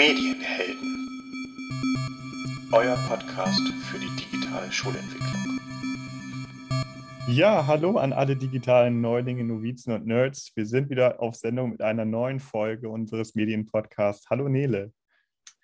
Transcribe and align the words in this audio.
Medienhelden. 0.00 1.10
Euer 2.72 2.96
Podcast 3.06 3.60
für 3.82 3.98
die 3.98 4.08
digitale 4.16 4.72
Schulentwicklung. 4.72 5.60
Ja, 7.28 7.66
hallo 7.66 7.98
an 7.98 8.14
alle 8.14 8.34
digitalen 8.34 9.02
Neulinge, 9.02 9.44
Novizen 9.44 9.92
und 9.92 10.06
Nerds. 10.06 10.52
Wir 10.54 10.64
sind 10.64 10.88
wieder 10.88 11.20
auf 11.20 11.34
Sendung 11.34 11.72
mit 11.72 11.82
einer 11.82 12.06
neuen 12.06 12.40
Folge 12.40 12.88
unseres 12.88 13.34
Medienpodcasts. 13.34 14.30
Hallo 14.30 14.48
Nele. 14.48 14.90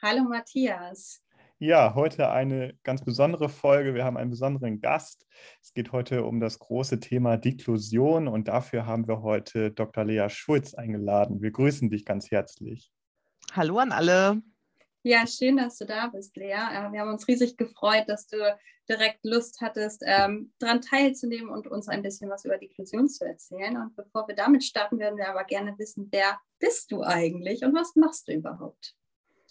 Hallo 0.03 0.25
Matthias. 0.25 1.23
Ja, 1.59 1.95
heute 1.95 2.29
eine 2.29 2.75
ganz 2.83 3.03
besondere 3.03 3.49
Folge. 3.49 3.95
Wir 3.95 4.05
haben 4.05 4.19
einen 4.19 4.29
besonderen 4.29 4.83
Gast. 4.83 5.27
Es 5.63 5.73
geht 5.73 5.93
heute 5.93 6.25
um 6.25 6.41
das 6.41 6.59
große 6.59 7.01
Thema 7.01 7.39
Deklusion 7.39 8.29
und 8.29 8.49
dafür 8.49 8.85
haben 8.85 9.09
wir 9.09 9.23
heute 9.23 9.71
Dr. 9.71 10.05
Lea 10.05 10.29
Schulz 10.29 10.75
eingeladen. 10.75 11.41
Wir 11.41 11.53
grüßen 11.53 11.89
dich 11.89 12.05
ganz 12.05 12.31
herzlich. 12.31 12.93
Hallo 13.53 13.79
an 13.79 13.93
alle. 13.93 14.43
Ja, 15.03 15.27
schön, 15.27 15.57
dass 15.57 15.79
du 15.79 15.87
da 15.87 16.09
bist, 16.09 16.37
Lea. 16.37 16.53
Äh, 16.53 16.93
wir 16.93 17.01
haben 17.01 17.13
uns 17.13 17.29
riesig 17.29 17.57
gefreut, 17.57 18.05
dass 18.09 18.27
du 18.27 18.37
direkt 18.89 19.25
Lust 19.25 19.61
hattest, 19.61 20.03
ähm, 20.05 20.53
daran 20.59 20.81
teilzunehmen 20.81 21.49
und 21.49 21.67
uns 21.67 21.89
ein 21.89 22.03
bisschen 22.03 22.31
was 22.31 22.45
über 22.45 22.59
Deklusion 22.59 23.09
zu 23.09 23.25
erzählen. 23.25 23.77
Und 23.77 23.97
bevor 23.97 24.27
wir 24.29 24.35
damit 24.35 24.65
starten, 24.65 24.99
würden 24.99 25.17
wir 25.17 25.29
aber 25.29 25.45
gerne 25.45 25.79
wissen, 25.79 26.09
wer 26.11 26.39
bist 26.59 26.91
du 26.91 27.03
eigentlich 27.03 27.65
und 27.65 27.75
was 27.75 27.95
machst 27.97 28.29
du 28.29 28.33
überhaupt? 28.33 28.95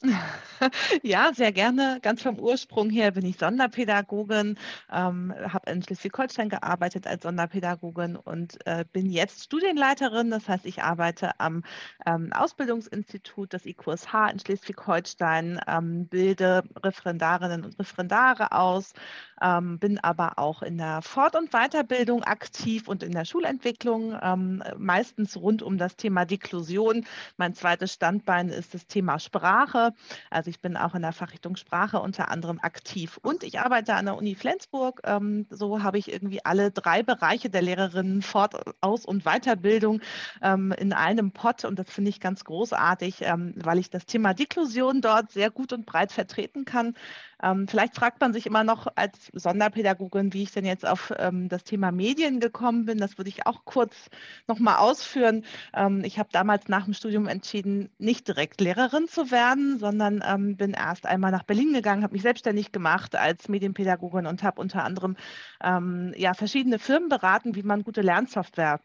Ja, 1.03 1.31
sehr 1.33 1.51
gerne. 1.51 1.99
Ganz 2.01 2.21
vom 2.21 2.39
Ursprung 2.39 2.89
her 2.89 3.11
bin 3.11 3.25
ich 3.25 3.37
Sonderpädagogin, 3.37 4.57
ähm, 4.91 5.33
habe 5.47 5.71
in 5.71 5.83
Schleswig-Holstein 5.83 6.49
gearbeitet 6.49 7.07
als 7.07 7.23
Sonderpädagogin 7.23 8.15
und 8.15 8.65
äh, 8.65 8.85
bin 8.91 9.09
jetzt 9.09 9.43
Studienleiterin. 9.43 10.31
Das 10.31 10.47
heißt, 10.47 10.65
ich 10.65 10.83
arbeite 10.83 11.39
am 11.39 11.63
ähm, 12.05 12.31
Ausbildungsinstitut 12.33 13.53
des 13.53 13.65
IQSH 13.65 14.31
in 14.31 14.39
Schleswig-Holstein, 14.39 15.59
ähm, 15.67 16.07
bilde 16.07 16.63
Referendarinnen 16.83 17.63
und 17.65 17.79
Referendare 17.79 18.51
aus, 18.51 18.93
ähm, 19.41 19.79
bin 19.79 19.99
aber 19.99 20.39
auch 20.39 20.61
in 20.61 20.77
der 20.77 21.01
Fort- 21.01 21.35
und 21.35 21.51
Weiterbildung 21.51 22.23
aktiv 22.23 22.87
und 22.87 23.03
in 23.03 23.11
der 23.11 23.25
Schulentwicklung, 23.25 24.17
ähm, 24.21 24.63
meistens 24.77 25.37
rund 25.37 25.61
um 25.61 25.77
das 25.77 25.95
Thema 25.95 26.25
Deklusion. 26.25 27.05
Mein 27.37 27.53
zweites 27.53 27.93
Standbein 27.93 28.49
ist 28.49 28.73
das 28.73 28.87
Thema 28.87 29.19
Sprache. 29.19 29.93
Also 30.29 30.49
ich 30.49 30.59
bin 30.61 30.77
auch 30.77 30.95
in 30.95 31.01
der 31.01 31.13
Fachrichtung 31.13 31.55
Sprache 31.55 31.99
unter 31.99 32.29
anderem 32.29 32.59
aktiv 32.61 33.19
und 33.21 33.43
ich 33.43 33.59
arbeite 33.59 33.95
an 33.95 34.05
der 34.05 34.17
Uni 34.17 34.35
Flensburg. 34.35 35.01
Ähm, 35.03 35.45
so 35.49 35.83
habe 35.83 35.97
ich 35.97 36.11
irgendwie 36.11 36.43
alle 36.45 36.71
drei 36.71 37.03
Bereiche 37.03 37.49
der 37.49 37.61
Lehrerinnen 37.61 38.21
Fort-, 38.21 38.55
Aus- 38.81 39.05
und 39.05 39.23
Weiterbildung 39.23 40.01
ähm, 40.41 40.71
in 40.71 40.93
einem 40.93 41.31
Pott 41.31 41.65
und 41.65 41.79
das 41.79 41.89
finde 41.89 42.09
ich 42.09 42.19
ganz 42.19 42.43
großartig, 42.43 43.21
ähm, 43.21 43.53
weil 43.57 43.79
ich 43.79 43.89
das 43.89 44.05
Thema 44.05 44.33
Deklusion 44.33 45.01
dort 45.01 45.31
sehr 45.31 45.51
gut 45.51 45.73
und 45.73 45.85
breit 45.85 46.11
vertreten 46.11 46.65
kann. 46.65 46.95
Ähm, 47.43 47.67
vielleicht 47.67 47.95
fragt 47.95 48.21
man 48.21 48.33
sich 48.33 48.45
immer 48.45 48.63
noch 48.63 48.87
als 48.95 49.31
Sonderpädagogin, 49.33 50.33
wie 50.33 50.43
ich 50.43 50.51
denn 50.51 50.65
jetzt 50.65 50.85
auf 50.85 51.13
ähm, 51.17 51.49
das 51.49 51.63
Thema 51.63 51.91
Medien 51.91 52.39
gekommen 52.39 52.85
bin. 52.85 52.97
Das 52.97 53.17
würde 53.17 53.29
ich 53.29 53.45
auch 53.45 53.65
kurz 53.65 54.09
nochmal 54.47 54.77
ausführen. 54.77 55.45
Ähm, 55.73 56.03
ich 56.03 56.19
habe 56.19 56.29
damals 56.31 56.67
nach 56.67 56.85
dem 56.85 56.93
Studium 56.93 57.27
entschieden, 57.27 57.89
nicht 57.97 58.27
direkt 58.27 58.61
Lehrerin 58.61 59.07
zu 59.07 59.31
werden, 59.31 59.79
sondern 59.79 60.23
ähm, 60.25 60.57
bin 60.57 60.71
erst 60.71 61.05
einmal 61.05 61.31
nach 61.31 61.43
Berlin 61.43 61.73
gegangen, 61.73 62.03
habe 62.03 62.13
mich 62.13 62.21
selbstständig 62.21 62.71
gemacht 62.71 63.15
als 63.15 63.49
Medienpädagogin 63.49 64.25
und 64.25 64.43
habe 64.43 64.61
unter 64.61 64.83
anderem 64.83 65.15
ähm, 65.63 66.13
ja, 66.17 66.33
verschiedene 66.33 66.79
Firmen 66.79 67.09
beraten, 67.09 67.55
wie 67.55 67.63
man 67.63 67.83
gute 67.83 68.01
Lernsoftware 68.01 68.79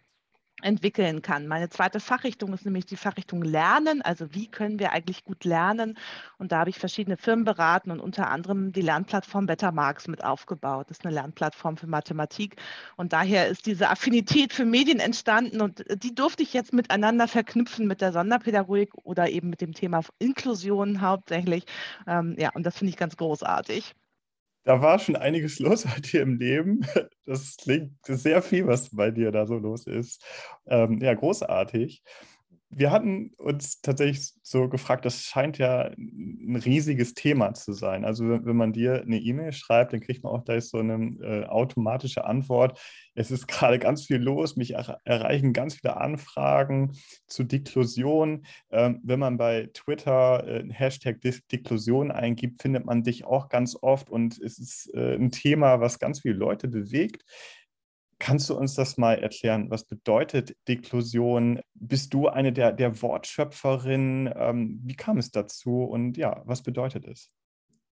entwickeln 0.63 1.23
kann. 1.23 1.47
Meine 1.47 1.69
zweite 1.69 2.01
Fachrichtung 2.01 2.53
ist 2.53 2.65
nämlich 2.65 2.87
die 2.87 2.97
Fachrichtung 2.97 3.43
Lernen, 3.43 4.03
also 4.03 4.35
wie 4.35 4.47
können 4.49 4.79
wir 4.79 4.93
eigentlich 4.93 5.25
gut 5.25 5.45
lernen. 5.45 5.97
Und 6.39 6.53
da 6.53 6.61
habe 6.61 6.71
ich 6.71 6.79
verschiedene 6.79 7.17
Firmen 7.17 7.45
beraten 7.45 7.91
und 7.91 8.01
unter 8.01 8.31
anderem 8.31 8.73
die 8.73 8.83
Lernplattform 8.83 9.47
Bettermarks 9.47 10.09
mit 10.09 10.25
aufgebaut. 10.25 10.87
Das 10.91 10.99
ist 10.99 11.05
eine 11.05 11.15
Lernplattform 11.15 11.77
für 11.77 11.87
Mathematik. 11.87 12.57
Und 12.97 13.13
daher 13.13 13.49
ist 13.49 13.67
diese 13.67 13.91
Affinität 13.91 14.53
für 14.53 14.65
Medien 14.65 15.01
entstanden 15.01 15.61
und 15.61 15.85
die 16.03 16.15
durfte 16.15 16.43
ich 16.43 16.53
jetzt 16.53 16.73
miteinander 16.73 17.29
verknüpfen 17.29 17.87
mit 17.87 18.01
der 18.01 18.13
Sonderpädagogik 18.13 18.93
oder 19.05 19.29
eben 19.29 19.51
mit 19.51 19.61
dem 19.61 19.75
Thema 19.75 20.03
Inklusion 20.19 21.01
hauptsächlich. 21.01 21.65
Ähm, 22.07 22.37
ja, 22.39 22.51
und 22.55 22.65
das 22.65 22.79
finde 22.79 22.91
ich 22.91 22.97
ganz 22.97 23.17
großartig. 23.17 23.95
Da 24.71 24.81
war 24.83 25.01
schon 25.01 25.17
einiges 25.17 25.59
los 25.59 25.83
bei 25.85 25.99
dir 26.01 26.23
im 26.23 26.39
Leben. 26.39 26.83
Das 27.27 27.57
klingt 27.57 27.93
sehr 28.07 28.41
viel, 28.43 28.67
was 28.67 28.91
bei 28.95 29.11
dir 29.13 29.31
da 29.33 29.47
so 29.47 29.55
los 29.57 29.87
ist. 29.87 30.25
Ähm, 30.67 30.99
ja, 31.01 31.13
großartig 31.15 32.03
wir 32.73 32.93
hatten 32.93 33.33
uns 33.37 33.81
tatsächlich 33.81 34.33
so 34.43 34.69
gefragt, 34.69 35.05
das 35.05 35.25
scheint 35.25 35.59
ja 35.59 35.91
ein 35.97 36.61
riesiges 36.65 37.15
Thema 37.15 37.53
zu 37.53 37.73
sein. 37.73 38.05
Also 38.05 38.29
wenn 38.45 38.57
man 38.57 38.73
dir 38.73 39.03
eine 39.03 39.19
E-Mail 39.19 39.53
schreibt, 39.53 39.93
dann 39.93 40.01
kriegt 40.01 40.23
man 40.23 40.33
auch 40.33 40.45
gleich 40.45 40.69
so 40.69 40.79
eine 40.79 41.17
äh, 41.21 41.47
automatische 41.47 42.25
Antwort. 42.25 42.81
Es 43.15 43.33
ist 43.33 43.49
gerade 43.49 43.81
ganz 43.81 44.07
viel 44.07 44.19
los, 44.19 44.55
mich 44.55 44.75
er 44.75 45.01
erreichen 45.05 45.53
ganz 45.53 45.75
viele 45.75 45.97
Anfragen 45.97 46.93
zu 47.27 47.43
Deklusion. 47.43 48.47
Ähm, 48.71 49.01
wenn 49.03 49.19
man 49.19 49.37
bei 49.37 49.69
Twitter 49.75 50.47
äh, 50.47 50.73
Hashtag 50.73 51.21
Deklusion 51.21 52.13
eingibt, 52.13 52.63
findet 52.63 52.87
man 52.87 53.03
dich 53.03 53.25
auch 53.25 53.49
ganz 53.49 53.77
oft 53.81 54.09
und 54.11 54.41
es 54.41 54.61
ist 54.61 54.95
äh, 54.95 55.17
ein 55.17 55.33
Thema, 55.33 55.81
was 55.81 55.99
ganz 55.99 56.21
viele 56.21 56.35
Leute 56.35 56.69
bewegt. 56.69 57.25
Kannst 58.21 58.51
du 58.51 58.55
uns 58.55 58.75
das 58.75 58.99
mal 58.99 59.15
erklären? 59.15 59.71
Was 59.71 59.85
bedeutet 59.85 60.55
Deklusion? 60.69 61.61
Bist 61.73 62.13
du 62.13 62.29
eine 62.29 62.53
der, 62.53 62.71
der 62.71 63.01
Wortschöpferinnen? 63.01 64.31
Ähm, 64.37 64.79
wie 64.85 64.95
kam 64.95 65.17
es 65.17 65.31
dazu 65.31 65.85
und 65.85 66.19
ja, 66.19 66.43
was 66.45 66.63
bedeutet 66.63 67.07
es? 67.07 67.33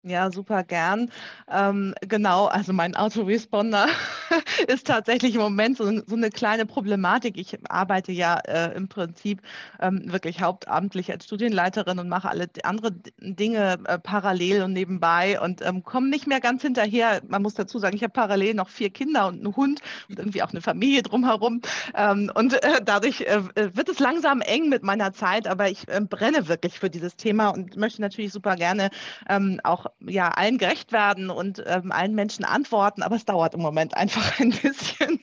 Ja, 0.06 0.30
super 0.30 0.64
gern. 0.64 1.10
Ähm, 1.50 1.94
genau, 2.02 2.44
also 2.44 2.74
mein 2.74 2.94
Autoresponder 2.94 3.86
ist 4.68 4.86
tatsächlich 4.86 5.34
im 5.34 5.40
Moment 5.40 5.78
so, 5.78 5.84
so, 6.06 6.14
eine 6.14 6.28
kleine 6.28 6.66
Problematik. 6.66 7.38
Ich 7.38 7.58
arbeite 7.70 8.12
ja 8.12 8.38
äh, 8.40 8.76
im 8.76 8.86
Prinzip 8.88 9.40
ähm, 9.80 10.12
wirklich 10.12 10.42
hauptamtlich 10.42 11.10
als 11.10 11.24
Studienleiterin 11.24 11.98
und 11.98 12.10
mache 12.10 12.28
alle 12.28 12.50
andere 12.64 12.92
Dinge 13.18 13.78
äh, 13.86 13.98
parallel 13.98 14.64
und 14.64 14.74
nebenbei 14.74 15.40
und 15.40 15.62
ähm, 15.62 15.82
komme 15.84 16.10
nicht 16.10 16.26
mehr 16.26 16.40
ganz 16.40 16.60
hinterher. 16.60 17.22
Man 17.26 17.40
muss 17.40 17.54
dazu 17.54 17.78
sagen, 17.78 17.96
ich 17.96 18.02
habe 18.02 18.12
parallel 18.12 18.52
noch 18.52 18.68
vier 18.68 18.90
Kinder 18.90 19.26
und 19.28 19.36
einen 19.36 19.56
Hund 19.56 19.80
und 20.10 20.18
irgendwie 20.18 20.42
auch 20.42 20.50
eine 20.50 20.60
Familie 20.60 21.02
drumherum. 21.02 21.62
Ähm, 21.94 22.30
und 22.34 22.62
äh, 22.62 22.82
dadurch 22.84 23.22
äh, 23.22 23.40
wird 23.54 23.88
es 23.88 24.00
langsam 24.00 24.42
eng 24.42 24.68
mit 24.68 24.82
meiner 24.82 25.14
Zeit, 25.14 25.48
aber 25.48 25.70
ich 25.70 25.88
äh, 25.88 26.02
brenne 26.02 26.46
wirklich 26.48 26.78
für 26.78 26.90
dieses 26.90 27.16
Thema 27.16 27.48
und 27.48 27.78
möchte 27.78 28.02
natürlich 28.02 28.32
super 28.34 28.56
gerne 28.56 28.90
ähm, 29.30 29.60
auch 29.64 29.86
ja, 30.00 30.28
allen 30.28 30.58
gerecht 30.58 30.92
werden 30.92 31.30
und 31.30 31.62
ähm, 31.66 31.92
allen 31.92 32.14
Menschen 32.14 32.44
antworten, 32.44 33.02
aber 33.02 33.16
es 33.16 33.24
dauert 33.24 33.54
im 33.54 33.60
Moment 33.60 33.96
einfach 33.96 34.38
ein 34.40 34.50
bisschen. 34.50 35.20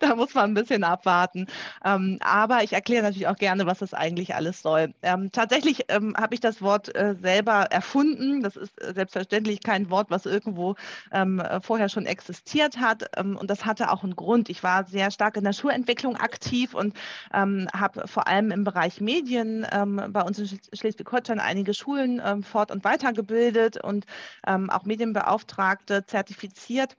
da 0.00 0.14
muss 0.14 0.34
man 0.34 0.50
ein 0.50 0.54
bisschen 0.54 0.84
abwarten. 0.84 1.46
Ähm, 1.84 2.18
aber 2.20 2.62
ich 2.62 2.72
erkläre 2.72 3.02
natürlich 3.02 3.28
auch 3.28 3.36
gerne, 3.36 3.66
was 3.66 3.78
das 3.78 3.94
eigentlich 3.94 4.34
alles 4.34 4.62
soll. 4.62 4.94
Ähm, 5.02 5.30
tatsächlich 5.32 5.84
ähm, 5.88 6.14
habe 6.16 6.34
ich 6.34 6.40
das 6.40 6.62
Wort 6.62 6.94
äh, 6.94 7.14
selber 7.20 7.66
erfunden. 7.70 8.42
Das 8.42 8.56
ist 8.56 8.80
äh, 8.82 8.94
selbstverständlich 8.94 9.62
kein 9.62 9.90
Wort, 9.90 10.10
was 10.10 10.26
irgendwo 10.26 10.76
ähm, 11.12 11.40
äh, 11.40 11.60
vorher 11.60 11.88
schon 11.88 12.06
existiert 12.06 12.78
hat. 12.78 13.04
Ähm, 13.16 13.36
und 13.36 13.50
das 13.50 13.64
hatte 13.64 13.90
auch 13.90 14.04
einen 14.04 14.16
Grund. 14.16 14.48
Ich 14.48 14.62
war 14.62 14.84
sehr 14.84 15.10
stark 15.10 15.36
in 15.36 15.44
der 15.44 15.52
Schulentwicklung 15.52 16.16
aktiv 16.16 16.74
und 16.74 16.94
habe 17.32 18.06
vor 18.06 18.26
allem 18.26 18.50
im 18.50 18.64
Bereich 18.64 19.00
Medien 19.00 19.66
bei 20.08 20.22
uns 20.22 20.38
in 20.38 20.60
Schleswig-Holstein 20.72 21.40
einige 21.40 21.74
Schulen 21.74 22.42
fort- 22.42 22.70
und 22.70 22.84
weitergebildet 22.84 23.71
und 23.78 24.06
ähm, 24.46 24.70
auch 24.70 24.84
Medienbeauftragte 24.84 26.04
zertifiziert. 26.06 26.96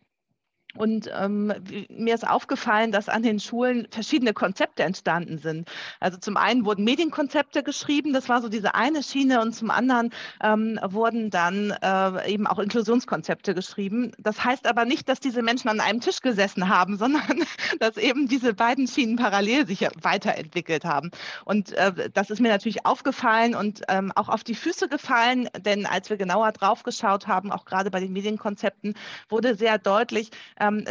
Und 0.76 1.10
ähm, 1.16 1.54
mir 1.90 2.16
ist 2.16 2.28
aufgefallen, 2.28 2.92
dass 2.92 3.08
an 3.08 3.22
den 3.22 3.40
Schulen 3.40 3.88
verschiedene 3.92 4.34
Konzepte 4.34 4.84
entstanden 4.84 5.38
sind. 5.38 5.70
Also 6.00 6.18
zum 6.18 6.36
einen 6.36 6.66
wurden 6.66 6.84
Medienkonzepte 6.84 7.62
geschrieben, 7.62 8.12
das 8.12 8.28
war 8.28 8.42
so 8.42 8.50
diese 8.50 8.74
eine 8.74 9.04
Schiene, 9.04 9.42
und 9.42 9.54
zum 9.54 9.70
anderen 9.70 10.10
ähm, 10.42 10.80
wurden 10.84 11.30
dann 11.30 11.72
äh, 11.82 12.32
eben 12.32 12.48
auch 12.48 12.58
Inklusionskonzepte 12.58 13.54
geschrieben. 13.54 14.14
Das 14.18 14.44
heißt 14.44 14.66
aber 14.66 14.86
nicht, 14.86 15.08
dass 15.10 15.20
diese 15.20 15.44
Menschen 15.44 15.70
an 15.70 15.80
einem 15.80 16.02
Tisch 16.02 16.22
gesessen 16.22 16.70
haben, 16.70 16.98
sondern 17.04 17.44
dass 17.80 17.98
eben 17.98 18.28
diese 18.28 18.56
beiden 18.56 18.88
Schienen 18.88 19.16
parallel 19.16 19.68
sich 19.68 19.88
weiterentwickelt 20.02 20.86
haben. 20.86 21.12
Und 21.46 21.72
äh, 21.74 22.10
das 22.12 22.32
ist 22.32 22.40
mir 22.42 22.50
natürlich 22.50 22.86
aufgefallen 22.86 23.54
und 23.54 23.84
ähm, 23.90 24.12
auch 24.16 24.30
auf 24.30 24.44
die 24.44 24.56
Füße 24.56 24.88
gefallen, 24.88 25.50
denn 25.60 25.86
als 25.86 26.10
wir 26.10 26.18
genauer 26.18 26.52
drauf 26.52 26.82
geschaut 26.82 27.28
haben, 27.28 27.52
auch 27.52 27.66
gerade 27.66 27.92
bei 27.92 28.00
den 28.00 28.14
Medienkonzepten, 28.14 28.96
wurde 29.30 29.56
sehr 29.56 29.78
deutlich, 29.78 30.32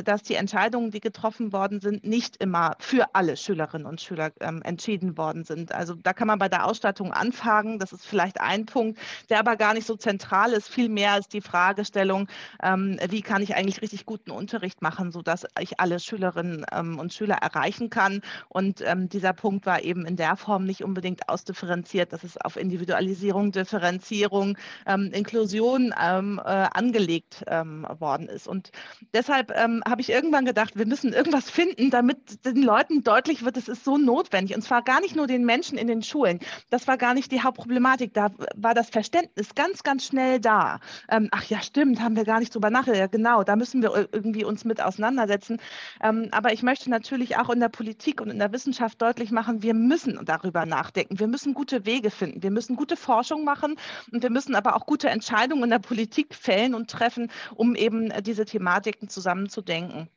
dass 0.04 0.22
die 0.22 0.34
Entscheidungen, 0.34 0.90
die 0.90 1.00
getroffen 1.00 1.52
worden 1.52 1.80
sind, 1.80 2.04
nicht 2.04 2.36
immer 2.36 2.76
für 2.78 3.14
alle 3.14 3.36
Schülerinnen 3.36 3.86
und 3.86 4.00
Schüler 4.00 4.32
ähm, 4.40 4.62
entschieden 4.62 5.16
worden 5.16 5.44
sind. 5.44 5.72
Also 5.72 5.94
da 5.94 6.12
kann 6.12 6.26
man 6.26 6.38
bei 6.38 6.48
der 6.48 6.66
Ausstattung 6.66 7.12
anfangen. 7.12 7.78
Das 7.78 7.92
ist 7.92 8.06
vielleicht 8.06 8.40
ein 8.40 8.66
Punkt, 8.66 8.98
der 9.30 9.38
aber 9.38 9.56
gar 9.56 9.74
nicht 9.74 9.86
so 9.86 9.96
zentral 9.96 10.52
ist. 10.52 10.68
Vielmehr 10.68 11.18
ist 11.18 11.32
die 11.32 11.40
Fragestellung, 11.40 12.28
ähm, 12.62 12.98
wie 13.08 13.22
kann 13.22 13.42
ich 13.42 13.54
eigentlich 13.54 13.82
richtig 13.82 14.06
guten 14.06 14.30
Unterricht 14.30 14.82
machen, 14.82 15.12
sodass 15.12 15.46
ich 15.60 15.80
alle 15.80 16.00
Schülerinnen 16.00 16.64
ähm, 16.72 16.98
und 16.98 17.12
Schüler 17.12 17.36
erreichen 17.36 17.90
kann. 17.90 18.22
Und 18.48 18.80
ähm, 18.82 19.08
dieser 19.08 19.32
Punkt 19.32 19.66
war 19.66 19.82
eben 19.82 20.06
in 20.06 20.16
der 20.16 20.36
Form 20.36 20.64
nicht 20.64 20.82
unbedingt 20.84 21.28
ausdifferenziert, 21.28 22.12
dass 22.12 22.24
es 22.24 22.36
auf 22.36 22.56
Individualisierung, 22.56 23.52
Differenzierung, 23.52 24.56
ähm, 24.86 25.10
Inklusion 25.12 25.94
ähm, 26.00 26.40
äh, 26.44 26.48
angelegt 26.48 27.44
ähm, 27.46 27.86
worden 27.98 28.28
ist. 28.28 28.48
Und 28.48 28.70
deshalb 29.14 29.52
ähm, 29.62 29.82
habe 29.86 30.00
ich 30.00 30.10
irgendwann 30.10 30.44
gedacht, 30.44 30.76
wir 30.76 30.86
müssen 30.86 31.12
irgendwas 31.12 31.50
finden, 31.50 31.90
damit 31.90 32.44
den 32.44 32.62
Leuten 32.62 33.02
deutlich 33.02 33.44
wird, 33.44 33.56
es 33.56 33.68
ist 33.68 33.84
so 33.84 33.98
notwendig. 33.98 34.56
Und 34.56 34.62
zwar 34.62 34.82
gar 34.82 35.00
nicht 35.00 35.16
nur 35.16 35.26
den 35.26 35.44
Menschen 35.44 35.78
in 35.78 35.86
den 35.86 36.02
Schulen. 36.02 36.40
Das 36.70 36.88
war 36.88 36.96
gar 36.96 37.14
nicht 37.14 37.30
die 37.32 37.42
Hauptproblematik. 37.42 38.14
Da 38.14 38.30
war 38.56 38.74
das 38.74 38.90
Verständnis 38.90 39.54
ganz, 39.54 39.82
ganz 39.82 40.06
schnell 40.06 40.40
da. 40.40 40.80
Ähm, 41.08 41.28
ach 41.30 41.44
ja, 41.44 41.60
stimmt, 41.60 42.00
haben 42.00 42.16
wir 42.16 42.24
gar 42.24 42.40
nicht 42.40 42.54
drüber 42.54 42.70
nachgedacht. 42.70 42.98
Ja, 42.98 43.06
genau, 43.06 43.44
da 43.44 43.56
müssen 43.56 43.82
wir 43.82 44.08
irgendwie 44.12 44.44
uns 44.44 44.64
mit 44.64 44.82
auseinandersetzen. 44.82 45.58
Ähm, 46.02 46.28
aber 46.32 46.52
ich 46.52 46.62
möchte 46.62 46.90
natürlich 46.90 47.36
auch 47.36 47.50
in 47.50 47.60
der 47.60 47.68
Politik 47.68 48.20
und 48.20 48.30
in 48.30 48.38
der 48.38 48.52
Wissenschaft 48.52 49.00
deutlich 49.00 49.30
machen, 49.30 49.62
wir 49.62 49.74
müssen 49.74 50.18
darüber 50.24 50.66
nachdenken. 50.66 51.18
Wir 51.18 51.28
müssen 51.28 51.54
gute 51.54 51.86
Wege 51.86 52.10
finden. 52.10 52.42
Wir 52.42 52.50
müssen 52.50 52.76
gute 52.76 52.96
Forschung 52.96 53.44
machen 53.44 53.76
und 54.10 54.22
wir 54.22 54.30
müssen 54.30 54.54
aber 54.54 54.76
auch 54.76 54.86
gute 54.86 55.08
Entscheidungen 55.08 55.64
in 55.64 55.70
der 55.70 55.78
Politik 55.78 56.34
fällen 56.34 56.74
und 56.74 56.90
treffen, 56.90 57.30
um 57.54 57.74
eben 57.74 58.10
äh, 58.10 58.22
diese 58.22 58.44
Thematiken 58.44 59.08
zusammenzudenken. 59.52 60.08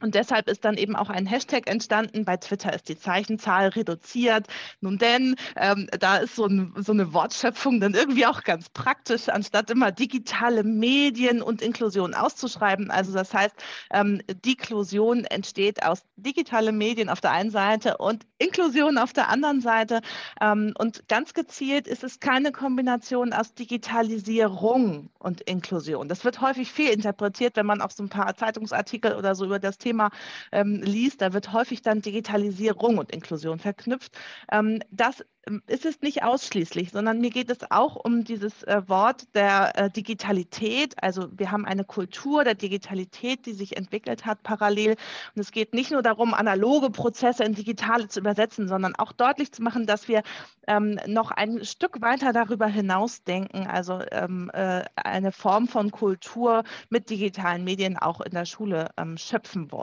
Und 0.00 0.16
deshalb 0.16 0.48
ist 0.48 0.64
dann 0.64 0.76
eben 0.76 0.96
auch 0.96 1.08
ein 1.08 1.24
Hashtag 1.24 1.70
entstanden. 1.70 2.24
Bei 2.24 2.36
Twitter 2.36 2.72
ist 2.72 2.88
die 2.88 2.98
Zeichenzahl 2.98 3.68
reduziert. 3.68 4.48
Nun 4.80 4.98
denn, 4.98 5.36
ähm, 5.56 5.88
da 5.98 6.16
ist 6.16 6.34
so, 6.34 6.46
ein, 6.46 6.74
so, 6.76 6.92
eine 6.92 7.12
Wortschöpfung 7.12 7.80
dann 7.80 7.94
irgendwie 7.94 8.26
auch 8.26 8.42
ganz 8.42 8.68
praktisch, 8.70 9.28
anstatt 9.28 9.70
immer 9.70 9.92
digitale 9.92 10.64
Medien 10.64 11.42
und 11.42 11.62
Inklusion 11.62 12.12
auszuschreiben. 12.12 12.90
Also 12.90 13.12
das 13.12 13.32
heißt, 13.32 13.54
ähm, 13.92 14.20
Deklusion 14.44 15.24
entsteht 15.26 15.84
aus 15.84 16.02
digitale 16.16 16.72
Medien 16.72 17.08
auf 17.08 17.20
der 17.20 17.30
einen 17.30 17.50
Seite 17.50 17.96
und 17.98 18.26
Inklusion 18.38 18.98
auf 18.98 19.12
der 19.12 19.28
anderen 19.28 19.60
Seite. 19.60 20.00
Ähm, 20.40 20.74
und 20.76 21.06
ganz 21.08 21.34
gezielt 21.34 21.86
ist 21.86 22.02
es 22.02 22.18
keine 22.18 22.50
Kombination 22.50 23.32
aus 23.32 23.54
Digitalisierung 23.54 25.10
und 25.20 25.40
Inklusion. 25.42 26.08
Das 26.08 26.24
wird 26.24 26.40
häufig 26.40 26.72
fehlinterpretiert, 26.72 27.54
wenn 27.56 27.66
man 27.66 27.80
auch 27.80 27.92
so 27.92 28.02
ein 28.02 28.08
paar 28.08 28.34
Zeitungsartikel 28.34 29.14
oder 29.14 29.36
so 29.36 29.44
über 29.44 29.60
das 29.60 29.78
Thema 29.84 30.10
ähm, 30.50 30.80
liest, 30.82 31.20
da 31.20 31.32
wird 31.32 31.52
häufig 31.52 31.82
dann 31.82 32.00
Digitalisierung 32.00 32.98
und 32.98 33.12
Inklusion 33.12 33.58
verknüpft. 33.58 34.16
Ähm, 34.50 34.80
das 34.90 35.22
ähm, 35.46 35.62
ist 35.66 35.84
es 35.84 36.00
nicht 36.00 36.22
ausschließlich, 36.22 36.90
sondern 36.90 37.20
mir 37.20 37.30
geht 37.30 37.50
es 37.50 37.70
auch 37.70 37.96
um 37.96 38.24
dieses 38.24 38.62
äh, 38.64 38.82
Wort 38.86 39.34
der 39.34 39.72
äh, 39.76 39.90
Digitalität. 39.90 40.94
Also 41.02 41.28
wir 41.32 41.50
haben 41.50 41.64
eine 41.64 41.84
Kultur 41.84 42.44
der 42.44 42.54
Digitalität, 42.54 43.46
die 43.46 43.52
sich 43.52 43.76
entwickelt 43.76 44.24
hat 44.24 44.42
parallel. 44.42 44.96
Und 45.34 45.40
es 45.40 45.50
geht 45.50 45.74
nicht 45.74 45.90
nur 45.90 46.02
darum, 46.02 46.34
analoge 46.34 46.90
Prozesse 46.90 47.44
in 47.44 47.54
digitale 47.54 48.08
zu 48.08 48.20
übersetzen, 48.20 48.68
sondern 48.68 48.94
auch 48.96 49.12
deutlich 49.12 49.52
zu 49.52 49.62
machen, 49.62 49.86
dass 49.86 50.08
wir 50.08 50.22
ähm, 50.66 50.98
noch 51.06 51.30
ein 51.30 51.64
Stück 51.64 52.00
weiter 52.00 52.32
darüber 52.32 52.66
hinaus 52.66 53.22
denken, 53.24 53.66
also 53.66 54.00
ähm, 54.12 54.50
äh, 54.54 54.84
eine 54.96 55.32
Form 55.32 55.68
von 55.68 55.90
Kultur 55.90 56.64
mit 56.88 57.10
digitalen 57.10 57.64
Medien 57.64 57.98
auch 57.98 58.20
in 58.20 58.32
der 58.32 58.46
Schule 58.46 58.90
ähm, 58.96 59.16
schöpfen 59.18 59.70
wollen. 59.70 59.73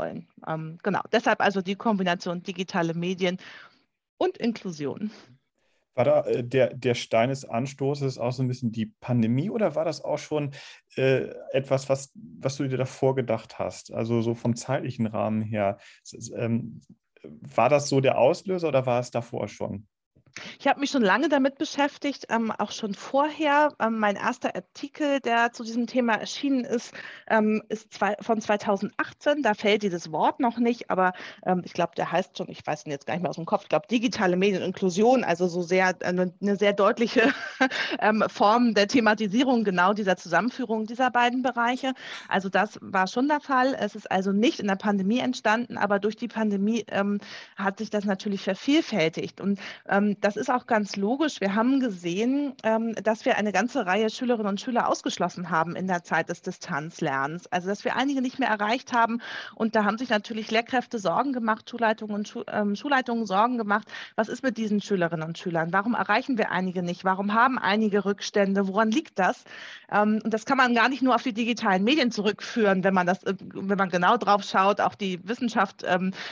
Ähm, 0.47 0.77
genau, 0.83 1.01
deshalb 1.11 1.41
also 1.41 1.61
die 1.61 1.75
Kombination 1.75 2.43
digitale 2.43 2.93
Medien 2.93 3.38
und 4.17 4.38
Inklusion. 4.38 5.11
War 5.93 6.05
da 6.05 6.21
äh, 6.25 6.43
der, 6.43 6.73
der 6.73 6.95
Stein 6.95 7.29
des 7.29 7.43
Anstoßes 7.43 8.17
auch 8.17 8.31
so 8.31 8.43
ein 8.43 8.47
bisschen 8.47 8.71
die 8.71 8.93
Pandemie 9.01 9.49
oder 9.49 9.75
war 9.75 9.85
das 9.85 10.03
auch 10.03 10.19
schon 10.19 10.51
äh, 10.95 11.29
etwas, 11.51 11.89
was, 11.89 12.11
was 12.15 12.57
du 12.57 12.67
dir 12.67 12.77
davor 12.77 13.15
gedacht 13.15 13.59
hast? 13.59 13.91
Also 13.93 14.21
so 14.21 14.33
vom 14.33 14.55
zeitlichen 14.55 15.05
Rahmen 15.05 15.41
her. 15.41 15.77
Ähm, 16.35 16.81
war 17.23 17.69
das 17.69 17.89
so 17.89 18.01
der 18.01 18.17
Auslöser 18.17 18.69
oder 18.69 18.85
war 18.85 18.99
es 18.99 19.11
davor 19.11 19.47
schon? 19.47 19.88
Ich 20.60 20.68
habe 20.68 20.80
mich 20.80 20.92
schon 20.92 21.01
lange 21.01 21.30
damit 21.30 21.57
beschäftigt, 21.57 22.28
ähm, 22.30 22.51
auch 22.51 22.72
schon 22.72 22.94
vorher. 22.94 23.74
Ähm, 23.80 24.00
mein 24.00 24.16
erster 24.16 24.56
Artikel, 24.56 25.19
der 25.19 25.51
zu 25.51 25.63
diesem 25.63 25.88
Thema 25.88 26.16
erschienen 26.16 26.63
ist, 26.63 26.94
ähm, 27.30 27.63
ist 27.69 27.94
zwei, 27.94 28.16
von 28.22 28.39
2018. 28.42 29.44
Da 29.44 29.54
fällt 29.54 29.83
dieses 29.83 30.12
Wort 30.12 30.39
noch 30.39 30.57
nicht, 30.57 30.89
aber 30.89 31.13
ähm, 31.45 31.62
ich 31.66 31.74
glaube, 31.74 31.94
der 31.95 32.12
heißt 32.12 32.38
schon, 32.38 32.50
ich 32.50 32.66
weiß 32.66 32.86
ihn 32.86 32.92
jetzt 32.92 33.06
gar 33.06 33.13
nicht 33.13 33.24
mehr 33.24 33.30
aus 33.30 33.36
dem 33.36 33.45
Kopf, 33.45 33.63
ich 33.63 33.69
glaube, 33.69 33.88
digitale 33.88 34.38
Medieninnklusion, 34.38 35.24
also 35.24 35.48
so 35.48 35.62
sehr 35.62 35.95
eine, 36.01 36.34
eine 36.42 36.56
sehr 36.56 36.74
deutliche 36.74 37.34
ähm, 38.00 38.24
Form 38.27 38.74
der 38.74 38.88
Thematisierung 38.88 39.63
genau 39.63 39.94
dieser 39.94 40.18
Zusammenführung 40.18 40.86
dieser 40.86 41.12
beiden 41.12 41.42
Bereiche. 41.42 41.94
Also 42.27 42.50
das 42.50 42.80
war 42.81 43.07
schon 43.07 43.27
der 43.27 43.39
Fall. 43.39 43.75
Es 43.80 43.95
ist 43.95 44.10
also 44.12 44.31
nicht 44.31 44.60
in 44.60 44.68
der 44.68 44.75
Pandemie 44.75 45.19
entstanden, 45.19 45.77
aber 45.77 46.00
durch 46.00 46.16
die 46.16 46.27
Pandemie 46.27 46.86
ähm, 46.89 47.19
hat 47.56 47.80
sich 47.80 47.89
das 47.89 48.06
natürlich 48.06 48.42
vervielfältigt. 48.42 49.42
Und 49.42 49.60
das 50.21 50.38
ist 50.38 50.50
auch 50.50 50.68
ganz 50.68 50.95
logisch. 50.95 51.41
Wir 51.41 51.56
haben 51.56 51.79
gesehen, 51.79 52.53
ähm, 52.63 52.94
dass 53.03 53.25
wir 53.25 53.38
eine 53.38 53.51
ganze 53.51 53.85
Reihe 53.85 54.09
Schülerinnen 54.09 54.47
und 54.47 54.62
Schüler 54.62 54.88
ausgeschlossen 54.88 55.50
haben 55.50 55.75
in 55.75 55.88
der 55.88 56.03
Zeit 56.03 56.29
des 56.29 56.41
Distanzlernens. 56.44 57.47
Also 57.47 57.68
dass 57.68 57.83
wir 57.83 57.95
einige 57.95 58.21
nicht 58.21 58.39
mehr 58.39 58.50
erreicht 58.50 58.94
haben. 58.94 59.19
Und 59.56 59.75
da 59.75 59.83
haben 59.83 59.97
sich 59.97 60.09
natürlich 60.09 60.51
Lehrkräfte 60.51 61.00
Sorgen 61.00 61.33
gemacht, 61.33 61.69
Schulleitungen 61.69 62.15
und 62.15 62.45
ähm, 62.47 62.75
Schulleitungen 62.75 63.25
Sorgen 63.25 63.57
gemacht. 63.57 63.88
Was 64.15 64.29
ist 64.29 64.44
mit 64.44 64.57
diesen 64.57 64.79
Schülerinnen 64.79 65.27
und 65.27 65.38
Schülern? 65.39 65.73
Warum 65.73 65.95
erreichen 65.95 66.38
wir 66.38 66.51
einige 66.51 66.83
nicht? 66.83 67.03
Warum 67.03 67.33
haben 67.33 67.57
einige 67.57 68.06
Rückstände? 68.06 68.67
Woran 68.67 68.91
liegt 68.91 69.17
das? 69.17 69.44
Ähm, 69.91 70.21
und 70.24 70.33
das 70.33 70.45
kann 70.45 70.57
man 70.57 70.75
gar 70.75 70.88
nicht 70.88 71.01
nur 71.01 71.15
auf 71.15 71.24
die 71.24 71.33
digitalen 71.33 71.83
Medien 71.83 72.12
zurückführen, 72.12 72.83
wenn 72.83 72.94
man 72.94 73.07
das, 73.07 73.24
äh, 73.24 73.33
wenn 73.39 73.77
man 73.77 73.89
genau 73.89 74.17
drauf 74.17 74.44
schaut. 74.44 74.81
Auch 74.81 74.95
die 74.95 75.19
Wissenschaft 75.27 75.83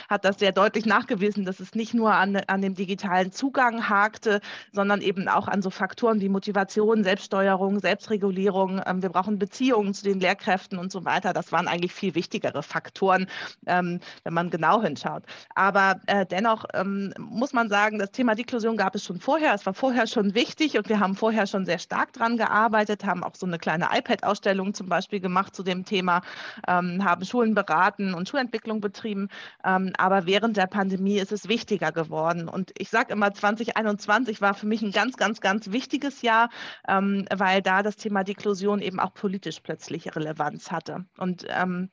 hat 0.08 0.24
das 0.24 0.38
sehr 0.38 0.52
deutlich 0.52 0.86
nachgewiesen, 0.86 1.44
dass 1.44 1.60
es 1.60 1.74
nicht 1.74 1.94
nur 1.94 2.14
an, 2.14 2.36
an 2.46 2.62
dem 2.62 2.74
digitalen 2.74 3.32
Zugang 3.32 3.79
hakte, 3.88 4.40
sondern 4.72 5.00
eben 5.00 5.28
auch 5.28 5.48
an 5.48 5.62
so 5.62 5.70
Faktoren 5.70 6.20
wie 6.20 6.28
Motivation, 6.28 7.04
Selbststeuerung, 7.04 7.80
Selbstregulierung. 7.80 8.80
Ähm, 8.86 9.02
wir 9.02 9.10
brauchen 9.10 9.38
Beziehungen 9.38 9.94
zu 9.94 10.04
den 10.04 10.20
Lehrkräften 10.20 10.78
und 10.78 10.92
so 10.92 11.04
weiter. 11.04 11.32
Das 11.32 11.52
waren 11.52 11.68
eigentlich 11.68 11.92
viel 11.92 12.14
wichtigere 12.14 12.62
Faktoren, 12.62 13.26
ähm, 13.66 14.00
wenn 14.24 14.34
man 14.34 14.50
genau 14.50 14.82
hinschaut. 14.82 15.24
Aber 15.54 16.00
äh, 16.06 16.26
dennoch 16.26 16.64
ähm, 16.74 17.14
muss 17.18 17.52
man 17.52 17.68
sagen, 17.68 17.98
das 17.98 18.10
Thema 18.10 18.34
Deklusion 18.34 18.76
gab 18.76 18.94
es 18.94 19.04
schon 19.04 19.20
vorher. 19.20 19.54
Es 19.54 19.66
war 19.66 19.74
vorher 19.74 20.06
schon 20.06 20.34
wichtig 20.34 20.76
und 20.76 20.88
wir 20.88 21.00
haben 21.00 21.14
vorher 21.14 21.46
schon 21.46 21.64
sehr 21.64 21.78
stark 21.78 22.12
dran 22.12 22.36
gearbeitet, 22.36 23.04
haben 23.04 23.24
auch 23.24 23.34
so 23.34 23.46
eine 23.46 23.58
kleine 23.58 23.88
iPad-Ausstellung 23.92 24.74
zum 24.74 24.88
Beispiel 24.88 25.20
gemacht 25.20 25.54
zu 25.54 25.62
dem 25.62 25.84
Thema, 25.84 26.22
haben 26.66 27.24
Schulen 27.24 27.54
beraten 27.54 28.14
und 28.14 28.28
Schulentwicklung 28.28 28.80
betrieben. 28.80 29.28
aber 29.62 30.26
während 30.26 30.56
der 30.56 30.66
Pandemie 30.66 31.18
ist 31.18 31.32
es 31.32 31.48
wichtiger 31.48 31.92
geworden. 31.92 32.48
Und 32.48 32.72
ich 32.78 32.90
sage 32.90 33.12
immer, 33.12 33.32
20 33.32 33.69
2021 33.70 34.40
war 34.40 34.54
für 34.54 34.66
mich 34.66 34.82
ein 34.82 34.92
ganz, 34.92 35.16
ganz, 35.16 35.40
ganz 35.40 35.70
wichtiges 35.70 36.22
Jahr, 36.22 36.50
ähm, 36.88 37.26
weil 37.34 37.62
da 37.62 37.82
das 37.82 37.96
Thema 37.96 38.24
Deklusion 38.24 38.80
eben 38.80 39.00
auch 39.00 39.14
politisch 39.14 39.60
plötzlich 39.60 40.14
Relevanz 40.14 40.70
hatte. 40.70 41.06
Und 41.16 41.46
ähm, 41.48 41.90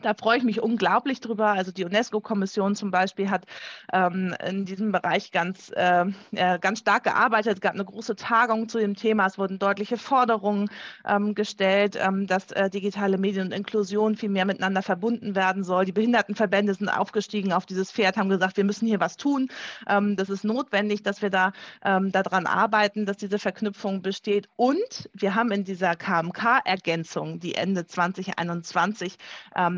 da 0.00 0.14
freue 0.14 0.38
ich 0.38 0.44
mich 0.44 0.62
unglaublich 0.62 1.20
drüber. 1.20 1.48
Also 1.48 1.70
die 1.70 1.84
UNESCO-Kommission 1.84 2.74
zum 2.74 2.90
Beispiel 2.90 3.28
hat 3.30 3.44
ähm, 3.92 4.34
in 4.46 4.64
diesem 4.64 4.90
Bereich 4.92 5.32
ganz, 5.32 5.70
äh, 5.74 6.06
ganz 6.60 6.78
stark 6.78 7.04
gearbeitet. 7.04 7.54
Es 7.54 7.60
gab 7.60 7.74
eine 7.74 7.84
große 7.84 8.16
Tagung 8.16 8.68
zu 8.68 8.78
dem 8.78 8.94
Thema. 8.94 9.26
Es 9.26 9.38
wurden 9.38 9.58
deutliche 9.58 9.98
Forderungen 9.98 10.70
ähm, 11.06 11.34
gestellt, 11.34 11.98
ähm, 12.00 12.26
dass 12.26 12.50
äh, 12.52 12.70
digitale 12.70 13.18
Medien 13.18 13.46
und 13.46 13.52
Inklusion 13.52 14.16
viel 14.16 14.30
mehr 14.30 14.46
miteinander 14.46 14.82
verbunden 14.82 15.34
werden 15.34 15.62
soll. 15.62 15.84
Die 15.84 15.92
Behindertenverbände 15.92 16.74
sind 16.74 16.88
aufgestiegen 16.88 17.52
auf 17.52 17.66
dieses 17.66 17.92
Pferd, 17.92 18.16
haben 18.16 18.30
gesagt, 18.30 18.56
wir 18.56 18.64
müssen 18.64 18.86
hier 18.86 19.00
was 19.00 19.16
tun. 19.16 19.48
Ähm, 19.88 20.16
das 20.16 20.30
ist 20.30 20.44
notwendig, 20.44 21.02
dass 21.02 21.20
wir 21.20 21.30
da 21.30 21.52
ähm, 21.84 22.12
daran 22.12 22.46
arbeiten, 22.46 23.04
dass 23.04 23.18
diese 23.18 23.38
Verknüpfung 23.38 24.00
besteht. 24.00 24.48
Und 24.56 25.10
wir 25.12 25.34
haben 25.34 25.50
in 25.52 25.64
dieser 25.64 25.96
KMK-Ergänzung, 25.96 27.40
die 27.40 27.54
Ende 27.54 27.86
2021 27.86 29.18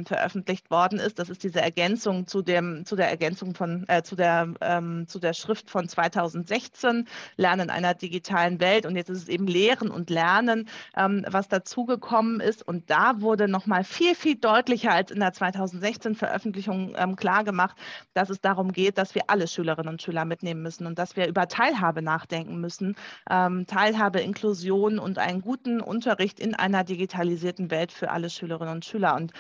veröffentlicht 0.05 0.71
worden 0.71 0.99
ist. 0.99 1.19
Das 1.19 1.31
ist 1.31 1.43
diese 1.43 1.61
Ergänzung 1.61 2.27
zu, 2.27 2.43
dem, 2.43 2.85
zu 2.85 2.97
der 2.97 3.11
Ergänzung 3.11 3.55
von, 3.55 3.85
äh, 3.89 4.03
zu, 4.03 4.17
der, 4.17 4.55
ähm, 4.61 5.07
zu 5.09 5.19
der 5.19 5.33
Schrift 5.33 5.71
von 5.71 5.89
2016, 5.89 7.07
Lernen 7.37 7.65
in 7.65 7.71
einer 7.71 7.95
digitalen 7.95 8.61
Welt. 8.61 8.87
Und 8.87 8.97
jetzt 8.97 9.11
ist 9.11 9.23
es 9.23 9.29
eben 9.29 9.47
Lehren 9.47 9.91
und 9.91 10.11
Lernen, 10.11 10.69
ähm, 10.97 11.25
was 11.29 11.49
dazugekommen 11.49 12.41
ist. 12.41 12.67
Und 12.67 12.91
da 12.91 13.21
wurde 13.21 13.49
nochmal 13.49 13.85
viel, 13.85 14.15
viel 14.15 14.37
deutlicher 14.37 14.93
als 14.93 15.11
in 15.11 15.21
der 15.21 15.33
2016 15.33 16.15
Veröffentlichung 16.15 16.95
ähm, 16.97 17.17
klar 17.17 17.45
gemacht, 17.45 17.77
dass 18.13 18.31
es 18.31 18.41
darum 18.41 18.73
geht, 18.73 18.99
dass 18.99 19.15
wir 19.15 19.23
alle 19.29 19.47
Schülerinnen 19.49 19.89
und 19.89 20.03
Schüler 20.03 20.25
mitnehmen 20.25 20.63
müssen 20.63 20.87
und 20.87 20.99
dass 20.99 21.17
wir 21.17 21.29
über 21.29 21.49
Teilhabe 21.49 22.03
nachdenken 22.03 22.61
müssen. 22.61 22.97
Ähm, 23.31 23.67
Teilhabe, 23.67 24.21
Inklusion 24.21 24.99
und 24.99 25.19
einen 25.19 25.41
guten 25.41 25.81
Unterricht 25.81 26.41
in 26.41 26.55
einer 26.55 26.85
digitalisierten 26.85 27.71
Welt 27.71 27.93
für 27.93 28.11
alle 28.11 28.31
Schülerinnen 28.31 28.75
und 28.75 28.85
Schüler. 28.85 29.15
Und 29.15 29.33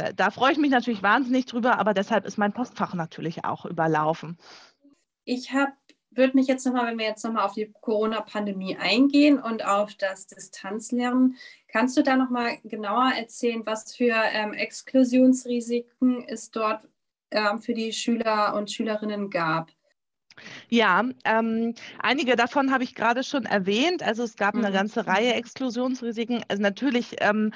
ähm, 0.00 0.16
da 0.16 0.30
freue 0.30 0.52
ich 0.52 0.58
mich 0.58 0.70
natürlich 0.70 1.02
wahnsinnig 1.02 1.46
drüber, 1.46 1.78
aber 1.78 1.94
deshalb 1.94 2.24
ist 2.24 2.38
mein 2.38 2.52
Postfach 2.52 2.94
natürlich 2.94 3.44
auch 3.44 3.64
überlaufen. 3.64 4.38
Ich 5.24 5.52
habe 5.52 5.72
würde 6.16 6.36
mich 6.36 6.46
jetzt 6.46 6.64
nochmal, 6.64 6.86
wenn 6.86 6.98
wir 6.98 7.06
jetzt 7.06 7.24
nochmal 7.24 7.44
auf 7.44 7.54
die 7.54 7.72
Corona-Pandemie 7.80 8.76
eingehen 8.76 9.38
und 9.38 9.64
auf 9.64 9.94
das 9.94 10.26
Distanzlernen, 10.26 11.36
kannst 11.68 11.96
du 11.96 12.02
da 12.02 12.16
nochmal 12.16 12.58
genauer 12.64 13.12
erzählen, 13.16 13.62
was 13.64 13.94
für 13.94 14.14
ähm, 14.32 14.52
Exklusionsrisiken 14.52 16.24
es 16.28 16.50
dort 16.50 16.88
ähm, 17.30 17.60
für 17.60 17.74
die 17.74 17.92
Schüler 17.92 18.54
und 18.54 18.70
Schülerinnen 18.70 19.30
gab? 19.30 19.70
Ja, 20.68 21.04
ähm, 21.24 21.74
einige 21.98 22.36
davon 22.36 22.72
habe 22.72 22.84
ich 22.84 22.94
gerade 22.94 23.22
schon 23.22 23.46
erwähnt. 23.46 24.02
Also 24.02 24.22
es 24.24 24.36
gab 24.36 24.54
eine 24.54 24.70
mhm. 24.70 24.74
ganze 24.74 25.06
Reihe 25.06 25.34
Exklusionsrisiken. 25.34 26.44
Also 26.48 26.62
natürlich 26.62 27.16
ähm, 27.20 27.52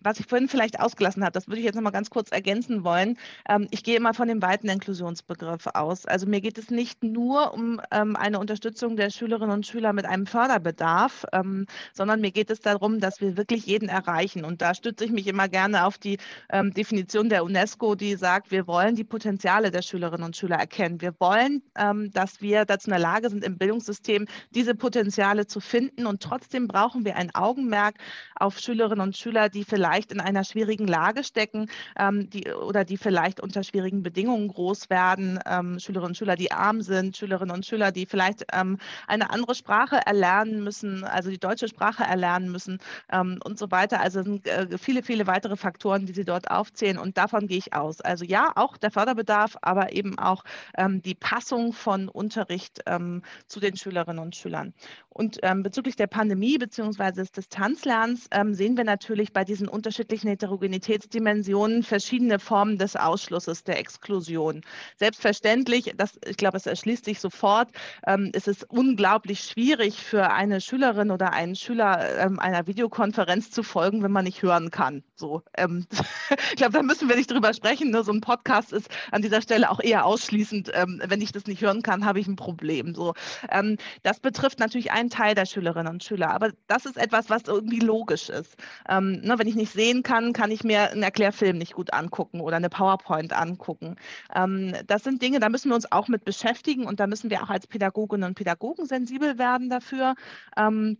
was 0.00 0.20
ich 0.20 0.26
vorhin 0.26 0.48
vielleicht 0.48 0.80
ausgelassen 0.80 1.22
habe, 1.22 1.32
das 1.32 1.46
würde 1.46 1.58
ich 1.58 1.64
jetzt 1.64 1.74
noch 1.74 1.82
mal 1.82 1.90
ganz 1.90 2.10
kurz 2.10 2.30
ergänzen 2.30 2.84
wollen. 2.84 3.16
Ähm, 3.48 3.68
ich 3.70 3.84
gehe 3.84 3.96
immer 3.96 4.14
von 4.14 4.28
dem 4.28 4.42
weiten 4.42 4.68
Inklusionsbegriff 4.68 5.66
aus. 5.74 6.06
Also 6.06 6.26
mir 6.26 6.40
geht 6.40 6.58
es 6.58 6.70
nicht 6.70 7.02
nur 7.02 7.54
um 7.54 7.80
ähm, 7.90 8.16
eine 8.16 8.38
Unterstützung 8.38 8.96
der 8.96 9.10
Schülerinnen 9.10 9.52
und 9.52 9.66
Schüler 9.66 9.92
mit 9.92 10.06
einem 10.06 10.26
Förderbedarf, 10.26 11.24
ähm, 11.32 11.66
sondern 11.92 12.20
mir 12.20 12.32
geht 12.32 12.50
es 12.50 12.60
darum, 12.60 13.00
dass 13.00 13.20
wir 13.20 13.36
wirklich 13.36 13.66
jeden 13.66 13.88
erreichen. 13.88 14.44
Und 14.44 14.62
da 14.62 14.74
stütze 14.74 15.04
ich 15.04 15.10
mich 15.10 15.26
immer 15.26 15.48
gerne 15.48 15.86
auf 15.86 15.98
die 15.98 16.18
Definition 16.52 17.28
der 17.28 17.44
UNESCO, 17.44 17.94
die 17.94 18.16
sagt, 18.16 18.50
wir 18.50 18.66
wollen 18.66 18.96
die 18.96 19.04
Potenziale 19.04 19.70
der 19.70 19.82
Schülerinnen 19.82 20.24
und 20.24 20.36
Schüler 20.36 20.56
erkennen. 20.56 21.00
Wir 21.00 21.14
wollen, 21.18 21.62
dass 22.12 22.40
wir 22.40 22.64
dazu 22.64 22.88
in 22.88 22.92
der 22.92 23.00
Lage 23.00 23.30
sind, 23.30 23.44
im 23.44 23.58
Bildungssystem 23.58 24.26
diese 24.54 24.74
Potenziale 24.74 25.46
zu 25.46 25.60
finden. 25.60 26.06
Und 26.06 26.22
trotzdem 26.22 26.68
brauchen 26.68 27.04
wir 27.04 27.16
ein 27.16 27.34
Augenmerk 27.34 27.96
auf 28.34 28.58
Schülerinnen 28.58 29.00
und 29.00 29.16
Schüler, 29.16 29.48
die 29.48 29.64
vielleicht 29.64 30.12
in 30.12 30.20
einer 30.20 30.44
schwierigen 30.44 30.86
Lage 30.86 31.24
stecken 31.24 31.68
ähm, 31.98 32.30
die, 32.30 32.50
oder 32.52 32.84
die 32.84 32.96
vielleicht 32.96 33.40
unter 33.40 33.62
schwierigen 33.62 34.02
Bedingungen 34.02 34.48
groß 34.48 34.90
werden, 34.90 35.38
ähm, 35.46 35.78
Schülerinnen 35.78 36.10
und 36.10 36.16
Schüler, 36.16 36.36
die 36.36 36.52
arm 36.52 36.82
sind, 36.82 37.16
Schülerinnen 37.16 37.54
und 37.54 37.66
Schüler, 37.66 37.92
die 37.92 38.06
vielleicht 38.06 38.44
ähm, 38.52 38.78
eine 39.06 39.30
andere 39.30 39.54
Sprache 39.54 39.96
erlernen 40.04 40.64
müssen, 40.64 41.04
also 41.04 41.30
die 41.30 41.38
deutsche 41.38 41.68
Sprache 41.68 42.04
erlernen 42.04 42.50
müssen 42.50 42.78
ähm, 43.12 43.38
und 43.44 43.58
so 43.58 43.70
weiter. 43.70 44.00
Also 44.00 44.22
sind 44.22 44.46
äh, 44.46 44.78
viele, 44.78 45.02
viele 45.02 45.26
weitere 45.26 45.56
Faktoren, 45.56 46.06
die 46.06 46.12
Sie 46.12 46.24
dort 46.24 46.50
aufzählen 46.50 46.98
und 46.98 47.16
davon 47.18 47.46
gehe 47.46 47.58
ich 47.58 47.72
aus. 47.74 48.00
Also 48.00 48.24
ja, 48.24 48.52
auch 48.56 48.76
der 48.76 48.90
Förderbedarf, 48.90 49.56
aber 49.62 49.92
eben 49.92 50.18
auch 50.18 50.44
ähm, 50.76 51.02
die 51.02 51.14
Passung 51.14 51.72
von 51.74 52.08
Unterricht 52.08 52.80
ähm, 52.86 53.22
zu 53.46 53.60
den 53.60 53.76
Schülerinnen 53.76 54.22
und 54.22 54.36
Schülern. 54.36 54.74
Und 55.08 55.40
bezüglich 55.62 55.94
der 55.94 56.08
Pandemie 56.08 56.58
bzw. 56.58 57.12
des 57.12 57.30
Distanzlernens 57.30 58.28
sehen 58.50 58.76
wir 58.76 58.82
natürlich 58.82 59.32
bei 59.32 59.44
diesen 59.44 59.68
unterschiedlichen 59.68 60.28
Heterogenitätsdimensionen 60.28 61.84
verschiedene 61.84 62.40
Formen 62.40 62.78
des 62.78 62.96
Ausschlusses, 62.96 63.62
der 63.62 63.78
Exklusion. 63.78 64.62
Selbstverständlich, 64.96 65.94
das, 65.96 66.18
ich 66.26 66.36
glaube, 66.36 66.56
es 66.56 66.66
erschließt 66.66 67.04
sich 67.04 67.20
sofort, 67.20 67.70
ähm, 68.06 68.30
ist 68.34 68.48
es 68.48 68.62
unglaublich 68.64 69.40
schwierig 69.40 70.02
für 70.02 70.30
eine 70.30 70.60
Schülerin 70.60 71.10
oder 71.10 71.32
einen 71.32 71.56
Schüler 71.56 72.18
ähm, 72.18 72.38
einer 72.38 72.66
Videokonferenz 72.66 73.50
zu 73.50 73.62
folgen, 73.62 74.02
wenn 74.02 74.12
man 74.12 74.24
nicht 74.24 74.42
hören 74.42 74.70
kann. 74.70 75.02
So, 75.14 75.42
ähm, 75.56 75.86
ich 76.50 76.56
glaube, 76.56 76.72
da 76.72 76.82
müssen 76.82 77.08
wir 77.08 77.16
nicht 77.16 77.30
drüber 77.30 77.52
sprechen. 77.54 77.90
Ne? 77.90 78.04
So 78.04 78.12
ein 78.12 78.20
Podcast 78.20 78.72
ist 78.72 78.88
an 79.10 79.22
dieser 79.22 79.42
Stelle 79.42 79.70
auch 79.70 79.80
eher 79.80 80.04
ausschließend, 80.04 80.70
ähm, 80.74 81.00
wenn 81.06 81.20
ich 81.20 81.32
das 81.32 81.46
nicht 81.46 81.62
hören 81.64 81.82
kann, 81.82 82.04
habe 82.04 82.20
ich 82.20 82.26
ein 82.26 82.36
Problem. 82.36 82.94
So, 82.94 83.14
ähm, 83.50 83.76
das 84.02 84.20
betrifft 84.20 84.58
natürlich 84.58 84.92
einen 84.92 85.10
Teil 85.10 85.34
der 85.34 85.46
Schülerinnen 85.46 85.92
und 85.92 86.04
Schüler, 86.04 86.30
aber 86.30 86.52
das 86.66 86.86
ist 86.86 86.96
etwas, 86.96 87.30
was 87.30 87.42
irgendwie 87.46 87.80
logisch 87.80 88.28
ist. 88.28 88.56
Ähm, 88.88 89.20
ne, 89.22 89.38
wenn 89.38 89.48
ich 89.48 89.56
nicht 89.56 89.72
sehen 89.72 90.02
kann, 90.02 90.32
kann 90.32 90.50
ich 90.50 90.64
mir 90.64 90.90
einen 90.90 91.02
Erklärfilm 91.02 91.58
nicht 91.58 91.74
gut 91.74 91.92
angucken 91.92 92.40
oder 92.40 92.56
eine 92.56 92.70
PowerPoint 92.70 93.32
angucken. 93.32 93.96
Ähm, 94.34 94.74
das 94.86 95.02
sind 95.04 95.22
Dinge, 95.22 95.40
da 95.40 95.48
müssen 95.48 95.70
wir 95.70 95.74
uns 95.74 95.90
auch 95.90 96.08
mit 96.08 96.24
beschäftigen 96.24 96.86
und 96.86 97.00
da 97.00 97.06
müssen 97.06 97.30
wir 97.30 97.42
auch 97.42 97.50
als 97.50 97.66
Pädagoginnen 97.66 98.28
und 98.28 98.34
Pädagogen 98.34 98.86
sensibel 98.86 99.38
werden 99.38 99.70
dafür. 99.70 100.14
Ähm, 100.56 100.98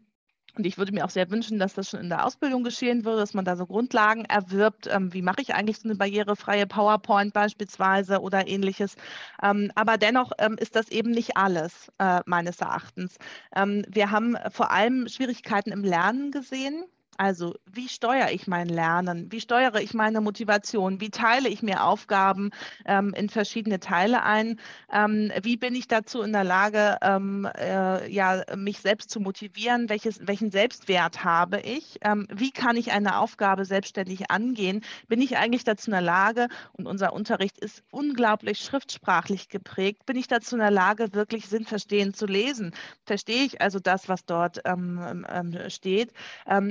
und 0.56 0.66
ich 0.66 0.78
würde 0.78 0.92
mir 0.92 1.04
auch 1.04 1.10
sehr 1.10 1.30
wünschen, 1.30 1.58
dass 1.58 1.74
das 1.74 1.90
schon 1.90 2.00
in 2.00 2.08
der 2.08 2.24
Ausbildung 2.24 2.64
geschehen 2.64 3.04
würde, 3.04 3.20
dass 3.20 3.34
man 3.34 3.44
da 3.44 3.56
so 3.56 3.66
Grundlagen 3.66 4.24
erwirbt. 4.24 4.88
Ähm, 4.90 5.12
wie 5.12 5.22
mache 5.22 5.42
ich 5.42 5.54
eigentlich 5.54 5.78
so 5.78 5.88
eine 5.88 5.96
barrierefreie 5.96 6.66
PowerPoint 6.66 7.32
beispielsweise 7.32 8.20
oder 8.20 8.46
ähnliches? 8.46 8.96
Ähm, 9.42 9.70
aber 9.74 9.98
dennoch 9.98 10.32
ähm, 10.38 10.56
ist 10.58 10.76
das 10.76 10.88
eben 10.90 11.10
nicht 11.10 11.36
alles, 11.36 11.90
äh, 11.98 12.20
meines 12.26 12.60
Erachtens. 12.60 13.16
Ähm, 13.54 13.84
wir 13.88 14.10
haben 14.10 14.36
vor 14.50 14.70
allem 14.70 15.08
Schwierigkeiten 15.08 15.72
im 15.72 15.82
Lernen 15.84 16.30
gesehen. 16.30 16.84
Also 17.16 17.54
wie 17.66 17.88
steuere 17.88 18.32
ich 18.32 18.46
mein 18.46 18.68
Lernen? 18.68 19.30
Wie 19.30 19.40
steuere 19.40 19.80
ich 19.80 19.94
meine 19.94 20.20
Motivation? 20.20 21.00
Wie 21.00 21.10
teile 21.10 21.48
ich 21.48 21.62
mir 21.62 21.84
Aufgaben 21.84 22.50
ähm, 22.86 23.14
in 23.14 23.28
verschiedene 23.28 23.78
Teile 23.78 24.22
ein? 24.22 24.58
Ähm, 24.92 25.30
wie 25.42 25.56
bin 25.56 25.74
ich 25.74 25.86
dazu 25.86 26.22
in 26.22 26.32
der 26.32 26.44
Lage, 26.44 26.98
ähm, 27.02 27.48
äh, 27.56 28.10
ja, 28.10 28.42
mich 28.56 28.80
selbst 28.80 29.10
zu 29.10 29.20
motivieren? 29.20 29.88
Welches, 29.88 30.26
welchen 30.26 30.50
Selbstwert 30.50 31.24
habe 31.24 31.60
ich? 31.60 31.98
Ähm, 32.02 32.26
wie 32.32 32.50
kann 32.50 32.76
ich 32.76 32.92
eine 32.92 33.18
Aufgabe 33.18 33.64
selbstständig 33.64 34.30
angehen? 34.30 34.84
Bin 35.08 35.20
ich 35.20 35.36
eigentlich 35.36 35.64
dazu 35.64 35.90
in 35.90 35.92
der 35.92 36.00
Lage, 36.00 36.48
und 36.72 36.86
unser 36.86 37.12
Unterricht 37.12 37.58
ist 37.58 37.82
unglaublich 37.90 38.58
schriftsprachlich 38.58 39.48
geprägt, 39.48 40.06
bin 40.06 40.16
ich 40.16 40.26
dazu 40.26 40.56
in 40.56 40.60
der 40.60 40.70
Lage, 40.70 41.14
wirklich 41.14 41.48
sinnverstehend 41.48 42.16
zu 42.16 42.26
lesen? 42.26 42.74
Verstehe 43.04 43.44
ich 43.44 43.60
also 43.60 43.78
das, 43.78 44.08
was 44.08 44.24
dort 44.24 44.60
ähm, 44.64 45.24
ähm, 45.30 45.58
steht? 45.68 46.12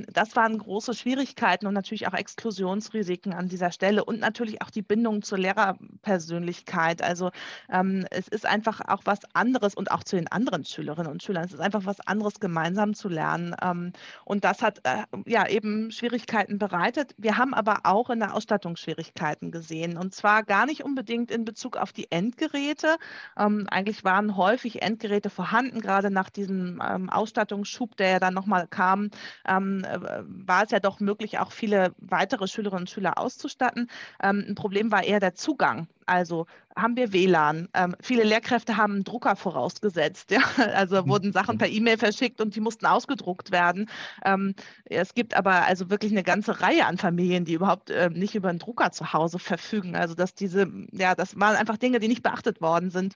das 0.08 0.33
waren 0.36 0.58
große 0.58 0.94
Schwierigkeiten 0.94 1.68
und 1.68 1.74
natürlich 1.74 2.08
auch 2.08 2.14
Exklusionsrisiken 2.14 3.34
an 3.34 3.50
dieser 3.50 3.72
Stelle 3.72 4.04
und 4.06 4.20
natürlich 4.20 4.62
auch 4.62 4.70
die 4.70 4.82
Bindung 4.82 5.22
zur 5.22 5.38
Lehrerpersönlichkeit. 5.38 7.02
Also 7.02 7.32
ähm, 7.70 8.06
es 8.12 8.28
ist 8.28 8.46
einfach 8.46 8.82
auch 8.88 9.02
was 9.06 9.20
anderes 9.34 9.76
und 9.76 9.92
auch 9.92 10.04
zu 10.04 10.16
den 10.16 10.28
anderen 10.32 10.66
Schülerinnen 10.66 11.12
und 11.12 11.24
Schülern. 11.24 11.46
Es 11.46 11.54
ist 11.54 11.60
einfach 11.60 11.86
was 11.86 12.00
anderes, 12.02 12.40
gemeinsam 12.40 12.94
zu 12.94 13.10
lernen. 13.10 13.56
Ähm, 13.62 13.94
und 14.26 14.44
das 14.44 14.62
hat 14.62 14.80
äh, 14.84 15.04
ja 15.26 15.48
eben 15.48 15.92
Schwierigkeiten 15.92 16.58
bereitet. 16.58 17.14
Wir 17.18 17.38
haben 17.38 17.54
aber 17.54 17.82
auch 17.84 18.10
in 18.10 18.20
der 18.20 18.34
Ausstattung 18.34 18.76
Schwierigkeiten 18.76 19.52
gesehen 19.52 19.98
und 19.98 20.14
zwar 20.14 20.44
gar 20.44 20.66
nicht 20.66 20.84
unbedingt 20.84 21.32
in 21.32 21.46
Bezug 21.46 21.78
auf 21.78 21.92
die 21.94 22.12
Endgeräte. 22.12 22.98
Ähm, 23.38 23.68
eigentlich 23.70 24.04
waren 24.04 24.38
häufig 24.38 24.82
Endgeräte 24.82 25.30
vorhanden, 25.30 25.82
gerade 25.82 26.12
nach 26.12 26.30
diesem 26.30 26.82
ähm, 26.86 27.10
Ausstattungsschub, 27.10 27.96
der 27.98 28.10
ja 28.10 28.20
dann 28.20 28.34
nochmal 28.34 28.68
kam, 28.68 29.10
ähm, 29.48 29.84
äh, 29.84 30.23
war 30.28 30.64
es 30.64 30.72
ja 30.72 30.80
doch 30.80 31.00
möglich, 31.00 31.40
auch 31.40 31.52
viele 31.52 31.94
weitere 31.98 32.48
Schülerinnen 32.48 32.84
und 32.84 32.90
Schüler 32.90 33.18
auszustatten. 33.18 33.90
Ähm, 34.22 34.44
ein 34.48 34.56
Problem 34.56 34.92
war 34.92 35.04
eher 35.04 35.20
der 35.20 35.36
Zugang. 35.36 35.88
Also 36.06 36.46
haben 36.76 36.96
wir 36.96 37.14
WLAN. 37.14 37.70
Ähm, 37.74 37.96
viele 38.02 38.24
Lehrkräfte 38.24 38.78
haben 38.78 38.94
einen 38.94 39.04
Drucker 39.04 39.36
vorausgesetzt. 39.36 40.32
Ja? 40.34 40.42
Also 40.74 41.08
wurden 41.08 41.32
Sachen 41.32 41.58
per 41.58 41.70
E-Mail 41.70 41.98
verschickt 41.98 42.42
und 42.42 42.56
die 42.56 42.60
mussten 42.60 42.86
ausgedruckt 42.86 43.52
werden. 43.52 43.90
Ähm, 44.26 44.56
es 44.86 45.14
gibt 45.14 45.36
aber 45.36 45.66
also 45.66 45.90
wirklich 45.90 46.12
eine 46.12 46.24
ganze 46.24 46.62
Reihe 46.62 46.86
an 46.86 46.98
Familien, 46.98 47.46
die 47.46 47.54
überhaupt 47.54 47.92
äh, 47.92 48.10
nicht 48.10 48.34
über 48.36 48.50
einen 48.50 48.60
Drucker 48.60 48.92
zu 48.92 49.14
Hause 49.14 49.38
verfügen. 49.40 49.96
Also 49.96 50.16
dass 50.16 50.34
diese, 50.34 50.68
ja, 50.92 51.14
das 51.16 51.40
waren 51.40 51.56
einfach 51.56 51.78
Dinge, 51.78 52.00
die 52.00 52.08
nicht 52.08 52.24
beachtet 52.24 52.62
worden 52.62 52.90
sind. 52.90 53.16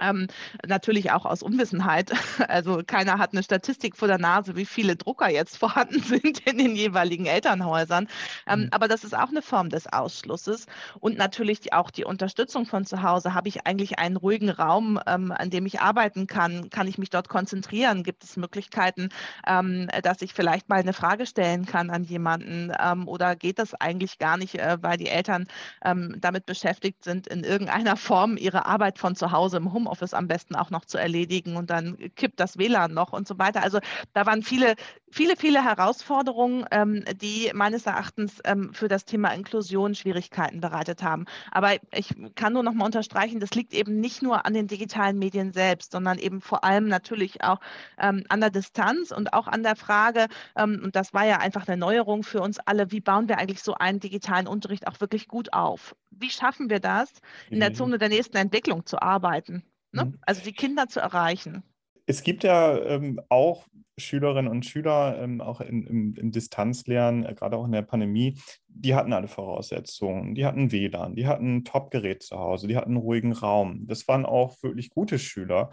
Ähm, 0.00 0.26
natürlich 0.66 1.10
auch 1.10 1.26
aus 1.26 1.42
Unwissenheit. 1.42 2.12
Also 2.48 2.82
keiner 2.86 3.18
hat 3.18 3.32
eine 3.32 3.42
Statistik 3.42 3.96
vor 3.96 4.08
der 4.08 4.18
Nase, 4.18 4.56
wie 4.56 4.66
viele 4.66 4.96
Drucker 4.96 5.30
jetzt 5.30 5.56
vorhanden 5.58 6.02
sind 6.02 6.40
in 6.40 6.58
den 6.58 6.74
jeweiligen 6.76 7.26
Elternhäusern. 7.26 8.08
Ähm, 8.46 8.62
mhm. 8.62 8.68
Aber 8.72 8.88
das 8.88 9.04
ist 9.04 9.14
auch 9.14 9.28
eine 9.28 9.42
Form 9.42 9.68
des 9.68 9.90
Ausschlusses. 9.90 10.66
Und 11.00 11.16
natürlich 11.16 11.72
auch 11.72 11.90
die 11.90 12.04
Unterstützung 12.04 12.66
von 12.66 12.84
zu 12.84 13.02
Hause. 13.02 13.34
Habe 13.34 13.48
ich 13.48 13.66
eigentlich 13.66 13.98
einen 13.98 14.16
ruhigen 14.16 14.50
Raum, 14.50 14.98
ähm, 15.06 15.32
an 15.32 15.50
dem 15.50 15.66
ich 15.66 15.80
arbeiten 15.80 16.26
kann? 16.26 16.68
Kann 16.70 16.88
ich 16.88 16.98
mich 16.98 17.10
dort 17.10 17.28
konzentrieren? 17.28 18.02
Gibt 18.02 18.24
es 18.24 18.36
Möglichkeiten, 18.36 19.10
ähm, 19.46 19.88
dass 20.02 20.22
ich 20.22 20.34
vielleicht 20.34 20.68
mal 20.68 20.80
eine 20.80 20.92
Frage 20.92 21.26
stellen 21.26 21.64
kann 21.64 21.90
an 21.90 22.04
jemanden? 22.04 22.72
Ähm, 22.78 23.08
oder 23.08 23.36
geht 23.36 23.58
das 23.58 23.74
eigentlich 23.74 24.18
gar 24.18 24.36
nicht, 24.36 24.56
äh, 24.56 24.78
weil 24.80 24.96
die 24.96 25.08
Eltern 25.08 25.46
ähm, 25.84 26.16
damit 26.18 26.46
beschäftigt 26.46 27.04
sind, 27.04 27.26
in 27.26 27.44
irgendeiner 27.44 27.96
Form 28.12 28.36
ihre 28.36 28.66
Arbeit 28.66 28.98
von 28.98 29.14
zu 29.14 29.32
Hause 29.32 29.58
im 29.58 29.72
Home 29.72 29.91
Homeoffice 29.92 30.14
am 30.14 30.28
besten 30.28 30.56
auch 30.56 30.70
noch 30.70 30.84
zu 30.84 30.98
erledigen 30.98 31.56
und 31.56 31.70
dann 31.70 31.96
kippt 32.16 32.40
das 32.40 32.58
WLAN 32.58 32.94
noch 32.94 33.12
und 33.12 33.28
so 33.28 33.38
weiter. 33.38 33.62
Also 33.62 33.78
da 34.14 34.26
waren 34.26 34.42
viele, 34.42 34.74
viele, 35.10 35.36
viele 35.36 35.62
Herausforderungen, 35.62 36.64
ähm, 36.70 37.04
die 37.20 37.50
meines 37.54 37.86
Erachtens 37.86 38.40
ähm, 38.44 38.72
für 38.72 38.88
das 38.88 39.04
Thema 39.04 39.28
Inklusion 39.30 39.94
Schwierigkeiten 39.94 40.60
bereitet 40.60 41.02
haben. 41.02 41.26
Aber 41.50 41.74
ich 41.92 42.14
kann 42.34 42.54
nur 42.54 42.62
noch 42.62 42.72
mal 42.72 42.86
unterstreichen, 42.86 43.40
das 43.40 43.50
liegt 43.50 43.74
eben 43.74 44.00
nicht 44.00 44.22
nur 44.22 44.46
an 44.46 44.54
den 44.54 44.66
digitalen 44.66 45.18
Medien 45.18 45.52
selbst, 45.52 45.92
sondern 45.92 46.18
eben 46.18 46.40
vor 46.40 46.64
allem 46.64 46.88
natürlich 46.88 47.44
auch 47.44 47.60
ähm, 47.98 48.24
an 48.28 48.40
der 48.40 48.50
Distanz 48.50 49.10
und 49.10 49.32
auch 49.34 49.46
an 49.46 49.62
der 49.62 49.76
Frage, 49.76 50.26
ähm, 50.56 50.80
und 50.82 50.96
das 50.96 51.12
war 51.12 51.26
ja 51.26 51.38
einfach 51.38 51.68
eine 51.68 51.76
Neuerung 51.76 52.22
für 52.22 52.40
uns 52.40 52.58
alle, 52.58 52.90
wie 52.90 53.00
bauen 53.00 53.28
wir 53.28 53.38
eigentlich 53.38 53.62
so 53.62 53.74
einen 53.74 54.00
digitalen 54.00 54.46
Unterricht 54.46 54.86
auch 54.86 55.00
wirklich 55.00 55.28
gut 55.28 55.52
auf? 55.52 55.94
Wie 56.10 56.30
schaffen 56.30 56.70
wir 56.70 56.80
das, 56.80 57.10
in 57.50 57.60
der 57.60 57.70
mhm. 57.70 57.74
Zone 57.74 57.98
der 57.98 58.08
nächsten 58.08 58.36
Entwicklung 58.36 58.86
zu 58.86 59.00
arbeiten? 59.00 59.62
Ne? 59.92 60.06
Mhm. 60.06 60.18
Also 60.22 60.42
die 60.42 60.52
Kinder 60.52 60.88
zu 60.88 61.00
erreichen. 61.00 61.62
Es 62.06 62.22
gibt 62.22 62.42
ja 62.44 62.76
ähm, 62.78 63.20
auch 63.28 63.66
Schülerinnen 63.98 64.50
und 64.50 64.64
Schüler, 64.64 65.18
ähm, 65.20 65.40
auch 65.40 65.60
in, 65.60 65.86
im, 65.86 66.14
im 66.14 66.32
Distanzlernen, 66.32 67.24
äh, 67.24 67.34
gerade 67.34 67.56
auch 67.56 67.64
in 67.64 67.72
der 67.72 67.82
Pandemie, 67.82 68.38
die 68.66 68.94
hatten 68.94 69.12
alle 69.12 69.28
Voraussetzungen. 69.28 70.34
Die 70.34 70.46
hatten 70.46 70.72
WLAN, 70.72 71.14
die 71.14 71.26
hatten 71.26 71.56
ein 71.56 71.64
Top-Gerät 71.64 72.22
zu 72.22 72.38
Hause, 72.38 72.68
die 72.68 72.76
hatten 72.76 72.92
einen 72.92 72.96
ruhigen 72.96 73.32
Raum. 73.32 73.86
Das 73.86 74.08
waren 74.08 74.24
auch 74.24 74.62
wirklich 74.62 74.90
gute 74.90 75.18
Schüler. 75.18 75.70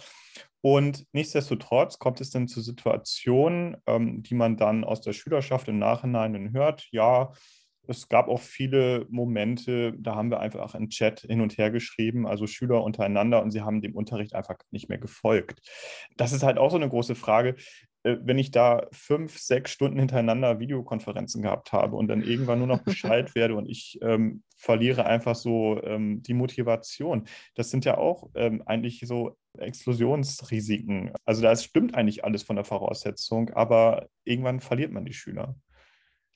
Und 0.61 1.05
nichtsdestotrotz 1.13 1.99
kommt 1.99 2.19
es 2.19 2.31
dann 2.31 2.49
zu 2.49 2.61
Situationen, 2.61 3.77
ähm, 3.88 4.21
die 4.21 4.35
man 4.35 4.57
dann 4.57 4.83
aus 4.83 5.01
der 5.01 5.13
Schülerschaft 5.13 5.69
im 5.69 5.79
Nachhinein 5.79 6.51
hört, 6.51 6.88
ja, 6.91 7.31
es 7.89 8.08
gab 8.08 8.27
auch 8.27 8.39
viele 8.39 9.05
Momente, 9.10 9.93
da 9.98 10.15
haben 10.15 10.29
wir 10.29 10.39
einfach 10.39 10.75
im 10.75 10.89
Chat 10.89 11.22
hin 11.22 11.41
und 11.41 11.58
her 11.58 11.72
geschrieben, 11.72 12.27
also 12.27 12.48
Schüler 12.48 12.84
untereinander, 12.84 13.41
und 13.41 13.51
sie 13.51 13.62
haben 13.62 13.81
dem 13.81 13.96
Unterricht 13.96 14.36
einfach 14.36 14.58
nicht 14.72 14.89
mehr 14.89 14.98
gefolgt. 14.98 15.62
Das 16.15 16.31
ist 16.31 16.43
halt 16.43 16.58
auch 16.58 16.72
so 16.72 16.77
eine 16.77 16.89
große 16.89 17.15
Frage. 17.15 17.55
Äh, 18.03 18.17
wenn 18.22 18.38
ich 18.38 18.51
da 18.51 18.88
fünf, 18.91 19.38
sechs 19.38 19.72
Stunden 19.72 20.00
hintereinander 20.00 20.60
Videokonferenzen 20.60 21.41
gehabt 21.41 21.74
habe 21.74 21.96
und 21.96 22.08
dann 22.08 22.22
irgendwann 22.22 22.60
nur 22.60 22.67
noch 22.67 22.84
Bescheid 22.84 23.34
werde 23.36 23.55
und 23.55 23.67
ich 23.67 24.00
ähm, 24.01 24.43
verliere 24.55 25.05
einfach 25.05 25.36
so 25.36 25.81
ähm, 25.84 26.22
die 26.24 26.34
Motivation, 26.34 27.25
das 27.55 27.69
sind 27.69 27.86
ja 27.86 27.98
auch 27.98 28.29
ähm, 28.36 28.62
eigentlich 28.65 29.01
so 29.05 29.38
Exklusionsrisiken. 29.58 31.12
Also 31.25 31.41
da 31.41 31.55
stimmt 31.55 31.96
eigentlich 31.96 32.24
alles 32.24 32.43
von 32.43 32.55
der 32.55 32.65
Voraussetzung, 32.65 33.50
aber 33.51 34.08
irgendwann 34.24 34.60
verliert 34.60 34.91
man 34.91 35.05
die 35.05 35.13
Schüler. 35.13 35.55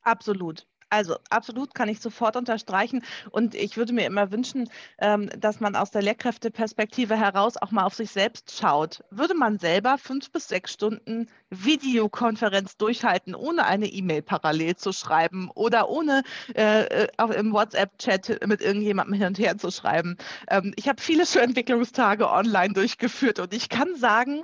Absolut. 0.01 0.67
Also 0.93 1.15
absolut 1.31 1.73
kann 1.73 1.89
ich 1.89 1.99
sofort 1.99 2.35
unterstreichen. 2.35 3.03
Und 3.31 3.55
ich 3.55 3.77
würde 3.77 3.93
mir 3.93 4.05
immer 4.05 4.31
wünschen, 4.31 4.69
ähm, 4.99 5.27
dass 5.35 5.59
man 5.59 5.75
aus 5.75 5.89
der 5.89 6.03
Lehrkräfteperspektive 6.03 7.15
heraus 7.15 7.57
auch 7.57 7.71
mal 7.71 7.83
auf 7.83 7.95
sich 7.95 8.11
selbst 8.11 8.55
schaut. 8.55 9.03
Würde 9.09 9.33
man 9.33 9.57
selber 9.57 9.97
fünf 9.97 10.31
bis 10.31 10.47
sechs 10.49 10.71
Stunden 10.71 11.29
Videokonferenz 11.49 12.77
durchhalten, 12.77 13.33
ohne 13.33 13.65
eine 13.65 13.87
E-Mail 13.87 14.21
parallel 14.21 14.75
zu 14.75 14.91
schreiben 14.91 15.49
oder 15.55 15.89
ohne 15.89 16.21
äh, 16.55 16.83
äh 16.83 17.07
auch 17.17 17.31
im 17.31 17.53
WhatsApp-Chat 17.53 18.45
mit 18.45 18.61
irgendjemandem 18.61 19.15
hin 19.15 19.27
und 19.27 19.39
her 19.39 19.57
zu 19.57 19.71
schreiben? 19.71 20.17
Ähm, 20.47 20.73
ich 20.75 20.87
habe 20.87 21.01
viele 21.01 21.25
Schulentwicklungstage 21.25 22.29
online 22.29 22.75
durchgeführt 22.75 23.39
und 23.39 23.51
ich 23.55 23.69
kann 23.69 23.95
sagen, 23.95 24.43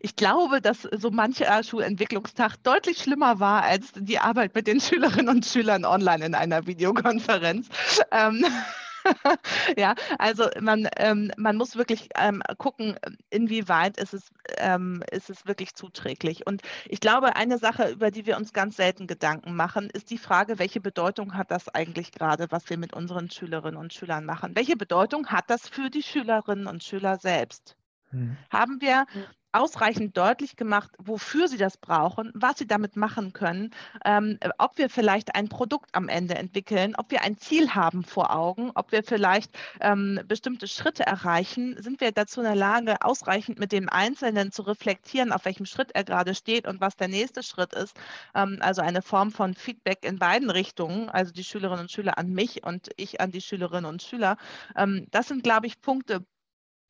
ich 0.00 0.16
glaube, 0.16 0.60
dass 0.60 0.82
so 0.82 1.10
mancher 1.10 1.62
Schulentwicklungstag 1.62 2.56
deutlich 2.62 2.98
schlimmer 2.98 3.40
war 3.40 3.62
als 3.62 3.92
die 3.94 4.18
Arbeit 4.18 4.54
mit 4.54 4.66
den 4.66 4.80
Schülerinnen 4.80 5.28
und 5.28 5.46
Schülern 5.46 5.84
online 5.84 6.26
in 6.26 6.34
einer 6.34 6.66
Videokonferenz. 6.66 7.68
Ähm, 8.10 8.44
ja, 9.76 9.94
also 10.18 10.48
man, 10.60 10.88
ähm, 10.96 11.30
man 11.36 11.56
muss 11.56 11.76
wirklich 11.76 12.08
ähm, 12.16 12.42
gucken, 12.58 12.96
inwieweit 13.30 13.96
ist 13.98 14.14
es, 14.14 14.30
ähm, 14.58 15.02
ist 15.10 15.30
es 15.30 15.46
wirklich 15.46 15.74
zuträglich. 15.74 16.46
Und 16.46 16.62
ich 16.86 17.00
glaube, 17.00 17.36
eine 17.36 17.58
Sache, 17.58 17.90
über 17.90 18.10
die 18.10 18.26
wir 18.26 18.36
uns 18.36 18.52
ganz 18.52 18.76
selten 18.76 19.06
Gedanken 19.06 19.54
machen, 19.54 19.90
ist 19.92 20.10
die 20.10 20.18
Frage, 20.18 20.58
welche 20.58 20.80
Bedeutung 20.80 21.34
hat 21.34 21.50
das 21.50 21.68
eigentlich 21.68 22.12
gerade, 22.12 22.46
was 22.50 22.68
wir 22.70 22.78
mit 22.78 22.94
unseren 22.94 23.30
Schülerinnen 23.30 23.78
und 23.78 23.92
Schülern 23.92 24.24
machen? 24.24 24.52
Welche 24.54 24.76
Bedeutung 24.76 25.28
hat 25.28 25.50
das 25.50 25.68
für 25.68 25.90
die 25.90 26.02
Schülerinnen 26.02 26.66
und 26.66 26.82
Schüler 26.82 27.16
selbst? 27.18 27.76
Hm. 28.10 28.36
Haben 28.50 28.80
wir 28.80 29.06
ausreichend 29.56 30.16
deutlich 30.16 30.56
gemacht, 30.56 30.90
wofür 30.98 31.48
sie 31.48 31.56
das 31.56 31.76
brauchen, 31.76 32.30
was 32.34 32.58
sie 32.58 32.66
damit 32.66 32.96
machen 32.96 33.32
können, 33.32 33.70
ähm, 34.04 34.38
ob 34.58 34.76
wir 34.78 34.90
vielleicht 34.90 35.34
ein 35.34 35.48
Produkt 35.48 35.90
am 35.94 36.08
Ende 36.08 36.34
entwickeln, 36.34 36.94
ob 36.96 37.10
wir 37.10 37.22
ein 37.22 37.38
Ziel 37.38 37.74
haben 37.74 38.04
vor 38.04 38.34
Augen, 38.34 38.70
ob 38.74 38.92
wir 38.92 39.02
vielleicht 39.02 39.50
ähm, 39.80 40.20
bestimmte 40.26 40.68
Schritte 40.68 41.06
erreichen, 41.06 41.76
sind 41.82 42.00
wir 42.00 42.12
dazu 42.12 42.40
in 42.40 42.46
der 42.46 42.54
Lage, 42.54 42.96
ausreichend 43.00 43.58
mit 43.58 43.72
dem 43.72 43.88
Einzelnen 43.88 44.52
zu 44.52 44.62
reflektieren, 44.62 45.32
auf 45.32 45.44
welchem 45.44 45.66
Schritt 45.66 45.92
er 45.94 46.04
gerade 46.04 46.34
steht 46.34 46.66
und 46.66 46.80
was 46.80 46.96
der 46.96 47.08
nächste 47.08 47.42
Schritt 47.42 47.72
ist. 47.72 47.96
Ähm, 48.34 48.58
also 48.60 48.82
eine 48.82 49.02
Form 49.02 49.30
von 49.30 49.54
Feedback 49.54 50.04
in 50.04 50.18
beiden 50.18 50.50
Richtungen, 50.50 51.08
also 51.08 51.32
die 51.32 51.44
Schülerinnen 51.44 51.82
und 51.82 51.90
Schüler 51.90 52.18
an 52.18 52.28
mich 52.32 52.64
und 52.64 52.90
ich 52.96 53.20
an 53.20 53.30
die 53.30 53.40
Schülerinnen 53.40 53.86
und 53.86 54.02
Schüler. 54.02 54.36
Ähm, 54.76 55.06
das 55.10 55.28
sind, 55.28 55.42
glaube 55.42 55.66
ich, 55.66 55.80
Punkte, 55.80 56.24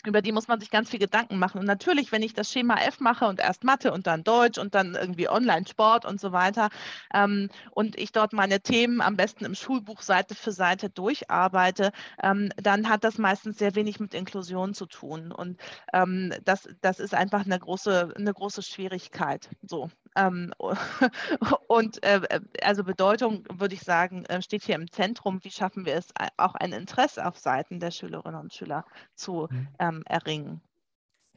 über 0.07 0.23
die 0.23 0.33
muss 0.33 0.49
man 0.49 0.61
sich 0.61 0.71
ganz 0.71 0.91
viel 0.91 0.99
Gedanken 0.99 1.39
machen. 1.39 1.59
Und 1.59 1.67
natürlich, 1.67 2.13
wenn 2.13 2.23
ich 2.23 2.35
das 2.35 2.51
Schema 2.51 2.77
F 2.77 3.01
mache 3.01 3.27
und 3.27 3.41
erst 3.41 3.65
Mathe 3.65 3.93
und 3.93 4.07
dann 4.07 4.25
Deutsch 4.25 4.59
und 4.59 4.75
dann 4.75 4.95
irgendwie 4.95 5.29
Online-Sport 5.29 6.05
und 6.05 6.21
so 6.21 6.33
weiter 6.33 6.71
ähm, 7.13 7.49
und 7.71 7.99
ich 7.99 8.13
dort 8.13 8.33
meine 8.33 8.61
Themen 8.61 9.01
am 9.01 9.17
besten 9.17 9.45
im 9.45 9.55
Schulbuch 9.55 10.03
Seite 10.03 10.35
für 10.35 10.53
Seite 10.53 10.91
durcharbeite, 10.91 11.93
ähm, 12.23 12.51
dann 12.57 12.89
hat 12.89 13.05
das 13.05 13.19
meistens 13.19 13.59
sehr 13.59 13.75
wenig 13.75 14.01
mit 14.01 14.15
Inklusion 14.15 14.75
zu 14.75 14.87
tun. 14.87 15.33
Und 15.33 15.61
ähm, 15.93 16.33
das, 16.45 16.69
das 16.81 17.01
ist 17.01 17.15
einfach 17.15 17.45
eine 17.45 17.59
große, 17.59 18.15
eine 18.17 18.33
große 18.33 18.63
Schwierigkeit. 18.63 19.51
So. 19.63 19.91
Ähm, 20.17 20.53
und 21.69 22.03
äh, 22.03 22.41
also 22.63 22.85
Bedeutung, 22.85 23.45
würde 23.53 23.75
ich 23.75 23.83
sagen, 23.83 24.25
äh, 24.27 24.43
steht 24.43 24.65
hier 24.65 24.75
im 24.75 24.91
Zentrum. 24.91 25.45
Wie 25.45 25.51
schaffen 25.51 25.85
wir 25.87 25.95
es, 25.95 26.09
auch 26.37 26.55
ein 26.55 26.73
Interesse 26.73 27.27
auf 27.27 27.39
Seiten 27.39 27.81
der 27.81 27.91
Schülerinnen 27.91 28.41
und 28.41 28.55
Schüler 28.55 28.85
zu 29.15 29.49
mhm. 29.51 29.69
ähm, 29.79 30.03
erringen? 30.07 30.61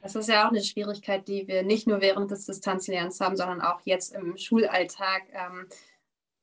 Das 0.01 0.15
ist 0.15 0.29
ja 0.29 0.45
auch 0.45 0.51
eine 0.51 0.63
Schwierigkeit, 0.63 1.27
die 1.27 1.47
wir 1.47 1.63
nicht 1.63 1.87
nur 1.87 1.99
während 1.99 2.31
des 2.31 2.45
Distanzlernens 2.45 3.19
haben, 3.19 3.35
sondern 3.35 3.61
auch 3.61 3.81
jetzt 3.83 4.13
im 4.13 4.37
Schulalltag. 4.37 5.23
Ähm, 5.33 5.67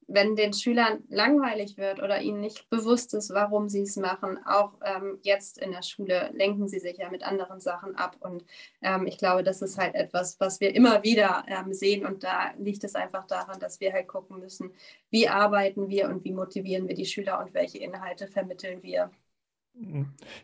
wenn 0.09 0.37
den 0.37 0.53
Schülern 0.53 1.03
langweilig 1.09 1.77
wird 1.77 2.01
oder 2.03 2.21
ihnen 2.21 2.41
nicht 2.41 2.71
bewusst 2.71 3.13
ist, 3.15 3.31
warum 3.31 3.69
sie 3.69 3.83
es 3.83 3.97
machen, 3.97 4.39
auch 4.47 4.75
ähm, 4.85 5.19
jetzt 5.23 5.59
in 5.59 5.73
der 5.73 5.83
Schule 5.83 6.31
lenken 6.33 6.69
sie 6.69 6.79
sich 6.79 6.99
ja 6.99 7.11
mit 7.11 7.25
anderen 7.25 7.61
Sachen 7.61 7.97
ab. 7.97 8.17
Und 8.21 8.45
ähm, 8.83 9.07
ich 9.07 9.19
glaube, 9.19 9.43
das 9.43 9.63
ist 9.63 9.79
halt 9.79 9.95
etwas, 9.95 10.39
was 10.39 10.61
wir 10.61 10.75
immer 10.75 11.03
wieder 11.03 11.45
ähm, 11.49 11.73
sehen. 11.73 12.07
Und 12.07 12.23
da 12.23 12.53
liegt 12.59 12.85
es 12.85 12.95
einfach 12.95 13.27
daran, 13.27 13.59
dass 13.59 13.81
wir 13.81 13.93
halt 13.93 14.07
gucken 14.07 14.39
müssen, 14.39 14.73
wie 15.11 15.29
arbeiten 15.29 15.89
wir 15.89 16.09
und 16.09 16.25
wie 16.25 16.33
motivieren 16.33 16.87
wir 16.89 16.95
die 16.95 17.07
Schüler 17.07 17.41
und 17.41 17.53
welche 17.55 17.79
Inhalte 17.79 18.29
vermitteln 18.29 18.83
wir. 18.83 19.11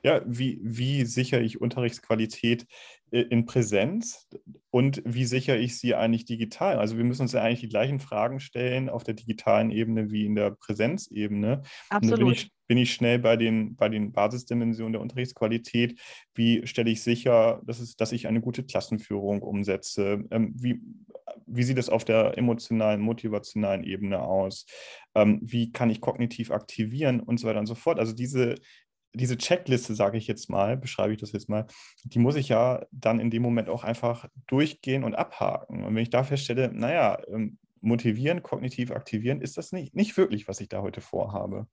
Ja, 0.03 0.21
wie, 0.27 0.61
wie 0.63 1.05
sichere 1.07 1.41
ich 1.41 1.61
Unterrichtsqualität 1.61 2.67
äh, 3.11 3.23
in 3.23 3.47
Präsenz 3.47 4.29
und 4.71 5.03
wie 5.07 5.25
sichere 5.25 5.57
ich 5.57 5.79
sie 5.79 5.95
eigentlich 5.95 6.27
digital? 6.27 6.79
Also 6.79 6.99
wir 6.99 7.05
müssen 7.05 7.23
uns 7.23 7.33
ja 7.33 7.43
eigentlich 7.43 7.61
die 7.61 7.69
gleichen 7.69 7.99
Fragen 7.99 8.41
stellen 8.41 8.91
auf 8.91 9.05
der 9.05 9.15
digitalen 9.15 9.71
Ebene 9.71 10.11
wie 10.11 10.27
in 10.27 10.35
der 10.35 10.51
Präsenzebene. 10.51 11.63
Absolut. 11.89 12.19
bin 12.19 12.29
ich, 12.31 12.51
bin 12.67 12.79
ich 12.79 12.93
schnell 12.93 13.19
bei 13.19 13.37
den, 13.37 13.75
bei 13.75 13.89
den 13.89 14.13
Basisdimensionen 14.13 14.93
der 14.93 15.03
Unterrichtsqualität. 15.03 15.99
Wie 16.35 16.67
stelle 16.67 16.91
ich 16.91 17.03
sicher, 17.03 17.63
dass, 17.65 17.81
es, 17.81 17.97
dass 17.97 18.13
ich 18.13 18.27
eine 18.27 18.43
gute 18.43 18.65
Klassenführung 18.65 19.41
umsetze? 19.41 20.25
Ähm, 20.31 20.53
wie, 20.57 20.83
wie 21.47 21.63
sieht 21.63 21.79
es 21.79 21.89
auf 21.89 22.05
der 22.05 22.37
emotionalen, 22.37 23.01
motivationalen 23.01 23.85
Ebene 23.85 24.21
aus? 24.21 24.67
Ähm, 25.15 25.39
wie 25.43 25.73
kann 25.73 25.89
ich 25.89 26.03
kognitiv 26.03 26.51
aktivieren 26.51 27.21
und 27.21 27.39
so 27.39 27.47
weiter 27.47 27.61
und 27.61 27.67
so 27.67 27.75
fort? 27.75 27.99
Also 27.99 28.13
diese 28.13 28.57
diese 29.15 29.37
Checkliste, 29.37 29.95
sage 29.95 30.19
ich 30.19 30.27
jetzt 30.27 30.49
mal, 30.49 30.77
beschreibe 30.77 31.13
ich 31.13 31.21
das 31.21 31.33
jetzt 31.33 31.49
mal, 31.49 31.67
die 32.05 32.19
muss 32.19 32.37
ich 32.37 32.49
ja 32.49 32.85
dann 32.93 33.21
in 33.21 33.31
dem 33.31 33.43
Moment 33.43 33.69
auch 33.69 33.85
einfach 33.85 34.29
durchgehen 34.47 35.05
und 35.05 35.15
abhaken. 35.15 35.85
Und 35.85 35.95
wenn 35.95 36.03
ich 36.03 36.11
da 36.11 36.25
feststelle, 36.25 36.71
naja, 36.73 37.19
ähm, 37.29 37.59
motivieren, 37.81 38.43
kognitiv 38.43 38.91
aktivieren, 38.91 39.41
ist 39.41 39.59
das 39.59 39.73
nicht, 39.73 39.95
nicht 39.95 40.17
wirklich, 40.17 40.49
was 40.49 40.61
ich 40.61 40.69
da 40.69 40.83
heute 40.83 41.01
vorhabe. 41.01 41.67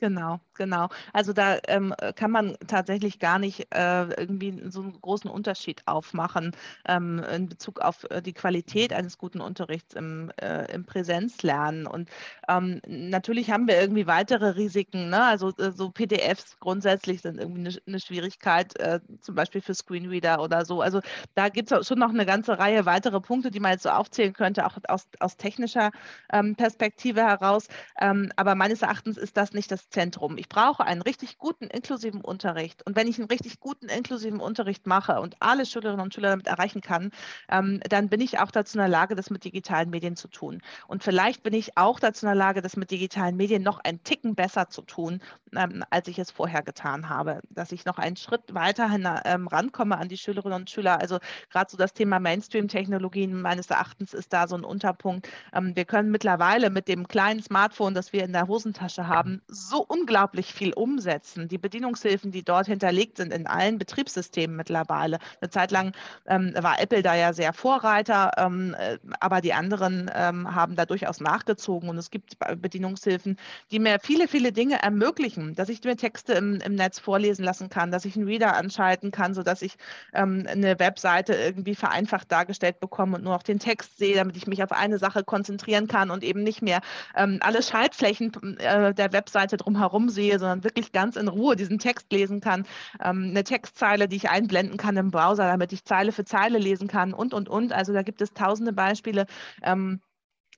Genau, 0.00 0.40
genau. 0.54 0.88
Also 1.12 1.34
da 1.34 1.58
ähm, 1.68 1.94
kann 2.16 2.30
man 2.30 2.56
tatsächlich 2.66 3.18
gar 3.18 3.38
nicht 3.38 3.66
äh, 3.74 4.04
irgendwie 4.18 4.62
so 4.70 4.80
einen 4.80 4.98
großen 4.98 5.28
Unterschied 5.30 5.82
aufmachen 5.86 6.52
ähm, 6.86 7.18
in 7.30 7.50
Bezug 7.50 7.80
auf 7.80 8.04
äh, 8.10 8.22
die 8.22 8.32
Qualität 8.32 8.94
eines 8.94 9.18
guten 9.18 9.42
Unterrichts 9.42 9.92
im, 9.92 10.32
äh, 10.40 10.72
im 10.72 10.86
Präsenzlernen. 10.86 11.86
Und 11.86 12.08
ähm, 12.48 12.80
natürlich 12.86 13.50
haben 13.50 13.68
wir 13.68 13.78
irgendwie 13.78 14.06
weitere 14.06 14.48
Risiken. 14.56 15.10
Ne? 15.10 15.22
Also 15.22 15.50
äh, 15.58 15.70
so 15.70 15.90
PDFs 15.90 16.58
grundsätzlich 16.60 17.20
sind 17.20 17.38
irgendwie 17.38 17.60
eine, 17.68 17.76
eine 17.86 18.00
Schwierigkeit, 18.00 18.74
äh, 18.80 19.00
zum 19.20 19.34
Beispiel 19.34 19.60
für 19.60 19.74
Screenreader 19.74 20.40
oder 20.42 20.64
so. 20.64 20.80
Also 20.80 21.00
da 21.34 21.50
gibt 21.50 21.70
es 21.72 21.86
schon 21.86 21.98
noch 21.98 22.08
eine 22.10 22.24
ganze 22.24 22.58
Reihe 22.58 22.86
weitere 22.86 23.20
Punkte, 23.20 23.50
die 23.50 23.60
man 23.60 23.72
jetzt 23.72 23.82
so 23.82 23.90
aufzählen 23.90 24.32
könnte, 24.32 24.64
auch 24.64 24.78
aus, 24.88 25.06
aus 25.18 25.36
technischer 25.36 25.90
ähm, 26.32 26.56
Perspektive 26.56 27.20
heraus. 27.20 27.68
Ähm, 28.00 28.32
aber 28.36 28.54
meines 28.54 28.80
Erachtens 28.82 29.18
ist 29.18 29.36
das 29.36 29.52
nicht 29.52 29.70
das 29.70 29.89
Zentrum. 29.90 30.38
Ich 30.38 30.48
brauche 30.48 30.84
einen 30.84 31.02
richtig 31.02 31.38
guten 31.38 31.66
inklusiven 31.66 32.20
Unterricht. 32.20 32.86
Und 32.86 32.96
wenn 32.96 33.08
ich 33.08 33.18
einen 33.18 33.28
richtig 33.28 33.60
guten 33.60 33.88
inklusiven 33.88 34.40
Unterricht 34.40 34.86
mache 34.86 35.20
und 35.20 35.36
alle 35.40 35.66
Schülerinnen 35.66 36.00
und 36.00 36.14
Schüler 36.14 36.30
damit 36.30 36.46
erreichen 36.46 36.80
kann, 36.80 37.10
ähm, 37.48 37.80
dann 37.88 38.08
bin 38.08 38.20
ich 38.20 38.38
auch 38.38 38.50
dazu 38.50 38.78
in 38.78 38.80
der 38.80 38.88
Lage, 38.88 39.14
das 39.16 39.30
mit 39.30 39.44
digitalen 39.44 39.90
Medien 39.90 40.16
zu 40.16 40.28
tun. 40.28 40.62
Und 40.86 41.02
vielleicht 41.02 41.42
bin 41.42 41.54
ich 41.54 41.76
auch 41.76 42.00
dazu 42.00 42.26
in 42.26 42.28
der 42.28 42.36
Lage, 42.36 42.62
das 42.62 42.76
mit 42.76 42.90
digitalen 42.90 43.36
Medien 43.36 43.62
noch 43.62 43.80
einen 43.80 44.02
Ticken 44.04 44.34
besser 44.34 44.68
zu 44.68 44.82
tun, 44.82 45.20
ähm, 45.56 45.84
als 45.90 46.08
ich 46.08 46.18
es 46.18 46.30
vorher 46.30 46.62
getan 46.62 47.08
habe. 47.08 47.40
Dass 47.50 47.72
ich 47.72 47.84
noch 47.84 47.98
einen 47.98 48.16
Schritt 48.16 48.54
weiterhin 48.54 49.08
ähm, 49.24 49.48
rankomme 49.48 49.98
an 49.98 50.08
die 50.08 50.18
Schülerinnen 50.18 50.60
und 50.60 50.70
Schüler. 50.70 51.00
Also 51.00 51.18
gerade 51.50 51.70
so 51.70 51.76
das 51.76 51.92
Thema 51.92 52.20
Mainstream-Technologien 52.20 53.40
meines 53.40 53.70
Erachtens 53.70 54.14
ist 54.14 54.32
da 54.32 54.46
so 54.46 54.56
ein 54.56 54.64
Unterpunkt. 54.64 55.28
Ähm, 55.52 55.74
wir 55.74 55.84
können 55.84 56.10
mittlerweile 56.10 56.70
mit 56.70 56.88
dem 56.88 57.08
kleinen 57.08 57.42
Smartphone, 57.42 57.94
das 57.94 58.12
wir 58.12 58.24
in 58.24 58.32
der 58.32 58.46
Hosentasche 58.46 59.08
haben, 59.08 59.42
so 59.48 59.79
unglaublich 59.80 60.52
viel 60.52 60.72
umsetzen. 60.72 61.48
Die 61.48 61.58
Bedienungshilfen, 61.58 62.30
die 62.30 62.42
dort 62.42 62.66
hinterlegt 62.66 63.16
sind 63.18 63.32
in 63.32 63.46
allen 63.46 63.78
Betriebssystemen 63.78 64.56
mittlerweile. 64.56 65.18
Eine 65.40 65.50
Zeit 65.50 65.70
lang 65.70 65.92
ähm, 66.26 66.54
war 66.58 66.80
Apple 66.80 67.02
da 67.02 67.14
ja 67.14 67.32
sehr 67.32 67.52
Vorreiter, 67.52 68.32
ähm, 68.36 68.74
äh, 68.78 68.98
aber 69.20 69.40
die 69.40 69.52
anderen 69.52 70.10
ähm, 70.14 70.54
haben 70.54 70.76
da 70.76 70.86
durchaus 70.86 71.20
nachgezogen. 71.20 71.88
Und 71.88 71.98
es 71.98 72.10
gibt 72.10 72.36
Bedienungshilfen, 72.56 73.36
die 73.70 73.78
mir 73.78 73.98
viele, 74.00 74.28
viele 74.28 74.52
Dinge 74.52 74.82
ermöglichen, 74.82 75.54
dass 75.54 75.68
ich 75.68 75.82
mir 75.84 75.96
Texte 75.96 76.34
im, 76.34 76.60
im 76.60 76.74
Netz 76.74 76.98
vorlesen 76.98 77.44
lassen 77.44 77.68
kann, 77.68 77.90
dass 77.90 78.04
ich 78.04 78.16
einen 78.16 78.26
Reader 78.26 78.56
anschalten 78.56 79.10
kann, 79.10 79.34
sodass 79.34 79.62
ich 79.62 79.76
ähm, 80.12 80.46
eine 80.48 80.78
Webseite 80.78 81.34
irgendwie 81.34 81.74
vereinfacht 81.74 82.30
dargestellt 82.30 82.80
bekomme 82.80 83.16
und 83.16 83.24
nur 83.24 83.34
noch 83.34 83.42
den 83.42 83.58
Text 83.58 83.98
sehe, 83.98 84.16
damit 84.16 84.36
ich 84.36 84.46
mich 84.46 84.62
auf 84.62 84.72
eine 84.72 84.98
Sache 84.98 85.24
konzentrieren 85.24 85.86
kann 85.86 86.10
und 86.10 86.24
eben 86.24 86.42
nicht 86.42 86.62
mehr 86.62 86.80
ähm, 87.16 87.38
alle 87.40 87.62
Schaltflächen 87.62 88.58
äh, 88.58 88.94
der 88.94 89.12
Webseite 89.12 89.56
drumherum 89.70 90.08
sehe, 90.08 90.38
sondern 90.38 90.64
wirklich 90.64 90.92
ganz 90.92 91.16
in 91.16 91.28
Ruhe 91.28 91.56
diesen 91.56 91.78
Text 91.78 92.12
lesen 92.12 92.40
kann. 92.40 92.66
Ähm, 93.02 93.28
eine 93.30 93.44
Textzeile, 93.44 94.08
die 94.08 94.16
ich 94.16 94.30
einblenden 94.30 94.76
kann 94.76 94.96
im 94.96 95.10
Browser, 95.10 95.44
damit 95.44 95.72
ich 95.72 95.84
Zeile 95.84 96.12
für 96.12 96.24
Zeile 96.24 96.58
lesen 96.58 96.88
kann 96.88 97.12
und, 97.14 97.34
und, 97.34 97.48
und. 97.48 97.72
Also 97.72 97.92
da 97.92 98.02
gibt 98.02 98.20
es 98.20 98.32
tausende 98.32 98.72
Beispiele. 98.72 99.26
Ähm, 99.62 100.00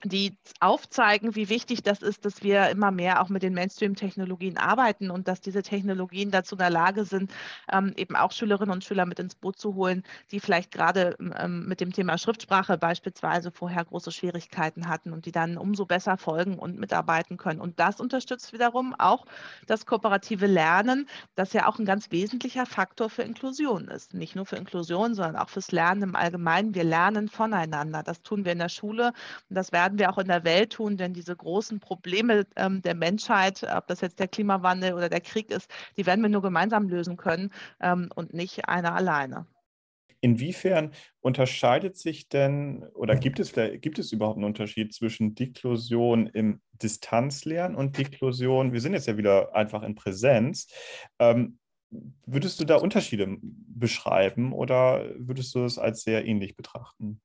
die 0.05 0.37
aufzeigen, 0.61 1.35
wie 1.37 1.49
wichtig 1.49 1.83
das 1.83 2.03
ist, 2.03 2.25
dass 2.25 2.43
wir 2.43 2.69
immer 2.71 2.91
mehr 2.91 3.23
auch 3.23 3.29
mit 3.29 3.43
den 3.43 3.55
Mainstream-Technologien 3.55 4.59
arbeiten 4.59 5.11
und 5.11 5.29
dass 5.29 5.41
diese 5.41 5.63
Technologien 5.63 6.31
dazu 6.31 6.55
in 6.55 6.59
der 6.59 6.71
Lage 6.71 7.05
sind, 7.05 7.33
ähm, 7.71 7.93
eben 7.97 8.17
auch 8.17 8.33
Schülerinnen 8.33 8.73
und 8.73 8.85
Schüler 8.85 9.07
mit 9.07 9.19
ins 9.19 9.35
Boot 9.35 9.59
zu 9.59 9.75
holen, 9.75 10.03
die 10.31 10.41
vielleicht 10.41 10.73
gerade 10.73 11.17
ähm, 11.39 11.67
mit 11.67 11.81
dem 11.81 11.93
Thema 11.93 12.19
Schriftsprache 12.19 12.79
beispielsweise 12.79 13.51
vorher 13.51 13.85
große 13.85 14.11
Schwierigkeiten 14.11 14.89
hatten 14.89 15.13
und 15.13 15.27
die 15.27 15.33
dann 15.33 15.57
umso 15.57 15.87
besser 15.87 16.17
folgen 16.17 16.59
und 16.59 16.79
mitarbeiten 16.79 17.37
können. 17.37 17.61
Und 17.61 17.79
das 17.79 18.01
unterstützt 18.01 18.53
wiederum 18.53 18.95
auch 18.99 19.25
das 19.67 19.87
kooperative 19.87 20.47
Lernen, 20.47 21.09
das 21.35 21.53
ja 21.53 21.69
auch 21.69 21.79
ein 21.79 21.85
ganz 21.85 22.11
wesentlicher 22.11 22.67
Faktor 22.67 23.09
für 23.09 23.23
Inklusion 23.23 23.89
ist. 23.89 24.15
Nicht 24.15 24.37
nur 24.37 24.47
für 24.47 24.57
Inklusion, 24.57 25.15
sondern 25.15 25.37
auch 25.37 25.49
fürs 25.49 25.73
Lernen 25.73 26.03
im 26.03 26.17
Allgemeinen. 26.17 26.75
Wir 26.75 26.85
lernen 26.85 27.29
voneinander. 27.29 28.03
Das 28.03 28.23
tun 28.23 28.45
wir 28.45 28.53
in 28.53 28.59
der 28.59 28.69
Schule 28.69 29.13
und 29.49 29.57
das 29.57 29.73
werden 29.73 29.92
werden 29.93 29.99
wir 29.99 30.11
auch 30.11 30.19
in 30.19 30.29
der 30.29 30.45
Welt 30.45 30.73
tun, 30.73 30.97
denn 30.97 31.13
diese 31.13 31.37
großen 31.37 31.79
Probleme 31.79 32.47
ähm, 32.57 32.81
der 32.83 32.95
Menschheit, 32.95 33.63
ob 33.77 33.87
das 33.89 34.01
jetzt 34.01 34.19
der 34.19 34.29
Klimawandel 34.29 34.95
oder 34.95 35.09
der 35.09 35.21
Krieg 35.21 35.51
ist, 35.51 35.71
die 35.97 36.07
werden 36.07 36.23
wir 36.23 36.31
nur 36.31 36.43
gemeinsam 36.43 36.89
lösen 36.89 37.17
können 37.17 37.51
ähm, 37.81 38.09
und 38.15 38.33
nicht 38.33 38.69
einer 38.69 38.95
alleine. 38.95 39.47
Inwiefern 40.21 40.93
unterscheidet 41.21 41.97
sich 41.97 42.29
denn 42.29 42.85
oder 42.95 43.17
gibt 43.17 43.41
es, 43.41 43.53
gibt 43.53 43.99
es 43.99 44.13
überhaupt 44.13 44.37
einen 44.37 44.45
Unterschied 44.45 44.95
zwischen 44.95 45.35
Diklusion 45.35 46.29
im 46.29 46.61
Distanzlernen 46.81 47.77
und 47.77 47.99
Diklusion? 47.99 48.73
Wir 48.73 48.81
sind 48.81 48.95
jetzt 48.95 49.09
ja 49.09 49.17
wieder 49.17 49.55
einfach 49.55 49.83
in 49.83 49.97
Präsenz. 49.97 50.69
Ähm, 51.19 51.59
würdest 52.25 52.61
du 52.61 52.65
da 52.65 52.77
Unterschiede 52.77 53.37
beschreiben 53.43 54.53
oder 54.53 55.11
würdest 55.19 55.55
du 55.55 55.65
es 55.65 55.77
als 55.77 56.03
sehr 56.03 56.25
ähnlich 56.25 56.57
betrachten? 56.57 57.21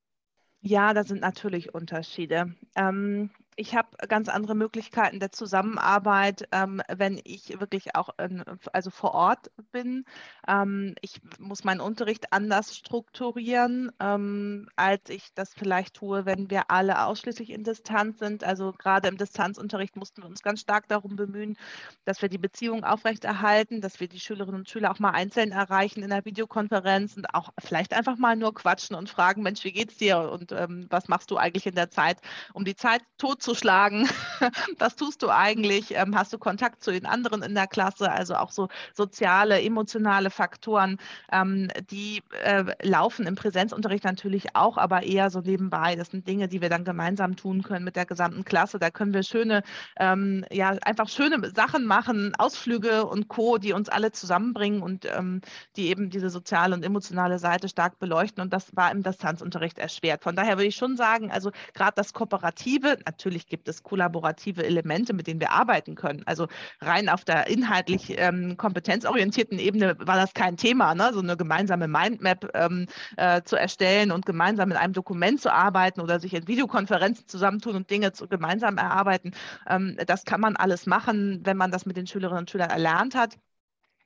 Ja, 0.63 0.93
da 0.93 1.03
sind 1.03 1.21
natürlich 1.21 1.73
Unterschiede. 1.73 2.55
Ähm, 2.75 3.29
ich 3.59 3.75
habe 3.75 3.89
ganz 4.07 4.29
andere 4.29 4.53
Möglichkeiten 4.53 5.19
der 5.19 5.31
Zusammenarbeit, 5.31 6.47
ähm, 6.51 6.81
wenn 6.95 7.19
ich 7.23 7.59
wirklich 7.59 7.95
auch 7.95 8.09
in, 8.19 8.43
also 8.71 8.91
vor 8.91 9.15
Ort 9.15 9.51
bin. 9.71 10.05
Ähm, 10.47 10.93
ich 11.01 11.19
muss 11.39 11.63
meinen 11.63 11.81
Unterricht 11.81 12.31
anders 12.31 12.77
strukturieren, 12.77 13.91
ähm, 13.99 14.69
als 14.75 15.09
ich 15.09 15.33
das 15.33 15.55
vielleicht 15.55 15.95
tue, 15.95 16.25
wenn 16.25 16.51
wir 16.51 16.69
alle 16.69 17.03
ausschließlich 17.03 17.49
in 17.49 17.63
Distanz 17.63 18.19
sind. 18.19 18.43
Also 18.43 18.73
gerade 18.73 19.07
im 19.07 19.17
Distanzunterricht 19.17 19.95
mussten 19.95 20.21
wir 20.21 20.29
uns 20.29 20.43
ganz 20.43 20.61
stark 20.61 20.87
darum 20.87 21.15
bemühen, 21.15 21.57
dass 22.05 22.21
wir 22.21 22.29
die 22.29 22.37
Beziehung 22.37 22.83
aufrechterhalten, 22.83 23.81
dass 23.81 23.99
wir 23.99 24.07
die 24.07 24.19
Schülerinnen 24.19 24.59
und 24.59 24.69
Schüler 24.69 24.91
auch 24.91 24.99
mal 24.99 25.11
einzeln 25.11 25.51
erreichen 25.51 26.03
in 26.03 26.11
der 26.11 26.25
Videokonferenz 26.25 27.17
und 27.17 27.33
auch 27.33 27.49
vielleicht 27.59 27.95
einfach 27.95 28.17
mal 28.17 28.35
nur 28.35 28.53
quatschen 28.53 28.95
und 28.95 29.09
fragen, 29.09 29.41
Mensch, 29.41 29.63
wie 29.63 29.71
geht's 29.71 29.97
dir 29.97 30.29
und 30.31 30.51
ähm, 30.51 30.85
was 30.91 31.07
machst 31.07 31.31
du 31.31 31.37
eigentlich 31.37 31.65
in 31.65 31.75
der 31.75 31.89
Zeit, 31.89 32.19
um 32.53 32.63
die 32.63 32.75
Zeit 32.75 33.01
tot 33.17 33.46
zuschlagen. 33.47 34.09
Was 34.77 34.97
tust 34.97 35.23
du 35.23 35.29
eigentlich? 35.29 35.95
Ähm, 35.95 36.17
hast 36.17 36.33
du 36.33 36.37
Kontakt 36.37 36.83
zu 36.83 36.91
den 36.91 37.05
anderen 37.05 37.41
in 37.43 37.55
der 37.55 37.67
Klasse? 37.67 38.11
Also 38.11 38.35
auch 38.35 38.51
so 38.51 38.67
soziale, 38.93 39.61
emotionale 39.61 40.29
Faktoren, 40.29 40.97
ähm, 41.31 41.69
die 41.89 42.21
äh, 42.43 42.65
laufen 42.81 43.25
im 43.25 43.35
Präsenzunterricht 43.35 44.03
natürlich 44.03 44.53
auch, 44.53 44.77
aber 44.77 45.03
eher 45.03 45.29
so 45.29 45.39
nebenbei. 45.39 45.95
Das 45.95 46.09
sind 46.09 46.27
Dinge, 46.27 46.49
die 46.49 46.59
wir 46.59 46.67
dann 46.67 46.83
gemeinsam 46.83 47.37
tun 47.37 47.63
können 47.63 47.85
mit 47.85 47.95
der 47.95 48.05
gesamten 48.05 48.43
Klasse. 48.43 48.79
Da 48.79 48.89
können 48.89 49.13
wir 49.13 49.23
schöne, 49.23 49.63
ähm, 49.97 50.43
ja, 50.51 50.71
einfach 50.81 51.07
schöne 51.07 51.49
Sachen 51.55 51.85
machen, 51.85 52.35
Ausflüge 52.37 53.05
und 53.05 53.29
Co., 53.29 53.59
die 53.59 53.71
uns 53.71 53.87
alle 53.87 54.11
zusammenbringen 54.11 54.81
und 54.81 55.07
die 55.75 55.87
eben 55.87 56.09
diese 56.09 56.29
soziale 56.29 56.75
und 56.75 56.83
emotionale 56.83 57.39
Seite 57.39 57.69
stark 57.69 57.99
beleuchten. 57.99 58.41
Und 58.41 58.51
das 58.51 58.75
war 58.75 58.91
im 58.91 59.03
Distanzunterricht 59.03 59.77
erschwert. 59.77 60.23
Von 60.23 60.35
daher 60.35 60.57
würde 60.57 60.67
ich 60.67 60.75
schon 60.75 60.97
sagen, 60.97 61.31
also 61.31 61.51
gerade 61.73 61.93
das 61.95 62.13
Kooperative, 62.13 62.97
natürlich 63.05 63.36
natürlich 63.37 63.47
gibt 63.47 63.67
es 63.67 63.83
kollaborative 63.83 64.65
Elemente, 64.65 65.13
mit 65.13 65.27
denen 65.27 65.39
wir 65.39 65.51
arbeiten 65.51 65.95
können. 65.95 66.23
Also 66.25 66.47
rein 66.81 67.09
auf 67.09 67.23
der 67.23 67.47
inhaltlich 67.47 68.15
ähm, 68.17 68.57
kompetenzorientierten 68.57 69.59
Ebene 69.59 69.95
war 69.99 70.15
das 70.15 70.33
kein 70.33 70.57
Thema, 70.57 70.95
ne? 70.95 71.11
so 71.13 71.19
eine 71.19 71.37
gemeinsame 71.37 71.87
Mindmap 71.87 72.49
ähm, 72.55 72.87
äh, 73.17 73.41
zu 73.43 73.55
erstellen 73.55 74.11
und 74.11 74.25
gemeinsam 74.25 74.71
in 74.71 74.77
einem 74.77 74.93
Dokument 74.93 75.39
zu 75.41 75.53
arbeiten 75.53 76.01
oder 76.01 76.19
sich 76.19 76.33
in 76.33 76.47
Videokonferenzen 76.47 77.27
zusammentun 77.27 77.75
und 77.75 77.89
Dinge 77.89 78.11
zu, 78.11 78.27
gemeinsam 78.27 78.77
erarbeiten. 78.77 79.31
Ähm, 79.67 79.97
das 80.07 80.25
kann 80.25 80.41
man 80.41 80.55
alles 80.55 80.85
machen, 80.85 81.41
wenn 81.43 81.57
man 81.57 81.71
das 81.71 81.85
mit 81.85 81.97
den 81.97 82.07
Schülerinnen 82.07 82.39
und 82.39 82.49
Schülern 82.49 82.69
erlernt 82.69 83.15
hat. 83.15 83.37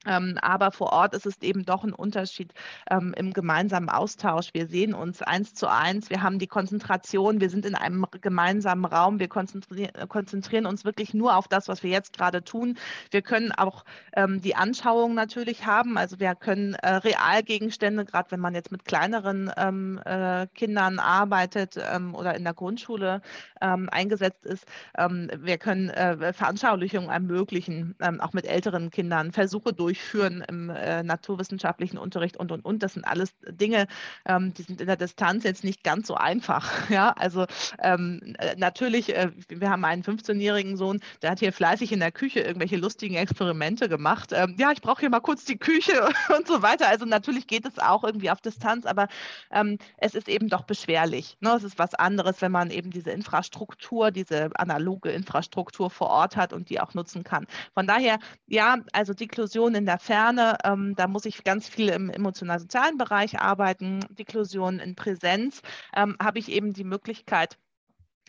Ähm, 0.08 0.38
aber 0.42 0.72
vor 0.72 0.92
Ort 0.94 1.14
ist 1.14 1.28
es 1.28 1.42
eben 1.42 1.64
doch 1.64 1.84
ein 1.84 1.94
Unterschied 1.94 2.54
ähm, 2.90 3.14
im 3.16 3.34
gemeinsamen 3.34 3.90
Austausch. 3.90 4.50
Wir 4.54 4.66
sehen 4.66 4.96
uns 4.96 5.22
eins 5.22 5.54
zu 5.54 5.68
eins, 5.68 6.10
wir 6.10 6.24
haben 6.24 6.40
die 6.40 6.48
Konzentration, 6.48 7.40
wir 7.40 7.52
sind 7.52 7.66
in 7.68 7.76
einem 7.76 8.06
gemeinsamen 8.20 8.86
Raum, 8.86 9.20
wir 9.20 9.28
konzentrieren, 9.28 9.92
konzentrieren 10.10 10.66
uns 10.66 10.86
wirklich 10.86 11.14
nur 11.14 11.36
auf 11.36 11.48
das, 11.48 11.68
was 11.68 11.84
wir 11.84 11.92
jetzt 11.92 12.18
gerade 12.18 12.44
tun. 12.44 12.80
Wir 13.12 13.22
können 13.22 13.52
auch 13.52 13.86
ähm, 14.14 14.42
die 14.42 14.56
Anschauung 14.56 15.14
natürlich 15.14 15.68
haben, 15.68 16.00
also 16.00 16.20
wir 16.20 16.34
können 16.34 16.74
äh, 16.76 16.96
Realgegenstände, 16.96 18.04
gerade 18.04 18.32
wenn 18.32 18.40
man 18.40 18.56
jetzt 18.56 18.72
mit 18.72 18.86
kleineren 18.86 19.52
ähm, 19.56 20.02
äh, 20.06 20.48
Kindern 20.56 20.98
arbeitet 20.98 21.78
ähm, 21.78 22.16
oder 22.16 22.36
in 22.36 22.44
der 22.44 22.56
Grundschule 22.56 23.22
ähm, 23.62 23.88
eingesetzt 23.92 24.46
ist, 24.46 24.66
wir 24.98 25.58
können 25.58 25.90
äh, 25.90 26.34
Veranschaulichungen 26.34 27.10
ermöglichen, 27.10 27.96
auch 28.20 28.34
mit 28.34 28.46
älteren 28.46 28.90
Kindern, 28.90 29.32
Versuche 29.32 29.74
durch 29.74 29.91
durchführen 29.92 30.42
im 30.48 30.70
äh, 30.70 31.04
naturwissenschaftlichen 31.04 31.98
Unterricht 31.98 32.38
und, 32.38 32.54
und, 32.54 32.64
und. 32.64 32.82
Das 32.82 32.94
sind 32.94 33.04
alles 33.04 33.34
Dinge, 33.46 33.88
ähm, 34.26 34.54
die 34.54 34.62
sind 34.62 34.80
in 34.80 34.88
der 34.88 34.96
Distanz 34.96 35.44
jetzt 35.44 35.66
nicht 35.66 35.84
ganz 35.84 36.08
so 36.08 36.16
einfach. 36.16 36.72
Ja, 36.92 37.12
also 37.12 37.46
ähm, 37.82 38.36
äh, 38.38 38.56
natürlich, 38.58 39.16
äh, 39.16 39.32
wir 39.48 39.70
haben 39.70 39.86
einen 39.86 40.04
15-jährigen 40.04 40.76
Sohn, 40.76 41.00
der 41.22 41.32
hat 41.32 41.40
hier 41.40 41.54
fleißig 41.54 41.94
in 41.94 42.02
der 42.02 42.12
Küche 42.12 42.42
irgendwelche 42.42 42.76
lustigen 42.76 43.16
Experimente 43.16 43.88
gemacht. 43.88 44.32
Ähm, 44.34 44.56
ja, 44.60 44.72
ich 44.72 44.82
brauche 44.82 45.00
hier 45.00 45.10
mal 45.10 45.22
kurz 45.22 45.46
die 45.46 45.58
Küche 45.58 46.10
und 46.38 46.48
so 46.48 46.62
weiter. 46.62 46.90
Also 46.90 47.06
natürlich 47.06 47.48
geht 47.48 47.66
es 47.66 47.80
auch 47.80 48.04
irgendwie 48.04 48.30
auf 48.30 48.42
Distanz, 48.42 48.86
aber 48.86 49.08
ähm, 49.52 49.78
es 49.98 50.16
ist 50.16 50.28
eben 50.28 50.50
doch 50.50 50.64
beschwerlich. 50.64 51.38
Ne? 51.40 51.54
Es 51.56 51.64
ist 51.64 51.80
was 51.80 51.94
anderes, 51.96 52.42
wenn 52.42 52.52
man 52.52 52.72
eben 52.72 52.92
diese 52.92 53.12
Infrastruktur, 53.12 54.12
diese 54.12 54.50
analoge 54.56 55.12
Infrastruktur 55.12 55.90
vor 55.90 56.10
Ort 56.10 56.36
hat 56.36 56.52
und 56.52 56.70
die 56.70 56.82
auch 56.82 56.94
nutzen 56.94 57.24
kann. 57.24 57.48
Von 57.74 57.88
daher, 57.88 58.20
ja, 58.48 58.78
also 58.92 59.14
Deklusion 59.14 59.76
in 59.82 59.88
der 59.88 59.98
Ferne, 59.98 60.58
ähm, 60.64 60.94
da 60.96 61.08
muss 61.08 61.26
ich 61.26 61.44
ganz 61.44 61.68
viel 61.68 61.90
im 61.90 62.12
emotional-sozialen 62.12 63.00
Bereich 63.00 63.40
arbeiten. 63.40 64.02
Deklusion 64.12 64.78
in 64.80 64.96
Präsenz 64.96 65.62
ähm, 65.96 66.16
habe 66.22 66.38
ich 66.38 66.52
eben 66.52 66.74
die 66.74 66.84
Möglichkeit, 66.84 67.58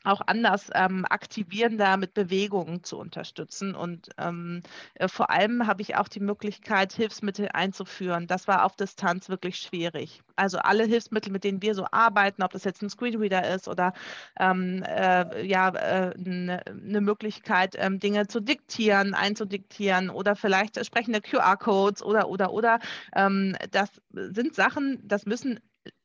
auch 0.05 0.21
anders 0.27 0.71
ähm, 0.75 1.05
aktivierender 1.09 1.97
mit 1.97 2.15
Bewegungen 2.15 2.83
zu 2.85 2.99
unterstützen. 2.99 3.75
Und 3.75 4.09
ähm, 4.19 4.62
äh, 4.95 5.09
vor 5.09 5.31
allem 5.31 5.67
habe 5.67 5.83
ich 5.83 5.97
auch 5.97 6.09
die 6.09 6.21
Möglichkeit, 6.21 6.93
Hilfsmittel 6.93 7.49
einzuführen. 7.53 8.27
Das 8.27 8.49
war 8.49 8.65
auf 8.65 8.77
Distanz 8.77 9.29
wirklich 9.29 9.57
schwierig. 9.57 10.23
Also 10.37 10.59
alle 10.59 10.85
Hilfsmittel, 10.85 11.33
mit 11.33 11.45
denen 11.45 11.62
wir 11.62 11.75
so 11.75 11.87
arbeiten, 11.91 12.43
ob 12.43 12.53
das 12.53 12.65
jetzt 12.65 12.83
ein 12.83 12.91
Screenreader 12.91 13.49
ist 13.55 13.69
oder 13.69 13.93
ähm, 14.38 14.83
äh, 14.87 15.45
ja, 15.47 15.69
äh, 15.69 16.15
eine 16.15 16.62
ne 16.75 17.01
Möglichkeit, 17.01 17.75
ähm, 17.79 18.01
Dinge 18.01 18.27
zu 18.27 18.41
diktieren, 18.41 19.15
einzudiktieren 19.15 20.11
oder 20.11 20.37
vielleicht 20.37 20.85
sprechende 20.85 21.21
QR-Codes 21.21 22.03
oder, 22.03 22.29
oder, 22.29 22.53
oder. 22.53 22.79
Ähm, 23.15 23.57
das 23.71 23.91
sind 24.11 24.55
Sachen, 24.55 25.01
das 25.05 25.27
müssen 25.27 25.61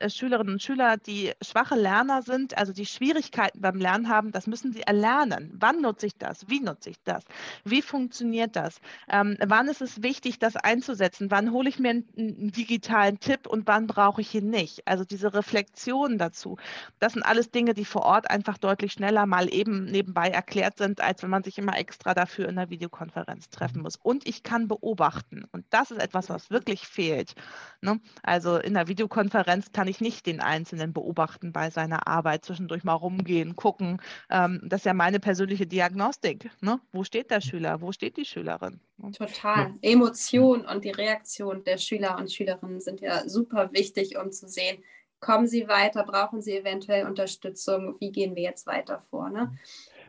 Schülerinnen 0.08 0.54
und 0.54 0.62
Schüler, 0.62 0.98
die 0.98 1.32
schwache 1.42 1.76
Lerner 1.76 2.22
sind, 2.22 2.58
also 2.58 2.74
die 2.74 2.86
Schwierigkeiten 2.86 3.62
beim 3.62 3.80
Lernen 3.80 4.10
haben, 4.10 4.32
das 4.32 4.48
müssen 4.48 4.72
sie 4.72 4.82
erlernen. 4.82 5.52
Wann 5.60 5.82
nutze 5.82 6.06
ich 6.06 6.18
das? 6.18 6.48
Wie 6.48 6.60
nutze 6.60 6.92
ich 6.92 6.98
das? 7.04 7.24
Wie 7.64 7.82
funktioniert 7.82 8.56
das? 8.56 8.80
Ähm, 9.10 9.38
wann 9.46 9.68
ist 9.68 9.82
es 9.82 10.04
wichtig, 10.04 10.40
das 10.40 10.56
einzusetzen? 10.56 11.32
Wann 11.32 11.52
hole 11.52 11.70
ich 11.70 11.80
mir 11.80 11.90
einen, 11.90 12.08
einen 12.18 12.52
digitalen 12.52 13.20
Tipp 13.20 13.48
und 13.48 13.68
wann 13.68 13.88
brauche 13.88 14.22
ich 14.22 14.34
ihn 14.36 14.50
nicht? 14.50 14.88
Also 14.88 15.04
diese 15.04 15.34
Reflexion 15.34 16.18
dazu, 16.18 16.58
das 17.00 17.14
sind 17.14 17.24
alles 17.24 17.50
Dinge, 17.52 17.74
die 17.74 17.86
vor 17.86 18.04
Ort 18.04 18.30
einfach 18.30 18.58
deutlich 18.58 18.94
schneller 18.94 19.26
mal 19.26 19.52
eben 19.54 19.86
nebenbei 19.86 20.30
erklärt 20.30 20.78
sind, 20.78 21.02
als 21.02 21.24
wenn 21.24 21.30
man 21.30 21.44
sich 21.44 21.58
immer 21.58 21.78
extra 21.78 22.14
dafür 22.14 22.48
in 22.48 22.58
einer 22.58 22.70
Videokonferenz 22.70 23.50
treffen 23.50 23.82
muss. 23.82 23.96
Und 23.96 24.28
ich 24.28 24.44
kann 24.44 24.68
beobachten. 24.68 25.46
Und 25.52 25.66
das 25.72 25.92
ist 25.92 26.02
etwas, 26.02 26.30
was 26.30 26.50
wirklich 26.50 26.88
fehlt. 26.88 27.34
Ne? 27.82 28.00
Also 28.24 28.58
in 28.58 28.76
der 28.76 28.88
Videokonferenz 28.88 29.72
kann 29.72 29.87
ich 29.88 30.02
nicht 30.02 30.26
den 30.26 30.40
Einzelnen 30.40 30.94
beobachten 30.94 31.52
bei 31.52 31.70
seiner 31.70 32.08
Arbeit, 32.08 32.46
zwischendurch 32.46 32.84
mal 32.84 32.94
rumgehen, 32.94 33.56
gucken. 33.56 34.02
Ähm, 34.30 34.62
das 34.64 34.82
ist 34.82 34.86
ja 34.86 34.94
meine 34.94 35.20
persönliche 35.20 35.68
Diagnostik. 35.68 36.50
Ne? 36.62 36.80
Wo 36.92 37.04
steht 37.04 37.32
der 37.32 37.42
Schüler? 37.42 37.82
Wo 37.82 37.92
steht 37.92 38.18
die 38.18 38.26
Schülerin? 38.26 38.80
Ne? 38.98 39.12
Total. 39.12 39.74
Emotion 39.82 40.66
und 40.66 40.84
die 40.84 40.92
Reaktion 40.92 41.64
der 41.64 41.78
Schüler 41.78 42.18
und 42.18 42.32
Schülerinnen 42.32 42.82
sind 42.82 43.02
ja 43.02 43.28
super 43.28 43.72
wichtig, 43.74 44.18
um 44.18 44.32
zu 44.32 44.48
sehen, 44.48 44.84
kommen 45.20 45.48
sie 45.48 45.68
weiter, 45.68 46.04
brauchen 46.04 46.42
sie 46.42 46.58
eventuell 46.58 47.06
Unterstützung, 47.06 47.96
wie 48.00 48.12
gehen 48.12 48.36
wir 48.36 48.44
jetzt 48.44 48.68
weiter 48.68 49.02
vor. 49.10 49.30
Ne? 49.30 49.58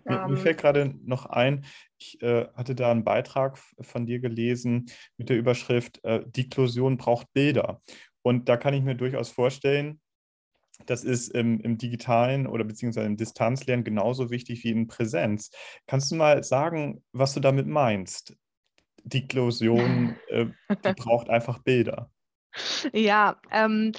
Mir, 0.04 0.26
mir 0.26 0.34
ähm, 0.34 0.36
fällt 0.36 0.58
gerade 0.58 0.94
noch 1.04 1.26
ein, 1.26 1.64
ich 1.98 2.20
äh, 2.22 2.46
hatte 2.54 2.74
da 2.74 2.90
einen 2.90 3.04
Beitrag 3.04 3.58
von 3.80 4.06
dir 4.06 4.20
gelesen 4.20 4.90
mit 5.16 5.28
der 5.28 5.38
Überschrift 5.38 6.02
äh, 6.04 6.22
Diklusion 6.26 6.96
braucht 6.96 7.32
Bilder. 7.32 7.80
Und 8.22 8.48
da 8.48 8.56
kann 8.56 8.74
ich 8.74 8.82
mir 8.82 8.94
durchaus 8.94 9.30
vorstellen, 9.30 10.00
das 10.86 11.04
ist 11.04 11.28
im, 11.34 11.60
im, 11.60 11.76
digitalen 11.76 12.46
oder 12.46 12.64
beziehungsweise 12.64 13.06
im 13.06 13.16
Distanzlernen 13.16 13.84
genauso 13.84 14.30
wichtig 14.30 14.62
wie 14.64 14.70
in 14.70 14.86
Präsenz. 14.86 15.50
Kannst 15.86 16.10
du 16.10 16.14
mal 16.14 16.44
sagen, 16.44 17.02
was 17.12 17.34
du 17.34 17.40
damit 17.40 17.66
meinst? 17.66 18.36
Diklusion, 19.04 20.16
äh, 20.28 20.46
die 20.70 20.92
braucht 20.94 21.30
einfach 21.30 21.58
Bilder. 21.58 22.10
Ja, 22.92 23.40
ähm, 23.50 23.92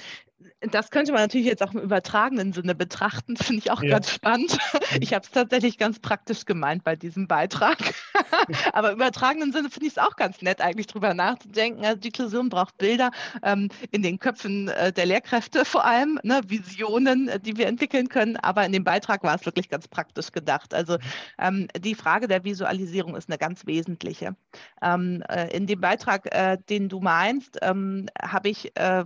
das 0.60 0.90
könnte 0.90 1.12
man 1.12 1.22
natürlich 1.22 1.46
jetzt 1.46 1.62
auch 1.62 1.72
im 1.74 1.80
übertragenen 1.80 2.52
Sinne 2.52 2.74
betrachten, 2.74 3.36
finde 3.36 3.60
ich 3.60 3.70
auch 3.70 3.82
ja. 3.82 3.90
ganz 3.90 4.10
spannend. 4.10 4.58
Mhm. 4.72 5.02
Ich 5.02 5.14
habe 5.14 5.24
es 5.24 5.30
tatsächlich 5.30 5.78
ganz 5.78 5.98
praktisch 5.98 6.44
gemeint 6.44 6.84
bei 6.84 6.96
diesem 6.96 7.28
Beitrag. 7.28 7.78
Aber 8.72 8.90
im 8.90 8.96
übertragenen 8.96 9.52
Sinne 9.52 9.70
finde 9.70 9.86
ich 9.86 9.96
es 9.96 9.98
auch 9.98 10.16
ganz 10.16 10.42
nett, 10.42 10.60
eigentlich 10.60 10.86
drüber 10.86 11.14
nachzudenken. 11.14 11.84
Also 11.84 12.00
die 12.00 12.10
Klausuren 12.10 12.48
braucht 12.48 12.78
Bilder 12.78 13.10
ähm, 13.42 13.68
in 13.90 14.02
den 14.02 14.18
Köpfen 14.18 14.68
äh, 14.68 14.92
der 14.92 15.06
Lehrkräfte 15.06 15.64
vor 15.64 15.84
allem, 15.84 16.18
ne, 16.22 16.40
Visionen, 16.46 17.28
äh, 17.28 17.40
die 17.40 17.56
wir 17.56 17.66
entwickeln 17.66 18.08
können. 18.08 18.36
Aber 18.36 18.64
in 18.64 18.72
dem 18.72 18.84
Beitrag 18.84 19.22
war 19.22 19.34
es 19.34 19.46
wirklich 19.46 19.68
ganz 19.68 19.88
praktisch 19.88 20.32
gedacht. 20.32 20.74
Also 20.74 20.94
mhm. 20.94 20.98
ähm, 21.38 21.68
die 21.78 21.94
Frage 21.94 22.28
der 22.28 22.44
Visualisierung 22.44 23.16
ist 23.16 23.28
eine 23.28 23.38
ganz 23.38 23.66
wesentliche. 23.66 24.36
Ähm, 24.82 25.22
äh, 25.28 25.54
in 25.56 25.66
dem 25.66 25.80
Beitrag, 25.80 26.34
äh, 26.34 26.58
den 26.68 26.88
du 26.88 27.00
meinst, 27.00 27.58
ähm, 27.62 28.06
habe 28.20 28.48
ich 28.48 28.76
äh, 28.76 29.04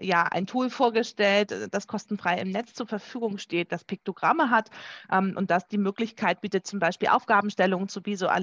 ja 0.00 0.24
ein 0.24 0.46
Tool 0.46 0.70
vorgestellt, 0.70 1.54
das 1.70 1.86
kostenfrei 1.86 2.38
im 2.38 2.50
Netz 2.50 2.74
zur 2.74 2.86
Verfügung 2.86 3.38
steht, 3.38 3.72
das 3.72 3.84
Piktogramme 3.84 4.50
hat 4.50 4.70
ähm, 5.10 5.34
und 5.36 5.50
das 5.50 5.66
die 5.68 5.78
Möglichkeit 5.78 6.40
bietet, 6.40 6.66
zum 6.66 6.78
Beispiel 6.78 7.08
Aufgabenstellungen 7.08 7.88
zu 7.88 8.04
visualisieren 8.04 8.35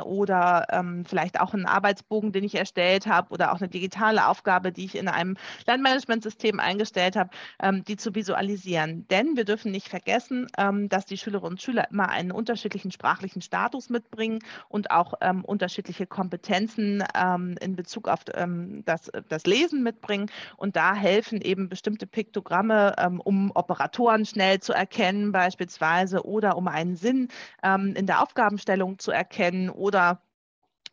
oder 0.00 0.66
ähm, 0.70 1.04
vielleicht 1.06 1.40
auch 1.40 1.54
einen 1.54 1.66
Arbeitsbogen, 1.66 2.32
den 2.32 2.44
ich 2.44 2.54
erstellt 2.54 3.06
habe 3.06 3.30
oder 3.30 3.52
auch 3.52 3.60
eine 3.60 3.68
digitale 3.68 4.26
Aufgabe, 4.26 4.72
die 4.72 4.84
ich 4.84 4.96
in 4.96 5.08
einem 5.08 5.36
Lernmanagementsystem 5.66 6.60
eingestellt 6.60 7.16
habe, 7.16 7.30
ähm, 7.60 7.84
die 7.84 7.96
zu 7.96 8.14
visualisieren. 8.14 9.06
Denn 9.08 9.36
wir 9.36 9.44
dürfen 9.44 9.70
nicht 9.70 9.88
vergessen, 9.88 10.46
ähm, 10.58 10.88
dass 10.88 11.06
die 11.06 11.18
Schülerinnen 11.18 11.52
und 11.52 11.62
Schüler 11.62 11.88
immer 11.90 12.08
einen 12.08 12.32
unterschiedlichen 12.32 12.90
sprachlichen 12.90 13.42
Status 13.42 13.90
mitbringen 13.90 14.40
und 14.68 14.90
auch 14.90 15.14
ähm, 15.20 15.44
unterschiedliche 15.44 16.06
Kompetenzen 16.06 17.04
ähm, 17.14 17.56
in 17.60 17.76
Bezug 17.76 18.08
auf 18.08 18.24
das, 18.24 19.10
das 19.28 19.46
Lesen 19.46 19.82
mitbringen. 19.82 20.30
Und 20.56 20.76
da 20.76 20.94
helfen 20.94 21.40
eben 21.40 21.68
bestimmte 21.68 22.06
Piktogramme, 22.06 22.94
ähm, 22.98 23.20
um 23.20 23.52
Operatoren 23.54 24.24
schnell 24.24 24.60
zu 24.60 24.72
erkennen 24.72 25.32
beispielsweise 25.32 26.24
oder 26.24 26.56
um 26.56 26.68
einen 26.68 26.96
Sinn 26.96 27.28
ähm, 27.62 27.94
in 27.96 28.06
der 28.06 28.22
Aufgabenstellung 28.22 28.98
zu 28.98 29.10
erkennen 29.14 29.70
oder 29.70 30.20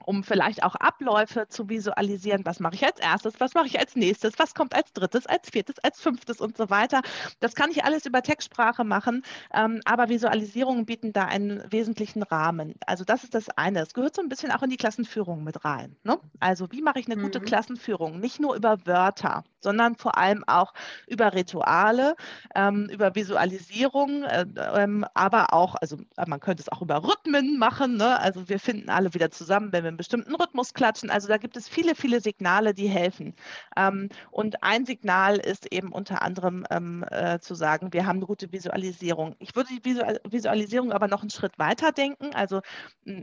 um 0.05 0.23
vielleicht 0.23 0.63
auch 0.63 0.75
Abläufe 0.75 1.47
zu 1.47 1.69
visualisieren. 1.69 2.45
Was 2.45 2.59
mache 2.59 2.75
ich 2.75 2.85
als 2.85 2.99
erstes? 2.99 3.39
Was 3.39 3.53
mache 3.53 3.67
ich 3.67 3.79
als 3.79 3.95
nächstes? 3.95 4.33
Was 4.37 4.53
kommt 4.53 4.75
als 4.75 4.93
drittes, 4.93 5.25
als 5.25 5.49
viertes, 5.49 5.79
als 5.83 6.01
fünftes 6.01 6.41
und 6.41 6.57
so 6.57 6.69
weiter? 6.69 7.01
Das 7.39 7.55
kann 7.55 7.71
ich 7.71 7.83
alles 7.83 8.05
über 8.05 8.21
Textsprache 8.21 8.83
machen, 8.83 9.23
ähm, 9.53 9.81
aber 9.85 10.09
Visualisierungen 10.09 10.85
bieten 10.85 11.13
da 11.13 11.25
einen 11.25 11.63
wesentlichen 11.71 12.23
Rahmen. 12.23 12.75
Also 12.85 13.03
das 13.03 13.23
ist 13.23 13.35
das 13.35 13.49
eine. 13.49 13.81
Es 13.81 13.93
gehört 13.93 14.15
so 14.15 14.21
ein 14.21 14.29
bisschen 14.29 14.51
auch 14.51 14.63
in 14.63 14.69
die 14.69 14.77
Klassenführung 14.77 15.43
mit 15.43 15.63
rein. 15.63 15.95
Ne? 16.03 16.19
Also 16.39 16.71
wie 16.71 16.81
mache 16.81 16.99
ich 16.99 17.07
eine 17.07 17.15
mhm. 17.17 17.23
gute 17.23 17.41
Klassenführung? 17.41 18.19
Nicht 18.19 18.39
nur 18.39 18.55
über 18.55 18.85
Wörter, 18.85 19.43
sondern 19.59 19.95
vor 19.95 20.17
allem 20.17 20.43
auch 20.47 20.73
über 21.07 21.33
Rituale, 21.33 22.15
ähm, 22.55 22.89
über 22.91 23.15
Visualisierung, 23.15 24.23
äh, 24.23 24.45
ähm, 24.75 25.05
aber 25.13 25.53
auch, 25.53 25.75
also 25.75 25.97
man 26.27 26.39
könnte 26.39 26.61
es 26.61 26.71
auch 26.71 26.81
über 26.81 27.03
Rhythmen 27.03 27.57
machen. 27.57 27.97
Ne? 27.97 28.19
Also 28.19 28.49
wir 28.49 28.59
finden 28.59 28.89
alle 28.89 29.13
wieder 29.13 29.31
zusammen, 29.31 29.71
wenn 29.71 29.83
wir 29.83 29.90
einen 29.91 29.97
bestimmten 29.97 30.35
Rhythmus 30.35 30.73
klatschen. 30.73 31.09
Also 31.09 31.27
da 31.27 31.37
gibt 31.37 31.57
es 31.57 31.67
viele, 31.67 31.95
viele 31.95 32.21
Signale, 32.21 32.73
die 32.73 32.87
helfen. 32.87 33.35
Ähm, 33.77 34.09
und 34.31 34.63
ein 34.63 34.85
Signal 34.85 35.37
ist 35.37 35.71
eben 35.71 35.91
unter 35.91 36.21
anderem 36.21 36.65
ähm, 36.69 37.05
äh, 37.09 37.39
zu 37.39 37.55
sagen, 37.55 37.93
wir 37.93 38.05
haben 38.05 38.17
eine 38.17 38.25
gute 38.25 38.51
Visualisierung. 38.51 39.35
Ich 39.39 39.55
würde 39.55 39.69
die 39.73 39.83
Visualisierung 39.83 40.91
aber 40.91 41.07
noch 41.07 41.21
einen 41.21 41.29
Schritt 41.29 41.57
weiter 41.59 41.91
denken. 41.91 42.33
Also 42.33 42.61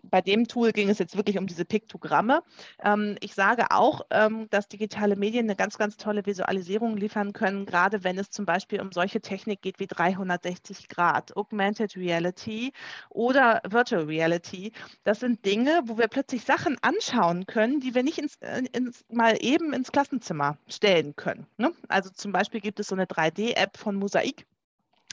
bei 0.03 0.21
dem 0.21 0.47
Tool 0.47 0.73
ging 0.73 0.89
es 0.91 0.99
jetzt 0.99 1.17
wirklich 1.17 1.39
um 1.39 1.47
diese 1.47 1.65
Piktogramme. 1.65 2.43
Ähm, 2.83 3.17
ich 3.21 3.35
sage 3.35 3.71
auch, 3.71 4.03
dass 4.51 4.69
digitale 4.69 5.17
Medien 5.17 5.47
eine 5.47 5.57
ganz, 5.57 5.79
ganz 5.79 5.97
tolle 5.97 6.25
Visualisierung 6.27 6.97
liefern 6.97 7.33
können, 7.33 7.67
gerade 7.67 8.05
wenn 8.05 8.19
es 8.19 8.31
zum 8.31 8.45
Beispiel 8.45 8.81
um 8.81 8.93
solche 8.93 9.21
Technik 9.21 9.63
geht 9.63 9.81
wie 9.81 9.87
360 9.87 10.89
Grad, 10.89 11.37
Augmented 11.37 11.97
Reality 11.97 12.73
oder 13.11 13.61
Virtual 13.69 14.05
Reality. 14.05 14.73
Das 15.05 15.21
sind 15.21 15.45
Dinge, 15.45 15.83
wo 15.87 15.99
wir 15.99 16.09
plötzlich 16.09 16.45
Sachen 16.45 16.58
Sachen 16.59 16.77
anschauen 16.83 17.47
können, 17.47 17.81
die 17.81 17.95
wir 17.95 18.03
nicht 18.03 18.19
ins, 18.19 18.37
äh, 18.41 18.63
ins, 18.73 19.05
mal 19.11 19.37
eben 19.41 19.73
ins 19.73 19.93
Klassenzimmer 19.93 20.59
stellen 20.67 21.15
können. 21.15 21.47
Ne? 21.57 21.73
Also 21.89 22.11
zum 22.11 22.33
Beispiel 22.33 22.61
gibt 22.61 22.81
es 22.81 22.89
so 22.89 22.97
eine 22.97 23.07
3D-App 23.07 23.77
von 23.77 23.97
Mosaik. 23.97 24.45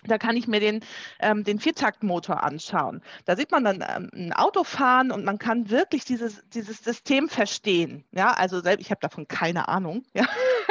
Da 0.07 0.17
kann 0.17 0.35
ich 0.35 0.47
mir 0.47 0.59
den, 0.59 0.81
ähm, 1.19 1.43
den 1.43 1.59
Viertaktmotor 1.59 2.43
anschauen. 2.43 3.01
Da 3.25 3.35
sieht 3.35 3.51
man 3.51 3.63
dann 3.63 3.83
ähm, 3.87 4.09
ein 4.13 4.33
Auto 4.33 4.63
fahren 4.63 5.11
und 5.11 5.25
man 5.25 5.37
kann 5.39 5.69
wirklich 5.69 6.05
dieses, 6.05 6.43
dieses 6.53 6.83
System 6.83 7.29
verstehen. 7.29 8.03
Ja, 8.11 8.33
also 8.33 8.61
selbst, 8.61 8.85
ich 8.85 8.91
habe 8.91 9.01
davon 9.01 9.27
keine 9.27 9.67
Ahnung. 9.67 10.03
Ja? 10.13 10.25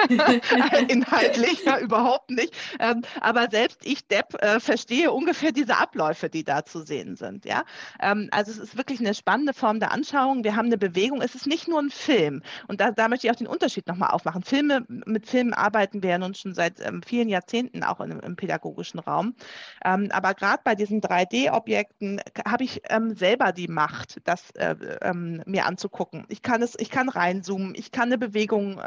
Inhaltlich 0.88 1.64
ja, 1.64 1.78
überhaupt 1.78 2.30
nicht. 2.30 2.54
Ähm, 2.78 3.02
aber 3.20 3.48
selbst 3.50 3.84
ich, 3.84 4.06
Depp, 4.06 4.34
äh, 4.42 4.60
verstehe 4.60 5.12
ungefähr 5.12 5.52
diese 5.52 5.78
Abläufe, 5.78 6.28
die 6.28 6.44
da 6.44 6.64
zu 6.64 6.82
sehen 6.82 7.16
sind. 7.16 7.44
Ja? 7.44 7.64
Ähm, 8.00 8.28
also 8.30 8.50
es 8.50 8.58
ist 8.58 8.76
wirklich 8.76 9.00
eine 9.00 9.14
spannende 9.14 9.54
Form 9.54 9.80
der 9.80 9.92
Anschauung. 9.92 10.44
Wir 10.44 10.56
haben 10.56 10.66
eine 10.66 10.78
Bewegung. 10.78 11.22
Es 11.22 11.34
ist 11.34 11.46
nicht 11.46 11.68
nur 11.68 11.80
ein 11.80 11.90
Film. 11.90 12.42
Und 12.68 12.80
da, 12.80 12.90
da 12.90 13.08
möchte 13.08 13.26
ich 13.26 13.32
auch 13.32 13.36
den 13.36 13.46
Unterschied 13.46 13.86
nochmal 13.86 14.10
aufmachen. 14.10 14.42
Filme, 14.42 14.84
mit 14.88 15.26
Filmen 15.26 15.54
arbeiten 15.54 16.02
wir 16.02 16.10
ja 16.10 16.18
nun 16.18 16.34
schon 16.34 16.54
seit 16.54 16.80
ähm, 16.80 17.02
vielen 17.02 17.28
Jahrzehnten 17.28 17.82
auch 17.82 18.00
in, 18.00 18.10
im 18.20 18.36
pädagogischen 18.36 19.00
Raum. 19.00 19.23
Ähm, 19.84 20.08
aber 20.12 20.34
gerade 20.34 20.62
bei 20.64 20.74
diesen 20.74 21.00
3D-Objekten 21.00 22.20
habe 22.46 22.64
ich 22.64 22.82
ähm, 22.90 23.14
selber 23.14 23.52
die 23.52 23.68
Macht, 23.68 24.20
das 24.24 24.50
äh, 24.52 24.76
ähm, 25.02 25.42
mir 25.46 25.66
anzugucken. 25.66 26.24
Ich 26.28 26.42
kann 26.42 26.62
es, 26.62 26.74
ich 26.78 26.90
kann 26.90 27.08
reinzoomen, 27.08 27.74
ich 27.74 27.92
kann 27.92 28.04
eine 28.04 28.18
Bewegung 28.18 28.80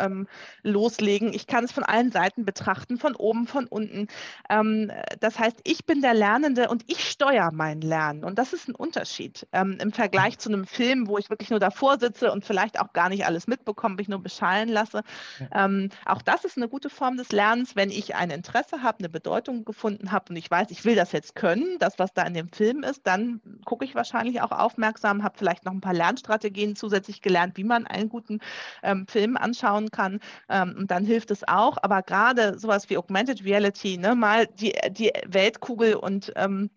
loslegen 0.63 1.07
loslegen. 1.07 1.33
Ich 1.33 1.47
kann 1.47 1.63
es 1.63 1.71
von 1.71 1.83
allen 1.83 2.11
Seiten 2.11 2.45
betrachten, 2.45 2.97
von 2.97 3.15
oben, 3.15 3.47
von 3.47 3.67
unten. 3.67 4.07
Ähm, 4.49 4.91
das 5.19 5.39
heißt, 5.39 5.61
ich 5.63 5.85
bin 5.85 6.01
der 6.01 6.13
Lernende 6.13 6.69
und 6.69 6.83
ich 6.87 7.09
steuere 7.09 7.51
mein 7.51 7.81
Lernen. 7.81 8.23
Und 8.23 8.37
das 8.37 8.53
ist 8.53 8.67
ein 8.67 8.75
Unterschied 8.75 9.47
ähm, 9.51 9.77
im 9.81 9.91
Vergleich 9.91 10.37
zu 10.39 10.49
einem 10.49 10.65
Film, 10.65 11.07
wo 11.07 11.17
ich 11.17 11.29
wirklich 11.29 11.49
nur 11.49 11.59
davor 11.59 11.99
sitze 11.99 12.31
und 12.31 12.45
vielleicht 12.45 12.79
auch 12.79 12.93
gar 12.93 13.09
nicht 13.09 13.25
alles 13.25 13.47
mitbekomme, 13.47 13.95
mich 13.95 14.07
nur 14.07 14.21
beschallen 14.21 14.69
lasse. 14.69 15.03
Ja. 15.39 15.65
Ähm, 15.65 15.89
auch 16.05 16.21
das 16.21 16.45
ist 16.45 16.57
eine 16.57 16.69
gute 16.69 16.89
Form 16.89 17.17
des 17.17 17.31
Lernens, 17.31 17.75
wenn 17.75 17.89
ich 17.89 18.15
ein 18.15 18.29
Interesse 18.29 18.83
habe, 18.83 18.99
eine 18.99 19.09
Bedeutung 19.09 19.65
gefunden 19.65 20.11
habe 20.11 20.26
und 20.29 20.35
ich 20.35 20.49
weiß, 20.49 20.71
ich 20.71 20.85
will 20.85 20.95
das 20.95 21.11
jetzt 21.11 21.35
können, 21.35 21.77
das, 21.79 21.99
was 21.99 22.13
da 22.13 22.23
in 22.23 22.33
dem 22.33 22.49
Film 22.49 22.83
ist, 22.83 23.05
dann 23.05 23.41
gucke 23.65 23.85
ich 23.85 23.95
wahrscheinlich 23.95 24.41
auch 24.41 24.51
aufmerksam, 24.51 25.23
habe 25.23 25.37
vielleicht 25.37 25.65
noch 25.65 25.73
ein 25.73 25.81
paar 25.81 25.93
Lernstrategien 25.93 26.75
zusätzlich 26.75 27.21
gelernt, 27.21 27.57
wie 27.57 27.63
man 27.63 27.87
einen 27.87 28.09
guten 28.09 28.39
ähm, 28.83 29.07
Film 29.07 29.37
anschauen 29.37 29.91
kann. 29.91 30.19
Ähm, 30.49 30.75
und 30.77 30.91
dann 30.91 31.05
hilft 31.05 31.31
es 31.31 31.47
auch. 31.47 31.77
Aber 31.81 32.01
gerade 32.01 32.57
sowas 32.59 32.89
wie 32.89 32.97
Augmented 32.97 33.43
Reality, 33.43 33.97
ne, 33.97 34.15
mal 34.15 34.47
die, 34.47 34.73
die 34.91 35.11
Weltkugel 35.27 35.95
und 35.95 36.31
ähm, 36.35 36.69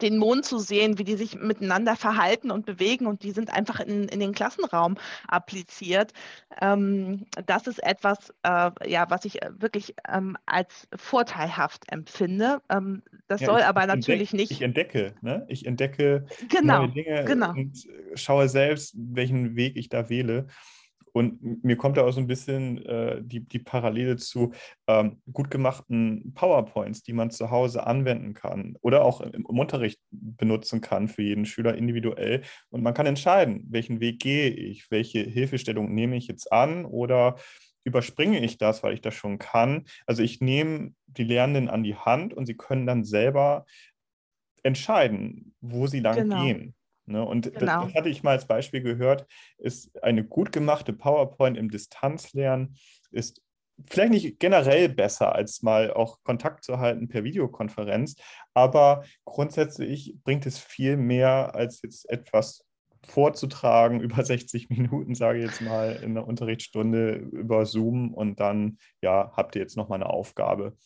den 0.00 0.16
Mond 0.16 0.44
zu 0.44 0.58
sehen, 0.58 0.98
wie 0.98 1.04
die 1.04 1.16
sich 1.16 1.36
miteinander 1.36 1.96
verhalten 1.96 2.50
und 2.50 2.64
bewegen 2.64 3.06
und 3.06 3.22
die 3.22 3.32
sind 3.32 3.52
einfach 3.52 3.80
in, 3.80 4.08
in 4.08 4.20
den 4.20 4.32
Klassenraum 4.32 4.96
appliziert. 5.28 6.12
Ähm, 6.60 7.26
das 7.46 7.66
ist 7.66 7.82
etwas, 7.82 8.32
äh, 8.42 8.70
ja, 8.86 9.10
was 9.10 9.24
ich 9.24 9.40
wirklich 9.50 9.94
ähm, 10.08 10.36
als 10.46 10.88
vorteilhaft 10.96 11.84
empfinde. 11.92 12.62
Ähm, 12.70 13.02
das 13.28 13.42
ja, 13.42 13.48
soll 13.48 13.62
aber 13.62 13.86
natürlich 13.86 14.32
entdeck, 14.32 14.40
nicht. 14.40 14.50
Ich 14.52 14.62
entdecke, 14.62 15.14
ne? 15.20 15.44
Ich 15.48 15.66
entdecke 15.66 16.26
genau, 16.48 16.86
neue 16.86 16.92
Dinge 16.92 17.24
genau. 17.26 17.50
und 17.50 17.86
schaue 18.14 18.48
selbst, 18.48 18.94
welchen 18.96 19.56
Weg 19.56 19.76
ich 19.76 19.88
da 19.88 20.08
wähle. 20.08 20.46
Und 21.12 21.62
mir 21.62 21.76
kommt 21.76 21.96
da 21.96 22.04
auch 22.04 22.12
so 22.12 22.20
ein 22.20 22.26
bisschen 22.26 22.84
äh, 22.86 23.20
die, 23.22 23.40
die 23.40 23.58
Parallele 23.58 24.16
zu 24.16 24.52
ähm, 24.86 25.20
gut 25.32 25.50
gemachten 25.50 26.32
PowerPoints, 26.34 27.02
die 27.02 27.12
man 27.12 27.30
zu 27.30 27.50
Hause 27.50 27.86
anwenden 27.86 28.34
kann 28.34 28.76
oder 28.80 29.04
auch 29.04 29.20
im, 29.20 29.46
im, 29.48 29.58
Unterricht 29.58 30.00
benutzen 30.10 30.80
kann 30.80 31.08
für 31.08 31.22
jeden 31.22 31.44
Schüler 31.44 31.76
individuell. 31.76 32.42
Und 32.70 32.82
man 32.82 32.94
kann 32.94 33.06
entscheiden, 33.06 33.66
welchen 33.68 34.00
Weg 34.00 34.20
gehe 34.20 34.48
ich, 34.48 34.90
welche 34.90 35.20
Hilfestellung 35.20 35.94
nehme 35.94 36.16
ich 36.16 36.26
jetzt 36.28 36.50
an 36.50 36.84
oder 36.86 37.36
überspringe 37.84 38.40
ich 38.40 38.58
das, 38.58 38.82
weil 38.82 38.94
ich 38.94 39.00
das 39.00 39.14
schon 39.14 39.38
kann. 39.38 39.84
Also 40.06 40.22
ich 40.22 40.40
nehme 40.40 40.94
die 41.06 41.24
Lernenden 41.24 41.68
an 41.68 41.82
die 41.82 41.96
Hand 41.96 42.32
und 42.32 42.46
sie 42.46 42.56
können 42.56 42.86
dann 42.86 43.04
selber 43.04 43.66
entscheiden, 44.62 45.54
wo 45.60 45.86
sie 45.86 46.00
lang 46.00 46.16
genau. 46.16 46.44
gehen. 46.44 46.74
Ne? 47.06 47.24
Und 47.24 47.52
genau. 47.52 47.84
das, 47.84 47.94
hatte 47.94 48.08
ich 48.08 48.22
mal 48.22 48.32
als 48.32 48.46
Beispiel 48.46 48.82
gehört, 48.82 49.26
ist 49.58 50.02
eine 50.02 50.24
gut 50.24 50.52
gemachte 50.52 50.92
PowerPoint 50.92 51.56
im 51.56 51.70
Distanzlernen 51.70 52.76
ist 53.10 53.42
vielleicht 53.88 54.12
nicht 54.12 54.38
generell 54.38 54.88
besser, 54.88 55.34
als 55.34 55.62
mal 55.62 55.92
auch 55.92 56.22
Kontakt 56.22 56.64
zu 56.64 56.78
halten 56.78 57.08
per 57.08 57.24
Videokonferenz, 57.24 58.16
aber 58.54 59.04
grundsätzlich 59.24 60.16
bringt 60.24 60.46
es 60.46 60.58
viel 60.58 60.96
mehr, 60.96 61.54
als 61.54 61.82
jetzt 61.82 62.08
etwas 62.10 62.64
vorzutragen 63.04 64.00
über 64.00 64.24
60 64.24 64.70
Minuten, 64.70 65.14
sage 65.14 65.40
ich 65.40 65.46
jetzt 65.46 65.60
mal, 65.60 65.96
in 66.02 66.12
einer 66.12 66.26
Unterrichtsstunde 66.26 67.14
über 67.14 67.66
Zoom 67.66 68.12
und 68.14 68.40
dann, 68.40 68.78
ja, 69.00 69.32
habt 69.36 69.56
ihr 69.56 69.62
jetzt 69.62 69.76
nochmal 69.76 70.00
eine 70.00 70.10
Aufgabe. 70.10 70.76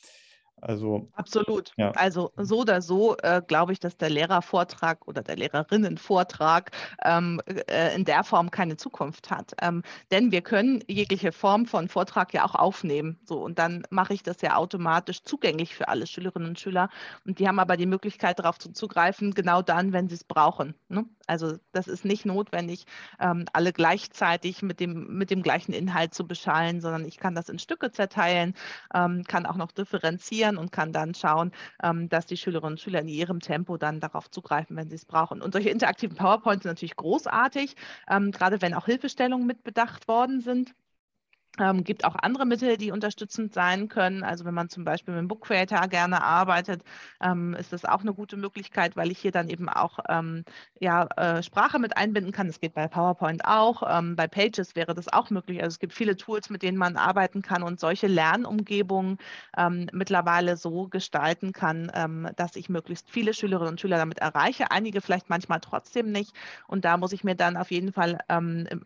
Also 0.63 1.09
absolut. 1.13 1.73
Ja. 1.77 1.91
Also 1.93 2.33
so 2.37 2.61
oder 2.61 2.81
so 2.81 3.17
äh, 3.19 3.43
glaube 3.47 3.73
ich, 3.73 3.81
dass 3.81 3.99
der 3.99 4.09
Lehrervortrag 4.09 5.07
oder 5.07 5.23
der 5.23 5.37
Lehrerinnenvortrag 5.37 6.71
ähm, 7.05 7.43
äh, 7.47 7.95
in 7.95 8.07
der 8.07 8.25
Form 8.25 8.51
keine 8.51 8.79
Zukunft 8.79 9.31
hat. 9.31 9.53
Ähm, 9.61 9.83
denn 10.11 10.33
wir 10.33 10.41
können 10.41 10.83
jegliche 10.89 11.33
Form 11.33 11.67
von 11.67 11.89
Vortrag 11.89 12.33
ja 12.33 12.45
auch 12.45 12.55
aufnehmen. 12.55 13.19
So 13.25 13.45
und 13.45 13.59
dann 13.59 13.83
mache 13.91 14.15
ich 14.15 14.23
das 14.23 14.41
ja 14.41 14.57
automatisch 14.57 15.23
zugänglich 15.25 15.75
für 15.75 15.89
alle 15.89 16.07
Schülerinnen 16.07 16.49
und 16.49 16.59
Schüler. 16.59 16.89
Und 17.27 17.39
die 17.39 17.47
haben 17.47 17.59
aber 17.59 17.77
die 17.77 17.87
Möglichkeit, 17.87 18.39
darauf 18.39 18.59
zuzugreifen, 18.59 19.35
genau 19.35 19.61
dann, 19.61 19.93
wenn 19.93 20.09
sie 20.09 20.15
es 20.15 20.25
brauchen. 20.25 20.75
Ne? 20.89 21.05
Also 21.27 21.59
das 21.73 21.87
ist 21.87 22.05
nicht 22.05 22.25
notwendig, 22.25 22.87
ähm, 23.21 23.45
alle 23.53 23.73
gleichzeitig 23.75 24.63
mit 24.63 24.81
dem, 24.81 25.19
mit 25.19 25.31
dem 25.31 25.43
gleichen 25.43 25.73
Inhalt 25.73 26.15
zu 26.15 26.27
beschallen, 26.27 26.81
sondern 26.81 27.05
ich 27.05 27.19
kann 27.19 27.35
das 27.35 27.51
in 27.51 27.59
Stücke 27.59 27.91
zerteilen, 27.93 28.55
ähm, 28.95 29.25
kann 29.25 29.45
auch 29.45 29.57
noch 29.57 29.73
differenzieren 29.73 30.46
reagieren 30.47 30.57
und 30.59 30.73
kann 30.73 30.93
dann 30.93 31.15
schauen, 31.15 31.53
ähm, 31.83 32.09
dass 32.09 32.27
die 32.27 32.37
Schülerinnen 32.37 32.75
und 32.75 32.81
Schüler 32.81 33.01
in 33.01 33.09
ihrem 33.09 33.41
Tempo 33.41 33.77
dann 33.77 34.01
darauf 34.01 34.31
zugreifen, 34.31 34.77
wenn 34.77 34.89
sie 34.89 34.97
es 34.97 35.05
brauchen. 35.05 35.43
Und 35.43 35.53
solche 35.53 35.71
interaktiven 35.71 36.17
PowerPoints 36.17 36.63
sind 36.63 36.73
natürlich 36.73 36.97
großartig, 36.97 37.75
ähm, 38.09 38.31
gerade 38.31 38.63
wenn 38.63 38.75
auch 38.75 38.87
Hilfestellungen 38.87 39.47
mitbedacht 39.47 40.09
worden 40.09 40.41
sind. 40.41 40.75
Ähm, 41.59 41.85
gibt 41.85 42.05
auch 42.05 42.15
andere 42.17 42.45
Mittel, 42.45 42.77
die 42.77 42.91
unterstützend 42.91 43.55
sein 43.55 43.89
können. 43.89 44.23
Also 44.23 44.45
wenn 44.45 44.53
man 44.53 44.69
zum 44.69 44.85
Beispiel 44.85 45.15
mit 45.15 45.23
dem 45.23 45.29
Book 45.29 45.43
Creator 45.47 45.89
gerne 45.89 46.23
arbeitet, 46.23 46.83
ähm, 47.23 47.55
ist 47.55 47.73
das 47.73 47.87
auch 47.87 48.01
eine 48.01 48.13
gute 48.13 48.37
Möglichkeit, 48.37 48.95
weil 48.97 49.11
ich 49.11 49.19
hier 49.19 49.33
dann 49.33 49.49
eben 49.49 49.69
auch 49.71 49.99
ähm, 50.09 50.45
ja, 50.81 51.05
äh, 51.17 51.43
Sprache 51.43 51.79
mit 51.79 51.97
einbinden 51.97 52.33
kann. 52.33 52.47
Das 52.49 52.61
geht 52.61 52.75
bei 52.75 52.89
PowerPoint 52.89 53.45
auch. 53.47 53.83
Ähm, 53.89 54.17
bei 54.17 54.29
Pages 54.29 54.77
wäre 54.77 54.95
das 54.95 55.11
auch 55.11 55.31
möglich. 55.31 55.63
Also 55.63 55.75
es 55.75 55.79
gibt 55.79 55.95
viele 55.95 56.17
Tools, 56.17 56.51
mit 56.51 56.63
denen 56.63 56.77
man 56.77 56.97
arbeiten 56.97 57.41
kann 57.41 57.63
und 57.63 57.81
solche 57.81 58.07
Lernumgebungen 58.07 59.17
ähm, 59.57 59.89
mittlerweile 59.93 60.59
so 60.59 60.89
gestalten 60.89 61.53
kann, 61.53 61.91
ähm, 61.95 62.29
dass 62.37 62.57
ich 62.57 62.69
möglichst 62.69 63.11
viele 63.11 63.33
Schülerinnen 63.33 63.73
und 63.73 63.81
Schüler 63.81 63.97
damit 63.97 64.19
erreiche. 64.19 64.71
Einige 64.71 65.01
vielleicht 65.01 65.31
manchmal 65.31 65.61
trotzdem 65.61 66.13
nicht. 66.13 66.35
Und 66.67 66.85
da 66.85 66.99
muss 66.99 67.13
ich 67.13 67.25
mir 67.25 67.35
dann 67.35 67.57
auf 67.57 67.71
jeden 67.71 67.93
Fall 67.93 68.19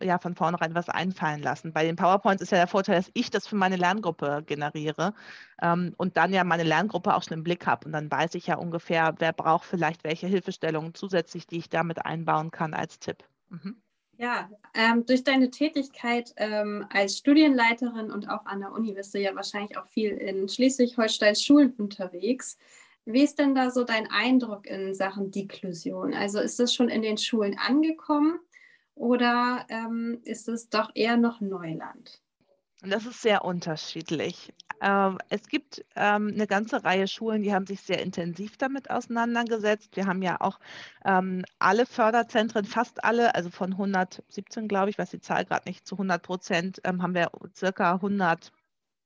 ja, 0.01 0.19
von 0.19 0.35
vornherein 0.35 0.75
was 0.75 0.89
einfallen 0.89 1.41
lassen. 1.41 1.73
Bei 1.73 1.83
den 1.83 1.95
PowerPoints 1.95 2.41
ist 2.41 2.51
ja 2.51 2.60
der 2.61 2.67
Vorteil, 2.67 2.95
dass 2.95 3.11
ich 3.13 3.29
das 3.29 3.47
für 3.47 3.55
meine 3.55 3.75
Lerngruppe 3.75 4.43
generiere 4.45 5.13
ähm, 5.61 5.93
und 5.97 6.15
dann 6.15 6.31
ja 6.31 6.43
meine 6.43 6.63
Lerngruppe 6.63 7.15
auch 7.15 7.23
schon 7.23 7.37
im 7.37 7.43
Blick 7.43 7.65
habe. 7.65 7.85
Und 7.87 7.91
dann 7.91 8.09
weiß 8.09 8.35
ich 8.35 8.47
ja 8.47 8.55
ungefähr, 8.55 9.15
wer 9.17 9.33
braucht 9.33 9.65
vielleicht 9.65 10.03
welche 10.03 10.27
Hilfestellungen 10.27 10.93
zusätzlich, 10.93 11.47
die 11.47 11.57
ich 11.57 11.69
damit 11.69 12.05
einbauen 12.05 12.51
kann 12.51 12.73
als 12.73 12.99
Tipp. 12.99 13.23
Mhm. 13.49 13.81
Ja, 14.17 14.51
ähm, 14.75 15.03
durch 15.07 15.23
deine 15.23 15.49
Tätigkeit 15.49 16.31
ähm, 16.37 16.85
als 16.91 17.17
Studienleiterin 17.17 18.11
und 18.11 18.29
auch 18.29 18.45
an 18.45 18.59
der 18.59 18.71
Uni 18.71 18.93
bist 18.93 19.15
du 19.15 19.19
ja 19.19 19.33
wahrscheinlich 19.35 19.75
auch 19.77 19.87
viel 19.87 20.11
in 20.11 20.47
Schleswig-Holstein 20.47 21.35
Schulen 21.35 21.73
unterwegs. 21.79 22.59
Wie 23.05 23.23
ist 23.23 23.39
denn 23.39 23.55
da 23.55 23.71
so 23.71 23.83
dein 23.83 24.07
Eindruck 24.11 24.67
in 24.67 24.93
Sachen 24.93 25.31
Deklusion? 25.31 26.13
Also 26.13 26.39
ist 26.39 26.59
das 26.59 26.71
schon 26.71 26.89
in 26.89 27.01
den 27.01 27.17
Schulen 27.17 27.57
angekommen 27.57 28.39
oder 28.93 29.65
ähm, 29.69 30.21
ist 30.23 30.47
es 30.47 30.69
doch 30.69 30.91
eher 30.93 31.17
noch 31.17 31.41
Neuland? 31.41 32.21
Das 32.83 33.05
ist 33.05 33.21
sehr 33.21 33.45
unterschiedlich. 33.45 34.53
Ähm, 34.81 35.19
es 35.29 35.47
gibt 35.47 35.85
ähm, 35.95 36.31
eine 36.33 36.47
ganze 36.47 36.83
Reihe 36.83 37.07
Schulen, 37.07 37.43
die 37.43 37.53
haben 37.53 37.67
sich 37.67 37.81
sehr 37.81 38.01
intensiv 38.01 38.57
damit 38.57 38.89
auseinandergesetzt. 38.89 39.95
Wir 39.95 40.07
haben 40.07 40.23
ja 40.23 40.41
auch 40.41 40.59
ähm, 41.05 41.45
alle 41.59 41.85
Förderzentren, 41.85 42.65
fast 42.65 43.03
alle, 43.03 43.35
also 43.35 43.51
von 43.51 43.73
117, 43.73 44.67
glaube 44.67 44.89
ich, 44.89 44.97
weiß 44.97 45.11
die 45.11 45.21
Zahl 45.21 45.45
gerade 45.45 45.69
nicht 45.69 45.85
zu 45.87 45.93
100 45.95 46.23
Prozent, 46.23 46.81
haben 46.83 47.13
wir 47.13 47.29
circa 47.55 47.93
100 47.93 48.51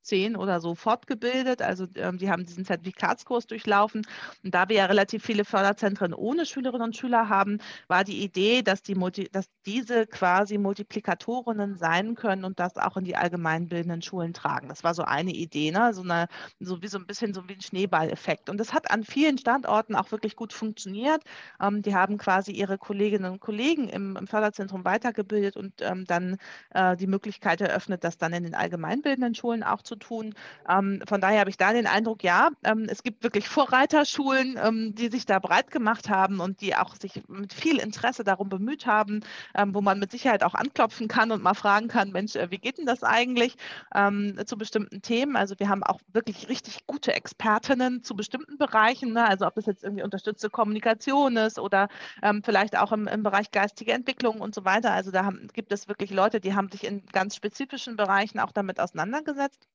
zehn 0.05 0.35
oder 0.35 0.59
so 0.61 0.75
fortgebildet. 0.75 1.61
Also 1.61 1.87
ähm, 1.95 2.17
die 2.17 2.29
haben 2.29 2.45
diesen 2.45 2.65
Zertifikatskurs 2.65 3.47
durchlaufen. 3.47 4.03
Und 4.43 4.53
da 4.55 4.69
wir 4.69 4.77
ja 4.77 4.85
relativ 4.85 5.23
viele 5.23 5.45
Förderzentren 5.45 6.13
ohne 6.13 6.45
Schülerinnen 6.45 6.83
und 6.83 6.95
Schüler 6.95 7.29
haben, 7.29 7.59
war 7.87 8.03
die 8.03 8.23
Idee, 8.23 8.61
dass, 8.61 8.81
die 8.81 8.95
dass 9.31 9.45
diese 9.65 10.07
quasi 10.07 10.57
Multiplikatorinnen 10.57 11.75
sein 11.75 12.15
können 12.15 12.45
und 12.45 12.59
das 12.59 12.77
auch 12.77 12.97
in 12.97 13.03
die 13.03 13.15
allgemeinbildenden 13.15 14.01
Schulen 14.01 14.33
tragen. 14.33 14.69
Das 14.69 14.83
war 14.83 14.93
so 14.93 15.03
eine 15.03 15.31
Idee, 15.31 15.71
ne? 15.71 15.93
so, 15.93 16.03
eine, 16.03 16.27
so 16.59 16.81
wie 16.81 16.87
so 16.87 16.97
ein 16.97 17.07
bisschen 17.07 17.33
so 17.33 17.47
wie 17.49 17.53
ein 17.53 17.61
Schneeballeffekt. 17.61 18.49
Und 18.49 18.59
das 18.59 18.73
hat 18.73 18.91
an 18.91 19.03
vielen 19.03 19.37
Standorten 19.37 19.95
auch 19.95 20.11
wirklich 20.11 20.35
gut 20.35 20.53
funktioniert. 20.53 21.23
Ähm, 21.61 21.81
die 21.81 21.95
haben 21.95 22.17
quasi 22.17 22.51
ihre 22.51 22.77
Kolleginnen 22.77 23.31
und 23.31 23.39
Kollegen 23.39 23.89
im, 23.89 24.15
im 24.15 24.27
Förderzentrum 24.27 24.85
weitergebildet 24.85 25.57
und 25.57 25.73
ähm, 25.81 26.05
dann 26.05 26.37
äh, 26.71 26.95
die 26.95 27.07
Möglichkeit 27.07 27.61
eröffnet, 27.61 28.03
das 28.03 28.17
dann 28.17 28.33
in 28.33 28.43
den 28.43 28.55
allgemeinbildenden 28.55 29.35
Schulen 29.35 29.63
auch 29.63 29.81
zu 29.81 29.94
tun. 29.95 30.33
Ähm, 30.69 31.01
von 31.07 31.21
daher 31.21 31.39
habe 31.39 31.49
ich 31.49 31.57
da 31.57 31.73
den 31.73 31.87
Eindruck, 31.87 32.23
ja, 32.23 32.49
ähm, 32.63 32.87
es 32.89 33.03
gibt 33.03 33.23
wirklich 33.23 33.47
Vorreiterschulen, 33.47 34.59
ähm, 34.61 34.95
die 34.95 35.09
sich 35.09 35.25
da 35.25 35.39
breit 35.39 35.71
gemacht 35.71 36.09
haben 36.09 36.39
und 36.39 36.61
die 36.61 36.75
auch 36.75 36.95
sich 36.95 37.23
mit 37.27 37.53
viel 37.53 37.79
Interesse 37.79 38.23
darum 38.23 38.49
bemüht 38.49 38.85
haben, 38.85 39.21
ähm, 39.55 39.73
wo 39.73 39.81
man 39.81 39.99
mit 39.99 40.11
Sicherheit 40.11 40.43
auch 40.43 40.53
anklopfen 40.53 41.07
kann 41.07 41.31
und 41.31 41.43
mal 41.43 41.53
fragen 41.53 41.87
kann, 41.87 42.11
Mensch, 42.11 42.35
äh, 42.35 42.51
wie 42.51 42.57
geht 42.57 42.77
denn 42.77 42.85
das 42.85 43.03
eigentlich 43.03 43.55
ähm, 43.93 44.39
zu 44.45 44.57
bestimmten 44.57 45.01
Themen? 45.01 45.35
Also 45.35 45.55
wir 45.57 45.69
haben 45.69 45.83
auch 45.83 45.99
wirklich 46.11 46.49
richtig 46.49 46.85
gute 46.85 47.13
Expertinnen 47.13 48.03
zu 48.03 48.15
bestimmten 48.15 48.57
Bereichen, 48.57 49.13
ne? 49.13 49.27
also 49.27 49.45
ob 49.45 49.55
das 49.55 49.65
jetzt 49.65 49.83
irgendwie 49.83 50.03
unterstützte 50.03 50.49
Kommunikation 50.49 51.37
ist 51.37 51.59
oder 51.59 51.87
ähm, 52.21 52.41
vielleicht 52.43 52.77
auch 52.77 52.91
im, 52.91 53.07
im, 53.07 53.23
Bereich 53.23 53.51
geistige 53.51 53.93
Entwicklung 53.93 54.41
und 54.41 54.53
so 54.53 54.65
weiter. 54.65 54.91
Also 54.91 55.11
da 55.11 55.25
haben, 55.25 55.47
gibt 55.53 55.71
es 55.71 55.87
wirklich 55.87 56.11
Leute, 56.11 56.39
die 56.39 56.53
haben 56.53 56.69
sich 56.69 56.83
in 56.85 57.05
ganz 57.07 57.35
spezifischen 57.35 57.95
Bereichen 57.95 58.39
auch 58.39 58.51
damit 58.51 58.79
auseinandergesetzt. 58.79 59.67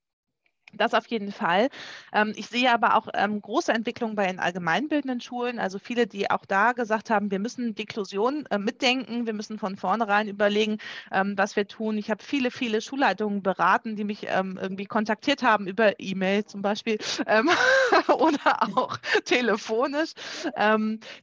Das 0.73 0.95
auf 0.95 1.07
jeden 1.09 1.33
Fall. 1.33 1.69
Ähm, 2.13 2.33
ich 2.37 2.47
sehe 2.47 2.73
aber 2.73 2.97
auch 2.97 3.09
ähm, 3.15 3.41
große 3.43 3.73
Entwicklungen 3.73 4.15
bei 4.15 4.27
den 4.27 4.39
allgemeinbildenden 4.39 5.21
Schulen. 5.21 5.59
Also 5.59 5.79
viele, 5.79 6.07
die 6.07 6.31
auch 6.31 6.45
da 6.45 6.73
gesagt 6.73 7.11
haben, 7.11 7.31
wir 7.31 7.41
müssen 7.41 7.75
Deklusion 7.75 8.47
äh, 8.51 8.59
mitdenken, 8.59 9.27
wir 9.27 9.33
müssen 9.33 9.59
von 9.59 9.77
vornherein 9.77 10.29
überlegen, 10.29 10.79
ähm, 11.11 11.37
was 11.37 11.57
wir 11.57 11.67
tun. 11.67 11.99
Ich 11.99 12.11
habe 12.11 12.23
viele, 12.23 12.51
viele 12.51 12.81
Schulleitungen 12.81 13.43
beraten, 13.43 13.97
die 13.97 14.05
mich 14.05 14.21
irgendwie 14.23 14.87
kontaktiert 14.87 15.43
haben 15.43 15.67
über 15.67 15.99
E-Mail 15.99 16.45
zum 16.45 16.63
Beispiel 16.63 16.99
oder 18.09 18.63
auch 18.77 18.97
telefonisch, 19.25 20.13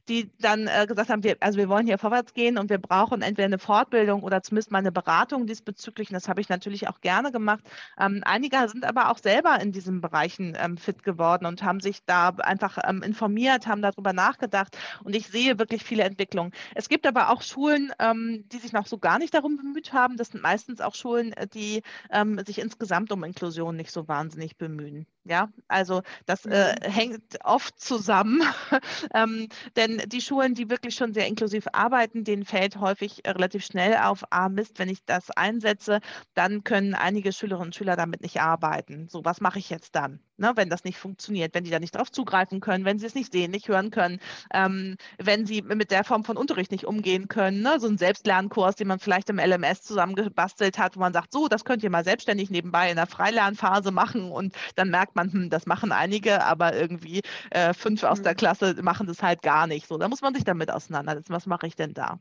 die 0.08 0.30
dann 0.38 0.66
äh, 0.66 0.86
gesagt 0.86 1.10
haben, 1.10 1.22
wir, 1.22 1.36
also 1.40 1.58
wir 1.58 1.68
wollen 1.68 1.86
hier 1.86 1.98
vorwärts 1.98 2.34
gehen 2.34 2.58
und 2.58 2.70
wir 2.70 2.78
brauchen 2.78 3.22
entweder 3.22 3.46
eine 3.46 3.58
Fortbildung 3.58 4.22
oder 4.22 4.42
zumindest 4.42 4.70
mal 4.70 4.78
eine 4.78 4.92
Beratung 4.92 5.46
diesbezüglich. 5.46 6.10
Und 6.10 6.14
das 6.14 6.28
habe 6.28 6.40
ich 6.40 6.48
natürlich 6.48 6.88
auch 6.88 7.00
gerne 7.00 7.32
gemacht. 7.32 7.64
einige 7.96 8.68
sind 8.68 8.84
aber 8.84 9.10
auch 9.10 9.18
selbst 9.18 9.37
selber 9.38 9.60
in 9.60 9.72
diesen 9.72 10.00
Bereichen 10.00 10.56
ähm, 10.58 10.76
fit 10.76 11.02
geworden 11.02 11.46
und 11.46 11.62
haben 11.62 11.80
sich 11.80 12.04
da 12.04 12.30
einfach 12.30 12.78
ähm, 12.84 13.02
informiert, 13.02 13.66
haben 13.66 13.82
darüber 13.82 14.12
nachgedacht. 14.12 14.76
Und 15.04 15.14
ich 15.14 15.28
sehe 15.28 15.58
wirklich 15.58 15.84
viele 15.84 16.02
Entwicklungen. 16.02 16.52
Es 16.74 16.88
gibt 16.88 17.06
aber 17.06 17.30
auch 17.30 17.42
Schulen, 17.42 17.92
ähm, 18.00 18.44
die 18.48 18.58
sich 18.58 18.72
noch 18.72 18.86
so 18.86 18.98
gar 18.98 19.18
nicht 19.18 19.34
darum 19.34 19.56
bemüht 19.56 19.92
haben. 19.92 20.16
Das 20.16 20.28
sind 20.28 20.42
meistens 20.42 20.80
auch 20.80 20.94
Schulen, 20.94 21.32
äh, 21.34 21.46
die 21.46 21.82
ähm, 22.10 22.40
sich 22.44 22.58
insgesamt 22.58 23.12
um 23.12 23.22
Inklusion 23.22 23.76
nicht 23.76 23.92
so 23.92 24.08
wahnsinnig 24.08 24.56
bemühen. 24.56 25.06
Ja, 25.28 25.52
also 25.68 26.00
das 26.26 26.46
äh, 26.46 26.74
Mhm. 26.74 26.90
hängt 26.90 27.38
oft 27.44 27.78
zusammen, 27.78 28.40
ähm, 29.14 29.48
denn 29.76 29.98
die 30.06 30.22
Schulen, 30.22 30.54
die 30.54 30.70
wirklich 30.70 30.94
schon 30.94 31.12
sehr 31.12 31.26
inklusiv 31.26 31.66
arbeiten, 31.72 32.24
denen 32.24 32.44
fällt 32.46 32.76
häufig 32.80 33.24
äh, 33.26 33.30
relativ 33.32 33.62
schnell 33.64 33.96
auf, 33.98 34.24
ah 34.30 34.48
Mist, 34.48 34.78
wenn 34.78 34.88
ich 34.88 35.04
das 35.04 35.30
einsetze, 35.30 36.00
dann 36.34 36.64
können 36.64 36.94
einige 36.94 37.32
Schülerinnen 37.32 37.68
und 37.68 37.74
Schüler 37.74 37.94
damit 37.96 38.22
nicht 38.22 38.40
arbeiten. 38.40 39.08
So, 39.10 39.22
was 39.24 39.40
mache 39.42 39.58
ich 39.58 39.68
jetzt 39.68 39.94
dann, 39.96 40.20
ne, 40.38 40.52
wenn 40.56 40.68
das 40.70 40.84
nicht 40.84 40.98
funktioniert, 40.98 41.54
wenn 41.54 41.64
die 41.64 41.70
da 41.70 41.78
nicht 41.80 41.94
drauf 41.96 42.10
zugreifen 42.10 42.60
können, 42.60 42.84
wenn 42.84 42.98
sie 42.98 43.06
es 43.06 43.14
nicht 43.14 43.32
sehen, 43.32 43.50
nicht 43.50 43.68
hören 43.68 43.90
können, 43.90 44.20
ähm, 44.52 44.96
wenn 45.18 45.46
sie 45.46 45.62
mit 45.62 45.90
der 45.90 46.04
Form 46.04 46.24
von 46.24 46.36
Unterricht 46.36 46.72
nicht 46.72 46.86
umgehen 46.86 47.28
können, 47.28 47.62
ne, 47.62 47.78
so 47.80 47.88
ein 47.88 47.98
Selbstlernkurs, 47.98 48.76
den 48.76 48.88
man 48.88 48.98
vielleicht 48.98 49.30
im 49.30 49.38
LMS 49.38 49.82
zusammengebastelt 49.82 50.78
hat, 50.78 50.96
wo 50.96 51.00
man 51.00 51.12
sagt, 51.12 51.32
so, 51.32 51.48
das 51.48 51.64
könnt 51.64 51.82
ihr 51.82 51.90
mal 51.90 52.04
selbstständig 52.04 52.50
nebenbei 52.50 52.90
in 52.90 52.96
der 52.96 53.06
Freilernphase 53.06 53.90
machen 53.90 54.30
und 54.30 54.54
dann 54.76 54.90
merkt 54.90 55.16
man, 55.16 55.32
hm, 55.32 55.50
das 55.50 55.66
machen 55.66 55.92
einige, 55.92 56.44
aber 56.44 56.74
irgendwie 56.74 57.22
äh, 57.50 57.74
fünf 57.74 58.02
aus 58.04 58.22
der 58.22 58.34
Mhm. 58.34 58.36
Klasse 58.36 58.76
machen 58.82 59.06
das 59.06 59.22
halt 59.22 59.42
gar 59.42 59.66
nicht. 59.66 59.86
So, 59.86 59.98
da 59.98 60.08
muss 60.08 60.22
man 60.22 60.34
sich 60.34 60.44
damit 60.44 60.70
auseinandersetzen. 60.70 61.32
Was 61.32 61.46
mache 61.46 61.66
ich 61.66 61.76
denn 61.76 61.94
da? 61.94 62.18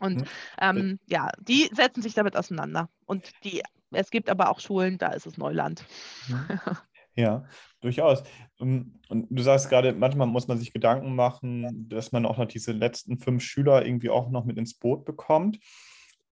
Und 0.00 0.22
Mhm. 0.22 0.28
ähm, 0.60 0.98
ja, 1.08 1.30
die 1.40 1.70
setzen 1.72 2.02
sich 2.02 2.14
damit 2.14 2.36
auseinander. 2.36 2.88
Und 3.06 3.32
die, 3.44 3.62
es 3.92 4.10
gibt 4.10 4.28
aber 4.30 4.50
auch 4.50 4.60
Schulen, 4.60 4.98
da 4.98 5.08
ist 5.12 5.26
es 5.26 5.38
Neuland. 5.38 5.84
Mhm. 6.26 6.48
Ja, 7.14 7.44
durchaus. 7.80 8.22
Ähm, 8.60 9.00
Und 9.08 9.26
du 9.30 9.42
sagst 9.42 9.68
gerade, 9.68 9.92
manchmal 9.92 10.26
muss 10.26 10.48
man 10.48 10.58
sich 10.58 10.72
Gedanken 10.72 11.14
machen, 11.14 11.88
dass 11.88 12.12
man 12.12 12.24
auch 12.26 12.38
noch 12.38 12.46
diese 12.46 12.72
letzten 12.72 13.18
fünf 13.18 13.42
Schüler 13.42 13.84
irgendwie 13.84 14.10
auch 14.10 14.30
noch 14.30 14.44
mit 14.44 14.56
ins 14.56 14.74
Boot 14.74 15.04
bekommt. 15.04 15.58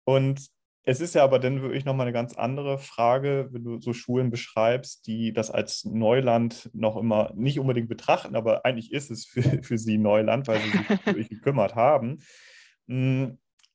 Und 0.05 0.47
es 0.83 1.01
ist 1.01 1.13
ja 1.13 1.23
aber 1.23 1.39
dann 1.39 1.61
wirklich 1.61 1.85
nochmal 1.85 2.07
eine 2.07 2.13
ganz 2.13 2.33
andere 2.33 2.79
Frage, 2.79 3.49
wenn 3.51 3.63
du 3.63 3.79
so 3.79 3.93
Schulen 3.93 4.31
beschreibst, 4.31 5.05
die 5.05 5.33
das 5.33 5.51
als 5.51 5.85
Neuland 5.85 6.69
noch 6.73 6.97
immer 6.97 7.31
nicht 7.35 7.59
unbedingt 7.59 7.89
betrachten, 7.89 8.35
aber 8.35 8.65
eigentlich 8.65 8.91
ist 8.91 9.11
es 9.11 9.25
für, 9.25 9.61
für 9.61 9.77
sie 9.77 9.97
Neuland, 9.97 10.47
weil 10.47 10.61
sie 10.61 10.69
sich 10.71 10.89
wirklich 11.05 11.29
gekümmert 11.29 11.75
haben. 11.75 12.23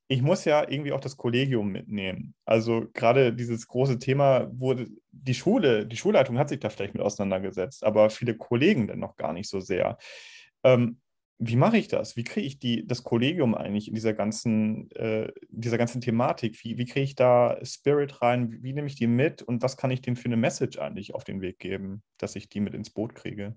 Ich 0.08 0.20
muss 0.20 0.44
ja 0.44 0.68
irgendwie 0.68 0.92
auch 0.92 1.00
das 1.00 1.16
Kollegium 1.16 1.72
mitnehmen. 1.72 2.34
Also 2.44 2.86
gerade 2.92 3.32
dieses 3.32 3.66
große 3.66 3.98
Thema, 3.98 4.50
wo 4.52 4.74
die 5.10 5.34
Schule, 5.34 5.86
die 5.86 5.96
Schulleitung 5.96 6.38
hat 6.38 6.50
sich 6.50 6.60
da 6.60 6.68
vielleicht 6.68 6.94
mit 6.94 7.02
auseinandergesetzt, 7.02 7.84
aber 7.84 8.10
viele 8.10 8.36
Kollegen 8.36 8.86
dann 8.86 8.98
noch 8.98 9.16
gar 9.16 9.32
nicht 9.32 9.48
so 9.48 9.60
sehr. 9.60 9.96
Ähm, 10.62 11.00
wie 11.38 11.56
mache 11.56 11.76
ich 11.78 11.88
das? 11.88 12.16
Wie 12.16 12.24
kriege 12.24 12.46
ich 12.46 12.58
die, 12.58 12.86
das 12.86 13.02
Kollegium 13.02 13.54
eigentlich 13.54 13.88
in 13.88 13.94
dieser 13.94 14.12
ganzen, 14.12 14.90
äh, 14.92 15.32
dieser 15.50 15.78
ganzen 15.78 16.00
Thematik? 16.00 16.62
Wie, 16.62 16.78
wie 16.78 16.84
kriege 16.86 17.04
ich 17.04 17.16
da 17.16 17.58
Spirit 17.64 18.22
rein? 18.22 18.50
Wie, 18.52 18.62
wie 18.62 18.72
nehme 18.72 18.86
ich 18.86 18.94
die 18.94 19.06
mit 19.06 19.42
und 19.42 19.62
was 19.62 19.76
kann 19.76 19.90
ich 19.90 20.00
denen 20.00 20.16
für 20.16 20.26
eine 20.26 20.36
Message 20.36 20.78
eigentlich 20.78 21.14
auf 21.14 21.24
den 21.24 21.40
Weg 21.40 21.58
geben, 21.58 22.02
dass 22.18 22.36
ich 22.36 22.48
die 22.48 22.60
mit 22.60 22.74
ins 22.74 22.90
Boot 22.90 23.14
kriege? 23.14 23.56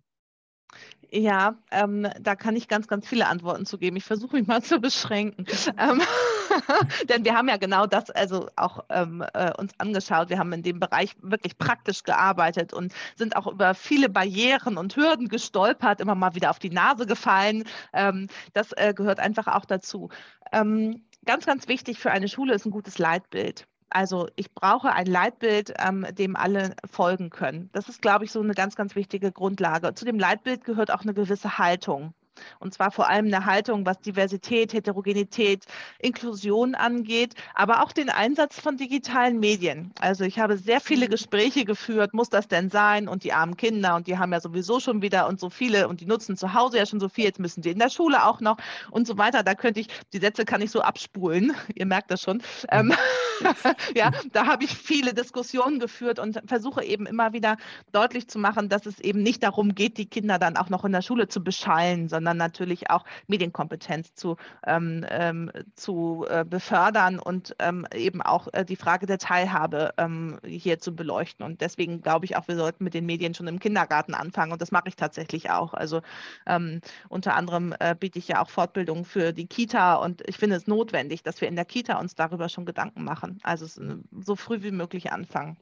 Ja, 1.09 1.55
ähm, 1.71 2.07
da 2.19 2.35
kann 2.35 2.57
ich 2.57 2.67
ganz, 2.67 2.87
ganz 2.87 3.07
viele 3.07 3.27
Antworten 3.27 3.65
zu 3.65 3.77
geben. 3.77 3.95
Ich 3.95 4.03
versuche 4.03 4.35
mich 4.35 4.47
mal 4.47 4.61
zu 4.63 4.79
beschränken. 4.79 5.45
Ähm, 5.77 6.01
denn 7.09 7.23
wir 7.23 7.35
haben 7.35 7.47
ja 7.47 7.57
genau 7.57 7.85
das 7.85 8.09
also 8.09 8.49
auch 8.55 8.83
ähm, 8.89 9.23
äh, 9.33 9.53
uns 9.57 9.71
angeschaut. 9.77 10.29
Wir 10.29 10.37
haben 10.37 10.51
in 10.51 10.63
dem 10.63 10.79
Bereich 10.79 11.15
wirklich 11.21 11.57
praktisch 11.57 12.03
gearbeitet 12.03 12.73
und 12.73 12.93
sind 13.15 13.35
auch 13.37 13.47
über 13.47 13.73
viele 13.73 14.09
Barrieren 14.09 14.77
und 14.77 14.95
Hürden 14.95 15.29
gestolpert, 15.29 16.01
immer 16.01 16.15
mal 16.15 16.35
wieder 16.35 16.49
auf 16.49 16.59
die 16.59 16.69
Nase 16.71 17.05
gefallen. 17.05 17.63
Ähm, 17.93 18.27
das 18.53 18.73
äh, 18.73 18.93
gehört 18.93 19.19
einfach 19.19 19.47
auch 19.47 19.65
dazu. 19.65 20.09
Ähm, 20.51 21.05
ganz, 21.25 21.45
ganz 21.45 21.67
wichtig 21.69 21.99
für 21.99 22.11
eine 22.11 22.27
Schule 22.27 22.53
ist 22.53 22.65
ein 22.65 22.71
gutes 22.71 22.97
Leitbild. 22.97 23.65
Also 23.89 24.27
ich 24.35 24.53
brauche 24.53 24.91
ein 24.91 25.05
Leitbild, 25.07 25.73
ähm, 25.79 26.05
dem 26.11 26.35
alle 26.35 26.75
folgen 26.89 27.29
können. 27.29 27.69
Das 27.73 27.89
ist, 27.89 28.01
glaube 28.01 28.25
ich, 28.25 28.31
so 28.31 28.41
eine 28.41 28.53
ganz, 28.53 28.75
ganz 28.75 28.95
wichtige 28.95 29.31
Grundlage. 29.31 29.93
Zu 29.93 30.05
dem 30.05 30.19
Leitbild 30.19 30.65
gehört 30.65 30.91
auch 30.91 31.01
eine 31.01 31.13
gewisse 31.13 31.57
Haltung. 31.57 32.13
Und 32.59 32.73
zwar 32.73 32.91
vor 32.91 33.09
allem 33.09 33.27
eine 33.27 33.45
Haltung, 33.45 33.85
was 33.85 33.99
Diversität, 34.01 34.73
Heterogenität, 34.73 35.65
Inklusion 35.99 36.75
angeht, 36.75 37.33
aber 37.55 37.83
auch 37.83 37.91
den 37.91 38.09
Einsatz 38.09 38.59
von 38.59 38.77
digitalen 38.77 39.39
Medien. 39.39 39.91
Also 39.99 40.23
ich 40.23 40.39
habe 40.39 40.57
sehr 40.57 40.79
viele 40.81 41.07
Mhm. 41.07 41.11
Gespräche 41.11 41.65
geführt, 41.65 42.13
muss 42.13 42.29
das 42.29 42.47
denn 42.47 42.69
sein? 42.69 43.07
Und 43.07 43.23
die 43.23 43.33
armen 43.33 43.57
Kinder, 43.57 43.95
und 43.95 44.07
die 44.07 44.17
haben 44.17 44.31
ja 44.31 44.39
sowieso 44.41 44.79
schon 44.79 45.01
wieder 45.01 45.27
und 45.27 45.39
so 45.39 45.49
viele, 45.49 45.87
und 45.87 46.01
die 46.01 46.05
nutzen 46.05 46.37
zu 46.37 46.53
Hause 46.53 46.77
ja 46.77 46.85
schon 46.85 46.99
so 46.99 47.09
viel, 47.09 47.25
jetzt 47.25 47.39
müssen 47.39 47.63
sie 47.63 47.71
in 47.71 47.79
der 47.79 47.89
Schule 47.89 48.25
auch 48.25 48.41
noch 48.41 48.57
und 48.91 49.07
so 49.07 49.17
weiter. 49.17 49.43
Da 49.43 49.55
könnte 49.55 49.79
ich, 49.79 49.87
die 50.13 50.19
Sätze 50.19 50.45
kann 50.45 50.61
ich 50.61 50.71
so 50.71 50.81
abspulen, 50.81 51.53
ihr 51.75 51.85
merkt 51.85 52.11
das 52.11 52.21
schon. 52.21 52.41
Ähm, 52.69 52.93
ja, 53.95 54.11
da 54.31 54.45
habe 54.45 54.63
ich 54.63 54.75
viele 54.75 55.13
Diskussionen 55.13 55.79
geführt 55.79 56.19
und 56.19 56.41
versuche 56.45 56.83
eben 56.83 57.05
immer 57.05 57.33
wieder 57.33 57.57
deutlich 57.91 58.27
zu 58.27 58.39
machen, 58.39 58.69
dass 58.69 58.85
es 58.85 58.99
eben 58.99 59.21
nicht 59.23 59.43
darum 59.43 59.75
geht, 59.75 59.97
die 59.97 60.07
Kinder 60.07 60.39
dann 60.39 60.57
auch 60.57 60.69
noch 60.69 60.85
in 60.85 60.91
der 60.91 61.01
Schule 61.01 61.27
zu 61.27 61.43
beschallen, 61.43 62.09
sondern 62.09 62.26
natürlich 62.33 62.89
auch 62.89 63.05
Medienkompetenz 63.27 64.13
zu, 64.15 64.37
ähm, 64.65 65.05
ähm, 65.09 65.51
zu 65.75 66.25
äh, 66.29 66.43
befördern 66.45 67.19
und 67.19 67.55
ähm, 67.59 67.87
eben 67.93 68.21
auch 68.21 68.47
äh, 68.53 68.65
die 68.65 68.75
Frage 68.75 69.05
der 69.05 69.17
Teilhabe 69.17 69.93
ähm, 69.97 70.39
hier 70.45 70.79
zu 70.79 70.95
beleuchten. 70.95 71.45
Und 71.45 71.61
deswegen 71.61 72.01
glaube 72.01 72.25
ich 72.25 72.35
auch, 72.35 72.47
wir 72.47 72.55
sollten 72.55 72.83
mit 72.83 72.93
den 72.93 73.05
Medien 73.05 73.33
schon 73.33 73.47
im 73.47 73.59
Kindergarten 73.59 74.13
anfangen 74.13 74.51
und 74.51 74.61
das 74.61 74.71
mache 74.71 74.87
ich 74.87 74.95
tatsächlich 74.95 75.49
auch. 75.49 75.73
Also 75.73 76.01
ähm, 76.45 76.81
unter 77.09 77.35
anderem 77.35 77.73
äh, 77.79 77.95
biete 77.95 78.19
ich 78.19 78.27
ja 78.27 78.41
auch 78.41 78.49
Fortbildungen 78.49 79.05
für 79.05 79.33
die 79.33 79.47
Kita 79.47 79.95
und 79.95 80.27
ich 80.27 80.37
finde 80.37 80.55
es 80.55 80.67
notwendig, 80.67 81.23
dass 81.23 81.41
wir 81.41 81.47
in 81.47 81.55
der 81.55 81.65
Kita 81.65 81.99
uns 81.99 82.15
darüber 82.15 82.49
schon 82.49 82.65
Gedanken 82.65 83.03
machen. 83.03 83.39
Also 83.43 83.65
äh, 83.81 83.97
so 84.23 84.35
früh 84.35 84.61
wie 84.63 84.71
möglich 84.71 85.11
anfangen. 85.11 85.57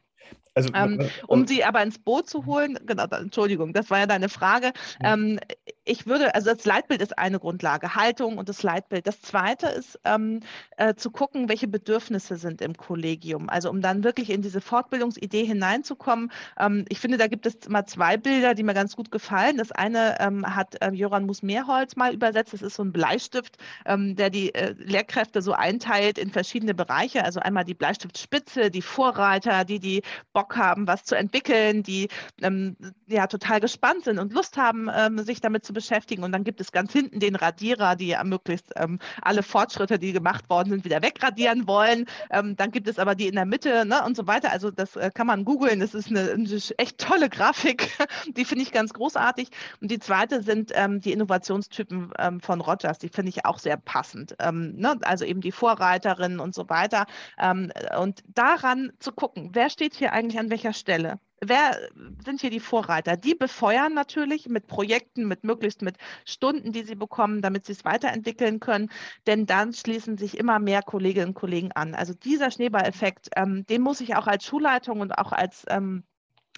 Also, 0.54 0.70
Ähm, 0.74 1.00
äh, 1.00 1.10
Um 1.28 1.46
sie 1.48 1.64
aber 1.64 1.84
ins 1.84 2.00
Boot 2.00 2.30
zu 2.30 2.46
holen, 2.46 2.80
genau, 2.86 3.04
Entschuldigung, 3.06 3.74
das 3.74 3.90
war 3.90 4.00
ja 4.00 4.06
deine 4.06 4.30
Frage. 4.30 4.72
Ähm, 5.04 5.40
ich 5.86 6.08
würde, 6.08 6.34
also 6.34 6.54
das 6.54 6.66
Leitbild 6.66 7.02
ist 7.02 7.18
eine 7.18 7.40
Grundlage, 7.40 7.96
Haltung 7.96 8.38
und 8.38 8.50
das 8.50 8.64
Leitbild. 8.64 9.06
Das 9.06 9.22
zweite 9.22 9.68
ist 9.68 10.00
ähm, 10.04 10.40
äh, 10.78 10.96
zu 10.96 11.12
gucken, 11.12 11.48
welche 11.48 11.68
Bedürfnisse 11.68 12.38
sind 12.38 12.62
im 12.62 12.76
Kollegium. 12.76 13.50
Also 13.50 13.70
um 13.70 13.82
dann 13.82 14.04
wirklich 14.04 14.32
in 14.32 14.42
diese 14.42 14.62
Fortbildungsidee 14.62 15.46
hineinzukommen. 15.46 16.32
Ähm, 16.60 16.86
ich 16.90 17.00
finde, 17.00 17.18
da 17.18 17.28
gibt 17.28 17.46
es 17.46 17.56
immer 17.68 17.86
zwei 17.86 18.18
Bilder, 18.18 18.56
die 18.56 18.64
mir 18.64 18.74
ganz 18.74 18.96
gut 18.96 19.12
gefallen. 19.12 19.58
Das 19.58 19.72
eine 19.72 20.20
ähm, 20.20 20.56
hat 20.56 20.82
äh, 20.82 20.90
Joran 20.92 21.28
Mus-Mehrholz 21.28 21.96
mal 21.96 22.14
übersetzt. 22.14 22.54
Das 22.54 22.64
ist 22.64 22.76
so 22.76 22.84
ein 22.84 22.92
Bleistift, 22.92 23.58
ähm, 23.86 24.16
der 24.16 24.32
die 24.32 24.56
äh, 24.56 24.74
Lehrkräfte 24.80 25.44
so 25.44 25.54
einteilt 25.54 26.18
in 26.18 26.32
verschiedene 26.32 26.74
Bereiche. 26.74 27.24
Also 27.24 27.40
einmal 27.42 27.64
die 27.64 27.76
Bleistiftspitze, 27.76 28.72
die 28.72 28.82
Vorreiter, 28.82 29.66
die, 29.66 29.80
die 29.80 30.02
Bock 30.34 30.58
haben, 30.58 30.88
was 30.88 31.04
zu 31.04 31.16
entwickeln, 31.16 31.84
die 31.84 32.08
ähm, 32.42 32.76
ja 33.06 33.28
total 33.28 33.60
gespannt 33.60 34.04
sind 34.06 34.18
und 34.18 34.34
Lust 34.34 34.58
haben, 34.58 34.90
ähm, 34.92 35.20
sich 35.20 35.42
damit 35.42 35.64
zu 35.64 35.75
beschäftigen. 35.76 36.24
Und 36.24 36.32
dann 36.32 36.44
gibt 36.44 36.60
es 36.60 36.72
ganz 36.72 36.92
hinten 36.92 37.20
den 37.20 37.36
Radierer, 37.36 37.96
die 37.96 38.16
möglichst 38.24 38.74
ähm, 38.78 38.98
alle 39.22 39.44
Fortschritte, 39.44 40.00
die 40.00 40.12
gemacht 40.12 40.50
worden 40.50 40.72
sind, 40.72 40.86
wieder 40.86 41.04
wegradieren 41.04 41.68
wollen. 41.68 42.06
Ähm, 42.32 42.56
dann 42.56 42.72
gibt 42.72 42.88
es 42.88 42.98
aber 42.98 43.14
die 43.14 43.28
in 43.28 43.36
der 43.36 43.46
Mitte 43.46 43.86
ne, 43.86 44.04
und 44.04 44.18
so 44.18 44.26
weiter. 44.26 44.52
Also 44.52 44.72
das 44.72 44.96
äh, 44.96 45.12
kann 45.14 45.28
man 45.28 45.46
googeln. 45.46 45.80
Das 45.80 45.94
ist 45.94 46.10
eine, 46.10 46.32
eine 46.32 46.60
echt 46.78 46.98
tolle 46.98 47.30
Grafik. 47.30 47.92
Die 48.36 48.46
finde 48.46 48.64
ich 48.64 48.72
ganz 48.72 48.94
großartig. 48.94 49.50
Und 49.82 49.92
die 49.92 50.00
zweite 50.00 50.42
sind 50.42 50.72
ähm, 50.74 51.02
die 51.02 51.12
Innovationstypen 51.12 52.12
ähm, 52.18 52.40
von 52.40 52.62
Rogers. 52.62 52.98
Die 52.98 53.10
finde 53.10 53.30
ich 53.30 53.46
auch 53.46 53.60
sehr 53.60 53.78
passend. 53.78 54.36
Ähm, 54.40 54.76
ne? 54.76 54.98
Also 55.04 55.26
eben 55.26 55.42
die 55.42 55.52
Vorreiterinnen 55.52 56.40
und 56.40 56.56
so 56.56 56.70
weiter. 56.70 57.06
Ähm, 57.38 57.72
und 58.00 58.24
daran 58.34 58.94
zu 59.00 59.12
gucken, 59.12 59.50
wer 59.54 59.70
steht 59.70 59.94
hier 59.96 60.14
eigentlich 60.14 60.40
an 60.40 60.50
welcher 60.50 60.74
Stelle? 60.74 61.20
Wer 61.48 61.78
sind 62.24 62.42
hier 62.42 62.50
die 62.50 62.60
Vorreiter? 62.60 63.18
Die 63.18 63.36
befeuern 63.36 63.94
natürlich 63.94 64.50
mit 64.50 64.68
Projekten, 64.68 65.28
mit 65.28 65.44
möglichst 65.44 65.82
mit 65.82 65.98
Stunden, 66.26 66.72
die 66.72 66.84
sie 66.84 66.96
bekommen, 66.96 67.42
damit 67.42 67.66
sie 67.66 67.74
es 67.74 67.86
weiterentwickeln 67.86 68.60
können. 68.60 68.90
Denn 69.28 69.46
dann 69.46 69.74
schließen 69.74 70.18
sich 70.18 70.38
immer 70.38 70.60
mehr 70.60 70.82
Kolleginnen 70.82 71.30
und 71.30 71.34
Kollegen 71.36 71.72
an. 71.74 71.96
Also 71.96 72.14
dieser 72.14 72.52
Schneeballeffekt, 72.52 73.30
ähm, 73.36 73.66
den 73.68 73.82
muss 73.82 74.02
ich 74.02 74.16
auch 74.16 74.28
als 74.28 74.46
Schulleitung 74.46 75.02
und 75.02 75.18
auch 75.18 75.32
als 75.32 75.66
ähm, 75.70 76.04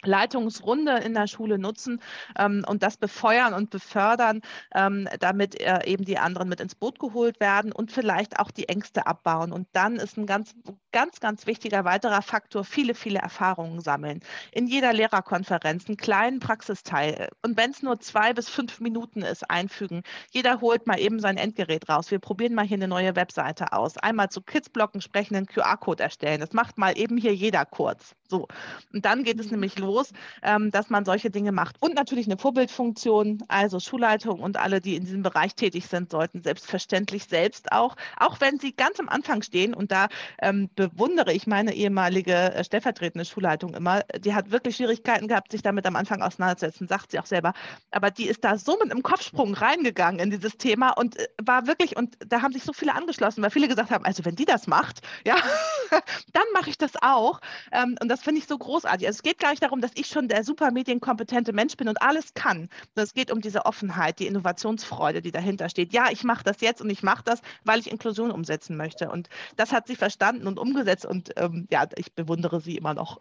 Leitungsrunde 0.03 0.97
in 0.97 1.13
der 1.13 1.27
Schule 1.27 1.57
nutzen 1.57 2.01
ähm, 2.37 2.63
und 2.67 2.83
das 2.83 2.97
befeuern 2.97 3.53
und 3.53 3.71
befördern, 3.71 4.41
ähm, 4.75 5.09
damit 5.19 5.59
äh, 5.59 5.85
eben 5.85 6.05
die 6.05 6.19
anderen 6.19 6.49
mit 6.49 6.59
ins 6.59 6.75
Boot 6.75 6.99
geholt 6.99 7.39
werden 7.39 7.71
und 7.71 7.91
vielleicht 7.91 8.39
auch 8.39 8.51
die 8.51 8.69
Ängste 8.69 9.07
abbauen. 9.07 9.51
Und 9.51 9.67
dann 9.71 9.95
ist 9.95 10.17
ein 10.17 10.27
ganz, 10.27 10.53
ganz, 10.91 11.19
ganz 11.19 11.47
wichtiger 11.47 11.83
weiterer 11.83 12.21
Faktor, 12.21 12.63
viele, 12.63 12.93
viele 12.93 13.19
Erfahrungen 13.19 13.81
sammeln. 13.81 14.19
In 14.51 14.67
jeder 14.67 14.93
Lehrerkonferenz 14.93 15.87
einen 15.87 15.97
kleinen 15.97 16.39
Praxisteil 16.39 17.29
und 17.41 17.57
wenn 17.57 17.71
es 17.71 17.81
nur 17.81 17.99
zwei 17.99 18.33
bis 18.33 18.49
fünf 18.49 18.79
Minuten 18.79 19.23
ist, 19.23 19.49
einfügen. 19.49 20.03
Jeder 20.31 20.61
holt 20.61 20.85
mal 20.85 20.99
eben 20.99 21.19
sein 21.19 21.37
Endgerät 21.37 21.89
raus. 21.89 22.11
Wir 22.11 22.19
probieren 22.19 22.53
mal 22.53 22.65
hier 22.65 22.77
eine 22.77 22.87
neue 22.87 23.15
Webseite 23.15 23.73
aus. 23.73 23.97
Einmal 23.97 24.29
zu 24.29 24.41
Kidsblocken 24.41 25.01
sprechen, 25.01 25.35
einen 25.35 25.47
QR-Code 25.47 26.03
erstellen. 26.03 26.39
Das 26.39 26.53
macht 26.53 26.77
mal 26.77 26.97
eben 26.97 27.17
hier 27.17 27.33
jeder 27.33 27.65
kurz. 27.65 28.15
So. 28.29 28.47
Und 28.93 29.05
dann 29.05 29.23
geht 29.23 29.39
es 29.39 29.49
nämlich 29.49 29.79
los 29.79 29.86
grandios, 29.87 30.11
ähm, 30.43 30.71
dass 30.71 30.89
man 30.89 31.05
solche 31.05 31.29
Dinge 31.29 31.51
macht. 31.51 31.77
Und 31.79 31.95
natürlich 31.95 32.25
eine 32.27 32.37
Vorbildfunktion, 32.37 33.43
also 33.47 33.79
Schulleitung 33.79 34.39
und 34.39 34.57
alle, 34.57 34.81
die 34.81 34.95
in 34.95 35.05
diesem 35.05 35.23
Bereich 35.23 35.55
tätig 35.55 35.87
sind, 35.87 36.11
sollten 36.11 36.41
selbstverständlich 36.43 37.25
selbst 37.25 37.71
auch, 37.71 37.95
auch 38.17 38.39
wenn 38.41 38.59
sie 38.59 38.73
ganz 38.73 38.99
am 38.99 39.09
Anfang 39.09 39.41
stehen, 39.41 39.73
und 39.73 39.91
da 39.91 40.07
ähm, 40.41 40.69
bewundere 40.75 41.33
ich 41.33 41.47
meine 41.47 41.73
ehemalige 41.73 42.33
äh, 42.33 42.63
stellvertretende 42.63 43.25
Schulleitung 43.25 43.73
immer, 43.73 44.01
die 44.19 44.33
hat 44.33 44.51
wirklich 44.51 44.75
Schwierigkeiten 44.75 45.27
gehabt, 45.27 45.51
sich 45.51 45.61
damit 45.61 45.85
am 45.85 45.95
Anfang 45.95 46.21
auseinanderzusetzen, 46.21 46.87
sagt 46.87 47.11
sie 47.11 47.19
auch 47.19 47.25
selber. 47.25 47.53
Aber 47.91 48.11
die 48.11 48.27
ist 48.27 48.43
da 48.43 48.57
so 48.57 48.77
mit 48.81 48.91
einem 48.91 49.03
Kopfsprung 49.03 49.53
reingegangen 49.53 50.19
in 50.19 50.29
dieses 50.29 50.57
Thema 50.57 50.91
und 50.91 51.17
äh, 51.17 51.27
war 51.41 51.67
wirklich, 51.67 51.95
und 51.97 52.17
da 52.27 52.41
haben 52.41 52.53
sich 52.53 52.63
so 52.63 52.73
viele 52.73 52.93
angeschlossen, 52.93 53.41
weil 53.41 53.51
viele 53.51 53.67
gesagt 53.67 53.91
haben, 53.91 54.05
also 54.05 54.25
wenn 54.25 54.35
die 54.35 54.45
das 54.45 54.67
macht, 54.67 55.01
ja, 55.25 55.35
dann 56.33 56.43
mache 56.53 56.69
ich 56.69 56.77
das 56.77 56.91
auch. 57.01 57.39
Ähm, 57.71 57.97
und 58.01 58.09
das 58.09 58.21
finde 58.21 58.39
ich 58.39 58.47
so 58.47 58.57
großartig. 58.57 59.07
Also 59.07 59.17
es 59.17 59.23
geht 59.23 59.39
gar 59.39 59.51
nicht 59.51 59.63
darum, 59.63 59.76
dass 59.81 59.91
ich 59.95 60.07
schon 60.07 60.27
der 60.27 60.43
super 60.43 60.71
medienkompetente 60.71 61.53
Mensch 61.53 61.75
bin 61.77 61.87
und 61.87 62.01
alles 62.01 62.33
kann. 62.33 62.69
Es 62.95 63.13
geht 63.13 63.31
um 63.31 63.41
diese 63.41 63.65
Offenheit, 63.65 64.19
die 64.19 64.27
Innovationsfreude, 64.27 65.21
die 65.21 65.31
dahinter 65.31 65.69
steht. 65.69 65.93
Ja, 65.93 66.09
ich 66.11 66.23
mache 66.23 66.43
das 66.43 66.61
jetzt 66.61 66.81
und 66.81 66.89
ich 66.89 67.03
mache 67.03 67.23
das, 67.23 67.41
weil 67.63 67.79
ich 67.79 67.91
Inklusion 67.91 68.31
umsetzen 68.31 68.77
möchte. 68.77 69.09
Und 69.09 69.29
das 69.55 69.71
hat 69.71 69.87
sie 69.87 69.95
verstanden 69.95 70.47
und 70.47 70.59
umgesetzt 70.59 71.05
und 71.05 71.31
ähm, 71.37 71.67
ja, 71.71 71.85
ich 71.95 72.13
bewundere 72.13 72.61
sie 72.61 72.77
immer 72.77 72.93
noch. 72.93 73.17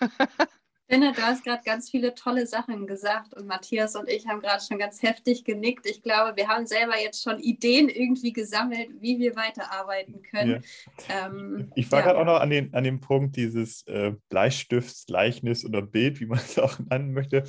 Ich 0.88 0.94
finde, 0.94 1.10
du 1.10 1.20
hast 1.20 1.42
gerade 1.42 1.64
ganz 1.64 1.90
viele 1.90 2.14
tolle 2.14 2.46
Sachen 2.46 2.86
gesagt 2.86 3.34
und 3.34 3.48
Matthias 3.48 3.96
und 3.96 4.08
ich 4.08 4.28
haben 4.28 4.40
gerade 4.40 4.62
schon 4.64 4.78
ganz 4.78 5.02
heftig 5.02 5.42
genickt. 5.42 5.84
Ich 5.84 6.00
glaube, 6.00 6.36
wir 6.36 6.46
haben 6.46 6.64
selber 6.64 6.92
jetzt 6.96 7.24
schon 7.24 7.40
Ideen 7.40 7.88
irgendwie 7.88 8.32
gesammelt, 8.32 8.90
wie 9.00 9.18
wir 9.18 9.34
weiterarbeiten 9.34 10.22
können. 10.22 10.62
Ja. 11.08 11.26
Ähm, 11.26 11.72
ich 11.74 11.90
war 11.90 11.98
ja. 11.98 12.04
gerade 12.06 12.20
auch 12.20 12.24
noch 12.24 12.40
an, 12.40 12.50
den, 12.50 12.72
an 12.72 12.84
dem 12.84 13.00
Punkt 13.00 13.34
dieses 13.34 13.82
äh, 13.88 14.12
Bleistifts, 14.28 15.06
Gleichnis 15.06 15.64
oder 15.64 15.82
Bild, 15.82 16.20
wie 16.20 16.26
man 16.26 16.38
es 16.46 16.56
auch 16.56 16.78
nennen 16.78 17.12
möchte. 17.12 17.42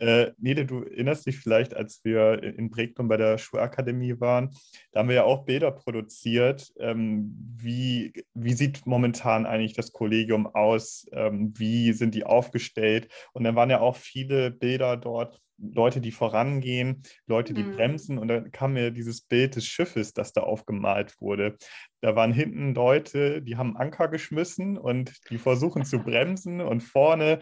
Äh, 0.00 0.32
Nede, 0.38 0.66
du 0.66 0.82
erinnerst 0.82 1.24
dich 1.26 1.38
vielleicht, 1.38 1.76
als 1.76 2.00
wir 2.02 2.42
in 2.42 2.68
Bregnum 2.68 3.06
bei 3.06 3.16
der 3.16 3.38
Schulakademie 3.38 4.18
waren, 4.18 4.50
da 4.90 5.00
haben 5.00 5.08
wir 5.08 5.16
ja 5.16 5.24
auch 5.24 5.44
Bilder 5.44 5.70
produziert. 5.70 6.72
Ähm, 6.80 7.32
wie, 7.58 8.12
wie 8.34 8.54
sieht 8.54 8.86
momentan 8.86 9.46
eigentlich 9.46 9.74
das 9.74 9.92
Kollegium 9.92 10.52
aus? 10.52 11.06
Ähm, 11.12 11.54
wie 11.56 11.92
sind 11.92 12.16
die 12.16 12.24
aufgestellt? 12.24 12.71
Gestellt. 12.72 13.08
Und 13.32 13.44
dann 13.44 13.56
waren 13.56 13.70
ja 13.70 13.80
auch 13.80 13.96
viele 13.96 14.50
Bilder 14.50 14.96
dort, 14.96 15.40
Leute, 15.58 16.00
die 16.00 16.10
vorangehen, 16.10 17.02
Leute, 17.26 17.54
die 17.54 17.62
mhm. 17.62 17.76
bremsen. 17.76 18.18
Und 18.18 18.28
dann 18.28 18.50
kam 18.50 18.72
mir 18.72 18.90
dieses 18.90 19.20
Bild 19.20 19.54
des 19.54 19.64
Schiffes, 19.64 20.12
das 20.12 20.32
da 20.32 20.40
aufgemalt 20.42 21.20
wurde. 21.20 21.56
Da 22.00 22.16
waren 22.16 22.32
hinten 22.32 22.74
Leute, 22.74 23.42
die 23.42 23.56
haben 23.56 23.76
Anker 23.76 24.08
geschmissen 24.08 24.76
und 24.76 25.12
die 25.30 25.38
versuchen 25.38 25.84
zu 25.84 26.00
bremsen 26.00 26.60
und 26.60 26.80
vorne 26.80 27.40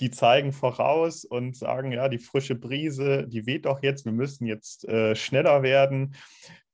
die 0.00 0.10
zeigen 0.10 0.52
voraus 0.52 1.24
und 1.24 1.54
sagen, 1.54 1.92
ja, 1.92 2.08
die 2.08 2.18
frische 2.18 2.56
Brise, 2.56 3.28
die 3.28 3.46
weht 3.46 3.66
doch 3.66 3.82
jetzt, 3.82 4.04
wir 4.04 4.12
müssen 4.12 4.46
jetzt 4.46 4.88
äh, 4.88 5.14
schneller 5.14 5.62
werden. 5.62 6.16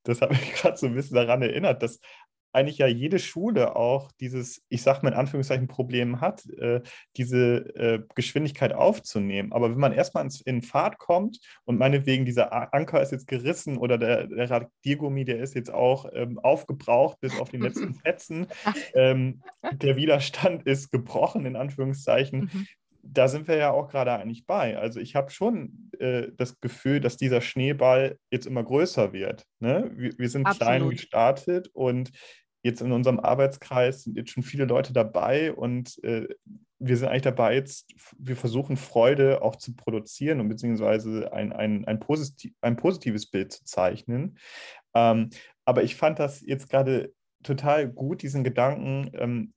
Das 0.05 0.23
hat 0.23 0.31
mich 0.31 0.53
gerade 0.55 0.79
so 0.79 0.87
ein 0.87 0.95
bisschen 0.95 1.17
daran 1.17 1.43
erinnert, 1.43 1.83
dass 1.83 2.01
eigentlich 2.59 2.79
ja 2.79 2.87
jede 2.87 3.19
Schule 3.19 3.77
auch 3.77 4.11
dieses, 4.21 4.63
ich 4.69 4.83
sage 4.83 5.01
mal 5.03 5.13
in 5.13 5.19
Anführungszeichen, 5.19 5.69
Problem 5.69 6.21
hat, 6.21 6.45
äh, 6.59 6.83
diese 7.17 7.75
äh, 7.77 8.03
Geschwindigkeit 8.15 8.73
aufzunehmen. 8.73 9.53
Aber 9.53 9.71
wenn 9.71 9.79
man 9.79 9.93
erstmal 9.93 10.29
in 10.45 10.63
Fahrt 10.63 10.99
kommt 10.99 11.39
und 11.65 11.79
meinetwegen 11.79 12.25
dieser 12.25 12.75
Anker 12.75 13.01
ist 13.01 13.13
jetzt 13.13 13.27
gerissen 13.27 13.79
oder 13.79 13.99
der, 13.99 14.27
der 14.27 14.51
Radiergummi, 14.51 15.25
der 15.25 15.39
ist 15.39 15.55
jetzt 15.55 15.73
auch 15.73 16.07
ähm, 16.13 16.39
aufgebraucht 16.39 17.21
bis 17.21 17.39
auf 17.39 17.51
die 17.51 17.59
letzten 17.59 17.95
Fetzen, 18.03 18.49
ähm, 18.95 19.43
der 19.73 19.97
Widerstand 19.97 20.65
ist 20.67 20.91
gebrochen, 20.91 21.47
in 21.47 21.57
Anführungszeichen, 21.57 22.51
mhm 22.53 22.67
da 23.03 23.29
sind 23.29 23.49
wir 23.49 23.57
ja 23.57 23.71
auch 23.71 23.89
gerade 23.89 24.13
eigentlich 24.13 24.47
bei. 24.47 24.77
Also 24.77 25.01
ich 25.01 25.15
habe 25.15 25.31
schon 25.31 25.91
äh, 25.99 26.29
das 26.37 26.61
Gefühl, 26.61 27.01
dass 27.01 27.17
dieser 27.17 27.41
Schneeball 27.41 28.19
jetzt 28.31 28.47
immer 28.47 28.63
größer 28.63 29.13
wird. 29.13 29.45
Ne? 29.61 29.91
Wir, 29.95 30.19
wir, 30.19 30.29
sind 30.29 30.47
Absolut. 30.47 30.61
klein 30.61 30.91
gestartet 30.91 31.69
und 31.73 32.11
jetzt 32.63 32.81
in 32.81 32.93
unserem 32.93 33.21
Arbeitskreis 33.21 34.05
sind 34.05 34.17
jetzt 34.17 34.31
schon 34.31 34.43
viele 34.43 34.65
Leute 34.65 34.93
dabei 34.93 35.53
und 35.53 36.03
äh, 36.05 36.27
wir 36.81 36.97
sind 36.97 37.09
eigentlich 37.09 37.23
dabei, 37.23 37.55
jetzt, 37.55 37.93
wir 38.19 38.37
versuchen 38.37 38.77
Freude 38.77 39.43
auch 39.43 39.57
zu 39.57 39.75
produzieren 39.75 40.41
und 40.41 40.49
beziehungsweise 40.49 41.33
ein, 41.33 41.53
ein, 41.53 41.85
ein, 41.87 41.99
positiv, 41.99 42.53
ein 42.61 42.77
positives 42.77 43.27
Bild 43.27 43.53
zu 43.53 43.65
zeichnen. 43.65 44.39
Ähm, 44.95 45.31
aber 45.65 45.83
ich 45.83 45.97
fand 45.97 46.19
das 46.19 46.41
jetzt 46.41 46.69
gerade 46.69 47.13
total 47.43 47.89
gut, 47.89 48.23
diesen 48.23 48.45
Gedanken, 48.45 49.11
ähm, 49.15 49.53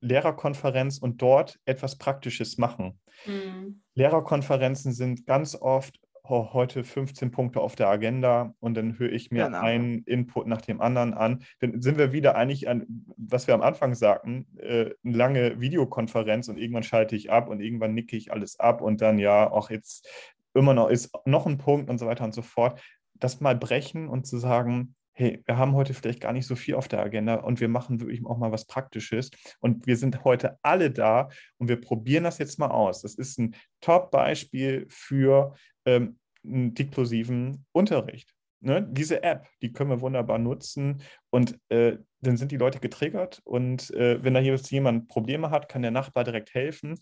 Lehrerkonferenz 0.00 0.98
und 0.98 1.22
dort 1.22 1.58
etwas 1.64 1.96
Praktisches 1.96 2.58
machen. 2.58 3.00
Mhm. 3.26 3.82
Lehrerkonferenzen 3.94 4.92
sind 4.92 5.26
ganz 5.26 5.54
oft 5.54 5.98
heute 6.28 6.84
15 6.84 7.30
Punkte 7.30 7.60
auf 7.60 7.76
der 7.76 7.88
Agenda 7.88 8.54
und 8.60 8.74
dann 8.74 8.98
höre 8.98 9.12
ich 9.12 9.30
mir 9.30 9.46
genau. 9.46 9.60
einen 9.60 10.02
Input 10.04 10.46
nach 10.46 10.60
dem 10.60 10.80
anderen 10.80 11.14
an. 11.14 11.44
Dann 11.60 11.80
sind 11.80 11.98
wir 11.98 12.12
wieder 12.12 12.36
eigentlich 12.36 12.68
an, 12.68 12.86
was 13.16 13.46
wir 13.46 13.54
am 13.54 13.62
Anfang 13.62 13.94
sagten, 13.94 14.46
äh, 14.58 14.90
eine 15.04 15.16
lange 15.16 15.60
Videokonferenz 15.60 16.48
und 16.48 16.58
irgendwann 16.58 16.82
schalte 16.82 17.16
ich 17.16 17.30
ab 17.30 17.48
und 17.48 17.60
irgendwann 17.60 17.94
nicke 17.94 18.16
ich 18.16 18.32
alles 18.32 18.58
ab 18.60 18.80
und 18.80 19.00
dann 19.00 19.18
ja, 19.18 19.50
auch 19.50 19.70
jetzt 19.70 20.08
immer 20.54 20.74
noch 20.74 20.88
ist 20.88 21.10
noch 21.24 21.46
ein 21.46 21.58
Punkt 21.58 21.90
und 21.90 21.98
so 21.98 22.06
weiter 22.06 22.24
und 22.24 22.34
so 22.34 22.42
fort. 22.42 22.80
Das 23.14 23.40
mal 23.40 23.56
brechen 23.56 24.08
und 24.08 24.26
zu 24.26 24.38
sagen, 24.38 24.94
hey, 25.16 25.42
wir 25.46 25.56
haben 25.56 25.74
heute 25.74 25.94
vielleicht 25.94 26.20
gar 26.20 26.34
nicht 26.34 26.46
so 26.46 26.56
viel 26.56 26.74
auf 26.74 26.88
der 26.88 27.00
Agenda 27.00 27.36
und 27.36 27.58
wir 27.60 27.68
machen 27.68 28.00
wirklich 28.00 28.24
auch 28.26 28.36
mal 28.36 28.52
was 28.52 28.66
Praktisches. 28.66 29.30
Und 29.60 29.86
wir 29.86 29.96
sind 29.96 30.24
heute 30.24 30.58
alle 30.62 30.90
da 30.90 31.30
und 31.56 31.68
wir 31.68 31.80
probieren 31.80 32.24
das 32.24 32.36
jetzt 32.36 32.58
mal 32.58 32.70
aus. 32.70 33.00
Das 33.00 33.14
ist 33.14 33.38
ein 33.38 33.54
Top-Beispiel 33.80 34.86
für 34.90 35.54
ähm, 35.86 36.18
einen 36.44 36.74
diplosiven 36.74 37.64
Unterricht. 37.72 38.34
Ne? 38.60 38.86
Diese 38.90 39.22
App, 39.22 39.48
die 39.62 39.72
können 39.72 39.90
wir 39.90 40.00
wunderbar 40.00 40.38
nutzen 40.38 41.02
und 41.30 41.58
äh, 41.68 41.98
dann 42.20 42.36
sind 42.36 42.52
die 42.52 42.56
Leute 42.56 42.80
getriggert 42.80 43.40
und 43.44 43.90
äh, 43.92 44.22
wenn 44.22 44.34
da 44.34 44.40
jetzt 44.40 44.70
jemand 44.70 45.08
Probleme 45.08 45.50
hat, 45.50 45.68
kann 45.68 45.82
der 45.82 45.90
Nachbar 45.90 46.24
direkt 46.24 46.54
helfen 46.54 46.98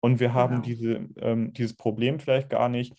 und 0.00 0.20
wir 0.20 0.34
haben 0.34 0.62
genau. 0.62 0.64
diese, 0.64 1.08
ähm, 1.20 1.52
dieses 1.52 1.76
Problem 1.76 2.20
vielleicht 2.20 2.50
gar 2.50 2.68
nicht. 2.68 2.94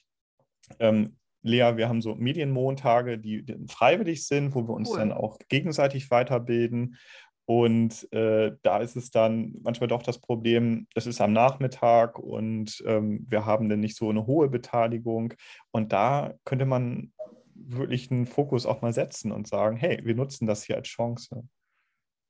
Ähm, 0.79 1.17
Lea, 1.45 1.77
wir 1.77 1.87
haben 1.87 2.01
so 2.01 2.15
Medienmontage, 2.15 3.19
die, 3.19 3.45
freiwillig 3.67 4.25
sind, 4.25 4.55
wo 4.55 4.67
wir 4.67 4.73
uns 4.73 4.89
cool. 4.89 4.97
dann 4.97 5.11
auch 5.11 5.37
gegenseitig 5.47 6.09
weiterbilden. 6.09 6.97
Und 7.45 8.11
äh, 8.11 8.53
da 8.63 8.79
ist 8.79 8.95
es 8.95 9.11
dann 9.11 9.55
manchmal 9.61 9.87
doch 9.87 10.01
das 10.01 10.19
Problem, 10.19 10.87
es 10.95 11.05
ist 11.05 11.21
am 11.21 11.33
Nachmittag 11.33 12.17
und 12.17 12.83
ähm, 12.87 13.23
wir 13.27 13.45
haben 13.45 13.69
dann 13.69 13.81
nicht 13.81 13.95
so 13.95 14.09
eine 14.09 14.25
hohe 14.25 14.49
Beteiligung. 14.49 15.33
Und 15.71 15.93
da 15.93 16.33
könnte 16.43 16.65
man 16.65 17.13
wirklich 17.53 18.11
einen 18.11 18.25
Fokus 18.25 18.65
auch 18.65 18.81
mal 18.81 18.93
setzen 18.93 19.31
und 19.31 19.47
sagen, 19.47 19.77
hey, 19.77 20.01
wir 20.03 20.15
nutzen 20.15 20.47
das 20.47 20.63
hier 20.63 20.75
als 20.75 20.87
Chance, 20.87 21.47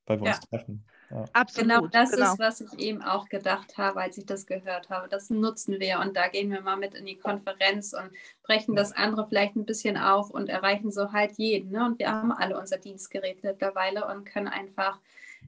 weil 0.06 0.20
wir 0.20 0.28
ja. 0.28 0.36
uns 0.36 0.50
treffen. 0.50 0.86
Ja. 1.10 1.26
Absolut. 1.34 1.70
Genau 1.70 1.88
das 1.88 2.12
genau. 2.12 2.34
ist, 2.34 2.40
was 2.40 2.62
ich 2.62 2.80
eben 2.80 3.02
auch 3.02 3.30
gedacht 3.30 3.78
habe, 3.78 4.02
als 4.02 4.18
ich 4.18 4.26
das 4.26 4.46
gehört 4.46 4.90
habe. 4.90 5.08
Das 5.08 5.30
nutzen 5.30 5.80
wir 5.80 6.00
und 6.00 6.18
da 6.18 6.28
gehen 6.28 6.52
wir 6.52 6.62
mal 6.62 6.78
mit 6.78 6.96
in 6.96 7.06
die 7.06 7.18
Konferenz 7.18 7.94
und 7.94 8.10
brechen 8.44 8.76
das 8.76 8.92
andere 8.92 9.28
vielleicht 9.28 9.56
ein 9.56 9.66
bisschen 9.66 9.98
auf 9.98 10.32
und 10.32 10.50
erreichen 10.50 10.92
so 10.92 11.12
halt 11.12 11.38
jeden. 11.38 11.72
Ne? 11.72 11.86
Und 11.86 12.00
wir 12.00 12.12
haben 12.12 12.32
alle 12.32 12.60
unser 12.60 12.78
Dienstgerät 12.78 13.44
mittlerweile 13.44 14.08
und 14.08 14.26
können 14.26 14.48
einfach 14.48 15.00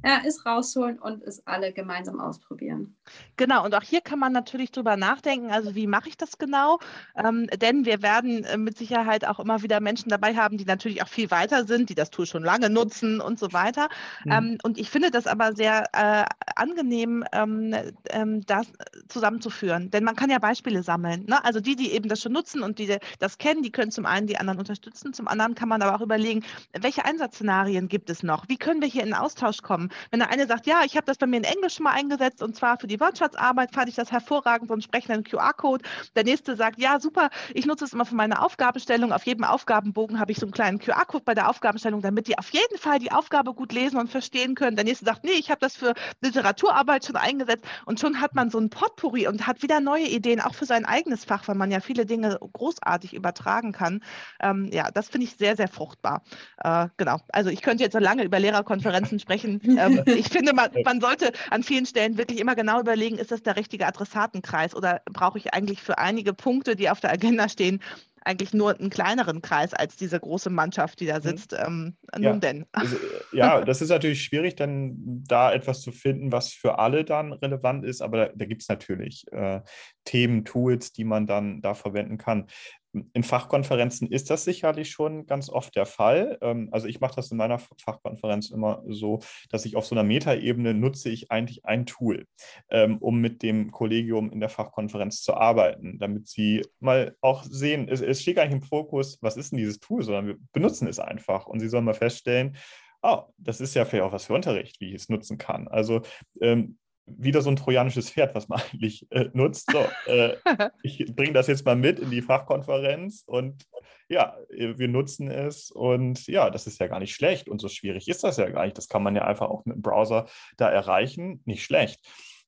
ja, 0.06 0.22
es 0.26 0.46
rausholen 0.46 1.00
und 1.00 1.24
es 1.24 1.46
alle 1.48 1.74
gemeinsam 1.74 2.20
ausprobieren. 2.20 2.96
Genau, 3.36 3.66
und 3.66 3.74
auch 3.76 3.84
hier 3.84 4.02
kann 4.02 4.20
man 4.20 4.32
natürlich 4.32 4.72
drüber 4.72 4.98
nachdenken, 4.98 5.52
also 5.52 5.76
wie 5.76 5.88
mache 5.88 6.10
ich 6.10 6.18
das 6.18 6.38
genau? 6.38 6.80
Ähm, 7.16 7.48
denn 7.62 7.86
wir 7.86 8.02
werden 8.02 8.44
äh, 8.44 8.58
mit 8.58 8.78
Sicherheit 8.78 9.26
auch 9.26 9.40
immer 9.40 9.64
wieder 9.64 9.80
Menschen 9.80 10.10
dabei 10.10 10.36
haben, 10.36 10.58
die 10.58 10.66
natürlich 10.66 11.02
auch 11.04 11.08
viel 11.08 11.32
weiter 11.32 11.66
sind, 11.66 11.90
die 11.90 11.96
das 11.96 12.10
Tool 12.10 12.26
schon 12.26 12.44
lange 12.44 12.70
nutzen 12.70 13.22
und 13.22 13.40
so 13.40 13.54
weiter. 13.54 13.90
Mhm. 14.26 14.32
Ähm, 14.32 14.58
und 14.64 14.78
ich 14.78 14.90
finde 14.90 15.12
das 15.12 15.28
aber 15.28 15.54
sehr 15.54 15.86
äh, 15.94 16.26
angenehm, 16.56 17.24
ähm, 17.32 17.76
ähm 18.10 18.46
das 18.46 18.68
zusammenzuführen, 19.08 19.90
denn 19.92 20.04
man 20.04 20.16
kann 20.16 20.30
ja 20.30 20.40
Beispiele 20.40 20.84
sammeln. 20.84 21.26
Ne? 21.26 21.44
Also 21.44 21.60
die, 21.60 21.76
die 21.76 21.92
eben 21.92 22.10
das 22.10 22.22
schon 22.22 22.34
nutzen 22.34 22.64
und 22.64 22.80
die 22.80 22.98
das 23.20 23.38
kennen, 23.38 23.64
die 23.64 23.72
können 23.72 23.92
zum 23.92 24.06
einen 24.06 24.28
die 24.28 24.38
anderen 24.38 24.60
unterstützen, 24.60 25.14
zum 25.14 25.28
anderen 25.28 25.56
kann 25.56 25.70
man 25.70 25.82
aber 25.82 25.96
auch 25.96 26.02
überlegen, 26.02 26.44
welche 26.80 27.06
Einsatzszenarien 27.06 27.88
gibt 27.88 28.10
es 28.10 28.24
noch? 28.24 28.48
Wie 28.48 28.58
können 28.58 28.82
wir 28.82 28.88
hier 28.88 29.04
in 29.04 29.14
Austausch 29.14 29.62
kommen? 29.62 29.87
Wenn 30.12 30.20
der 30.20 30.30
eine 30.30 30.48
sagt, 30.48 30.66
ja, 30.66 30.82
ich 30.86 30.96
habe 30.96 31.06
das 31.06 31.18
bei 31.18 31.28
mir 31.28 31.38
in 31.38 31.44
Englisch 31.44 31.80
mal 31.80 31.92
eingesetzt 31.92 32.42
und 32.42 32.56
zwar 32.56 32.78
für 32.78 32.88
die 32.88 33.00
Wirtschaftsarbeit, 33.00 33.74
fand 33.74 33.90
ich 33.90 33.96
das 33.96 34.12
hervorragend, 34.12 34.68
so 34.68 34.74
einen 34.74 34.82
entsprechenden 34.82 35.24
QR-Code. 35.24 35.84
Der 36.16 36.24
nächste 36.24 36.56
sagt, 36.56 36.80
ja, 36.80 37.00
super, 37.00 37.30
ich 37.54 37.66
nutze 37.66 37.86
es 37.86 37.94
immer 37.94 38.06
für 38.06 38.16
meine 38.16 38.42
Aufgabenstellung. 38.42 39.12
Auf 39.12 39.26
jedem 39.26 39.44
Aufgabenbogen 39.44 40.20
habe 40.20 40.32
ich 40.32 40.40
so 40.40 40.46
einen 40.46 40.54
kleinen 40.54 40.80
QR-Code 40.80 41.24
bei 41.24 41.34
der 41.34 41.50
Aufgabenstellung, 41.50 42.02
damit 42.02 42.28
die 42.28 42.38
auf 42.38 42.50
jeden 42.52 42.78
Fall 42.78 43.00
die 43.00 43.12
Aufgabe 43.12 43.54
gut 43.54 43.74
lesen 43.74 43.98
und 43.98 44.10
verstehen 44.10 44.56
können. 44.56 44.76
Der 44.76 44.86
nächste 44.86 45.06
sagt, 45.06 45.24
nee, 45.24 45.32
ich 45.32 45.50
habe 45.50 45.60
das 45.60 45.76
für 45.76 45.94
Literaturarbeit 46.22 47.06
schon 47.06 47.16
eingesetzt 47.16 47.66
und 47.86 48.00
schon 48.00 48.22
hat 48.22 48.36
man 48.36 48.50
so 48.50 48.60
ein 48.60 48.70
Potpourri 48.70 49.28
und 49.28 49.48
hat 49.48 49.62
wieder 49.64 49.80
neue 49.80 50.08
Ideen, 50.08 50.42
auch 50.42 50.54
für 50.54 50.66
sein 50.66 50.86
eigenes 50.86 51.26
Fach, 51.26 51.48
weil 51.48 51.56
man 51.56 51.72
ja 51.72 51.80
viele 51.80 52.06
Dinge 52.06 52.38
großartig 52.54 53.14
übertragen 53.14 53.72
kann. 53.72 54.02
Ähm, 54.40 54.70
ja, 54.72 54.92
das 54.92 55.10
finde 55.10 55.26
ich 55.26 55.36
sehr, 55.36 55.56
sehr 55.56 55.68
fruchtbar. 55.68 56.24
Äh, 56.64 56.88
genau. 56.98 57.20
Also 57.30 57.50
ich 57.50 57.62
könnte 57.62 57.84
jetzt 57.84 57.94
so 57.94 58.00
lange 58.00 58.24
über 58.24 58.40
Lehrerkonferenzen 58.40 59.20
sprechen. 59.20 59.62
Ähm, 59.78 60.04
ich 60.06 60.30
finde, 60.30 60.54
man, 60.54 60.70
man, 60.84 61.02
sollte 61.02 61.32
an 61.50 61.64
vielen 61.64 61.86
Stellen 61.86 62.18
wirklich 62.18 62.40
immer 62.40 62.56
genau 62.56 62.80
überlegen, 62.80 63.18
ist 63.18 63.32
das 63.32 63.44
der 63.44 63.56
richtige 63.56 63.86
Adressatenkreis 63.86 64.76
oder 64.76 65.02
brauche 65.06 65.38
ich 65.38 65.54
eigentlich 65.54 65.82
für 65.82 65.98
einige 65.98 66.34
Punkte, 66.34 66.76
die 66.76 66.90
auf 66.90 67.00
der 67.00 67.12
Agenda 67.12 67.50
stehen, 67.50 67.82
eigentlich 68.28 68.54
nur 68.54 68.78
einen 68.78 68.90
kleineren 68.90 69.42
Kreis 69.42 69.74
als 69.74 69.96
diese 69.96 70.20
große 70.20 70.50
Mannschaft, 70.50 71.00
die 71.00 71.06
da 71.06 71.18
mhm. 71.18 71.24
sitzt. 71.24 71.54
Ähm, 71.54 71.96
nun 72.14 72.24
ja. 72.24 72.34
denn. 72.34 72.66
Also, 72.74 72.98
ja, 73.32 73.62
das 73.62 73.82
ist 73.82 73.90
natürlich 73.90 74.22
schwierig, 74.22 74.56
dann 74.56 74.96
da 75.28 75.54
etwas 75.54 75.82
zu 75.82 75.92
finden, 75.92 76.32
was 76.32 76.52
für 76.52 76.78
alle 76.78 77.06
dann 77.06 77.34
relevant 77.34 77.86
ist, 77.86 78.02
aber 78.02 78.18
da, 78.18 78.32
da 78.36 78.46
gibt 78.46 78.62
es 78.62 78.70
natürlich 78.70 79.26
äh, 79.32 79.62
Themen, 80.04 80.46
Tools, 80.46 80.92
die 80.92 81.06
man 81.06 81.26
dann 81.26 81.62
da 81.62 81.74
verwenden 81.74 82.18
kann. 82.18 82.48
In 82.94 83.24
Fachkonferenzen 83.24 84.12
ist 84.12 84.30
das 84.30 84.44
sicherlich 84.44 84.90
schon 84.90 85.26
ganz 85.26 85.50
oft 85.50 85.76
der 85.76 85.86
Fall. 85.86 86.38
Ähm, 86.42 86.70
also 86.72 86.88
ich 86.88 87.00
mache 87.00 87.16
das 87.16 87.32
in 87.32 87.38
meiner 87.38 87.60
Fachkonferenz 87.60 88.50
immer 88.50 88.84
so, 88.88 89.20
dass 89.50 89.66
ich 89.66 89.76
auf 89.76 89.86
so 89.86 89.96
einer 89.96 90.04
Metaebene 90.04 90.74
nutze 90.74 91.10
ich 91.10 91.32
eigentlich 91.32 91.66
ein 91.66 91.86
Tool, 91.86 92.26
ähm, 92.70 92.98
um 93.00 93.20
mit 93.20 93.44
dem 93.44 93.72
Kollegium 93.72 94.32
in 94.32 94.40
der 94.40 94.50
Fachkonferenz 94.50 95.22
zu 95.22 95.36
arbeiten, 95.36 96.00
damit 96.00 96.28
sie 96.28 96.66
mal 96.80 97.16
auch 97.22 97.44
sehen, 97.44 97.88
es, 97.90 98.22
steht 98.22 98.38
gar 98.38 98.46
nicht 98.46 98.54
im 98.54 98.62
Fokus, 98.62 99.18
was 99.22 99.38
ist 99.38 99.52
denn 99.52 99.58
dieses 99.58 99.80
Tool, 99.80 100.04
sondern 100.04 100.28
wir 100.28 100.38
benutzen 100.54 100.88
es 100.88 101.00
einfach 101.00 101.46
und 101.48 101.60
sie 101.60 101.70
sollen 101.70 101.86
mal 101.86 101.94
feststellen, 101.94 102.56
oh, 103.02 103.24
das 103.38 103.62
ist 103.62 103.76
ja 103.76 103.86
vielleicht 103.86 104.06
auch 104.06 104.12
was 104.12 104.26
für 104.26 104.34
Unterricht, 104.34 104.80
wie 104.82 104.90
ich 104.90 104.96
es 104.96 105.10
nutzen 105.10 105.38
kann. 105.38 105.68
Also 105.68 106.02
ähm, 106.42 106.78
wieder 107.08 107.42
so 107.42 107.50
ein 107.50 107.56
trojanisches 107.56 108.12
Pferd, 108.12 108.36
was 108.36 108.48
man 108.50 108.60
eigentlich 108.74 109.08
äh, 109.12 109.30
nutzt. 109.34 109.72
So, 109.72 109.86
äh, 110.12 110.36
ich 110.84 111.06
bringe 111.16 111.34
das 111.34 111.48
jetzt 111.48 111.66
mal 111.66 111.76
mit 111.76 112.00
in 112.00 112.12
die 112.12 112.22
Fachkonferenz 112.22 113.24
und 113.26 113.66
ja, 114.10 114.38
wir 114.50 114.88
nutzen 114.88 115.30
es 115.30 115.70
und 115.70 116.28
ja, 116.28 116.50
das 116.50 116.66
ist 116.66 116.80
ja 116.80 116.88
gar 116.88 117.00
nicht 117.00 117.14
schlecht 117.14 117.50
und 117.50 117.60
so 117.60 117.68
schwierig 117.68 118.08
ist 118.08 118.24
das 118.24 118.38
ja 118.38 118.50
gar 118.50 118.64
nicht. 118.64 118.78
Das 118.78 118.88
kann 118.88 119.04
man 119.04 119.16
ja 119.16 119.26
einfach 119.26 119.50
auch 119.50 119.66
mit 119.66 119.76
dem 119.76 119.82
Browser 119.82 120.28
da 120.56 120.70
erreichen. 120.70 121.42
Nicht 121.44 121.64
schlecht. 121.64 122.00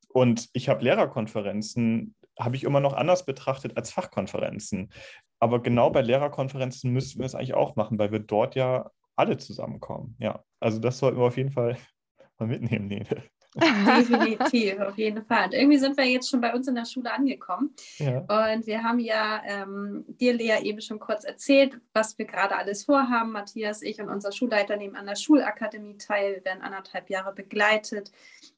Und 0.07 0.49
ich 0.53 0.70
habe 0.70 0.84
Lehrerkonferenzen, 0.84 2.16
habe 2.39 2.55
ich 2.55 2.64
immer 2.64 2.80
noch 2.80 2.93
anders 2.93 3.26
betrachtet 3.26 3.76
als 3.76 3.91
Fachkonferenzen. 3.91 4.91
Aber 5.39 5.62
genau 5.62 5.89
bei 5.89 6.01
Lehrerkonferenzen 6.01 6.91
müssten 6.91 7.20
wir 7.20 7.26
es 7.26 7.36
eigentlich 7.36 7.53
auch 7.53 7.76
machen, 7.76 7.99
weil 7.99 8.12
wir 8.12 8.20
dort 8.20 8.55
ja 8.55 8.89
alle 9.16 9.38
zusammenkommen. 9.38 10.16
Ja, 10.20 10.43
also 10.60 10.80
das 10.80 10.97
sollten 10.99 11.20
wir 11.20 11.26
auf 11.26 11.38
jeden 11.38 11.51
Fall 11.51 11.78
mal 12.39 12.47
mitnehmen, 12.47 12.88
Nele. 12.88 13.24
Definitiv, 13.56 14.80
auf 14.80 14.97
jeden 14.97 15.26
Fall. 15.26 15.45
Und 15.45 15.54
irgendwie 15.54 15.78
sind 15.80 15.97
wir 15.97 16.06
jetzt 16.06 16.30
schon 16.30 16.41
bei 16.41 16.54
uns 16.54 16.68
in 16.68 16.76
der 16.76 16.86
Schule 16.86 17.12
angekommen. 17.12 17.74
Ja. 17.97 18.20
Und 18.20 18.68
wir 18.68 18.84
haben 18.84 19.00
ja 19.00 19.41
ähm, 19.45 20.06
dir, 20.08 20.34
Lea, 20.34 20.60
eben 20.62 20.82
schon 20.82 21.00
kurz 21.00 21.24
erzählt, 21.24 21.80
was 21.93 22.18
wir 22.18 22.26
gerade 22.26 22.56
alles 22.56 22.84
vorhaben. 22.84 23.32
Matthias, 23.32 23.82
ich 23.82 24.00
und 24.00 24.10
unser 24.10 24.32
Schulleiter 24.32 24.78
nehmen 24.78 24.95
an 24.95 25.08
der 25.08 25.16
Schulakademie 25.16 25.97
teil. 25.97 26.36
Wir 26.36 26.45
werden 26.45 26.62
anderthalb 26.62 27.10
Jahre 27.10 27.34
begleitet, 27.34 28.12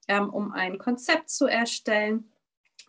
ähm, 0.09 0.29
um 0.29 0.51
ein 0.51 0.77
Konzept 0.77 1.29
zu 1.29 1.45
erstellen. 1.45 2.29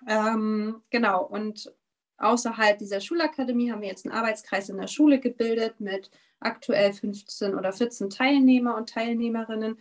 Ähm, 0.09 0.83
genau, 0.91 1.25
und 1.25 1.73
außerhalb 2.19 2.79
dieser 2.79 3.01
Schulakademie 3.01 3.71
haben 3.71 3.83
wir 3.83 3.89
jetzt 3.89 4.07
einen 4.07 4.15
Arbeitskreis 4.15 4.69
in 4.69 4.79
der 4.79 4.89
Schule 4.89 5.21
gebildet 5.21 5.81
mit 5.81 6.11
aktuell 6.41 6.93
15 6.93 7.55
oder 7.55 7.73
14 7.73 8.11
Teilnehmer 8.11 8.77
und 8.77 8.89
Teilnehmerinnen 8.89 9.79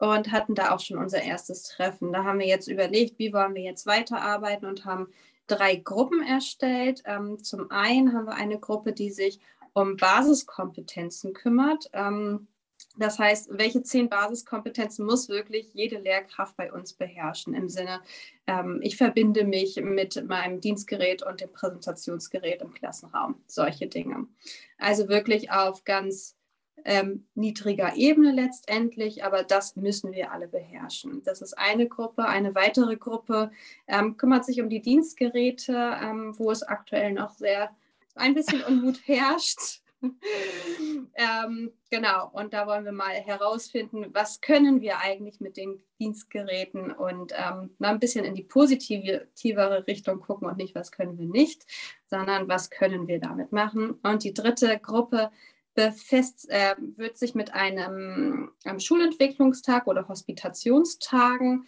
und 0.00 0.32
hatten 0.32 0.54
da 0.54 0.74
auch 0.74 0.80
schon 0.80 0.98
unser 0.98 1.22
erstes 1.22 1.62
Treffen. 1.62 2.12
Da 2.12 2.24
haben 2.24 2.38
wir 2.38 2.46
jetzt 2.46 2.68
überlegt, 2.68 3.18
wie 3.18 3.34
wollen 3.34 3.54
wir 3.54 3.62
jetzt 3.62 3.86
weiterarbeiten 3.86 4.66
und 4.66 4.86
haben 4.86 5.12
drei 5.46 5.76
Gruppen 5.76 6.22
erstellt. 6.22 7.02
Ähm, 7.04 7.44
zum 7.44 7.70
einen 7.70 8.14
haben 8.14 8.24
wir 8.24 8.34
eine 8.34 8.58
Gruppe, 8.58 8.92
die 8.92 9.10
sich 9.10 9.40
um 9.74 9.96
Basiskompetenzen 9.98 11.34
kümmert. 11.34 11.90
Ähm, 11.92 12.48
das 12.96 13.18
heißt, 13.18 13.50
welche 13.52 13.82
zehn 13.82 14.08
Basiskompetenzen 14.08 15.04
muss 15.04 15.28
wirklich 15.28 15.74
jede 15.74 15.98
Lehrkraft 15.98 16.56
bei 16.56 16.72
uns 16.72 16.94
beherrschen? 16.94 17.52
Im 17.52 17.68
Sinne, 17.68 18.00
ähm, 18.46 18.80
ich 18.82 18.96
verbinde 18.96 19.44
mich 19.44 19.76
mit 19.76 20.26
meinem 20.26 20.62
Dienstgerät 20.62 21.22
und 21.22 21.42
dem 21.42 21.52
Präsentationsgerät 21.52 22.62
im 22.62 22.72
Klassenraum. 22.72 23.42
Solche 23.46 23.86
Dinge. 23.86 24.28
Also 24.78 25.08
wirklich 25.08 25.50
auf 25.50 25.84
ganz 25.84 26.36
ähm, 26.84 27.26
niedriger 27.34 27.94
Ebene 27.96 28.32
letztendlich, 28.32 29.24
aber 29.24 29.42
das 29.42 29.76
müssen 29.76 30.12
wir 30.12 30.32
alle 30.32 30.48
beherrschen. 30.48 31.22
Das 31.24 31.42
ist 31.42 31.56
eine 31.56 31.88
Gruppe. 31.88 32.26
Eine 32.26 32.54
weitere 32.54 32.96
Gruppe 32.96 33.50
ähm, 33.86 34.16
kümmert 34.16 34.44
sich 34.44 34.60
um 34.60 34.68
die 34.68 34.82
Dienstgeräte, 34.82 35.98
ähm, 36.02 36.38
wo 36.38 36.50
es 36.50 36.62
aktuell 36.62 37.12
noch 37.12 37.30
sehr 37.30 37.70
ein 38.14 38.34
bisschen 38.34 38.62
Unmut 38.62 39.00
herrscht. 39.06 39.82
ähm, 41.14 41.72
genau, 41.90 42.30
und 42.32 42.54
da 42.54 42.66
wollen 42.66 42.86
wir 42.86 42.92
mal 42.92 43.12
herausfinden, 43.12 44.06
was 44.14 44.40
können 44.40 44.80
wir 44.80 44.98
eigentlich 44.98 45.40
mit 45.40 45.58
den 45.58 45.82
Dienstgeräten 45.98 46.90
und 46.90 47.32
ähm, 47.36 47.70
mal 47.78 47.90
ein 47.90 48.00
bisschen 48.00 48.24
in 48.24 48.34
die 48.34 48.42
positivere 48.42 49.86
Richtung 49.86 50.20
gucken 50.20 50.48
und 50.48 50.56
nicht, 50.56 50.74
was 50.74 50.90
können 50.90 51.18
wir 51.18 51.26
nicht, 51.26 51.66
sondern 52.06 52.48
was 52.48 52.70
können 52.70 53.08
wir 53.08 53.20
damit 53.20 53.52
machen. 53.52 53.98
Und 54.02 54.24
die 54.24 54.32
dritte 54.32 54.78
Gruppe 54.78 55.30
befest, 55.74 56.48
äh, 56.50 56.74
wird 56.78 57.16
sich 57.16 57.34
mit 57.34 57.54
einem, 57.54 58.50
einem 58.64 58.80
Schulentwicklungstag 58.80 59.86
oder 59.86 60.08
Hospitationstagen, 60.08 61.66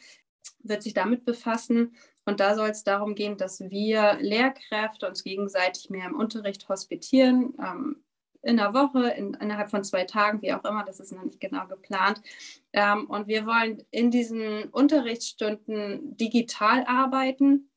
wird 0.60 0.82
sich 0.82 0.94
damit 0.94 1.24
befassen. 1.24 1.94
Und 2.24 2.40
da 2.40 2.54
soll 2.54 2.70
es 2.70 2.84
darum 2.84 3.14
gehen, 3.14 3.36
dass 3.36 3.60
wir 3.60 4.18
Lehrkräfte 4.20 5.08
uns 5.08 5.24
gegenseitig 5.24 5.90
mehr 5.90 6.06
im 6.06 6.14
Unterricht 6.14 6.68
hospitieren, 6.68 7.54
ähm, 7.58 8.04
in 8.42 8.56
der 8.56 8.74
Woche, 8.74 9.08
in, 9.10 9.34
innerhalb 9.34 9.70
von 9.70 9.84
zwei 9.84 10.04
Tagen, 10.04 10.42
wie 10.42 10.52
auch 10.52 10.64
immer, 10.64 10.84
das 10.84 10.98
ist 10.98 11.12
noch 11.12 11.22
nicht 11.22 11.40
genau 11.40 11.66
geplant. 11.68 12.20
Ähm, 12.72 13.08
und 13.08 13.28
wir 13.28 13.46
wollen 13.46 13.84
in 13.90 14.10
diesen 14.10 14.64
Unterrichtsstunden 14.70 16.16
digital 16.16 16.84
arbeiten 16.86 17.70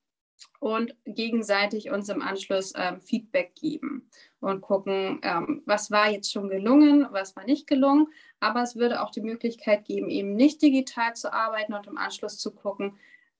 und 0.59 0.95
gegenseitig 1.05 1.91
uns 1.91 2.09
im 2.09 2.21
Anschluss 2.21 2.73
ähm, 2.75 2.99
Feedback 2.99 3.53
geben 3.55 4.09
und 4.45 4.61
gucken, 4.61 5.19
ähm, 5.23 5.63
was 5.65 5.89
war 5.89 6.11
jetzt 6.11 6.31
schon 6.31 6.49
gelungen, 6.49 7.07
was 7.09 7.35
war 7.35 7.45
nicht 7.45 7.65
gelungen. 7.65 8.07
Aber 8.39 8.61
es 8.61 8.75
würde 8.75 9.01
auch 9.01 9.09
die 9.09 9.21
Möglichkeit 9.21 9.85
geben, 9.85 10.09
eben 10.09 10.35
nicht 10.35 10.61
digital 10.61 11.15
zu 11.15 11.33
arbeiten 11.33 11.73
und 11.73 11.87
im 11.87 11.97
Anschluss 11.97 12.37
zu 12.37 12.51
gucken, 12.51 12.97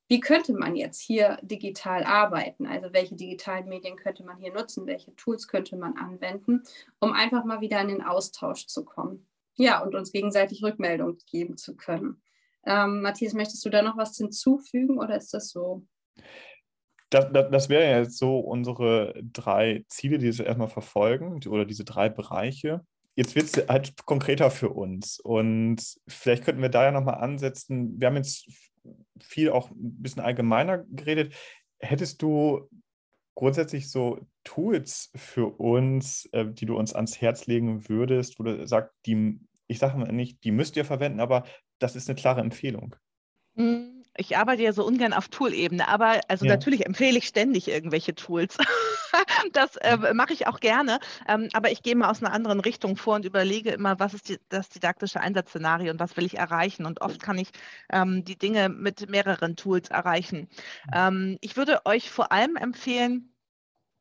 wie 0.07 0.19
könnte 0.19 0.53
man 0.53 0.75
jetzt 0.75 0.99
hier 0.99 1.37
digital 1.43 2.03
arbeiten? 2.03 2.65
Also 2.65 2.91
welche 2.91 3.15
digitalen 3.15 3.67
Medien 3.67 3.95
könnte 3.97 4.23
man 4.23 4.37
hier 4.37 4.51
nutzen? 4.51 4.87
Welche 4.87 5.15
Tools 5.15 5.47
könnte 5.47 5.77
man 5.77 5.95
anwenden, 5.97 6.63
um 6.99 7.13
einfach 7.13 7.43
mal 7.43 7.61
wieder 7.61 7.81
in 7.81 7.87
den 7.87 8.03
Austausch 8.03 8.65
zu 8.65 8.83
kommen? 8.83 9.27
Ja, 9.55 9.83
und 9.83 9.93
uns 9.93 10.11
gegenseitig 10.11 10.63
Rückmeldung 10.63 11.17
geben 11.29 11.55
zu 11.55 11.75
können. 11.75 12.21
Ähm, 12.65 13.01
Matthias, 13.01 13.33
möchtest 13.33 13.63
du 13.63 13.69
da 13.69 13.83
noch 13.83 13.97
was 13.97 14.17
hinzufügen 14.17 14.97
oder 14.97 15.15
ist 15.17 15.33
das 15.35 15.49
so? 15.49 15.83
Das, 17.09 17.31
das, 17.31 17.51
das 17.51 17.69
wären 17.69 17.89
ja 17.89 17.99
jetzt 17.99 18.17
so 18.17 18.39
unsere 18.39 19.13
drei 19.31 19.85
Ziele, 19.87 20.17
die 20.17 20.37
wir 20.37 20.45
erstmal 20.45 20.67
verfolgen, 20.67 21.39
oder 21.47 21.65
diese 21.65 21.85
drei 21.85 22.09
Bereiche. 22.09 22.81
Jetzt 23.15 23.35
wird 23.35 23.45
es 23.45 23.67
halt 23.69 24.05
konkreter 24.05 24.51
für 24.51 24.69
uns. 24.69 25.19
Und 25.19 25.81
vielleicht 26.07 26.43
könnten 26.43 26.61
wir 26.61 26.69
da 26.69 26.85
ja 26.85 26.91
nochmal 26.91 27.15
ansetzen. 27.15 27.99
Wir 27.99 28.07
haben 28.07 28.17
jetzt 28.17 28.47
viel 29.21 29.49
auch 29.49 29.69
ein 29.71 30.01
bisschen 30.01 30.21
allgemeiner 30.21 30.79
geredet. 30.89 31.33
Hättest 31.79 32.21
du 32.21 32.67
grundsätzlich 33.35 33.89
so 33.89 34.19
Tools 34.43 35.11
für 35.15 35.47
uns, 35.59 36.27
äh, 36.31 36.45
die 36.45 36.65
du 36.65 36.77
uns 36.77 36.93
ans 36.93 37.19
Herz 37.21 37.47
legen 37.47 37.87
würdest, 37.89 38.39
wo 38.39 38.43
du 38.43 38.67
sagst, 38.67 38.93
die, 39.05 39.39
ich 39.67 39.79
sage 39.79 39.97
mal 39.97 40.11
nicht, 40.11 40.43
die 40.43 40.51
müsst 40.51 40.75
ihr 40.77 40.85
verwenden, 40.85 41.19
aber 41.19 41.43
das 41.79 41.95
ist 41.95 42.09
eine 42.09 42.15
klare 42.15 42.41
Empfehlung? 42.41 42.95
Mhm 43.55 43.94
ich 44.17 44.37
arbeite 44.37 44.63
ja 44.63 44.73
so 44.73 44.85
ungern 44.85 45.13
auf 45.13 45.27
Tool-Ebene, 45.27 45.87
aber 45.87 46.21
also 46.27 46.45
ja. 46.45 46.51
natürlich 46.51 46.85
empfehle 46.85 47.17
ich 47.17 47.27
ständig 47.27 47.67
irgendwelche 47.67 48.15
Tools. 48.15 48.57
das 49.53 49.75
äh, 49.77 50.13
mache 50.13 50.33
ich 50.33 50.47
auch 50.47 50.59
gerne, 50.59 50.99
ähm, 51.27 51.49
aber 51.53 51.71
ich 51.71 51.83
gehe 51.83 51.95
mal 51.95 52.09
aus 52.09 52.23
einer 52.23 52.33
anderen 52.33 52.59
Richtung 52.59 52.97
vor 52.97 53.15
und 53.15 53.25
überlege 53.25 53.71
immer, 53.71 53.99
was 53.99 54.13
ist 54.13 54.29
die, 54.29 54.39
das 54.49 54.69
didaktische 54.69 55.19
Einsatzszenario 55.19 55.91
und 55.91 55.99
was 55.99 56.17
will 56.17 56.25
ich 56.25 56.37
erreichen. 56.37 56.85
Und 56.85 57.01
oft 57.01 57.21
kann 57.21 57.37
ich 57.37 57.49
ähm, 57.91 58.23
die 58.23 58.37
Dinge 58.37 58.69
mit 58.69 59.09
mehreren 59.09 59.55
Tools 59.55 59.89
erreichen. 59.89 60.49
Mhm. 60.85 60.91
Ähm, 60.93 61.37
ich 61.41 61.57
würde 61.57 61.85
euch 61.85 62.09
vor 62.09 62.31
allem 62.31 62.55
empfehlen, 62.55 63.34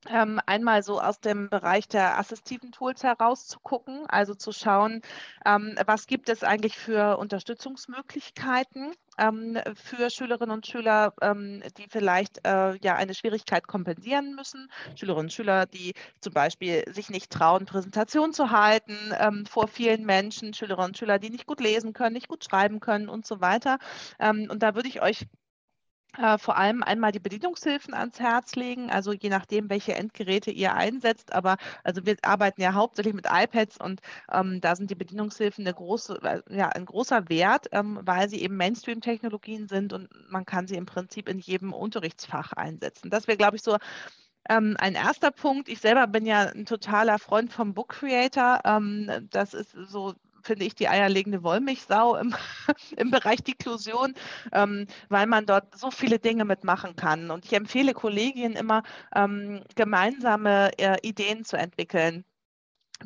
ähm, 0.09 0.41
einmal 0.47 0.83
so 0.83 1.01
aus 1.01 1.21
dem 1.21 1.49
Bereich 1.49 1.89
der 1.89 2.19
assistiven 2.19 2.73
Tools 2.73 3.03
herauszugucken, 3.03 4.07
also 4.09 4.35
zu 4.35 4.53
schauen, 4.53 5.03
ähm, 5.45 5.77
was 5.87 6.07
gibt 6.07 6.29
es 6.29 6.45
eigentlich 6.45 6.77
für 6.79 7.19
Unterstützungsmöglichkeiten 7.19 8.93
ähm, 9.19 9.59
für 9.75 10.11
Schülerinnen 10.11 10.55
und 10.55 10.67
Schüler, 10.67 11.15
ähm, 11.21 11.63
die 11.79 11.87
vielleicht 11.89 12.45
äh, 12.47 12.77
ja 12.79 12.97
eine 12.97 13.15
Schwierigkeit 13.15 13.67
kompensieren 13.67 14.35
müssen. 14.35 14.71
Schülerinnen 14.97 15.27
und 15.27 15.33
Schüler, 15.33 15.67
die 15.67 15.95
zum 16.21 16.33
Beispiel 16.33 16.85
sich 16.93 17.11
nicht 17.11 17.31
trauen, 17.31 17.67
Präsentationen 17.67 18.33
zu 18.33 18.51
halten 18.51 18.97
ähm, 19.19 19.47
vor 19.47 19.69
vielen 19.69 20.05
Menschen, 20.05 20.55
Schülerinnen 20.55 20.89
und 20.89 20.99
Schüler, 20.99 21.19
die 21.19 21.31
nicht 21.31 21.47
gut 21.47 21.61
lesen 21.61 21.93
können, 21.93 22.15
nicht 22.15 22.29
gut 22.29 22.45
schreiben 22.45 22.81
können 22.81 23.09
und 23.09 23.27
so 23.27 23.41
weiter. 23.41 23.79
Ähm, 24.19 24.49
und 24.51 24.63
da 24.63 24.75
würde 24.75 24.89
ich 24.89 25.03
euch 25.03 25.27
äh, 26.19 26.39
vor 26.39 26.57
allem 26.57 26.83
einmal 26.83 27.13
die 27.13 27.19
Bedienungshilfen 27.21 27.95
ans 27.95 28.21
Herz 28.21 28.55
legen, 28.55 28.91
also 28.91 29.13
je 29.13 29.29
nachdem, 29.29 29.71
welche 29.71 29.95
Endgeräte 29.95 30.51
ihr 30.51 30.75
einsetzt. 30.75 31.33
Aber 31.33 31.57
also 31.83 32.05
wir 32.07 32.17
arbeiten 32.23 32.61
ja 32.61 32.75
hauptsächlich 32.75 33.15
mit 33.15 33.27
iPads 33.31 33.79
und 33.79 34.01
ähm, 34.33 34.61
da 34.61 34.77
sind 34.77 34.91
die 34.91 34.95
Bedienungshilfen 34.95 35.67
eine 35.67 35.75
große, 35.75 36.43
ja, 36.51 36.69
ein 36.69 36.87
großer 36.87 37.29
Wert, 37.29 37.67
ähm, 37.73 38.01
weil 38.03 38.29
sie 38.29 38.43
eben 38.43 38.57
Mainstream-Technologien 38.57 39.69
sind 39.69 39.93
und 39.93 40.09
man 40.31 40.45
kann 40.45 40.67
sie 40.67 40.77
im 40.77 40.87
Prinzip 40.87 41.29
in 41.29 41.39
jedem 41.39 41.73
Unterrichtsfach 41.73 42.53
einsetzen. 42.53 43.11
Das 43.11 43.27
wäre, 43.27 43.39
glaube 43.39 43.57
ich, 43.57 43.63
so 43.63 43.77
ähm, 44.49 44.77
ein 44.79 44.95
erster 44.95 45.31
Punkt. 45.31 45.69
Ich 45.69 45.81
selber 45.81 46.07
bin 46.07 46.27
ja 46.27 46.43
ein 46.43 46.67
totaler 46.67 47.19
Freund 47.19 47.53
vom 47.53 47.75
Book 47.75 47.91
Creator. 47.91 48.61
Ähm, 48.65 49.29
das 49.31 49.55
ist 49.55 49.73
so 49.87 50.15
finde 50.45 50.65
ich, 50.67 50.75
die 50.75 50.89
eierlegende 50.89 51.43
Wollmilchsau 51.43 52.17
im, 52.17 52.35
im 52.97 53.11
Bereich 53.11 53.43
Diklusion, 53.43 54.15
ähm, 54.53 54.87
weil 55.09 55.27
man 55.27 55.47
dort 55.47 55.77
so 55.77 55.91
viele 55.91 56.19
Dinge 56.19 56.45
mitmachen 56.45 56.97
kann. 56.97 57.31
Und 57.31 57.45
ich 57.45 57.53
empfehle 57.53 57.95
Kolleginnen 57.95 58.57
immer, 58.57 58.83
ähm, 59.15 59.63
gemeinsame 59.75 60.71
äh, 60.79 60.97
Ideen 61.03 61.45
zu 61.45 61.57
entwickeln 61.57 62.25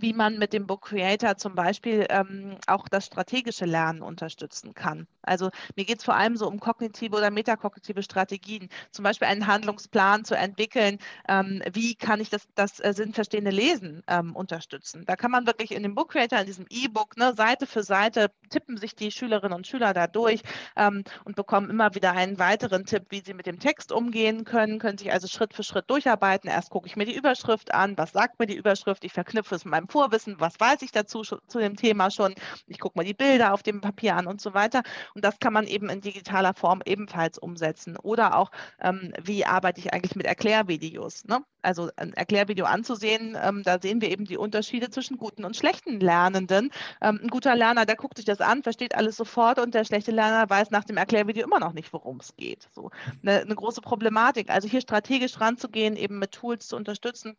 wie 0.00 0.12
man 0.12 0.38
mit 0.38 0.52
dem 0.52 0.66
Book 0.66 0.86
Creator 0.86 1.36
zum 1.36 1.54
Beispiel 1.54 2.06
ähm, 2.10 2.56
auch 2.66 2.88
das 2.88 3.06
strategische 3.06 3.64
Lernen 3.64 4.02
unterstützen 4.02 4.74
kann. 4.74 5.06
Also 5.22 5.50
mir 5.76 5.84
geht 5.84 5.98
es 5.98 6.04
vor 6.04 6.16
allem 6.16 6.36
so 6.36 6.48
um 6.48 6.58
kognitive 6.58 7.14
oder 7.14 7.30
metakognitive 7.30 8.02
Strategien, 8.02 8.68
zum 8.90 9.02
Beispiel 9.02 9.28
einen 9.28 9.46
Handlungsplan 9.46 10.24
zu 10.24 10.34
entwickeln, 10.36 10.98
ähm, 11.28 11.62
wie 11.72 11.94
kann 11.94 12.20
ich 12.20 12.30
das, 12.30 12.48
das 12.54 12.80
äh, 12.80 12.92
sinnverstehende 12.94 13.50
Lesen 13.50 14.02
ähm, 14.08 14.34
unterstützen. 14.34 15.04
Da 15.06 15.16
kann 15.16 15.30
man 15.30 15.46
wirklich 15.46 15.72
in 15.72 15.82
dem 15.82 15.94
Book 15.94 16.12
Creator, 16.12 16.40
in 16.40 16.46
diesem 16.46 16.66
E-Book, 16.70 17.16
ne, 17.16 17.34
Seite 17.36 17.66
für 17.66 17.82
Seite, 17.82 18.30
tippen 18.50 18.76
sich 18.76 18.94
die 18.94 19.10
Schülerinnen 19.10 19.56
und 19.56 19.66
Schüler 19.66 19.92
da 19.92 20.06
durch 20.06 20.42
ähm, 20.76 21.04
und 21.24 21.36
bekommen 21.36 21.68
immer 21.70 21.94
wieder 21.94 22.12
einen 22.12 22.38
weiteren 22.38 22.86
Tipp, 22.86 23.06
wie 23.10 23.22
sie 23.24 23.34
mit 23.34 23.46
dem 23.46 23.58
Text 23.58 23.92
umgehen 23.92 24.44
können, 24.44 24.78
können 24.78 24.98
sich 24.98 25.12
also 25.12 25.28
Schritt 25.28 25.54
für 25.54 25.62
Schritt 25.62 25.90
durcharbeiten. 25.90 26.48
Erst 26.48 26.70
gucke 26.70 26.86
ich 26.86 26.96
mir 26.96 27.04
die 27.04 27.16
Überschrift 27.16 27.74
an, 27.74 27.98
was 27.98 28.12
sagt 28.12 28.38
mir 28.38 28.46
die 28.46 28.56
Überschrift, 28.56 29.04
ich 29.04 29.12
verknüpfe 29.12 29.54
es 29.54 29.64
mit 29.64 29.72
meinem 29.72 29.87
Vorwissen, 29.88 30.36
was 30.38 30.58
weiß 30.60 30.82
ich 30.82 30.92
dazu 30.92 31.22
zu 31.22 31.58
dem 31.58 31.76
Thema 31.76 32.10
schon, 32.10 32.34
ich 32.66 32.78
gucke 32.78 32.98
mal 32.98 33.04
die 33.04 33.14
Bilder 33.14 33.54
auf 33.54 33.62
dem 33.62 33.80
Papier 33.80 34.16
an 34.16 34.26
und 34.26 34.40
so 34.40 34.54
weiter. 34.54 34.82
Und 35.14 35.24
das 35.24 35.38
kann 35.38 35.52
man 35.52 35.66
eben 35.66 35.88
in 35.88 36.00
digitaler 36.00 36.54
Form 36.54 36.82
ebenfalls 36.84 37.38
umsetzen. 37.38 37.96
Oder 37.96 38.36
auch, 38.36 38.50
ähm, 38.80 39.12
wie 39.22 39.44
arbeite 39.44 39.80
ich 39.80 39.92
eigentlich 39.92 40.16
mit 40.16 40.26
Erklärvideos? 40.26 41.24
Ne? 41.24 41.40
Also 41.62 41.90
ein 41.96 42.12
Erklärvideo 42.14 42.66
anzusehen, 42.66 43.36
ähm, 43.42 43.62
da 43.64 43.80
sehen 43.80 44.00
wir 44.00 44.10
eben 44.10 44.24
die 44.24 44.36
Unterschiede 44.36 44.90
zwischen 44.90 45.16
guten 45.16 45.44
und 45.44 45.56
schlechten 45.56 46.00
Lernenden. 46.00 46.70
Ähm, 47.00 47.20
ein 47.22 47.28
guter 47.28 47.56
Lerner, 47.56 47.86
der 47.86 47.96
guckt 47.96 48.16
sich 48.16 48.26
das 48.26 48.40
an, 48.40 48.62
versteht 48.62 48.94
alles 48.94 49.16
sofort 49.16 49.58
und 49.58 49.74
der 49.74 49.84
schlechte 49.84 50.12
Lerner 50.12 50.48
weiß 50.48 50.70
nach 50.70 50.84
dem 50.84 50.96
Erklärvideo 50.96 51.44
immer 51.44 51.60
noch 51.60 51.72
nicht, 51.72 51.92
worum 51.92 52.18
es 52.20 52.36
geht. 52.36 52.68
So 52.72 52.90
eine, 53.22 53.40
eine 53.40 53.54
große 53.54 53.80
Problematik. 53.80 54.50
Also 54.50 54.68
hier 54.68 54.80
strategisch 54.80 55.40
ranzugehen, 55.40 55.96
eben 55.96 56.18
mit 56.18 56.32
Tools 56.32 56.68
zu 56.68 56.76
unterstützen, 56.76 57.36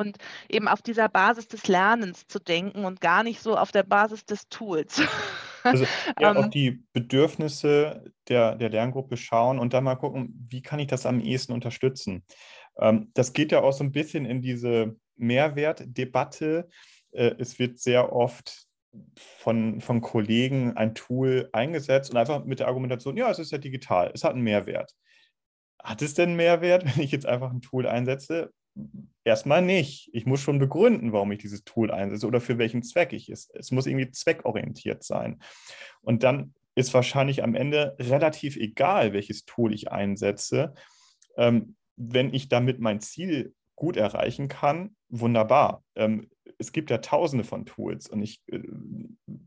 und 0.00 0.16
eben 0.48 0.66
auf 0.66 0.82
dieser 0.82 1.08
Basis 1.08 1.46
des 1.46 1.68
Lernens 1.68 2.26
zu 2.26 2.38
denken 2.38 2.84
und 2.84 3.00
gar 3.00 3.22
nicht 3.22 3.40
so 3.40 3.56
auf 3.56 3.70
der 3.70 3.82
Basis 3.82 4.24
des 4.24 4.48
Tools. 4.48 5.02
Also 5.62 5.84
ja, 6.18 6.32
auf 6.32 6.46
ähm. 6.46 6.50
die 6.50 6.82
Bedürfnisse 6.94 8.14
der, 8.30 8.56
der 8.56 8.70
Lerngruppe 8.70 9.18
schauen 9.18 9.58
und 9.58 9.74
dann 9.74 9.84
mal 9.84 9.96
gucken, 9.96 10.46
wie 10.48 10.62
kann 10.62 10.78
ich 10.78 10.86
das 10.86 11.04
am 11.04 11.20
ehesten 11.20 11.52
unterstützen. 11.52 12.24
Ähm, 12.78 13.10
das 13.12 13.34
geht 13.34 13.52
ja 13.52 13.60
auch 13.60 13.74
so 13.74 13.84
ein 13.84 13.92
bisschen 13.92 14.24
in 14.24 14.40
diese 14.40 14.96
Mehrwertdebatte. 15.16 16.70
Äh, 17.12 17.34
es 17.38 17.58
wird 17.58 17.78
sehr 17.78 18.10
oft 18.10 18.70
von, 19.16 19.80
von 19.80 20.00
Kollegen 20.00 20.76
ein 20.76 20.94
Tool 20.94 21.48
eingesetzt 21.52 22.10
und 22.10 22.16
einfach 22.16 22.44
mit 22.44 22.60
der 22.60 22.68
Argumentation, 22.68 23.16
ja, 23.16 23.30
es 23.30 23.38
ist 23.38 23.52
ja 23.52 23.58
digital, 23.58 24.10
es 24.14 24.24
hat 24.24 24.32
einen 24.32 24.42
Mehrwert. 24.42 24.94
Hat 25.82 26.02
es 26.02 26.14
denn 26.14 26.36
Mehrwert, 26.36 26.84
wenn 26.96 27.04
ich 27.04 27.12
jetzt 27.12 27.26
einfach 27.26 27.50
ein 27.50 27.60
Tool 27.60 27.86
einsetze? 27.86 28.52
Erstmal 29.24 29.62
nicht. 29.62 30.10
Ich 30.12 30.26
muss 30.26 30.40
schon 30.40 30.58
begründen, 30.58 31.12
warum 31.12 31.30
ich 31.32 31.38
dieses 31.38 31.64
Tool 31.64 31.90
einsetze 31.90 32.26
oder 32.26 32.40
für 32.40 32.58
welchen 32.58 32.82
Zweck 32.82 33.12
ich 33.12 33.28
es. 33.28 33.50
Es 33.54 33.70
muss 33.70 33.86
irgendwie 33.86 34.10
zweckorientiert 34.10 35.04
sein. 35.04 35.42
Und 36.00 36.22
dann 36.22 36.54
ist 36.74 36.94
wahrscheinlich 36.94 37.42
am 37.42 37.54
Ende 37.54 37.96
relativ 37.98 38.56
egal, 38.56 39.12
welches 39.12 39.44
Tool 39.44 39.74
ich 39.74 39.92
einsetze. 39.92 40.74
Ähm, 41.36 41.76
wenn 41.96 42.32
ich 42.32 42.48
damit 42.48 42.80
mein 42.80 43.00
Ziel 43.00 43.54
gut 43.76 43.96
erreichen 43.96 44.48
kann, 44.48 44.96
wunderbar. 45.08 45.84
Ähm, 45.94 46.30
es 46.58 46.72
gibt 46.72 46.90
ja 46.90 46.98
tausende 46.98 47.44
von 47.44 47.66
Tools 47.66 48.08
und 48.08 48.22
ich 48.22 48.42
äh, 48.46 48.60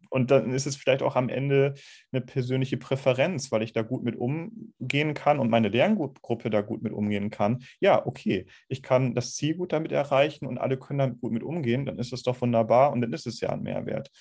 und 0.10 0.30
dann 0.30 0.54
ist 0.54 0.68
es 0.68 0.76
vielleicht 0.76 1.02
auch 1.02 1.16
am 1.16 1.28
Ende 1.28 1.74
eine 2.12 2.22
persönliche 2.22 2.78
Präferenz, 2.78 3.52
weil 3.52 3.64
ich 3.64 3.74
da 3.74 3.82
gut 3.82 4.04
mit 4.04 4.16
umgehen 4.16 5.16
kann 5.16 5.40
und 5.40 5.50
meine 5.50 5.70
Lerngruppe 5.70 6.52
da 6.52 6.62
gut 6.62 6.84
mit 6.84 6.94
umgehen 6.94 7.32
kann. 7.32 7.64
Ja, 7.80 8.06
okay, 8.06 8.46
ich 8.68 8.84
kann 8.84 9.16
das 9.16 9.34
Ziel 9.34 9.56
gut 9.56 9.74
damit 9.74 9.92
erreichen 9.92 10.46
und 10.46 10.60
alle 10.60 10.78
können 10.78 11.00
damit 11.00 11.20
gut 11.20 11.32
mit 11.32 11.42
umgehen, 11.42 11.88
dann 11.88 11.98
ist 11.98 12.14
das 12.14 12.22
doch 12.22 12.40
wunderbar 12.42 12.92
und 12.92 13.02
dann 13.02 13.12
ist 13.12 13.26
es 13.26 13.40
ja 13.40 13.50
ein 13.50 13.64
Mehrwert. 13.64 14.12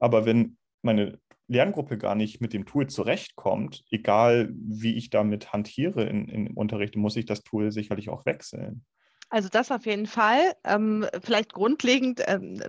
Aber 0.00 0.26
wenn 0.26 0.56
meine 0.82 1.20
Lerngruppe 1.48 1.96
gar 1.96 2.14
nicht 2.14 2.40
mit 2.40 2.52
dem 2.52 2.66
Tool 2.66 2.88
zurechtkommt, 2.88 3.84
egal 3.90 4.50
wie 4.52 4.96
ich 4.96 5.10
damit 5.10 5.52
hantiere 5.52 6.04
in, 6.04 6.28
in, 6.28 6.48
Unterricht, 6.48 6.96
muss 6.96 7.16
ich 7.16 7.24
das 7.24 7.44
Tool 7.44 7.70
sicherlich 7.70 8.08
auch 8.08 8.26
wechseln. 8.26 8.84
Also 9.28 9.48
das 9.48 9.72
auf 9.72 9.86
jeden 9.86 10.06
Fall. 10.06 10.54
Ähm, 10.62 11.04
vielleicht 11.20 11.52
grundlegend, 11.52 12.22
ähm, 12.26 12.62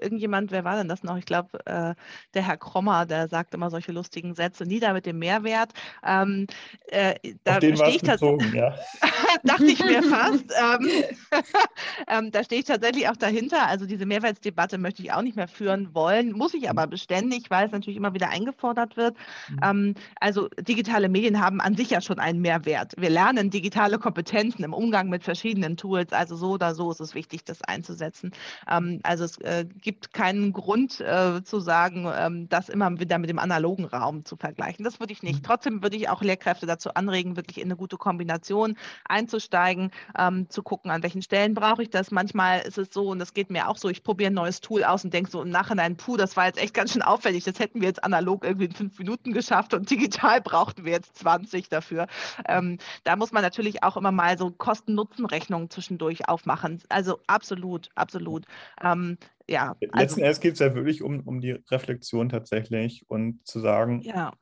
irgendjemand, 0.00 0.52
wer 0.52 0.62
war 0.62 0.76
denn 0.76 0.86
das 0.88 1.02
noch? 1.02 1.16
Ich 1.16 1.24
glaube, 1.24 1.58
äh, 1.66 1.94
der 2.34 2.46
Herr 2.46 2.56
Krommer, 2.56 3.04
der 3.04 3.28
sagt 3.28 3.52
immer 3.52 3.68
solche 3.68 3.90
lustigen 3.90 4.34
Sätze, 4.34 4.64
nieder 4.64 4.92
mit 4.92 5.06
dem 5.06 5.18
Mehrwert. 5.18 5.72
Ähm, 6.06 6.46
äh, 6.86 7.14
da 7.42 7.56
stehe 7.56 7.88
ich 7.88 8.02
bezogen, 8.02 8.54
ja. 8.54 8.76
dachte 9.42 9.64
ich 9.64 9.84
mir 9.84 10.02
fast. 10.02 10.44
Ähm, 10.54 10.88
ähm, 12.08 12.30
da 12.30 12.44
stehe 12.44 12.60
ich 12.60 12.66
tatsächlich 12.66 13.08
auch 13.08 13.16
dahinter. 13.16 13.66
Also 13.66 13.86
diese 13.86 14.06
Mehrwertsdebatte 14.06 14.78
möchte 14.78 15.02
ich 15.02 15.12
auch 15.12 15.22
nicht 15.22 15.36
mehr 15.36 15.48
führen 15.48 15.94
wollen, 15.94 16.32
muss 16.32 16.54
ich 16.54 16.70
aber 16.70 16.86
beständig, 16.86 17.50
weil 17.50 17.66
es 17.66 17.72
natürlich 17.72 17.96
immer 17.96 18.14
wieder 18.14 18.28
eingefordert 18.28 18.96
wird. 18.96 19.16
Mhm. 19.48 19.58
Ähm, 19.62 19.94
also 20.20 20.48
digitale 20.60 21.08
Medien 21.08 21.40
haben 21.40 21.60
an 21.60 21.76
sich 21.76 21.90
ja 21.90 22.00
schon 22.00 22.18
einen 22.18 22.40
Mehrwert. 22.40 22.92
Wir 22.96 23.10
lernen 23.10 23.50
digitale 23.50 23.98
Kompetenzen 23.98 24.62
im 24.64 24.72
Umgang 24.72 25.08
mit 25.08 25.24
verschiedenen 25.24 25.76
Tools 25.76 26.03
Tools. 26.04 26.12
Also 26.12 26.36
so 26.36 26.52
oder 26.52 26.74
so 26.74 26.90
ist 26.90 27.00
es 27.00 27.14
wichtig, 27.14 27.44
das 27.44 27.62
einzusetzen. 27.62 28.32
Ähm, 28.68 29.00
also 29.02 29.24
es 29.24 29.38
äh, 29.38 29.66
gibt 29.80 30.12
keinen 30.12 30.52
Grund 30.52 31.00
äh, 31.00 31.42
zu 31.44 31.60
sagen, 31.60 32.10
ähm, 32.14 32.48
das 32.48 32.68
immer 32.68 32.98
wieder 32.98 33.18
mit 33.18 33.30
dem 33.30 33.38
analogen 33.38 33.84
Raum 33.84 34.24
zu 34.24 34.36
vergleichen. 34.36 34.84
Das 34.84 35.00
würde 35.00 35.12
ich 35.12 35.22
nicht. 35.22 35.42
Mhm. 35.42 35.46
Trotzdem 35.46 35.82
würde 35.82 35.96
ich 35.96 36.08
auch 36.08 36.22
Lehrkräfte 36.22 36.66
dazu 36.66 36.94
anregen, 36.94 37.36
wirklich 37.36 37.58
in 37.58 37.64
eine 37.64 37.76
gute 37.76 37.96
Kombination 37.96 38.76
einzusteigen, 39.04 39.90
ähm, 40.18 40.48
zu 40.48 40.62
gucken, 40.62 40.90
an 40.90 41.02
welchen 41.02 41.22
Stellen 41.22 41.54
brauche 41.54 41.82
ich 41.82 41.90
das. 41.90 42.10
Manchmal 42.10 42.60
ist 42.60 42.78
es 42.78 42.88
so, 42.90 43.08
und 43.08 43.18
das 43.18 43.34
geht 43.34 43.50
mir 43.50 43.68
auch 43.68 43.76
so, 43.76 43.88
ich 43.88 44.02
probiere 44.02 44.30
ein 44.30 44.34
neues 44.34 44.60
Tool 44.60 44.84
aus 44.84 45.04
und 45.04 45.12
denke 45.12 45.30
so 45.30 45.42
im 45.42 45.50
Nachhinein, 45.50 45.96
puh, 45.96 46.16
das 46.16 46.36
war 46.36 46.46
jetzt 46.46 46.58
echt 46.58 46.74
ganz 46.74 46.92
schön 46.92 47.02
auffällig. 47.02 47.44
Das 47.44 47.58
hätten 47.58 47.80
wir 47.80 47.88
jetzt 47.88 48.04
analog 48.04 48.44
irgendwie 48.44 48.66
in 48.66 48.72
fünf 48.72 48.98
Minuten 48.98 49.32
geschafft 49.32 49.74
und 49.74 49.90
digital 49.90 50.40
brauchten 50.44 50.84
wir 50.84 50.92
jetzt 50.92 51.16
20 51.18 51.68
dafür. 51.68 52.06
Ähm, 52.46 52.78
da 53.04 53.16
muss 53.16 53.32
man 53.32 53.42
natürlich 53.42 53.82
auch 53.82 53.96
immer 53.96 54.12
mal 54.12 54.38
so 54.38 54.50
Kosten-Nutzen-Rechnungen 54.50 55.70
zwischen 55.70 55.93
zwischendurch 55.94 56.28
aufmachen. 56.28 56.82
Also 56.88 57.20
absolut, 57.26 57.90
absolut. 57.94 58.44
Ähm, 58.82 59.18
ja, 59.48 59.76
also, 59.92 59.98
Letzten 59.98 60.20
Endes 60.20 60.40
geht 60.40 60.54
es 60.54 60.58
ja 60.60 60.74
wirklich 60.74 61.02
um, 61.02 61.20
um 61.20 61.40
die 61.40 61.52
Reflexion 61.70 62.28
tatsächlich 62.28 63.04
und 63.08 63.46
zu 63.46 63.60
sagen, 63.60 64.00
ja, 64.02 64.32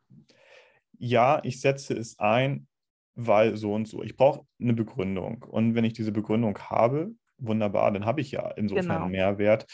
ja 0.98 1.40
ich 1.42 1.60
setze 1.60 1.94
es 1.94 2.18
ein, 2.18 2.66
weil 3.14 3.56
so 3.56 3.74
und 3.74 3.88
so. 3.88 4.02
Ich 4.02 4.16
brauche 4.16 4.46
eine 4.60 4.72
Begründung. 4.74 5.42
Und 5.42 5.74
wenn 5.74 5.84
ich 5.84 5.92
diese 5.92 6.12
Begründung 6.12 6.58
habe, 6.58 7.12
wunderbar, 7.38 7.90
dann 7.90 8.06
habe 8.06 8.20
ich 8.20 8.30
ja 8.30 8.50
insofern 8.52 8.86
genau. 8.86 9.08
Mehrwert. 9.08 9.66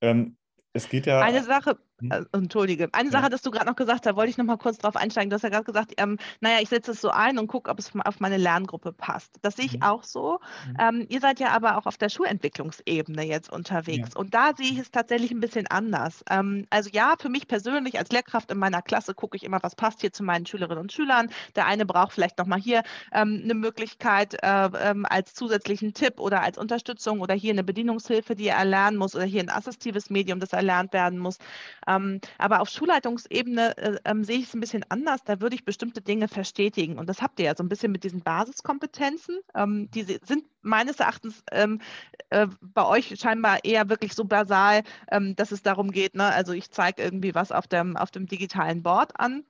Ähm, 0.00 0.36
es 0.74 0.88
geht 0.88 1.06
ja. 1.06 1.20
Eine 1.20 1.42
Sache, 1.42 1.78
äh, 2.10 2.24
entschuldige, 2.32 2.88
eine 2.92 3.10
ja. 3.10 3.12
Sache, 3.12 3.30
dass 3.30 3.42
du 3.42 3.50
gerade 3.50 3.66
noch 3.66 3.76
gesagt 3.76 4.06
hast, 4.06 4.16
wollte 4.16 4.30
ich 4.30 4.38
noch 4.38 4.44
mal 4.44 4.58
kurz 4.58 4.78
drauf 4.78 4.96
einsteigen. 4.96 5.30
Du 5.30 5.34
hast 5.34 5.42
ja 5.42 5.48
gerade 5.48 5.64
gesagt, 5.64 5.94
ähm, 5.96 6.18
naja, 6.40 6.58
ich 6.60 6.68
setze 6.68 6.92
es 6.92 7.00
so 7.00 7.10
ein 7.10 7.38
und 7.38 7.46
gucke, 7.46 7.70
ob 7.70 7.78
es 7.78 7.92
auf 8.04 8.20
meine 8.20 8.36
Lerngruppe 8.36 8.92
passt. 8.92 9.38
Das 9.42 9.56
sehe 9.56 9.66
ich 9.66 9.76
mhm. 9.76 9.82
auch 9.82 10.02
so. 10.02 10.40
Mhm. 10.66 10.76
Ähm, 10.78 11.06
ihr 11.08 11.20
seid 11.20 11.40
ja 11.40 11.50
aber 11.50 11.78
auch 11.78 11.86
auf 11.86 11.98
der 11.98 12.08
Schulentwicklungsebene 12.08 13.24
jetzt 13.24 13.52
unterwegs. 13.52 14.10
Ja. 14.14 14.20
Und 14.20 14.34
da 14.34 14.52
sehe 14.56 14.70
ich 14.70 14.78
es 14.78 14.90
tatsächlich 14.90 15.30
ein 15.30 15.40
bisschen 15.40 15.66
anders. 15.66 16.24
Ähm, 16.30 16.66
also 16.70 16.90
ja, 16.92 17.14
für 17.18 17.28
mich 17.28 17.48
persönlich 17.48 17.98
als 17.98 18.10
Lehrkraft 18.10 18.50
in 18.50 18.58
meiner 18.58 18.82
Klasse 18.82 19.14
gucke 19.14 19.36
ich 19.36 19.44
immer, 19.44 19.62
was 19.62 19.74
passt 19.74 20.00
hier 20.00 20.12
zu 20.12 20.22
meinen 20.22 20.46
Schülerinnen 20.46 20.82
und 20.82 20.92
Schülern. 20.92 21.30
Der 21.56 21.66
eine 21.66 21.86
braucht 21.86 22.12
vielleicht 22.12 22.38
noch 22.38 22.46
mal 22.46 22.60
hier 22.60 22.82
ähm, 23.12 23.40
eine 23.44 23.54
Möglichkeit 23.54 24.34
äh, 24.42 24.70
ähm, 24.80 25.06
als 25.08 25.34
zusätzlichen 25.34 25.94
Tipp 25.94 26.20
oder 26.20 26.42
als 26.42 26.58
Unterstützung 26.58 27.20
oder 27.20 27.34
hier 27.34 27.52
eine 27.52 27.64
Bedienungshilfe, 27.64 28.34
die 28.34 28.48
er 28.48 28.56
erlernen 28.56 28.96
muss 28.96 29.14
oder 29.14 29.24
hier 29.24 29.42
ein 29.42 29.50
assistives 29.50 30.10
Medium, 30.10 30.40
das 30.40 30.52
erlernt 30.52 30.92
werden 30.92 31.18
muss. 31.18 31.38
Ähm, 31.96 32.20
aber 32.38 32.60
auf 32.60 32.68
Schulleitungsebene 32.68 33.76
äh, 33.76 33.98
ähm, 34.04 34.24
sehe 34.24 34.38
ich 34.38 34.46
es 34.46 34.54
ein 34.54 34.60
bisschen 34.60 34.84
anders. 34.88 35.24
Da 35.24 35.40
würde 35.40 35.54
ich 35.54 35.64
bestimmte 35.64 36.00
Dinge 36.00 36.28
verstetigen. 36.28 36.98
Und 36.98 37.08
das 37.08 37.22
habt 37.22 37.38
ihr 37.40 37.46
ja 37.46 37.56
so 37.56 37.62
ein 37.62 37.68
bisschen 37.68 37.92
mit 37.92 38.04
diesen 38.04 38.22
Basiskompetenzen. 38.22 39.40
Ähm, 39.54 39.90
die 39.90 40.02
sind 40.02 40.44
meines 40.62 41.00
Erachtens 41.00 41.42
äh, 41.50 41.68
bei 42.60 42.86
euch 42.86 43.18
scheinbar 43.18 43.64
eher 43.64 43.88
wirklich 43.88 44.14
so 44.14 44.24
basal, 44.24 44.82
dass 45.34 45.50
es 45.50 45.62
darum 45.62 45.90
geht, 45.90 46.14
ne? 46.14 46.24
also 46.24 46.52
ich 46.52 46.70
zeige 46.70 47.02
irgendwie 47.02 47.34
was 47.34 47.50
auf 47.50 47.66
dem, 47.66 47.96
auf 47.96 48.12
dem 48.12 48.26
digitalen 48.26 48.82
Board 48.82 49.18
an 49.18 49.44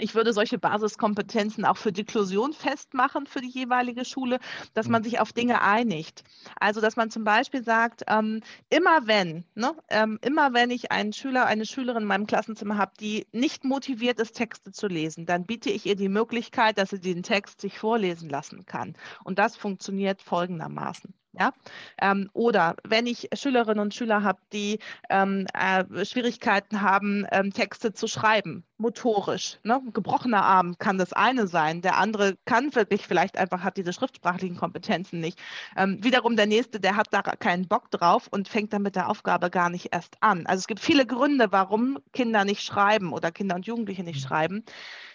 ich 0.00 0.14
würde 0.14 0.32
solche 0.32 0.58
Basiskompetenzen 0.58 1.66
auch 1.66 1.76
für 1.76 1.92
Deklusion 1.92 2.54
festmachen 2.54 3.26
für 3.26 3.42
die 3.42 3.50
jeweilige 3.50 4.06
Schule, 4.06 4.38
dass 4.72 4.88
man 4.88 5.02
mhm. 5.02 5.04
sich 5.04 5.20
auf 5.20 5.34
Dinge 5.34 5.60
einigt. 5.60 6.24
Also, 6.58 6.80
dass 6.80 6.96
man 6.96 7.10
zum 7.10 7.24
Beispiel 7.24 7.62
sagt, 7.62 8.02
ähm, 8.08 8.40
immer 8.70 9.06
wenn, 9.06 9.44
ne, 9.54 9.74
ähm, 9.90 10.18
immer 10.22 10.54
wenn 10.54 10.70
ich 10.70 10.90
einen 10.90 11.12
Schüler, 11.12 11.44
eine 11.44 11.66
Schülerin 11.66 12.02
in 12.02 12.08
meinem 12.08 12.26
Klassenzimmer 12.26 12.78
habe, 12.78 12.92
die 12.98 13.26
nicht 13.32 13.64
motiviert 13.64 14.18
ist, 14.18 14.32
Texte 14.32 14.72
zu 14.72 14.86
lesen, 14.86 15.26
dann 15.26 15.44
biete 15.44 15.68
ich 15.68 15.84
ihr 15.84 15.96
die 15.96 16.08
Möglichkeit, 16.08 16.78
dass 16.78 16.90
sie 16.90 17.00
den 17.00 17.22
Text 17.22 17.60
sich 17.60 17.78
vorlesen 17.78 18.30
lassen 18.30 18.64
kann. 18.64 18.96
Und 19.24 19.38
das 19.38 19.56
funktioniert 19.56 20.22
folgendermaßen. 20.22 21.12
Ja? 21.38 21.52
Ähm, 22.00 22.30
oder 22.32 22.76
wenn 22.84 23.06
ich 23.06 23.28
Schülerinnen 23.34 23.80
und 23.80 23.94
Schüler 23.94 24.22
habe, 24.22 24.40
die 24.52 24.78
ähm, 25.10 25.46
äh, 25.54 26.04
Schwierigkeiten 26.04 26.82
haben, 26.82 27.26
ähm, 27.32 27.52
Texte 27.52 27.92
zu 27.92 28.06
schreiben, 28.06 28.64
motorisch. 28.76 29.58
Ne? 29.62 29.80
Gebrochener 29.92 30.44
Arm 30.44 30.76
kann 30.78 30.98
das 30.98 31.12
eine 31.12 31.46
sein. 31.46 31.80
Der 31.80 31.96
andere 31.96 32.36
kann 32.44 32.74
wirklich 32.74 33.06
vielleicht 33.06 33.38
einfach, 33.38 33.62
hat 33.62 33.76
diese 33.76 33.92
schriftsprachlichen 33.92 34.56
Kompetenzen 34.56 35.20
nicht. 35.20 35.38
Ähm, 35.76 36.02
wiederum 36.02 36.36
der 36.36 36.46
nächste, 36.46 36.80
der 36.80 36.96
hat 36.96 37.08
da 37.12 37.22
keinen 37.22 37.68
Bock 37.68 37.90
drauf 37.90 38.28
und 38.30 38.48
fängt 38.48 38.72
dann 38.72 38.82
mit 38.82 38.96
der 38.96 39.08
Aufgabe 39.08 39.48
gar 39.50 39.70
nicht 39.70 39.88
erst 39.92 40.16
an. 40.20 40.46
Also 40.46 40.60
es 40.60 40.66
gibt 40.66 40.80
viele 40.80 41.06
Gründe, 41.06 41.50
warum 41.50 41.98
Kinder 42.12 42.44
nicht 42.44 42.62
schreiben 42.62 43.12
oder 43.12 43.30
Kinder 43.30 43.54
und 43.54 43.66
Jugendliche 43.66 44.02
nicht 44.02 44.22
mhm. 44.22 44.28
schreiben 44.28 44.64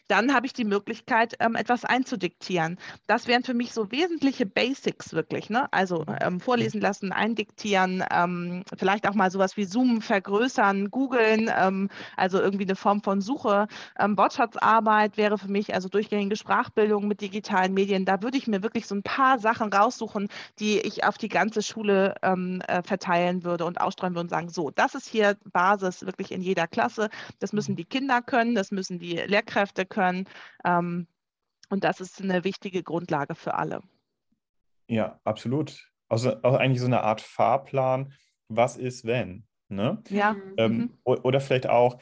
dann 0.08 0.34
habe 0.34 0.46
ich 0.46 0.54
die 0.54 0.64
Möglichkeit, 0.64 1.36
ähm, 1.40 1.56
etwas 1.56 1.84
einzudiktieren. 1.84 2.78
Das 3.08 3.28
wären 3.28 3.44
für 3.44 3.54
mich 3.54 3.74
so 3.74 3.92
wesentliche 3.92 4.46
Basics 4.46 5.14
wirklich. 5.14 5.50
Ne? 5.50 5.72
Also 5.72 6.06
ähm, 6.22 6.40
vorlesen 6.40 6.82
lassen, 6.82 7.12
eindiktieren, 7.12 8.04
ähm, 8.12 8.64
vielleicht 8.78 9.08
auch 9.08 9.14
mal 9.14 9.32
sowas 9.32 9.58
wie 9.58 9.66
Zoom 9.66 10.02
vergrößern, 10.02 10.90
googeln, 10.92 11.52
ähm, 11.56 11.90
also 12.16 12.40
irgendwie 12.40 12.66
eine 12.66 12.76
Form 12.76 13.02
von 13.04 13.22
Suche. 13.22 13.68
Ähm, 14.00 14.18
Wortschatzarbeit 14.18 15.18
wäre 15.18 15.38
für 15.38 15.50
mich 15.50 15.74
also 15.74 15.90
durchgängige 15.90 16.38
Sprachbildung 16.38 17.08
mit 17.08 17.22
digitalen 17.22 17.74
Medien. 17.74 18.06
Da 18.06 18.22
würde 18.22 18.38
ich 18.38 18.48
mir 18.48 18.64
wirklich 18.64 18.88
so 18.88 18.96
ein 18.96 19.04
paar 19.04 19.40
Sachen 19.40 19.72
raussuchen, 19.74 20.30
die 20.60 20.80
ich 20.80 21.04
auf 21.04 21.18
die 21.18 21.30
ganze 21.30 21.62
Schule 21.62 22.16
ähm, 22.22 22.62
äh, 22.68 22.82
verteilen 22.84 23.44
würde 23.44 23.66
und 23.66 23.82
ausstreuen 23.82 24.14
würde 24.14 24.22
und 24.26 24.30
sagen, 24.30 24.50
so, 24.50 24.72
das 24.72 24.96
ist 24.96 25.08
hier 25.08 25.36
Basis 25.52 26.06
wirklich 26.06 26.32
in 26.32 26.42
jeder 26.42 26.68
Klasse. 26.68 27.10
Das 27.40 27.52
müssen 27.52 27.74
mhm. 27.74 27.78
die 27.78 27.86
Kinder 27.86 28.22
können, 28.22 28.56
das 28.56 28.72
müssen 28.72 29.00
die 29.00 29.16
Lehrkräfte 29.16 29.86
können 29.86 29.97
können. 29.98 30.26
Ähm, 30.64 31.08
und 31.70 31.84
das 31.84 32.00
ist 32.00 32.22
eine 32.22 32.44
wichtige 32.44 32.84
Grundlage 32.84 33.36
für 33.36 33.56
alle. 33.56 33.82
Ja, 34.88 35.20
absolut. 35.24 35.92
Also, 36.08 36.34
also 36.42 36.58
eigentlich 36.58 36.80
so 36.80 36.86
eine 36.86 37.02
Art 37.02 37.22
Fahrplan, 37.22 38.14
was 38.48 38.78
ist, 38.78 39.06
wenn? 39.06 39.46
Ne? 39.70 40.02
Ja. 40.10 40.36
Ähm, 40.58 40.78
mhm. 40.78 40.98
Oder 41.04 41.42
vielleicht 41.42 41.68
auch, 41.68 42.00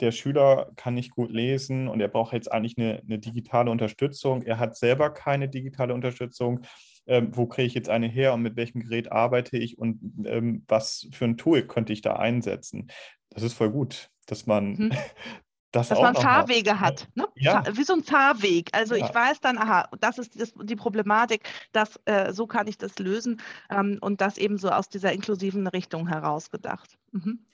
der 0.00 0.12
Schüler 0.12 0.70
kann 0.76 0.94
nicht 0.94 1.10
gut 1.10 1.32
lesen 1.32 1.88
und 1.88 2.00
er 2.00 2.06
braucht 2.06 2.32
jetzt 2.32 2.52
eigentlich 2.52 2.78
eine, 2.78 3.00
eine 3.00 3.18
digitale 3.18 3.70
Unterstützung. 3.70 4.42
Er 4.42 4.60
hat 4.60 4.76
selber 4.76 5.10
keine 5.10 5.48
digitale 5.48 5.92
Unterstützung. 5.94 6.60
Ähm, 7.08 7.30
wo 7.34 7.46
kriege 7.46 7.66
ich 7.66 7.74
jetzt 7.74 7.88
eine 7.88 8.06
her 8.06 8.34
und 8.34 8.42
mit 8.42 8.56
welchem 8.56 8.80
Gerät 8.82 9.10
arbeite 9.10 9.56
ich 9.56 9.78
und 9.78 9.98
ähm, 10.26 10.64
was 10.68 11.08
für 11.10 11.24
ein 11.24 11.38
Tool 11.38 11.62
könnte 11.62 11.92
ich 11.92 12.02
da 12.02 12.16
einsetzen? 12.16 12.92
Das 13.30 13.42
ist 13.42 13.54
voll 13.54 13.70
gut, 13.70 14.10
dass 14.26 14.46
man, 14.46 14.72
mhm. 14.74 14.92
Das 15.70 15.88
dass 15.88 16.00
man 16.00 16.14
Fahrwege 16.14 16.70
mal. 16.70 16.80
hat, 16.80 17.08
ne? 17.14 17.28
ja. 17.34 17.62
wie 17.72 17.84
so 17.84 17.92
ein 17.92 18.02
Fahrweg. 18.02 18.70
Also 18.72 18.94
ja. 18.94 19.04
ich 19.04 19.14
weiß 19.14 19.40
dann, 19.40 19.58
aha, 19.58 19.88
das 20.00 20.18
ist 20.18 20.40
das, 20.40 20.54
die 20.62 20.76
Problematik, 20.76 21.46
dass 21.72 22.00
äh, 22.06 22.32
so 22.32 22.46
kann 22.46 22.66
ich 22.66 22.78
das 22.78 22.98
lösen 22.98 23.42
ähm, 23.68 23.98
und 24.00 24.22
das 24.22 24.38
eben 24.38 24.56
so 24.56 24.70
aus 24.70 24.88
dieser 24.88 25.12
inklusiven 25.12 25.66
Richtung 25.66 26.08
herausgedacht. 26.08 26.96
Mhm. 27.12 27.44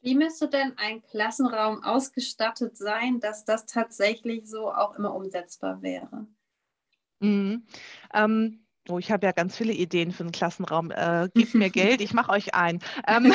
Wie 0.00 0.14
müsste 0.14 0.48
denn 0.48 0.74
ein 0.76 1.02
Klassenraum 1.02 1.82
ausgestattet 1.82 2.76
sein, 2.76 3.18
dass 3.18 3.44
das 3.44 3.66
tatsächlich 3.66 4.48
so 4.48 4.72
auch 4.72 4.96
immer 4.96 5.12
umsetzbar 5.12 5.82
wäre? 5.82 6.26
Mhm. 7.18 7.66
Ähm, 8.14 8.60
Oh, 8.90 8.98
ich 8.98 9.12
habe 9.12 9.26
ja 9.26 9.32
ganz 9.32 9.54
viele 9.54 9.74
Ideen 9.74 10.12
für 10.12 10.22
einen 10.22 10.32
Klassenraum. 10.32 10.90
Äh, 10.90 11.28
gebt 11.34 11.54
mir 11.54 11.68
Geld, 11.70 12.00
ich 12.00 12.14
mache 12.14 12.32
euch 12.32 12.54
ein. 12.54 12.80
Ähm, 13.06 13.34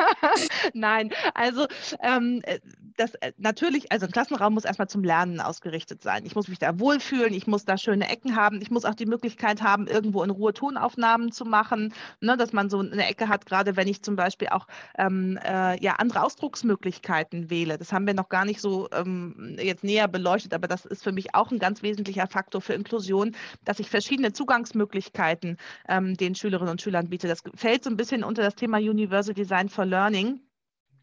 Nein, 0.74 1.10
also 1.34 1.66
ähm, 2.00 2.40
äh, 2.44 2.60
das 2.96 3.14
äh, 3.16 3.32
natürlich, 3.38 3.92
also 3.92 4.06
ein 4.06 4.12
Klassenraum 4.12 4.54
muss 4.54 4.64
erstmal 4.64 4.88
zum 4.88 5.04
Lernen 5.04 5.40
ausgerichtet 5.40 6.02
sein. 6.02 6.24
Ich 6.26 6.34
muss 6.34 6.48
mich 6.48 6.58
da 6.58 6.78
wohlfühlen, 6.78 7.32
ich 7.32 7.46
muss 7.46 7.64
da 7.64 7.76
schöne 7.76 8.08
Ecken 8.08 8.36
haben, 8.36 8.60
ich 8.60 8.70
muss 8.70 8.84
auch 8.84 8.94
die 8.94 9.06
Möglichkeit 9.06 9.62
haben, 9.62 9.86
irgendwo 9.86 10.22
in 10.22 10.30
Ruhe 10.30 10.52
Tonaufnahmen 10.52 11.32
zu 11.32 11.44
machen, 11.44 11.94
ne, 12.20 12.36
dass 12.36 12.52
man 12.52 12.70
so 12.70 12.80
eine 12.80 13.06
Ecke 13.06 13.28
hat, 13.28 13.46
gerade 13.46 13.76
wenn 13.76 13.88
ich 13.88 14.02
zum 14.02 14.16
Beispiel 14.16 14.48
auch 14.48 14.66
ähm, 14.98 15.38
äh, 15.44 15.82
ja, 15.82 15.94
andere 15.94 16.22
Ausdrucksmöglichkeiten 16.22 17.50
wähle. 17.50 17.78
Das 17.78 17.92
haben 17.92 18.06
wir 18.06 18.14
noch 18.14 18.28
gar 18.28 18.44
nicht 18.44 18.60
so 18.60 18.88
ähm, 18.92 19.56
jetzt 19.60 19.84
näher 19.84 20.08
beleuchtet, 20.08 20.54
aber 20.54 20.68
das 20.68 20.84
ist 20.84 21.02
für 21.02 21.12
mich 21.12 21.34
auch 21.34 21.50
ein 21.50 21.58
ganz 21.58 21.82
wesentlicher 21.82 22.26
Faktor 22.26 22.60
für 22.60 22.74
Inklusion, 22.74 23.34
dass 23.64 23.78
ich 23.78 23.90
verschiedene 23.90 24.32
Zugangsmöglichkeiten 24.32 25.56
ähm, 25.88 26.16
den 26.16 26.34
Schülerinnen 26.34 26.70
und 26.70 26.82
Schülern 26.82 27.08
biete. 27.08 27.28
Das 27.28 27.42
fällt 27.54 27.84
so 27.84 27.90
ein 27.90 27.96
bisschen 27.96 28.24
unter 28.24 28.42
das 28.42 28.54
Thema 28.54 28.78
Universal 28.78 29.34
Design 29.34 29.68
for 29.68 29.84
Learning 29.84 30.40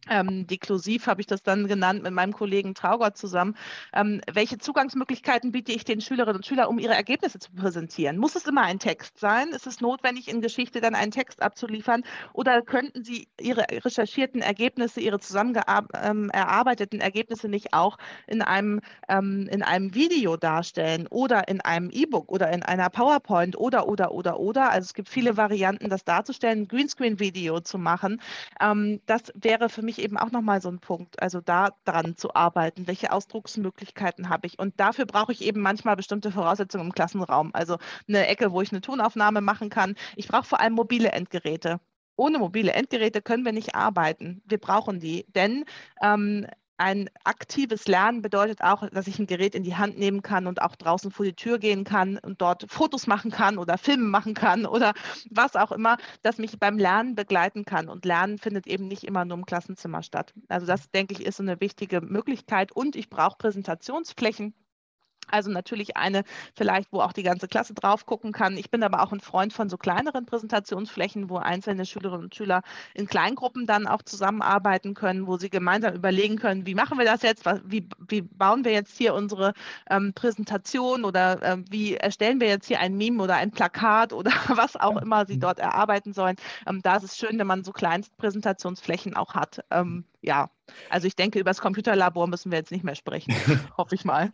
ähm, 0.10 0.47
deklusiv 0.47 1.08
habe 1.08 1.22
ich 1.22 1.28
das 1.28 1.43
dann 1.43 1.68
genannt 1.68 2.03
mit 2.03 2.14
meinem 2.14 2.34
Kollegen 2.34 2.76
Traugott 2.76 3.18
zusammen. 3.18 3.55
Ähm, 3.93 4.22
welche 4.32 4.58
Zugangsmöglichkeiten 4.58 5.51
biete 5.51 5.72
ich 5.72 5.84
den 5.86 6.01
Schülerinnen 6.01 6.38
und 6.38 6.45
Schülern, 6.45 6.68
um 6.68 6.80
ihre 6.80 6.93
Ergebnisse 6.93 7.39
zu 7.39 7.51
präsentieren? 7.51 8.18
Muss 8.18 8.36
es 8.36 8.45
immer 8.45 8.64
ein 8.64 8.80
Text 8.80 9.20
sein? 9.20 9.49
Ist 9.49 9.68
es 9.68 9.82
notwendig, 9.82 10.28
in 10.28 10.41
Geschichte 10.41 10.82
dann 10.82 10.95
einen 10.95 11.12
Text 11.12 11.41
abzuliefern? 11.41 12.03
Oder 12.34 12.62
könnten 12.62 13.03
Sie 13.03 13.28
Ihre 13.39 13.66
recherchierten 13.72 14.41
Ergebnisse, 14.41 15.01
Ihre 15.01 15.20
zusammen 15.20 15.60
ähm, 16.01 16.30
Ergebnisse 16.32 17.49
nicht 17.49 17.74
auch 17.74 17.97
in 18.28 18.41
einem, 18.41 18.82
ähm, 19.10 19.47
in 19.51 19.64
einem 19.64 19.93
Video 19.93 20.38
darstellen 20.38 21.08
oder 21.08 21.47
in 21.47 21.62
einem 21.62 21.89
E-Book 21.89 22.32
oder 22.32 22.51
in 22.51 22.64
einer 22.64 22.89
PowerPoint 22.89 23.58
oder, 23.58 23.88
oder, 23.88 24.12
oder, 24.12 24.39
oder? 24.39 24.72
Also 24.72 24.86
es 24.86 24.93
gibt 24.93 25.10
viele 25.10 25.38
Varianten, 25.38 25.89
das 25.89 26.03
darzustellen, 26.03 26.68
Greenscreen-Video 26.68 27.60
zu 27.62 27.78
machen. 27.78 28.22
Ähm, 28.62 29.01
das 29.05 29.34
wäre 29.36 29.70
für 29.70 29.82
mich 29.82 29.97
ich 29.98 30.04
eben 30.04 30.18
auch 30.18 30.32
nochmal 30.32 30.62
so 30.62 30.70
ein 30.70 30.80
Punkt, 30.80 31.22
also 31.22 31.41
da 31.41 31.70
dran 31.86 32.16
zu 32.16 32.34
arbeiten. 32.36 32.88
Welche 32.88 33.12
Ausdrucksmöglichkeiten 33.12 34.30
habe 34.30 34.48
ich? 34.48 34.60
Und 34.60 34.80
dafür 34.80 35.06
brauche 35.06 35.32
ich 35.32 35.41
eben 35.43 35.62
manchmal 35.62 35.95
bestimmte 35.95 36.32
Voraussetzungen 36.32 36.86
im 36.88 36.93
Klassenraum. 36.93 37.52
Also 37.54 37.78
eine 38.08 38.28
Ecke, 38.28 38.52
wo 38.52 38.62
ich 38.62 38.72
eine 38.72 38.82
Tonaufnahme 38.82 39.41
machen 39.41 39.70
kann. 39.70 39.95
Ich 40.16 40.28
brauche 40.28 40.45
vor 40.45 40.60
allem 40.60 40.74
mobile 40.74 41.12
Endgeräte. 41.12 41.80
Ohne 42.16 42.39
mobile 42.39 42.74
Endgeräte 42.74 43.22
können 43.22 43.45
wir 43.45 43.54
nicht 43.54 43.76
arbeiten. 43.76 44.41
Wir 44.45 44.58
brauchen 44.60 45.00
die, 45.00 45.26
denn 45.34 45.66
ähm, 46.02 46.48
ein 46.78 47.09
aktives 47.23 47.88
Lernen 47.88 48.21
bedeutet 48.21 48.61
auch, 48.61 48.88
dass 48.89 49.07
ich 49.07 49.19
ein 49.19 49.28
Gerät 49.28 49.55
in 49.55 49.63
die 49.63 49.75
Hand 49.75 49.97
nehmen 49.97 50.21
kann 50.21 50.47
und 50.47 50.61
auch 50.61 50.75
draußen 50.75 51.11
vor 51.11 51.25
die 51.25 51.34
Tür 51.34 51.57
gehen 51.57 51.84
kann 51.84 52.17
und 52.19 52.41
dort 52.41 52.65
Fotos 52.71 53.07
machen 53.07 53.32
kann 53.32 53.57
oder 53.57 53.78
Filme 53.78 54.05
machen 54.05 54.34
kann 54.34 54.65
oder 54.67 54.93
was 55.30 55.55
auch 55.55 55.71
immer, 55.71 55.97
das 56.21 56.38
mich 56.38 56.59
beim 56.59 56.78
Lernen 56.78 57.15
begleiten 57.15 57.65
kann. 57.65 57.89
Und 57.89 58.05
Lernen 58.05 58.38
findet 58.38 58.67
eben 58.67 58.88
nicht 58.88 59.03
immer 59.03 59.25
nur 59.25 59.38
im 59.38 59.45
Klassenzimmer 59.45 60.03
statt. 60.03 60.34
Also 60.47 60.67
das, 60.67 60.91
denke 60.91 61.13
ich, 61.13 61.25
ist 61.25 61.39
eine 61.39 61.59
wichtige 61.59 62.01
Möglichkeit. 62.01 62.71
Und 62.71 62.95
ich 62.95 63.09
brauche 63.09 63.38
Präsentationsflächen 63.38 64.53
also 65.28 65.51
natürlich 65.51 65.97
eine 65.97 66.23
vielleicht, 66.55 66.91
wo 66.91 67.01
auch 67.01 67.13
die 67.13 67.23
ganze 67.23 67.47
Klasse 67.47 67.73
drauf 67.73 68.05
gucken 68.05 68.32
kann. 68.32 68.57
Ich 68.57 68.69
bin 68.71 68.84
aber 68.84 69.01
auch 69.03 69.11
ein 69.11 69.19
Freund 69.19 69.53
von 69.53 69.69
so 69.69 69.78
kleineren 69.78 70.25
Präsentationsflächen, 70.25 71.30
wo 71.30 71.38
einzelne 71.38 71.86
Schülerinnen 71.86 72.25
und 72.25 72.36
Schüler 72.36 72.61
in 72.93 73.07
Kleingruppen 73.07 73.67
dann 73.67 73.88
auch 73.88 74.01
zusammenarbeiten 74.01 74.93
können, 74.93 75.28
wo 75.28 75.38
sie 75.38 75.49
gemeinsam 75.49 75.93
überlegen 75.93 76.38
können, 76.38 76.65
wie 76.65 76.75
machen 76.75 76.97
wir 76.97 77.05
das 77.05 77.21
jetzt, 77.21 77.45
wie, 77.65 77.88
wie 78.07 78.21
bauen 78.21 78.65
wir 78.65 78.71
jetzt 78.71 78.97
hier 78.97 79.13
unsere 79.13 79.53
ähm, 79.89 80.13
Präsentation 80.13 81.05
oder 81.05 81.41
äh, 81.41 81.57
wie 81.69 81.95
erstellen 81.95 82.39
wir 82.39 82.47
jetzt 82.47 82.67
hier 82.67 82.80
ein 82.80 82.95
Meme 82.95 83.21
oder 83.23 83.36
ein 83.36 83.51
Plakat 83.51 84.13
oder 84.13 84.32
was 84.47 84.75
auch 84.75 84.97
immer 84.97 85.25
sie 85.25 85.39
dort 85.39 85.59
erarbeiten 85.59 86.13
sollen. 86.13 86.36
Ähm, 86.65 86.82
da 86.82 86.97
ist 86.97 87.03
es 87.03 87.17
schön, 87.17 87.38
wenn 87.39 87.47
man 87.47 87.63
so 87.63 87.71
Kleinstpräsentationsflächen 87.71 89.15
auch 89.15 89.34
hat. 89.34 89.63
Ähm, 89.71 90.05
ja, 90.21 90.49
also 90.89 91.07
ich 91.07 91.15
denke, 91.15 91.39
über 91.39 91.49
das 91.49 91.61
Computerlabor 91.61 92.28
müssen 92.28 92.51
wir 92.51 92.57
jetzt 92.57 92.71
nicht 92.71 92.84
mehr 92.84 92.95
sprechen, 92.95 93.34
hoffe 93.78 93.95
ich 93.95 94.05
mal. 94.05 94.32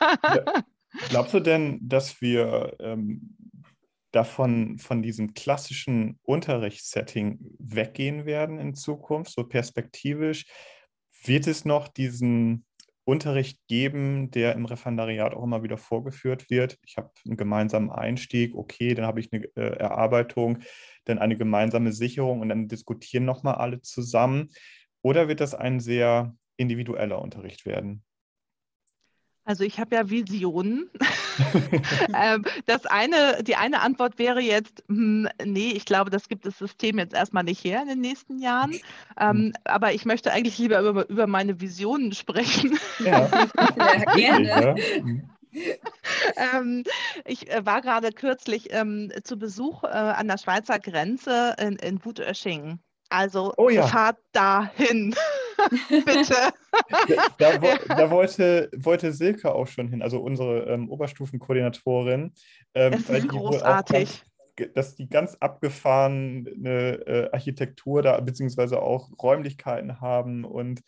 Ja. 0.00 0.64
Glaubst 1.08 1.32
du 1.32 1.40
denn, 1.40 1.78
dass 1.82 2.20
wir 2.20 2.76
ähm, 2.78 3.36
davon 4.12 4.78
von 4.78 5.02
diesem 5.02 5.34
klassischen 5.34 6.18
Unterrichtssetting 6.22 7.38
weggehen 7.58 8.26
werden 8.26 8.58
in 8.58 8.74
Zukunft, 8.74 9.32
so 9.32 9.44
perspektivisch? 9.44 10.44
Wird 11.24 11.46
es 11.46 11.64
noch 11.64 11.88
diesen 11.88 12.66
Unterricht 13.04 13.58
geben, 13.68 14.30
der 14.30 14.54
im 14.54 14.64
Referendariat 14.64 15.34
auch 15.34 15.42
immer 15.42 15.62
wieder 15.62 15.78
vorgeführt 15.78 16.50
wird? 16.50 16.78
Ich 16.86 16.96
habe 16.96 17.10
einen 17.26 17.36
gemeinsamen 17.36 17.90
Einstieg, 17.90 18.54
okay, 18.54 18.94
dann 18.94 19.06
habe 19.06 19.20
ich 19.20 19.32
eine 19.32 19.44
äh, 19.56 19.78
Erarbeitung, 19.78 20.58
dann 21.04 21.18
eine 21.18 21.36
gemeinsame 21.36 21.92
Sicherung 21.92 22.40
und 22.40 22.50
dann 22.50 22.68
diskutieren 22.68 23.24
nochmal 23.24 23.54
alle 23.54 23.80
zusammen. 23.80 24.50
Oder 25.00 25.26
wird 25.26 25.40
das 25.40 25.54
ein 25.54 25.80
sehr 25.80 26.36
individueller 26.56 27.20
Unterricht 27.20 27.66
werden? 27.66 28.04
Also 29.44 29.64
ich 29.64 29.80
habe 29.80 29.96
ja 29.96 30.08
Visionen. 30.08 30.90
ähm, 32.14 32.44
das 32.66 32.86
eine, 32.86 33.42
die 33.42 33.56
eine 33.56 33.80
Antwort 33.80 34.18
wäre 34.18 34.40
jetzt, 34.40 34.84
hm, 34.88 35.28
nee, 35.44 35.72
ich 35.72 35.84
glaube, 35.84 36.10
das 36.10 36.28
gibt 36.28 36.46
das 36.46 36.58
System 36.58 36.98
jetzt 36.98 37.14
erstmal 37.14 37.44
nicht 37.44 37.64
her 37.64 37.82
in 37.82 37.88
den 37.88 38.00
nächsten 38.00 38.38
Jahren. 38.38 38.72
Ähm, 39.18 39.36
hm. 39.36 39.52
aber 39.64 39.92
ich 39.92 40.04
möchte 40.04 40.32
eigentlich 40.32 40.58
lieber 40.58 40.80
über, 40.80 41.08
über 41.08 41.26
meine 41.26 41.60
Visionen 41.60 42.12
sprechen. 42.12 42.78
Ja, 42.98 43.28
ja 43.76 44.14
gerne. 44.14 44.74
Hm. 44.74 45.30
ähm, 46.36 46.84
ich 47.26 47.50
äh, 47.50 47.64
war 47.66 47.82
gerade 47.82 48.10
kürzlich 48.10 48.72
ähm, 48.72 49.12
zu 49.22 49.38
Besuch 49.38 49.84
äh, 49.84 49.88
an 49.88 50.28
der 50.28 50.38
Schweizer 50.38 50.78
Grenze 50.78 51.54
in, 51.58 51.76
in 51.76 52.04
Wutöschingen. 52.04 52.80
Also 53.12 53.52
oh, 53.58 53.68
ja. 53.68 53.86
fahrt 53.86 54.18
dahin. 54.32 55.14
Bitte. 55.88 56.34
Da, 57.38 57.58
da, 57.58 57.76
da, 57.86 58.10
wollte, 58.10 58.70
wollte 58.74 59.12
Silke 59.12 59.54
auch 59.54 59.66
schon 59.66 59.88
hin, 59.88 60.00
also 60.00 60.20
unsere 60.20 60.64
ähm, 60.70 60.90
Oberstufenkoordinatorin. 60.90 62.32
Ähm, 62.74 62.92
das 62.92 63.10
ist 63.10 63.28
großartig. 63.28 64.24
Ganz, 64.56 64.72
dass 64.74 64.94
die 64.94 65.08
ganz 65.08 65.36
abgefahrene 65.38 67.06
äh, 67.06 67.28
Architektur 67.30 68.00
da, 68.00 68.18
beziehungsweise 68.20 68.80
auch 68.80 69.10
Räumlichkeiten 69.22 70.00
haben 70.00 70.44
und 70.44 70.80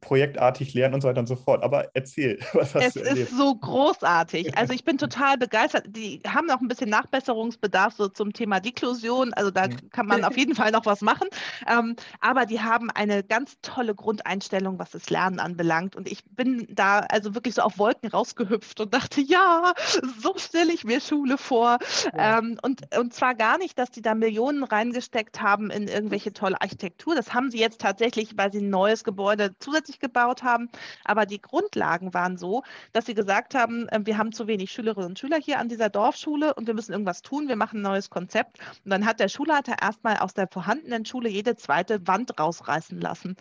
projektartig 0.00 0.74
lernen 0.74 0.94
und 0.94 1.00
so 1.00 1.08
weiter 1.08 1.20
und 1.20 1.26
so 1.26 1.36
fort. 1.36 1.62
Aber 1.62 1.88
erzähl, 1.94 2.38
was 2.52 2.74
hast 2.74 2.84
es 2.84 2.94
du 2.94 3.00
erlebt? 3.00 3.26
Es 3.26 3.32
ist 3.32 3.38
so 3.38 3.54
großartig. 3.54 4.56
Also 4.56 4.72
ich 4.72 4.84
bin 4.84 4.98
total 4.98 5.36
begeistert. 5.36 5.84
Die 5.88 6.20
haben 6.26 6.46
noch 6.46 6.60
ein 6.60 6.68
bisschen 6.68 6.90
Nachbesserungsbedarf 6.90 7.94
so 7.94 8.08
zum 8.08 8.32
Thema 8.32 8.60
Deklusion. 8.60 9.32
Also 9.34 9.50
da 9.50 9.68
mhm. 9.68 9.90
kann 9.90 10.06
man 10.06 10.24
auf 10.24 10.36
jeden 10.36 10.54
Fall 10.54 10.70
noch 10.70 10.86
was 10.86 11.00
machen. 11.00 11.28
Ähm, 11.66 11.96
aber 12.20 12.46
die 12.46 12.60
haben 12.60 12.90
eine 12.90 13.22
ganz 13.22 13.56
tolle 13.62 13.94
Grundeinstellung, 13.94 14.78
was 14.78 14.90
das 14.90 15.10
Lernen 15.10 15.40
anbelangt. 15.40 15.96
Und 15.96 16.10
ich 16.10 16.24
bin 16.24 16.66
da 16.70 17.00
also 17.00 17.34
wirklich 17.34 17.54
so 17.54 17.62
auf 17.62 17.78
Wolken 17.78 18.10
rausgehüpft 18.10 18.80
und 18.80 18.94
dachte, 18.94 19.20
ja, 19.20 19.72
so 20.20 20.34
stelle 20.36 20.72
ich 20.72 20.84
mir 20.84 21.00
Schule 21.00 21.38
vor. 21.38 21.78
Ja. 22.14 22.38
Ähm, 22.38 22.58
und, 22.62 22.96
und 22.96 23.12
zwar 23.12 23.34
gar 23.34 23.58
nicht, 23.58 23.78
dass 23.78 23.90
die 23.90 24.02
da 24.02 24.14
Millionen 24.14 24.64
reingesteckt 24.64 25.40
haben 25.40 25.70
in 25.70 25.88
irgendwelche 25.88 26.32
tolle 26.32 26.60
Architektur. 26.60 27.14
Das 27.14 27.34
haben 27.34 27.50
sie 27.50 27.58
jetzt 27.58 27.80
tatsächlich, 27.80 28.36
weil 28.36 28.52
sie 28.52 28.58
ein 28.58 28.70
neues 28.70 29.04
Gebäude 29.04 29.54
zusätzlich 29.58 29.85
zusätzlich 29.86 30.00
gebaut 30.00 30.42
haben. 30.42 30.68
Aber 31.04 31.26
die 31.26 31.40
Grundlagen 31.40 32.12
waren 32.12 32.36
so, 32.36 32.62
dass 32.92 33.06
sie 33.06 33.14
gesagt 33.14 33.54
haben, 33.54 33.88
äh, 33.88 34.00
wir 34.04 34.18
haben 34.18 34.32
zu 34.32 34.46
wenig 34.46 34.70
Schülerinnen 34.72 35.10
und 35.10 35.18
Schüler 35.18 35.38
hier 35.38 35.58
an 35.58 35.68
dieser 35.68 35.88
Dorfschule 35.88 36.54
und 36.54 36.66
wir 36.66 36.74
müssen 36.74 36.92
irgendwas 36.92 37.22
tun. 37.22 37.48
Wir 37.48 37.56
machen 37.56 37.78
ein 37.78 37.82
neues 37.82 38.10
Konzept. 38.10 38.58
Und 38.84 38.90
dann 38.90 39.06
hat 39.06 39.20
der 39.20 39.28
Schulleiter 39.28 39.76
erstmal 39.80 40.18
aus 40.18 40.34
der 40.34 40.48
vorhandenen 40.48 41.04
Schule 41.04 41.28
jede 41.28 41.56
zweite 41.56 42.06
Wand 42.06 42.38
rausreißen 42.38 43.00
lassen. 43.00 43.36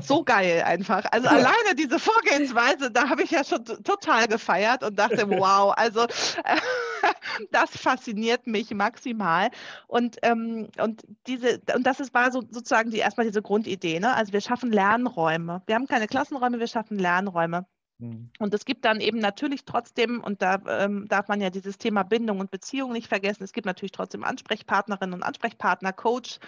So 0.00 0.24
geil 0.24 0.62
einfach. 0.64 1.04
Also 1.10 1.28
alleine 1.28 1.74
diese 1.76 1.98
Vorgehensweise, 1.98 2.90
da 2.90 3.08
habe 3.08 3.22
ich 3.22 3.30
ja 3.30 3.44
schon 3.44 3.64
total 3.64 4.26
gefeiert 4.28 4.82
und 4.82 4.98
dachte, 4.98 5.28
wow, 5.28 5.74
also 5.76 6.04
äh, 6.04 6.56
das 7.50 7.70
fasziniert 7.70 8.46
mich 8.46 8.72
maximal. 8.72 9.50
Und, 9.86 10.18
ähm, 10.22 10.68
und 10.78 11.04
diese, 11.26 11.60
und 11.74 11.86
das 11.86 12.00
ist, 12.00 12.14
war 12.14 12.30
so, 12.32 12.42
sozusagen 12.50 12.90
die 12.90 12.98
erstmal 12.98 13.26
diese 13.26 13.42
Grundidee. 13.42 14.00
Ne? 14.00 14.14
Also 14.14 14.32
wir 14.32 14.40
schaffen 14.40 14.72
Lernräume. 14.72 15.62
Wir 15.66 15.74
haben 15.74 15.86
keine 15.86 16.06
Klassenräume, 16.06 16.58
wir 16.58 16.66
schaffen 16.66 16.98
Lernräume. 16.98 17.66
Mhm. 18.00 18.30
Und 18.38 18.54
es 18.54 18.64
gibt 18.64 18.84
dann 18.84 19.00
eben 19.00 19.18
natürlich 19.18 19.64
trotzdem, 19.64 20.22
und 20.22 20.42
da 20.42 20.60
ähm, 20.68 21.06
darf 21.08 21.28
man 21.28 21.40
ja 21.40 21.50
dieses 21.50 21.78
Thema 21.78 22.02
Bindung 22.02 22.40
und 22.40 22.50
Beziehung 22.50 22.92
nicht 22.92 23.08
vergessen, 23.08 23.44
es 23.44 23.52
gibt 23.52 23.66
natürlich 23.66 23.92
trotzdem 23.92 24.24
Ansprechpartnerinnen 24.24 25.14
und 25.14 25.22
Ansprechpartner, 25.22 25.92
Coach, 25.92 26.38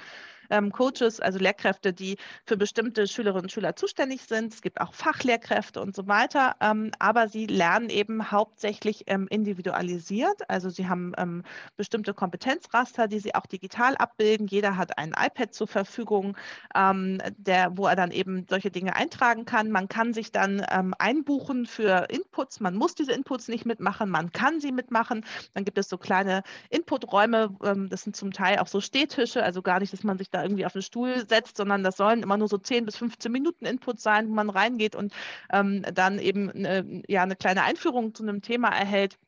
ähm, 0.53 0.71
Coaches, 0.71 1.19
also 1.19 1.39
Lehrkräfte, 1.39 1.93
die 1.93 2.19
für 2.45 2.57
bestimmte 2.57 3.09
Schülerinnen 3.09 3.45
und 3.45 3.53
Schüler 3.53 3.75
zuständig 3.75 4.23
sind. 4.23 4.53
Es 4.53 4.63
gibt 4.63 4.81
auch 4.81 4.95
Fachlehrkräfte 4.95 5.81
und 5.81 5.97
so 5.97 6.07
weiter. 6.07 6.55
Ähm, 6.61 6.93
aber 6.99 7.29
sie 7.29 7.47
lernen 7.47 7.89
eben 7.89 8.31
hauptsächlich 8.31 9.05
ähm, 9.07 9.27
individualisiert. 9.29 10.49
Also 10.49 10.69
sie 10.71 10.89
haben 10.89 11.13
ähm, 11.17 11.43
bestimmte 11.77 12.15
Kompetenzraster, 12.15 13.09
die 13.09 13.19
sie 13.19 13.35
auch 13.35 13.47
digital 13.47 13.97
abbilden. 13.97 14.47
Jeder 14.47 14.77
hat 14.77 14.99
ein 14.99 15.15
iPad 15.19 15.55
zur 15.55 15.67
Verfügung, 15.67 16.37
ähm, 16.75 17.19
der, 17.37 17.77
wo 17.77 17.87
er 17.87 17.97
dann 17.97 18.11
eben 18.11 18.47
solche 18.49 18.71
Dinge 18.71 18.95
eintragen 18.95 19.47
kann. 19.47 19.71
Man 19.71 19.89
kann 19.89 20.13
sich 20.13 20.31
dann 20.31 20.65
ähm, 20.71 20.95
einbuchen 20.99 21.67
für 21.67 22.09
Inputs. 22.11 22.61
Man 22.61 22.77
muss 22.77 22.95
diese 22.95 23.13
Inputs 23.13 23.49
nicht 23.49 23.65
mitmachen, 23.65 24.11
man 24.11 24.33
kann 24.33 24.61
sie 24.61 24.73
mitmachen. 24.73 25.25
Dann 25.55 25.65
gibt 25.65 25.79
es 25.79 25.89
so 25.89 25.97
kleine 25.97 26.43
Inputräume. 26.69 27.57
das 27.89 28.03
sind 28.03 28.17
zum 28.17 28.33
Teil 28.33 28.59
auch 28.59 28.67
so 28.67 28.81
Stehtische, 28.81 29.43
also 29.43 29.63
gar 29.63 29.81
nicht, 29.81 29.93
dass 29.93 30.05
man 30.05 30.19
sich 30.19 30.31
da 30.31 30.41
irgendwie 30.43 30.66
auf 30.66 30.72
den 30.72 30.82
Stuhl 30.82 31.26
setzt, 31.28 31.57
sondern 31.57 31.82
das 31.82 31.97
sollen 31.97 32.22
immer 32.22 32.36
nur 32.36 32.49
so 32.49 32.59
10 32.59 32.84
bis 32.86 32.97
15 32.97 33.30
Minuten 33.32 33.64
Input 33.66 34.01
sein, 34.01 34.28
wo 34.28 34.34
man 34.34 34.51
reingeht 34.51 34.95
und 34.97 35.12
ähm, 35.53 35.82
dann 35.95 36.18
eben 36.18 36.51
eine, 36.51 37.03
ja, 37.09 37.22
eine 37.22 37.36
kleine 37.36 37.62
Einführung 37.64 38.14
zu 38.14 38.22
einem 38.22 38.43
Thema 38.43 38.68
erhält. 38.68 39.18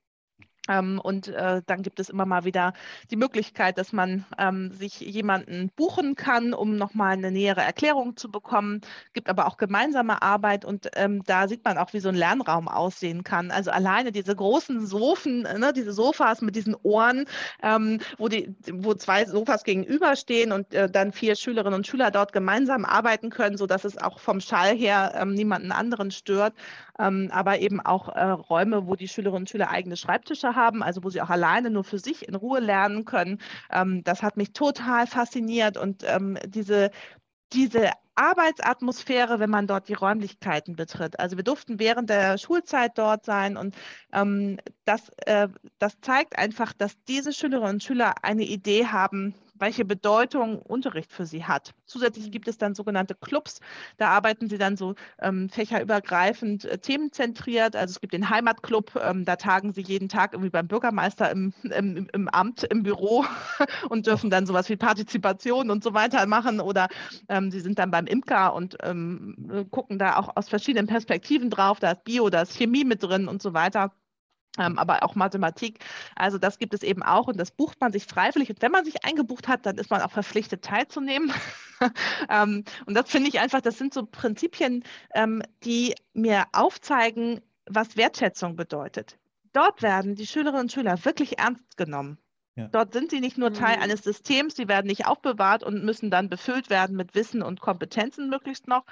Ähm, 0.68 0.98
und 1.02 1.28
äh, 1.28 1.60
dann 1.66 1.82
gibt 1.82 2.00
es 2.00 2.08
immer 2.08 2.24
mal 2.24 2.44
wieder 2.44 2.72
die 3.10 3.16
Möglichkeit, 3.16 3.76
dass 3.76 3.92
man 3.92 4.24
ähm, 4.38 4.72
sich 4.72 5.00
jemanden 5.00 5.70
buchen 5.76 6.14
kann, 6.14 6.54
um 6.54 6.76
nochmal 6.76 7.12
eine 7.12 7.30
nähere 7.30 7.60
Erklärung 7.60 8.16
zu 8.16 8.30
bekommen. 8.30 8.80
Es 9.06 9.12
gibt 9.12 9.28
aber 9.28 9.46
auch 9.46 9.58
gemeinsame 9.58 10.22
Arbeit 10.22 10.64
und 10.64 10.88
ähm, 10.94 11.22
da 11.26 11.48
sieht 11.48 11.64
man 11.64 11.76
auch, 11.76 11.92
wie 11.92 12.00
so 12.00 12.08
ein 12.08 12.14
Lernraum 12.14 12.68
aussehen 12.68 13.24
kann. 13.24 13.50
Also 13.50 13.70
alleine 13.70 14.10
diese 14.10 14.34
großen 14.34 14.86
Sofen, 14.86 15.42
ne, 15.42 15.72
diese 15.74 15.92
Sofas 15.92 16.40
mit 16.40 16.56
diesen 16.56 16.74
Ohren, 16.82 17.26
ähm, 17.62 18.00
wo, 18.16 18.28
die, 18.28 18.54
wo 18.72 18.94
zwei 18.94 19.26
Sofas 19.26 19.64
gegenüberstehen 19.64 20.50
und 20.52 20.72
äh, 20.72 20.88
dann 20.88 21.12
vier 21.12 21.36
Schülerinnen 21.36 21.74
und 21.74 21.86
Schüler 21.86 22.10
dort 22.10 22.32
gemeinsam 22.32 22.86
arbeiten 22.86 23.28
können, 23.28 23.58
sodass 23.58 23.84
es 23.84 23.98
auch 23.98 24.18
vom 24.18 24.40
Schall 24.40 24.74
her 24.74 25.12
ähm, 25.14 25.34
niemanden 25.34 25.72
anderen 25.72 26.10
stört. 26.10 26.54
Ähm, 26.98 27.28
aber 27.32 27.58
eben 27.58 27.80
auch 27.80 28.08
äh, 28.08 28.24
Räume, 28.24 28.86
wo 28.86 28.94
die 28.94 29.08
Schülerinnen 29.08 29.42
und 29.42 29.50
Schüler 29.50 29.70
eigene 29.70 29.96
Schreibtische 29.96 30.53
haben, 30.55 30.82
also 30.82 31.05
wo 31.05 31.11
sie 31.11 31.22
auch 31.22 31.30
alleine 31.30 31.70
nur 31.70 31.84
für 31.84 31.98
sich 31.98 32.28
in 32.28 32.34
Ruhe 32.34 32.61
lernen 32.61 33.05
können. 33.05 33.40
Ähm, 33.70 34.02
das 34.05 34.22
hat 34.22 34.36
mich 34.36 34.52
total 34.52 35.07
fasziniert 35.07 35.76
und 35.76 36.05
ähm, 36.07 36.38
diese, 36.46 36.90
diese 37.52 37.90
Arbeitsatmosphäre, 38.16 39.40
wenn 39.40 39.50
man 39.50 39.66
dort 39.66 39.88
die 39.88 39.94
Räumlichkeiten 39.94 40.76
betritt. 40.76 41.18
Also 41.18 41.36
wir 41.36 41.44
durften 41.44 41.78
während 41.78 42.11
der 42.11 42.38
Schulzeit 42.38 42.92
dort 42.96 43.24
sein 43.24 43.57
und 43.57 43.74
ähm, 44.12 44.59
das, 44.84 45.09
äh, 45.26 45.48
das 45.78 46.00
zeigt 46.00 46.38
einfach, 46.38 46.72
dass 46.72 46.96
diese 47.09 47.32
Schülerinnen 47.32 47.76
und 47.76 47.82
Schüler 47.82 48.14
eine 48.22 48.44
Idee 48.44 48.86
haben, 48.86 49.34
welche 49.55 49.84
Bedeutung 49.84 50.61
Unterricht 50.61 51.12
für 51.12 51.26
sie 51.26 51.44
hat. 51.44 51.74
Zusätzlich 51.86 52.30
gibt 52.30 52.48
es 52.48 52.59
dann 52.59 52.74
sogenannte 52.74 53.14
Clubs, 53.14 53.61
da 53.96 54.09
arbeiten 54.09 54.48
sie 54.48 54.59
dann 54.59 54.76
so 54.76 54.94
ähm, 55.20 55.48
fächerübergreifend 55.48 56.64
äh, 56.64 56.78
themenzentriert. 56.78 57.76
Also 57.76 57.92
es 57.92 58.00
gibt 58.00 58.12
den 58.12 58.30
Heimatclub, 58.30 58.96
ähm, 58.96 59.24
da 59.24 59.36
tagen 59.36 59.72
sie 59.72 59.82
jeden 59.82 60.09
Tag 60.09 60.32
irgendwie 60.32 60.50
beim 60.50 60.66
Bürgermeister 60.66 61.30
im, 61.30 61.52
im, 61.62 62.09
im 62.12 62.28
Amt, 62.28 62.64
im 62.64 62.82
Büro 62.82 63.24
und 63.88 64.07
dürfen 64.07 64.30
dann 64.30 64.46
sowas 64.46 64.68
wie 64.68 64.76
Partizipation 64.76 65.70
und 65.70 65.84
so 65.84 65.94
weiter 65.94 66.26
machen. 66.26 66.61
Oder 66.61 66.88
ähm, 67.28 67.50
sie 67.50 67.61
sind 67.61 67.78
dann 67.78 67.90
beim 67.90 68.07
Imker 68.07 68.55
und 68.55 68.76
ähm, 68.82 69.66
gucken 69.70 69.98
da 69.98 70.16
auch 70.16 70.36
aus 70.36 70.48
verschiedenen 70.48 70.86
Perspektiven 70.86 71.50
drauf. 71.50 71.78
Da 71.80 71.92
ist 71.92 72.05
Bio, 72.05 72.28
da 72.30 72.42
ist 72.42 72.57
Chemie 72.57 72.84
mit 72.84 73.02
drin 73.02 73.28
und 73.28 73.42
so 73.42 73.55
weiter 73.55 73.92
aber 74.57 75.02
auch 75.02 75.14
Mathematik. 75.14 75.80
Also 76.14 76.38
das 76.38 76.59
gibt 76.59 76.74
es 76.74 76.82
eben 76.82 77.02
auch 77.02 77.26
und 77.26 77.38
das 77.38 77.50
bucht 77.50 77.80
man 77.80 77.92
sich 77.92 78.05
freiwillig. 78.05 78.50
Und 78.50 78.62
wenn 78.62 78.72
man 78.72 78.84
sich 78.84 79.05
eingebucht 79.05 79.48
hat, 79.48 79.66
dann 79.66 79.78
ist 79.78 79.90
man 79.90 80.02
auch 80.02 80.11
verpflichtet 80.11 80.62
teilzunehmen. 80.64 81.32
ähm, 82.30 82.64
und 82.86 82.94
das 82.94 83.11
finde 83.11 83.28
ich 83.28 83.40
einfach, 83.40 83.61
das 83.61 83.78
sind 83.78 83.94
so 83.94 84.07
Prinzipien, 84.07 84.84
ähm, 85.14 85.42
die 85.64 85.94
mir 86.12 86.44
aufzeigen, 86.52 87.40
was 87.66 87.96
Wertschätzung 87.96 88.57
bedeutet. 88.57 89.18
Dort 89.52 89.82
werden 89.82 90.14
die 90.16 90.26
Schülerinnen 90.26 90.62
und 90.62 90.72
Schüler 90.72 91.05
wirklich 91.05 91.38
ernst 91.38 91.76
genommen. 91.76 92.18
Ja. 92.57 92.68
Dort 92.68 92.92
sind 92.92 93.11
sie 93.11 93.20
nicht 93.20 93.36
nur 93.36 93.52
Teil 93.52 93.78
mhm. 93.78 93.82
eines 93.82 94.05
Systems, 94.05 94.55
sie 94.55 94.68
werden 94.68 94.86
nicht 94.86 95.07
aufbewahrt 95.07 95.64
und 95.64 95.84
müssen 95.84 96.11
dann 96.11 96.28
befüllt 96.28 96.70
werden 96.70 96.96
mit 96.96 97.16
Wissen 97.16 97.42
und 97.42 97.61
Kompetenzen 97.61 98.30
möglichst 98.30 98.68
noch, 98.68 98.84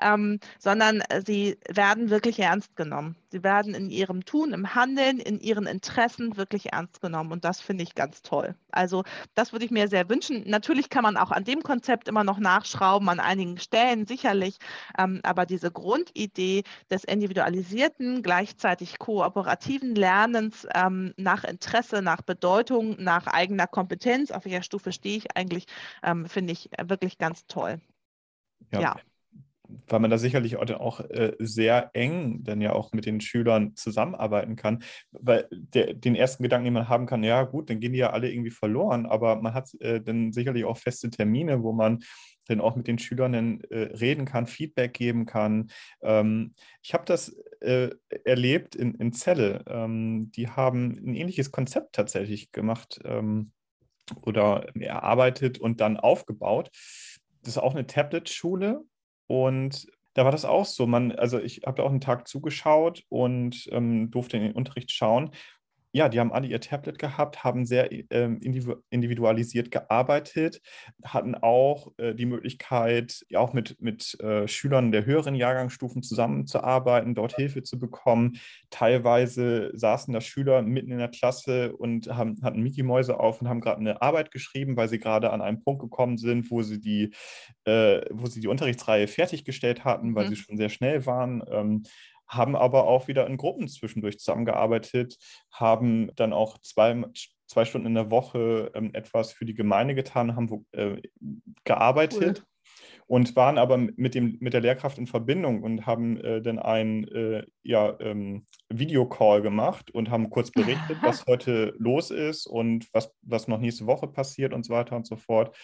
ähm, 0.00 0.40
sondern 0.58 1.00
äh, 1.00 1.22
sie 1.24 1.56
werden 1.68 2.10
wirklich 2.10 2.40
ernst 2.40 2.74
genommen. 2.74 3.14
Sie 3.30 3.44
werden 3.44 3.74
in 3.74 3.90
ihrem 3.90 4.24
Tun, 4.24 4.52
im 4.52 4.74
Handeln, 4.74 5.20
in 5.20 5.38
ihren 5.38 5.66
Interessen 5.66 6.36
wirklich 6.36 6.72
ernst 6.72 7.00
genommen 7.00 7.30
und 7.30 7.44
das 7.44 7.60
finde 7.60 7.84
ich 7.84 7.94
ganz 7.94 8.22
toll. 8.22 8.56
Also 8.72 9.04
das 9.34 9.52
würde 9.52 9.64
ich 9.64 9.70
mir 9.70 9.86
sehr 9.86 10.08
wünschen. 10.08 10.42
Natürlich 10.48 10.90
kann 10.90 11.04
man 11.04 11.16
auch 11.16 11.30
an 11.30 11.44
dem 11.44 11.62
Konzept 11.62 12.08
immer 12.08 12.24
noch 12.24 12.38
nachschrauben, 12.38 13.08
an 13.08 13.20
einigen 13.20 13.58
Stellen 13.58 14.06
sicherlich, 14.06 14.58
ähm, 14.98 15.20
aber 15.22 15.46
diese 15.46 15.70
Grundidee 15.70 16.64
des 16.90 17.04
individualisierten, 17.04 18.24
gleichzeitig 18.24 18.98
kooperativen 18.98 19.94
Lernens 19.94 20.66
ähm, 20.74 21.14
nach 21.16 21.44
Interesse, 21.44 22.02
nach 22.02 22.22
Bedeutung, 22.22 23.03
nach 23.04 23.26
eigener 23.26 23.66
Kompetenz, 23.66 24.30
auf 24.30 24.44
welcher 24.44 24.62
Stufe 24.62 24.92
stehe 24.92 25.16
ich 25.16 25.36
eigentlich, 25.36 25.66
ähm, 26.02 26.26
finde 26.26 26.52
ich 26.52 26.70
wirklich 26.82 27.18
ganz 27.18 27.46
toll. 27.46 27.80
ja. 28.72 28.80
ja 28.80 28.96
weil 29.86 30.00
man 30.00 30.10
da 30.10 30.18
sicherlich 30.18 30.56
auch, 30.56 31.00
äh, 31.00 31.32
sehr 31.38 31.90
eng 31.94 32.42
dann 32.42 32.60
ja 32.60 32.72
auch 32.72 32.92
mit 32.92 33.06
den 33.06 33.20
Schülern 33.20 33.74
zusammenarbeiten 33.76 34.56
kann. 34.56 34.82
Weil 35.10 35.48
der, 35.50 35.94
den 35.94 36.14
ersten 36.14 36.42
Gedanken, 36.42 36.66
den 36.66 36.74
man 36.74 36.88
haben 36.88 37.06
kann, 37.06 37.24
ja 37.24 37.42
gut, 37.42 37.70
dann 37.70 37.80
gehen 37.80 37.92
die 37.92 37.98
ja 37.98 38.10
alle 38.10 38.30
irgendwie 38.30 38.50
verloren, 38.50 39.06
aber 39.06 39.36
man 39.36 39.54
hat 39.54 39.72
äh, 39.80 40.00
dann 40.00 40.32
sicherlich 40.32 40.64
auch 40.64 40.76
feste 40.76 41.10
Termine, 41.10 41.62
wo 41.62 41.72
man 41.72 42.02
dann 42.46 42.60
auch 42.60 42.76
mit 42.76 42.86
den 42.86 42.98
Schülern 42.98 43.60
äh, 43.62 43.76
reden 43.76 44.24
kann, 44.24 44.46
Feedback 44.46 44.94
geben 44.94 45.26
kann. 45.26 45.70
Ähm, 46.02 46.54
ich 46.82 46.94
habe 46.94 47.04
das 47.04 47.36
äh, 47.60 47.90
erlebt 48.24 48.74
in, 48.74 48.94
in 48.94 49.12
Celle. 49.12 49.64
Ähm, 49.66 50.30
die 50.32 50.48
haben 50.48 50.92
ein 50.92 51.14
ähnliches 51.14 51.50
Konzept 51.50 51.94
tatsächlich 51.94 52.52
gemacht 52.52 53.00
ähm, 53.04 53.52
oder 54.22 54.66
erarbeitet 54.78 55.58
und 55.58 55.80
dann 55.80 55.96
aufgebaut. 55.96 56.70
Das 57.42 57.56
ist 57.56 57.58
auch 57.58 57.74
eine 57.74 57.86
Tablet-Schule 57.86 58.82
und 59.26 59.86
da 60.14 60.24
war 60.24 60.32
das 60.32 60.44
auch 60.44 60.64
so. 60.64 60.86
Man, 60.86 61.12
also 61.12 61.40
ich 61.40 61.62
habe 61.66 61.78
da 61.78 61.82
auch 61.82 61.90
einen 61.90 62.00
Tag 62.00 62.28
zugeschaut 62.28 63.02
und 63.08 63.68
ähm, 63.72 64.10
durfte 64.10 64.36
in 64.36 64.44
den 64.44 64.52
Unterricht 64.52 64.92
schauen 64.92 65.30
ja, 65.94 66.08
die 66.08 66.18
haben 66.18 66.32
alle 66.32 66.48
ihr 66.48 66.60
Tablet 66.60 66.98
gehabt, 66.98 67.44
haben 67.44 67.64
sehr 67.66 67.88
ähm, 68.10 68.40
individualisiert 68.90 69.70
gearbeitet, 69.70 70.60
hatten 71.04 71.36
auch 71.36 71.92
äh, 71.98 72.16
die 72.16 72.26
Möglichkeit, 72.26 73.24
auch 73.36 73.52
mit, 73.52 73.80
mit 73.80 74.18
äh, 74.20 74.48
Schülern 74.48 74.90
der 74.90 75.06
höheren 75.06 75.36
Jahrgangsstufen 75.36 76.02
zusammenzuarbeiten, 76.02 77.14
dort 77.14 77.36
Hilfe 77.36 77.62
zu 77.62 77.78
bekommen. 77.78 78.40
Teilweise 78.70 79.70
saßen 79.72 80.12
da 80.12 80.20
Schüler 80.20 80.62
mitten 80.62 80.90
in 80.90 80.98
der 80.98 81.08
Klasse 81.08 81.76
und 81.76 82.08
haben, 82.08 82.42
hatten 82.42 82.60
Mickey-Mäuse 82.60 83.20
auf 83.20 83.40
und 83.40 83.48
haben 83.48 83.60
gerade 83.60 83.78
eine 83.78 84.02
Arbeit 84.02 84.32
geschrieben, 84.32 84.76
weil 84.76 84.88
sie 84.88 84.98
gerade 84.98 85.30
an 85.30 85.42
einen 85.42 85.62
Punkt 85.62 85.80
gekommen 85.80 86.18
sind, 86.18 86.50
wo 86.50 86.62
sie 86.62 86.80
die, 86.80 87.14
äh, 87.66 88.00
wo 88.10 88.26
sie 88.26 88.40
die 88.40 88.48
Unterrichtsreihe 88.48 89.06
fertiggestellt 89.06 89.84
hatten, 89.84 90.16
weil 90.16 90.24
mhm. 90.24 90.30
sie 90.30 90.36
schon 90.36 90.56
sehr 90.56 90.70
schnell 90.70 91.06
waren. 91.06 91.44
Ähm, 91.48 91.84
haben 92.28 92.56
aber 92.56 92.86
auch 92.86 93.08
wieder 93.08 93.26
in 93.26 93.36
Gruppen 93.36 93.68
zwischendurch 93.68 94.18
zusammengearbeitet, 94.18 95.16
haben 95.52 96.10
dann 96.16 96.32
auch 96.32 96.58
zwei, 96.58 97.04
zwei 97.46 97.64
Stunden 97.64 97.86
in 97.86 97.94
der 97.94 98.10
Woche 98.10 98.70
ähm, 98.74 98.90
etwas 98.94 99.32
für 99.32 99.44
die 99.44 99.54
Gemeinde 99.54 99.94
getan, 99.94 100.36
haben 100.36 100.66
äh, 100.72 101.00
gearbeitet. 101.64 102.40
Cool. 102.40 102.46
Und 103.06 103.36
waren 103.36 103.58
aber 103.58 103.76
mit, 103.76 104.14
dem, 104.14 104.38
mit 104.40 104.54
der 104.54 104.62
Lehrkraft 104.62 104.96
in 104.96 105.06
Verbindung 105.06 105.62
und 105.62 105.84
haben 105.84 106.18
äh, 106.24 106.40
dann 106.40 106.58
einen 106.58 107.06
äh, 107.08 107.44
ja, 107.62 107.94
ähm, 108.00 108.46
Videocall 108.70 109.42
gemacht 109.42 109.90
und 109.90 110.08
haben 110.08 110.30
kurz 110.30 110.50
berichtet, 110.50 110.96
was 111.02 111.26
heute 111.26 111.74
los 111.78 112.10
ist 112.10 112.46
und 112.46 112.88
was, 112.94 113.14
was 113.20 113.46
noch 113.46 113.60
nächste 113.60 113.86
Woche 113.86 114.08
passiert 114.08 114.54
und 114.54 114.64
so 114.64 114.72
weiter 114.72 114.96
und 114.96 115.06
so 115.06 115.16
fort 115.16 115.54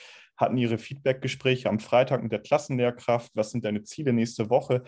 hatten 0.41 0.57
ihre 0.57 0.79
Feedbackgespräche 0.79 1.69
am 1.69 1.79
Freitag 1.79 2.23
mit 2.23 2.33
der 2.33 2.41
Klassenlehrkraft, 2.41 3.31
was 3.35 3.51
sind 3.51 3.65
deine 3.65 3.83
Ziele 3.83 4.13
nächste 4.13 4.49
Woche, 4.49 4.83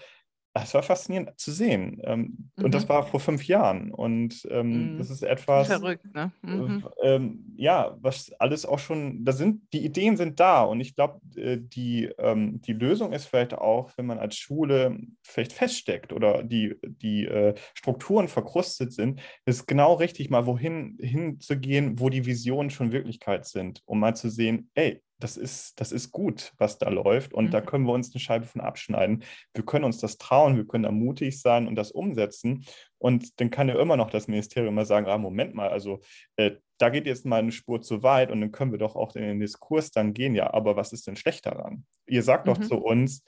es 0.54 0.74
war 0.74 0.82
faszinierend 0.82 1.38
zu 1.38 1.50
sehen. 1.50 2.00
Ähm, 2.04 2.50
mhm. 2.56 2.64
Und 2.64 2.74
das 2.74 2.84
mhm. 2.84 2.88
war 2.90 3.06
vor 3.06 3.20
fünf 3.20 3.46
Jahren. 3.46 3.90
Und 3.90 4.46
ähm, 4.50 4.94
mhm. 4.94 4.98
das 4.98 5.10
ist 5.10 5.22
etwas. 5.22 5.68
Verrückt, 5.68 6.04
ne? 6.14 6.32
Mhm. 6.42 6.84
Ähm, 7.02 7.54
ja, 7.56 7.96
was 8.00 8.32
alles 8.38 8.66
auch 8.66 8.78
schon, 8.78 9.24
da 9.24 9.32
sind, 9.32 9.62
die 9.72 9.84
Ideen 9.84 10.16
sind 10.16 10.40
da. 10.40 10.62
Und 10.62 10.80
ich 10.80 10.94
glaube, 10.94 11.20
äh, 11.36 11.58
die, 11.58 12.10
ähm, 12.18 12.60
die 12.60 12.74
Lösung 12.74 13.12
ist 13.12 13.26
vielleicht 13.26 13.54
auch, 13.54 13.90
wenn 13.96 14.06
man 14.06 14.18
als 14.18 14.36
Schule 14.36 14.98
vielleicht 15.22 15.52
feststeckt 15.52 16.12
oder 16.12 16.42
die, 16.42 16.74
die 16.82 17.24
äh, 17.24 17.54
Strukturen 17.74 18.28
verkrustet 18.28 18.92
sind, 18.92 19.20
ist 19.46 19.66
genau 19.66 19.94
richtig, 19.94 20.28
mal 20.28 20.46
wohin 20.46 20.98
hinzugehen, 21.00 21.98
wo 21.98 22.10
die 22.10 22.26
Visionen 22.26 22.70
schon 22.70 22.92
Wirklichkeit 22.92 23.46
sind, 23.46 23.80
um 23.86 24.00
mal 24.00 24.14
zu 24.14 24.28
sehen, 24.28 24.70
ey, 24.74 25.02
das 25.22 25.36
ist, 25.36 25.80
das 25.80 25.92
ist 25.92 26.10
gut, 26.10 26.52
was 26.58 26.78
da 26.78 26.88
läuft. 26.88 27.32
Und 27.32 27.46
mhm. 27.46 27.50
da 27.50 27.60
können 27.60 27.86
wir 27.86 27.92
uns 27.92 28.12
eine 28.12 28.20
Scheibe 28.20 28.46
von 28.46 28.60
abschneiden. 28.60 29.22
Wir 29.54 29.64
können 29.64 29.84
uns 29.84 29.98
das 29.98 30.18
trauen, 30.18 30.56
wir 30.56 30.66
können 30.66 30.84
da 30.84 30.90
mutig 30.90 31.40
sein 31.40 31.68
und 31.68 31.76
das 31.76 31.92
umsetzen. 31.92 32.64
Und 32.98 33.40
dann 33.40 33.50
kann 33.50 33.68
ja 33.68 33.80
immer 33.80 33.96
noch 33.96 34.10
das 34.10 34.28
Ministerium 34.28 34.74
mal 34.74 34.86
sagen, 34.86 35.06
ah, 35.06 35.18
Moment 35.18 35.54
mal, 35.54 35.68
also 35.68 36.00
äh, 36.36 36.52
da 36.78 36.88
geht 36.88 37.06
jetzt 37.06 37.24
mal 37.24 37.38
eine 37.38 37.52
Spur 37.52 37.80
zu 37.80 38.02
weit 38.02 38.30
und 38.30 38.40
dann 38.40 38.52
können 38.52 38.72
wir 38.72 38.78
doch 38.78 38.96
auch 38.96 39.14
in 39.14 39.22
den 39.22 39.40
Diskurs 39.40 39.92
dann 39.92 40.14
gehen. 40.14 40.34
Ja, 40.34 40.52
aber 40.52 40.76
was 40.76 40.92
ist 40.92 41.06
denn 41.06 41.16
schlecht 41.16 41.46
daran? 41.46 41.84
Ihr 42.06 42.22
sagt 42.22 42.46
mhm. 42.46 42.54
doch 42.54 42.60
zu 42.60 42.76
uns, 42.78 43.24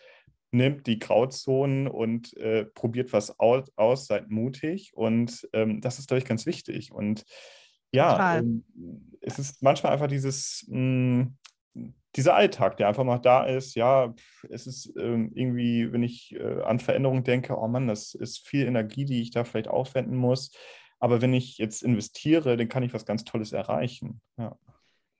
nimmt 0.51 0.87
die 0.87 0.99
Grauzonen 0.99 1.87
und 1.87 2.37
äh, 2.37 2.65
probiert 2.65 3.13
was 3.13 3.39
aus, 3.39 3.71
aus, 3.77 4.07
seid 4.07 4.31
mutig. 4.31 4.93
Und 4.95 5.49
ähm, 5.53 5.81
das 5.81 5.99
ist, 5.99 6.09
glaube 6.09 6.19
ich, 6.19 6.25
ganz 6.25 6.47
wichtig. 6.47 6.93
Und 6.93 7.25
ja, 7.93 8.39
ähm, 8.39 8.65
es 9.21 9.39
ist 9.39 9.63
manchmal 9.63 9.93
einfach 9.93 10.09
dieses, 10.09 10.65
mh, 10.69 10.77
hm, 10.77 11.37
dieser 12.17 12.35
Alltag, 12.35 12.77
der 12.77 12.89
einfach 12.89 13.05
mal 13.05 13.19
da 13.19 13.45
ist, 13.45 13.75
ja, 13.75 14.15
es 14.49 14.67
ist 14.67 14.93
ähm, 14.97 15.33
irgendwie, 15.35 15.93
wenn 15.93 16.03
ich 16.03 16.35
äh, 16.35 16.63
an 16.63 16.79
Veränderungen 16.79 17.25
denke, 17.25 17.59
oh 17.59 17.67
Mann, 17.67 17.89
das 17.89 18.15
ist 18.15 18.47
viel 18.47 18.67
Energie, 18.67 19.05
die 19.05 19.21
ich 19.21 19.31
da 19.31 19.45
vielleicht 19.45 19.69
aufwenden 19.69 20.17
muss. 20.17 20.53
Aber 21.01 21.21
wenn 21.21 21.35
ich 21.35 21.59
jetzt 21.59 21.83
investiere, 21.83 22.57
dann 22.57 22.69
kann 22.69 22.83
ich 22.83 22.95
was 22.95 23.05
ganz 23.05 23.25
Tolles 23.25 23.53
erreichen. 23.53 24.21
Ja. 24.39 24.57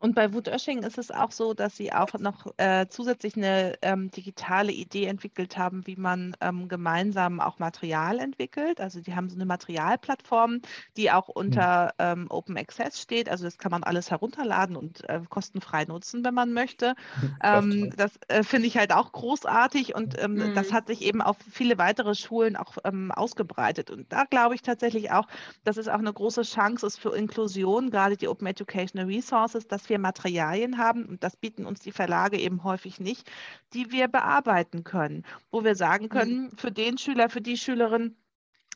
Und 0.05 0.15
bei 0.15 0.35
Wut 0.35 0.49
Oesching 0.49 0.83
ist 0.83 0.99
es 0.99 1.11
auch 1.11 1.33
so, 1.33 1.55
dass 1.55 1.79
sie 1.79 1.91
auch 1.91 2.13
noch 2.19 2.53
äh, 2.59 2.89
zusätzlich 2.91 3.39
eine 3.39 3.79
ähm, 3.81 4.11
digitale 4.11 4.71
Idee 4.71 5.07
entwickelt 5.07 5.57
haben, 5.57 5.87
wie 5.87 5.97
man 5.97 6.37
ähm, 6.43 6.69
gemeinsam 6.69 7.41
auch 7.41 7.59
Material 7.59 8.19
entwickelt. 8.19 8.83
Also 8.83 9.01
die 9.01 9.15
haben 9.15 9.31
so 9.31 9.37
eine 9.37 9.47
Materialplattform, 9.47 10.61
die 10.99 11.11
auch 11.11 11.29
hm. 11.29 11.35
unter 11.37 11.95
ähm, 11.99 12.27
Open 12.29 12.59
Access 12.59 13.01
steht. 13.01 13.31
Also 13.31 13.45
das 13.45 13.57
kann 13.57 13.71
man 13.71 13.83
alles 13.83 14.11
herunterladen 14.11 14.77
und 14.77 15.09
äh, 15.09 15.23
kostenfrei 15.27 15.87
nutzen, 15.87 16.23
wenn 16.23 16.35
man 16.35 16.53
möchte. 16.53 16.95
Ähm, 17.43 17.93
das 17.97 18.13
äh, 18.29 18.43
finde 18.43 18.69
ich 18.69 18.77
halt 18.77 18.93
auch 18.93 19.13
großartig 19.13 19.95
und 19.95 20.17
mhm. 20.23 20.55
das 20.55 20.73
hat 20.73 20.87
sich 20.87 21.03
eben 21.03 21.21
auf 21.21 21.37
viele 21.51 21.79
weitere 21.79 22.15
Schulen 22.15 22.57
auch 22.57 22.79
ähm, 22.85 23.13
ausgebreitet. 23.13 23.91
Und 23.91 24.11
da 24.13 24.25
glaube 24.25 24.55
ich 24.55 24.63
tatsächlich 24.63 25.11
auch, 25.11 25.27
dass 25.63 25.77
es 25.77 25.89
auch 25.89 25.99
eine 25.99 26.13
große 26.13 26.43
Chance 26.43 26.87
ist 26.87 26.99
für 26.99 27.15
Inklusion, 27.15 27.91
gerade 27.91 28.17
die 28.17 28.29
Open 28.29 28.47
Educational 28.47 29.07
Resources, 29.07 29.67
dass 29.67 29.89
wir 29.89 29.94
wir 29.95 30.01
Materialien 30.01 30.77
haben, 30.77 31.05
und 31.07 31.23
das 31.23 31.37
bieten 31.37 31.67
uns 31.67 31.81
die 31.81 31.93
Verlage 31.93 32.37
eben 32.39 32.65
häufig 32.65 32.99
nicht, 32.99 33.31
die 33.73 33.93
wir 33.93 34.09
bearbeiten 34.09 34.83
können, 34.83 35.25
wo 35.53 35.63
wir 35.63 35.77
sagen 35.77 36.07
mhm. 36.07 36.09
können, 36.09 36.57
für 36.57 36.73
den 36.73 36.99
Schüler, 36.99 37.29
für 37.29 37.41
die 37.41 37.57
Schülerin, 37.57 38.17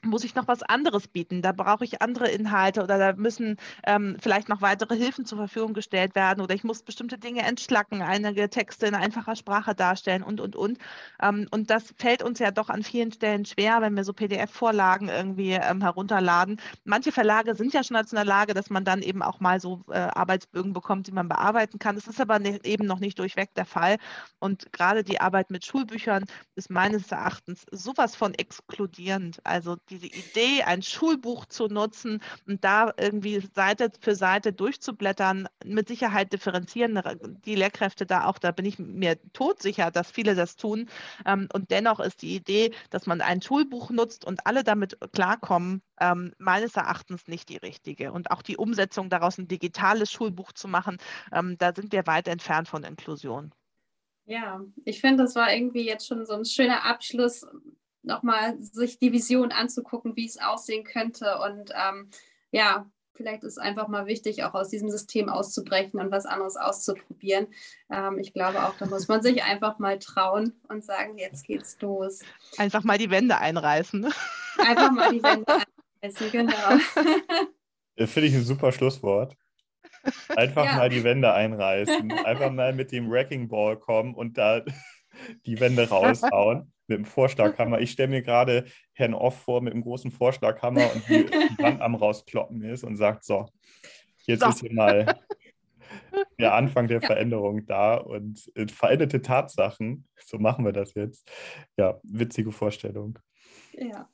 muss 0.02 0.24
ich 0.24 0.34
noch 0.34 0.48
was 0.48 0.62
anderes 0.62 1.08
bieten. 1.08 1.42
Da 1.42 1.52
brauche 1.52 1.84
ich 1.84 2.02
andere 2.02 2.28
Inhalte 2.28 2.82
oder 2.82 2.98
da 2.98 3.12
müssen 3.14 3.56
ähm, 3.86 4.16
vielleicht 4.20 4.48
noch 4.48 4.62
weitere 4.62 4.96
Hilfen 4.96 5.24
zur 5.24 5.38
Verfügung 5.38 5.74
gestellt 5.74 6.14
werden 6.14 6.40
oder 6.40 6.54
ich 6.54 6.64
muss 6.64 6.82
bestimmte 6.82 7.18
Dinge 7.18 7.42
entschlacken, 7.42 8.02
einige 8.02 8.48
Texte 8.48 8.86
in 8.86 8.94
einfacher 8.94 9.36
Sprache 9.36 9.74
darstellen 9.74 10.22
und, 10.22 10.40
und, 10.40 10.56
und. 10.56 10.78
Ähm, 11.22 11.46
und 11.50 11.70
das 11.70 11.94
fällt 11.98 12.22
uns 12.22 12.38
ja 12.38 12.50
doch 12.50 12.68
an 12.68 12.82
vielen 12.82 13.12
Stellen 13.12 13.44
schwer, 13.44 13.80
wenn 13.80 13.94
wir 13.94 14.04
so 14.04 14.12
PDF-Vorlagen 14.12 15.08
irgendwie 15.08 15.52
ähm, 15.52 15.82
herunterladen. 15.82 16.60
Manche 16.84 17.12
Verlage 17.12 17.54
sind 17.54 17.72
ja 17.72 17.82
schon 17.82 17.96
in 17.96 18.06
der 18.12 18.24
Lage, 18.24 18.54
dass 18.54 18.70
man 18.70 18.84
dann 18.84 19.02
eben 19.02 19.22
auch 19.22 19.40
mal 19.40 19.60
so 19.60 19.82
äh, 19.88 19.98
Arbeitsbögen 19.98 20.72
bekommt, 20.72 21.06
die 21.06 21.12
man 21.12 21.28
bearbeiten 21.28 21.78
kann. 21.78 21.96
Das 21.96 22.06
ist 22.06 22.20
aber 22.20 22.38
ne, 22.38 22.60
eben 22.64 22.86
noch 22.86 23.00
nicht 23.00 23.18
durchweg 23.18 23.54
der 23.54 23.64
Fall. 23.64 23.96
Und 24.38 24.72
gerade 24.72 25.02
die 25.04 25.20
Arbeit 25.20 25.50
mit 25.50 25.64
Schulbüchern 25.64 26.24
ist 26.54 26.70
meines 26.70 27.10
Erachtens 27.10 27.66
sowas 27.70 28.16
von 28.16 28.34
exkludierend. 28.34 29.40
Also 29.44 29.76
diese 29.90 30.06
Idee, 30.06 30.62
ein 30.64 30.82
Schulbuch 30.82 31.46
zu 31.46 31.66
nutzen 31.66 32.22
und 32.46 32.64
da 32.64 32.92
irgendwie 32.98 33.40
Seite 33.54 33.90
für 34.00 34.14
Seite 34.14 34.52
durchzublättern, 34.52 35.48
mit 35.64 35.88
Sicherheit 35.88 36.32
differenzieren 36.32 37.00
die 37.44 37.54
Lehrkräfte 37.54 38.06
da 38.06 38.26
auch, 38.26 38.38
da 38.38 38.52
bin 38.52 38.66
ich 38.66 38.78
mir 38.78 39.18
todsicher, 39.32 39.90
dass 39.90 40.10
viele 40.10 40.34
das 40.34 40.56
tun. 40.56 40.88
Ähm, 41.26 41.48
und 41.52 41.70
dennoch 41.70 42.00
ist 42.00 42.22
die 42.22 42.34
Idee, 42.34 42.72
dass 42.90 43.06
man 43.06 43.20
ein 43.20 43.42
Schulbuch 43.42 43.90
nutzt 43.90 44.24
und 44.24 44.46
alle 44.46 44.64
damit 44.64 44.98
klarkommen, 45.12 45.82
ähm, 46.00 46.34
meines 46.38 46.76
Erachtens 46.76 47.26
nicht 47.28 47.48
die 47.48 47.56
richtige. 47.56 48.12
Und 48.12 48.30
auch 48.30 48.42
die 48.42 48.56
Umsetzung 48.56 49.10
daraus 49.10 49.38
ein 49.38 49.48
digitales 49.48 50.10
Schulbuch 50.10 50.52
zu 50.52 50.68
machen, 50.68 50.98
ähm, 51.32 51.56
da 51.58 51.74
sind 51.74 51.92
wir 51.92 52.06
weit 52.06 52.28
entfernt 52.28 52.68
von 52.68 52.84
Inklusion. 52.84 53.52
Ja, 54.26 54.60
ich 54.84 55.00
finde, 55.00 55.24
das 55.24 55.34
war 55.36 55.52
irgendwie 55.52 55.86
jetzt 55.86 56.06
schon 56.06 56.26
so 56.26 56.34
ein 56.34 56.44
schöner 56.44 56.84
Abschluss 56.84 57.46
nochmal 58.08 58.60
sich 58.60 58.98
die 58.98 59.12
Vision 59.12 59.52
anzugucken, 59.52 60.16
wie 60.16 60.26
es 60.26 60.40
aussehen 60.40 60.82
könnte. 60.82 61.38
Und 61.38 61.70
ähm, 61.76 62.10
ja, 62.50 62.90
vielleicht 63.14 63.44
ist 63.44 63.52
es 63.52 63.58
einfach 63.58 63.86
mal 63.86 64.06
wichtig, 64.06 64.42
auch 64.42 64.54
aus 64.54 64.70
diesem 64.70 64.90
System 64.90 65.28
auszubrechen 65.28 66.00
und 66.00 66.10
was 66.10 66.26
anderes 66.26 66.56
auszuprobieren. 66.56 67.46
Ähm, 67.92 68.18
ich 68.18 68.32
glaube 68.32 68.64
auch, 68.64 68.74
da 68.76 68.86
muss 68.86 69.06
man 69.06 69.22
sich 69.22 69.44
einfach 69.44 69.78
mal 69.78 70.00
trauen 70.00 70.54
und 70.68 70.84
sagen, 70.84 71.18
jetzt 71.18 71.46
geht's 71.46 71.76
los. 71.80 72.20
Einfach 72.56 72.82
mal 72.82 72.98
die 72.98 73.10
Wände 73.10 73.38
einreißen. 73.38 74.12
Einfach 74.58 74.90
mal 74.90 75.12
die 75.12 75.22
Wände 75.22 75.46
einreißen, 76.02 76.32
genau. 76.32 76.78
Finde 78.06 78.28
ich 78.28 78.34
ein 78.34 78.44
super 78.44 78.72
Schlusswort. 78.72 79.36
Einfach 80.36 80.64
ja. 80.64 80.76
mal 80.76 80.88
die 80.88 81.04
Wände 81.04 81.32
einreißen. 81.32 82.12
Einfach 82.24 82.50
mal 82.50 82.72
mit 82.72 82.92
dem 82.92 83.10
Wrecking 83.10 83.48
Ball 83.48 83.78
kommen 83.78 84.14
und 84.14 84.38
da 84.38 84.62
die 85.46 85.60
Wände 85.60 85.88
raushauen 85.88 86.72
mit 86.88 86.98
dem 86.98 87.04
Vorschlaghammer. 87.04 87.80
Ich 87.80 87.92
stelle 87.92 88.08
mir 88.08 88.22
gerade 88.22 88.64
Herrn 88.92 89.14
Off 89.14 89.42
vor 89.42 89.60
mit 89.60 89.72
einem 89.72 89.82
großen 89.82 90.10
Vorschlaghammer 90.10 90.92
und 90.94 91.08
die, 91.08 91.26
die 91.58 91.62
Wand 91.62 91.80
am 91.80 91.94
rauskloppen 91.94 92.62
ist 92.62 92.84
und 92.84 92.96
sagt, 92.96 93.24
so, 93.24 93.46
jetzt 94.24 94.42
so. 94.42 94.48
ist 94.48 94.60
hier 94.60 94.72
mal 94.72 95.20
der 96.38 96.54
Anfang 96.54 96.88
der 96.88 97.00
ja. 97.00 97.06
Veränderung 97.06 97.66
da 97.66 97.96
und 97.96 98.50
äh, 98.54 98.66
veränderte 98.68 99.22
Tatsachen, 99.22 100.06
so 100.24 100.38
machen 100.38 100.64
wir 100.64 100.72
das 100.72 100.94
jetzt. 100.94 101.30
Ja, 101.76 102.00
witzige 102.02 102.52
Vorstellung. 102.52 103.18
Ja. 103.72 104.08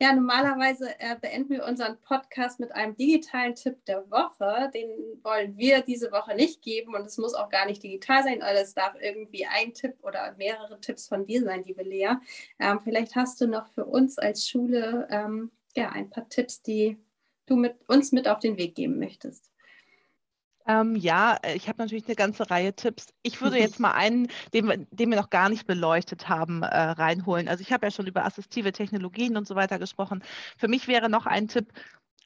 Ja, 0.00 0.12
normalerweise 0.12 0.88
äh, 0.98 1.16
beenden 1.20 1.50
wir 1.50 1.64
unseren 1.64 2.00
Podcast 2.00 2.60
mit 2.60 2.72
einem 2.72 2.96
digitalen 2.96 3.54
Tipp 3.54 3.84
der 3.86 4.10
Woche. 4.10 4.70
Den 4.74 4.88
wollen 5.22 5.56
wir 5.56 5.82
diese 5.82 6.12
Woche 6.12 6.34
nicht 6.34 6.62
geben 6.62 6.94
und 6.94 7.06
es 7.06 7.18
muss 7.18 7.34
auch 7.34 7.48
gar 7.48 7.66
nicht 7.66 7.82
digital 7.82 8.22
sein, 8.22 8.42
aber 8.42 8.60
es 8.60 8.74
darf 8.74 8.94
irgendwie 9.00 9.46
ein 9.46 9.72
Tipp 9.72 9.94
oder 10.02 10.34
mehrere 10.36 10.80
Tipps 10.80 11.08
von 11.08 11.26
dir 11.26 11.42
sein, 11.42 11.64
liebe 11.64 11.82
Lea. 11.82 12.16
Ähm, 12.58 12.80
vielleicht 12.82 13.14
hast 13.14 13.40
du 13.40 13.46
noch 13.46 13.68
für 13.68 13.84
uns 13.84 14.18
als 14.18 14.48
Schule 14.48 15.06
ähm, 15.10 15.50
ja, 15.76 15.90
ein 15.90 16.10
paar 16.10 16.28
Tipps, 16.28 16.62
die 16.62 16.98
du 17.46 17.56
mit 17.56 17.76
uns 17.88 18.12
mit 18.12 18.28
auf 18.28 18.38
den 18.38 18.56
Weg 18.56 18.74
geben 18.74 18.98
möchtest. 18.98 19.53
Ähm, 20.66 20.96
ja, 20.96 21.36
äh, 21.42 21.54
ich 21.56 21.68
habe 21.68 21.78
natürlich 21.82 22.06
eine 22.06 22.16
ganze 22.16 22.50
Reihe 22.50 22.74
Tipps. 22.74 23.08
Ich 23.22 23.40
würde 23.40 23.58
jetzt 23.60 23.80
mal 23.80 23.92
einen, 23.92 24.28
den 24.52 24.66
wir, 24.66 24.78
den 24.90 25.10
wir 25.10 25.16
noch 25.18 25.30
gar 25.30 25.48
nicht 25.48 25.66
beleuchtet 25.66 26.28
haben, 26.28 26.62
äh, 26.62 26.66
reinholen. 26.66 27.48
Also 27.48 27.62
ich 27.62 27.72
habe 27.72 27.86
ja 27.86 27.90
schon 27.90 28.06
über 28.06 28.24
assistive 28.24 28.72
Technologien 28.72 29.36
und 29.36 29.46
so 29.46 29.54
weiter 29.54 29.78
gesprochen. 29.78 30.22
Für 30.56 30.68
mich 30.68 30.88
wäre 30.88 31.08
noch 31.10 31.26
ein 31.26 31.48
Tipp, 31.48 31.72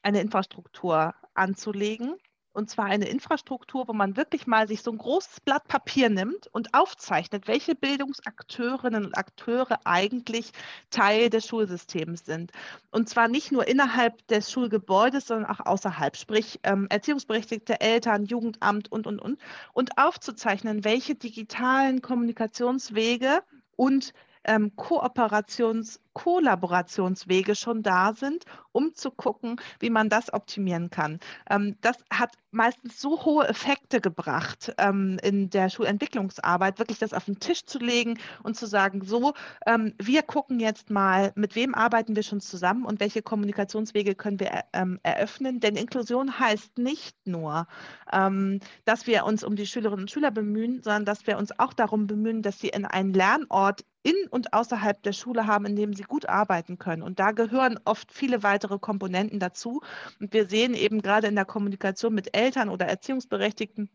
eine 0.03 0.21
Infrastruktur 0.21 1.15
anzulegen 1.35 2.17
und 2.59 2.69
zwar 2.69 2.87
eine 2.87 3.09
Infrastruktur, 3.09 3.87
wo 3.87 3.93
man 3.93 4.17
wirklich 4.17 4.49
mal 4.49 4.67
sich 4.67 4.83
so 4.83 4.91
ein 4.91 4.99
großes 4.99 5.43
Blatt 5.43 5.69
Papier 5.69 6.11
nimmt 6.11 6.49
und 6.49 6.75
aufzeichnet, 6.75 7.47
welche 7.47 7.77
Bildungsakteurinnen 7.77 9.07
und 9.07 9.17
Akteure 9.17 9.79
eigentlich 9.85 10.51
Teil 10.91 11.31
des 11.31 11.47
Schulsystems 11.47 12.25
sind. 12.25 12.51
Und 12.91 13.09
zwar 13.09 13.29
nicht 13.29 13.53
nur 13.53 13.69
innerhalb 13.69 14.27
des 14.27 14.51
Schulgebäudes, 14.51 15.29
sondern 15.29 15.49
auch 15.49 15.65
außerhalb, 15.65 16.17
sprich 16.17 16.59
ähm, 16.65 16.89
erziehungsberechtigte 16.91 17.81
Eltern, 17.81 18.25
Jugendamt 18.25 18.91
und, 18.91 19.07
und, 19.07 19.21
und. 19.21 19.39
Und 19.73 19.97
aufzuzeichnen, 19.97 20.83
welche 20.83 21.15
digitalen 21.15 22.03
Kommunikationswege 22.03 23.45
und 23.77 24.13
ähm, 24.49 24.73
Kooperations-, 24.77 26.01
Kollaborationswege 26.15 27.55
schon 27.55 27.85
da 27.85 28.13
sind, 28.13 28.45
um 28.73 28.93
zu 28.95 29.13
gucken, 29.13 29.61
wie 29.79 29.91
man 29.91 30.09
das 30.09 30.33
optimieren 30.33 30.91
kann. 30.91 31.21
Ähm, 31.49 31.77
das 31.81 31.97
hat 32.11 32.33
meistens 32.51 33.01
so 33.01 33.25
hohe 33.25 33.47
Effekte 33.47 34.01
gebracht 34.01 34.75
ähm, 34.79 35.19
in 35.23 35.51
der 35.51 35.69
Schulentwicklungsarbeit, 35.69 36.79
wirklich 36.79 36.99
das 36.99 37.13
auf 37.13 37.27
den 37.27 37.39
Tisch 37.39 37.67
zu 37.67 37.79
legen 37.79 38.19
und 38.43 38.57
zu 38.57 38.67
sagen, 38.67 39.05
so, 39.05 39.35
ähm, 39.67 39.95
wir 40.01 40.23
gucken 40.23 40.59
jetzt 40.59 40.91
mal, 40.91 41.31
mit 41.37 41.55
wem 41.55 41.75
arbeiten 41.75 42.17
wir 42.17 42.23
schon 42.25 42.41
zusammen 42.41 42.85
und 42.85 42.99
welche 42.99 43.23
Kommunikationswege 43.23 44.15
können 44.15 44.41
wir 44.41 44.65
ähm, 44.73 44.99
eröffnen. 45.03 45.61
Denn 45.61 45.77
Inklusion 45.77 46.41
heißt 46.41 46.79
nicht 46.79 47.17
nur, 47.27 47.69
ähm, 48.13 48.61
dass 48.85 49.07
wir 49.07 49.25
uns 49.25 49.45
um 49.45 49.55
die 49.55 49.67
Schülerinnen 49.67 50.05
und 50.05 50.11
Schüler 50.11 50.31
bemühen, 50.31 50.83
sondern 50.83 51.05
dass 51.05 51.27
wir 51.27 51.39
uns 51.39 51.57
auch 51.61 51.75
darum 51.75 52.07
bemühen, 52.07 52.43
dass 52.43 52.59
sie 52.59 52.71
in 52.71 52.87
einen 52.87 53.13
Lernort 53.13 53.85
in 54.03 54.15
und 54.31 54.53
außerhalb 54.53 55.03
der 55.03 55.13
Schule 55.13 55.47
haben, 55.47 55.67
in 55.67 55.77
dem 55.77 55.93
sie 55.95 56.05
gut 56.05 56.29
arbeiten 56.29 56.79
können. 56.79 57.03
Und 57.03 57.19
da 57.19 57.33
gehören 57.33 57.79
oft 57.85 58.13
viele 58.13 58.43
weitere 58.43 58.79
Komponenten 58.79 59.41
dazu. 59.41 59.81
Und 60.21 60.33
wir 60.33 60.47
sehen 60.47 60.75
eben 60.75 61.03
gerade 61.03 61.27
in 61.27 61.35
der 61.35 61.45
Kommunikation 61.45 62.15
mit 62.15 62.37
Eltern 62.37 62.69
oder 62.69 62.87
Erziehungsberechtigten, 62.87 63.91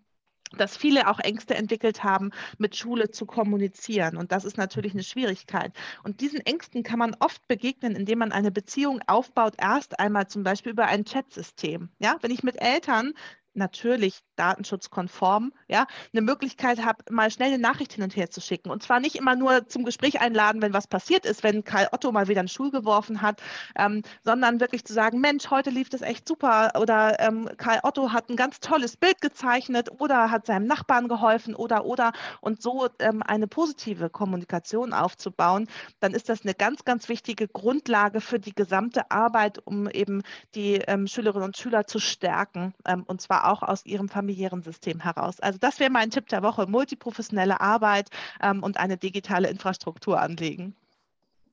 dass 0.58 0.78
viele 0.78 1.08
auch 1.08 1.20
Ängste 1.20 1.56
entwickelt 1.56 2.04
haben, 2.04 2.32
mit 2.58 2.76
Schule 2.76 3.12
zu 3.12 3.26
kommunizieren. 3.26 4.18
Und 4.18 4.32
das 4.32 4.46
ist 4.46 4.58
natürlich 4.58 4.94
eine 4.94 5.04
Schwierigkeit. 5.04 5.74
Und 6.04 6.22
diesen 6.22 6.42
Ängsten 6.42 6.84
kann 6.84 7.00
man 7.00 7.16
oft 7.20 7.48
begegnen, 7.48 7.96
indem 7.96 8.20
man 8.20 8.32
eine 8.32 8.52
Beziehung 8.52 9.02
aufbaut, 9.08 9.56
erst 9.58 10.00
einmal 10.00 10.28
zum 10.28 10.44
Beispiel 10.44 10.74
über 10.74 10.86
ein 10.86 11.06
Chatsystem. 11.06 11.90
Ja, 12.00 12.18
wenn 12.22 12.32
ich 12.32 12.44
mit 12.44 12.62
Eltern 12.62 13.14
natürlich 13.56 14.20
datenschutzkonform, 14.36 15.54
ja, 15.68 15.86
eine 16.14 16.22
Möglichkeit 16.22 16.84
habe, 16.84 17.04
mal 17.12 17.32
schnell 17.32 17.50
eine 17.50 17.62
Nachricht 17.62 17.94
hin 17.94 18.04
und 18.04 18.16
her 18.16 18.30
zu 18.30 18.42
schicken. 18.42 18.70
Und 18.70 18.84
zwar 18.84 19.00
nicht 19.00 19.16
immer 19.16 19.36
nur 19.36 19.68
zum 19.68 19.86
Gespräch 19.86 20.22
einladen, 20.22 20.62
wenn 20.62 20.74
was 20.74 20.88
passiert 20.88 21.26
ist, 21.26 21.44
wenn 21.44 21.64
Karl 21.64 21.88
Otto 21.92 22.12
mal 22.12 22.28
wieder 22.28 22.40
einen 22.40 22.48
Stuhl 22.48 22.72
geworfen 22.72 23.22
hat, 23.22 23.42
ähm, 23.76 24.02
sondern 24.24 24.60
wirklich 24.60 24.86
zu 24.86 24.94
sagen, 24.94 25.20
Mensch, 25.20 25.50
heute 25.50 25.70
lief 25.70 25.90
das 25.90 26.02
echt 26.02 26.28
super 26.28 26.72
oder 26.80 27.20
ähm, 27.20 27.50
Karl 27.58 27.80
Otto 27.84 28.12
hat 28.12 28.30
ein 28.30 28.36
ganz 28.36 28.60
tolles 28.60 28.98
Bild 28.98 29.22
gezeichnet 29.22 29.90
oder 30.00 30.32
hat 30.32 30.48
seinem 30.48 30.66
Nachbarn 30.66 31.08
geholfen 31.08 31.56
oder 31.56 31.86
oder 31.86 32.12
und 32.42 32.62
so 32.62 32.88
ähm, 33.00 33.22
eine 33.24 33.48
positive 33.48 34.10
Kommunikation 34.10 34.94
aufzubauen, 34.94 35.68
dann 36.00 36.14
ist 36.14 36.30
das 36.30 36.44
eine 36.44 36.54
ganz, 36.54 36.86
ganz 36.86 37.10
wichtige 37.10 37.48
Grundlage 37.48 38.22
für 38.22 38.40
die 38.40 38.54
gesamte 38.54 39.12
Arbeit, 39.12 39.60
um 39.66 39.90
eben 39.90 40.24
die 40.56 40.76
ähm, 40.76 41.08
Schülerinnen 41.08 41.46
und 41.46 41.58
Schüler 41.58 41.86
zu 41.86 42.00
stärken 42.00 42.74
ähm, 42.86 43.04
und 43.04 43.22
zwar 43.22 43.43
auch 43.44 43.64
aus 43.64 43.86
ihrem 43.86 44.10
familiären 44.10 44.62
System 44.62 45.00
heraus. 45.00 45.40
Also 45.40 45.60
das 45.60 45.80
wäre 45.80 45.90
mein 45.90 46.12
Tipp 46.12 46.28
der 46.28 46.44
Woche, 46.44 46.68
multiprofessionelle 46.68 47.62
Arbeit 47.62 48.10
ähm, 48.42 48.64
und 48.64 48.78
eine 48.78 48.98
digitale 48.98 49.50
Infrastruktur 49.50 50.20
anlegen. 50.20 50.76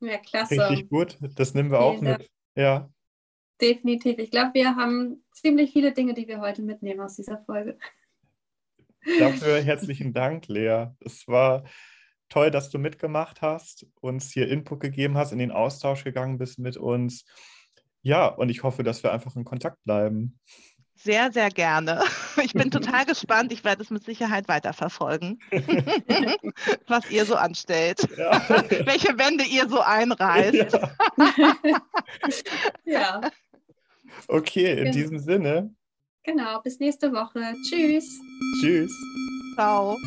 Ja, 0.00 0.18
klasse. 0.18 0.70
Richtig 0.70 0.88
gut, 0.88 1.18
das 1.36 1.54
nehmen 1.54 1.70
wir 1.70 1.78
Vielen 1.78 1.96
auch 1.96 2.00
mit. 2.00 2.30
Ja. 2.56 2.88
Definitiv. 3.60 4.18
Ich 4.18 4.30
glaube, 4.30 4.54
wir 4.54 4.74
haben 4.74 5.22
ziemlich 5.32 5.72
viele 5.72 5.92
Dinge, 5.92 6.14
die 6.14 6.26
wir 6.26 6.40
heute 6.40 6.62
mitnehmen 6.62 7.00
aus 7.00 7.16
dieser 7.16 7.38
Folge. 7.44 7.78
Dafür 9.18 9.60
herzlichen 9.62 10.12
Dank, 10.12 10.48
Lea. 10.48 10.88
Es 11.00 11.26
war 11.28 11.64
toll, 12.28 12.50
dass 12.50 12.70
du 12.70 12.78
mitgemacht 12.78 13.42
hast, 13.42 13.86
uns 14.00 14.32
hier 14.32 14.48
Input 14.48 14.80
gegeben 14.80 15.16
hast, 15.16 15.32
in 15.32 15.38
den 15.38 15.50
Austausch 15.50 16.04
gegangen 16.04 16.38
bist 16.38 16.58
mit 16.58 16.76
uns. 16.76 17.24
Ja, 18.02 18.26
und 18.28 18.48
ich 18.48 18.62
hoffe, 18.62 18.82
dass 18.82 19.02
wir 19.02 19.12
einfach 19.12 19.36
in 19.36 19.44
Kontakt 19.44 19.82
bleiben. 19.84 20.38
Sehr, 21.02 21.32
sehr 21.32 21.50
gerne. 21.50 22.02
Ich 22.42 22.54
bin 22.54 22.70
total 22.70 23.04
gespannt. 23.04 23.52
Ich 23.52 23.64
werde 23.64 23.82
es 23.82 23.90
mit 23.90 24.02
Sicherheit 24.04 24.48
weiterverfolgen, 24.48 25.38
was 26.86 27.10
ihr 27.10 27.26
so 27.26 27.34
anstellt, 27.34 28.00
ja. 28.16 28.40
welche 28.86 29.18
Wände 29.18 29.44
ihr 29.44 29.68
so 29.68 29.80
einreißt. 29.80 30.72
Ja. 30.72 31.80
ja. 32.84 33.20
Okay, 34.26 34.70
in 34.70 34.76
genau. 34.76 34.92
diesem 34.92 35.18
Sinne. 35.18 35.74
Genau, 36.22 36.62
bis 36.62 36.78
nächste 36.78 37.12
Woche. 37.12 37.54
Tschüss. 37.68 38.18
Tschüss. 38.60 38.92
Ciao. 39.54 39.98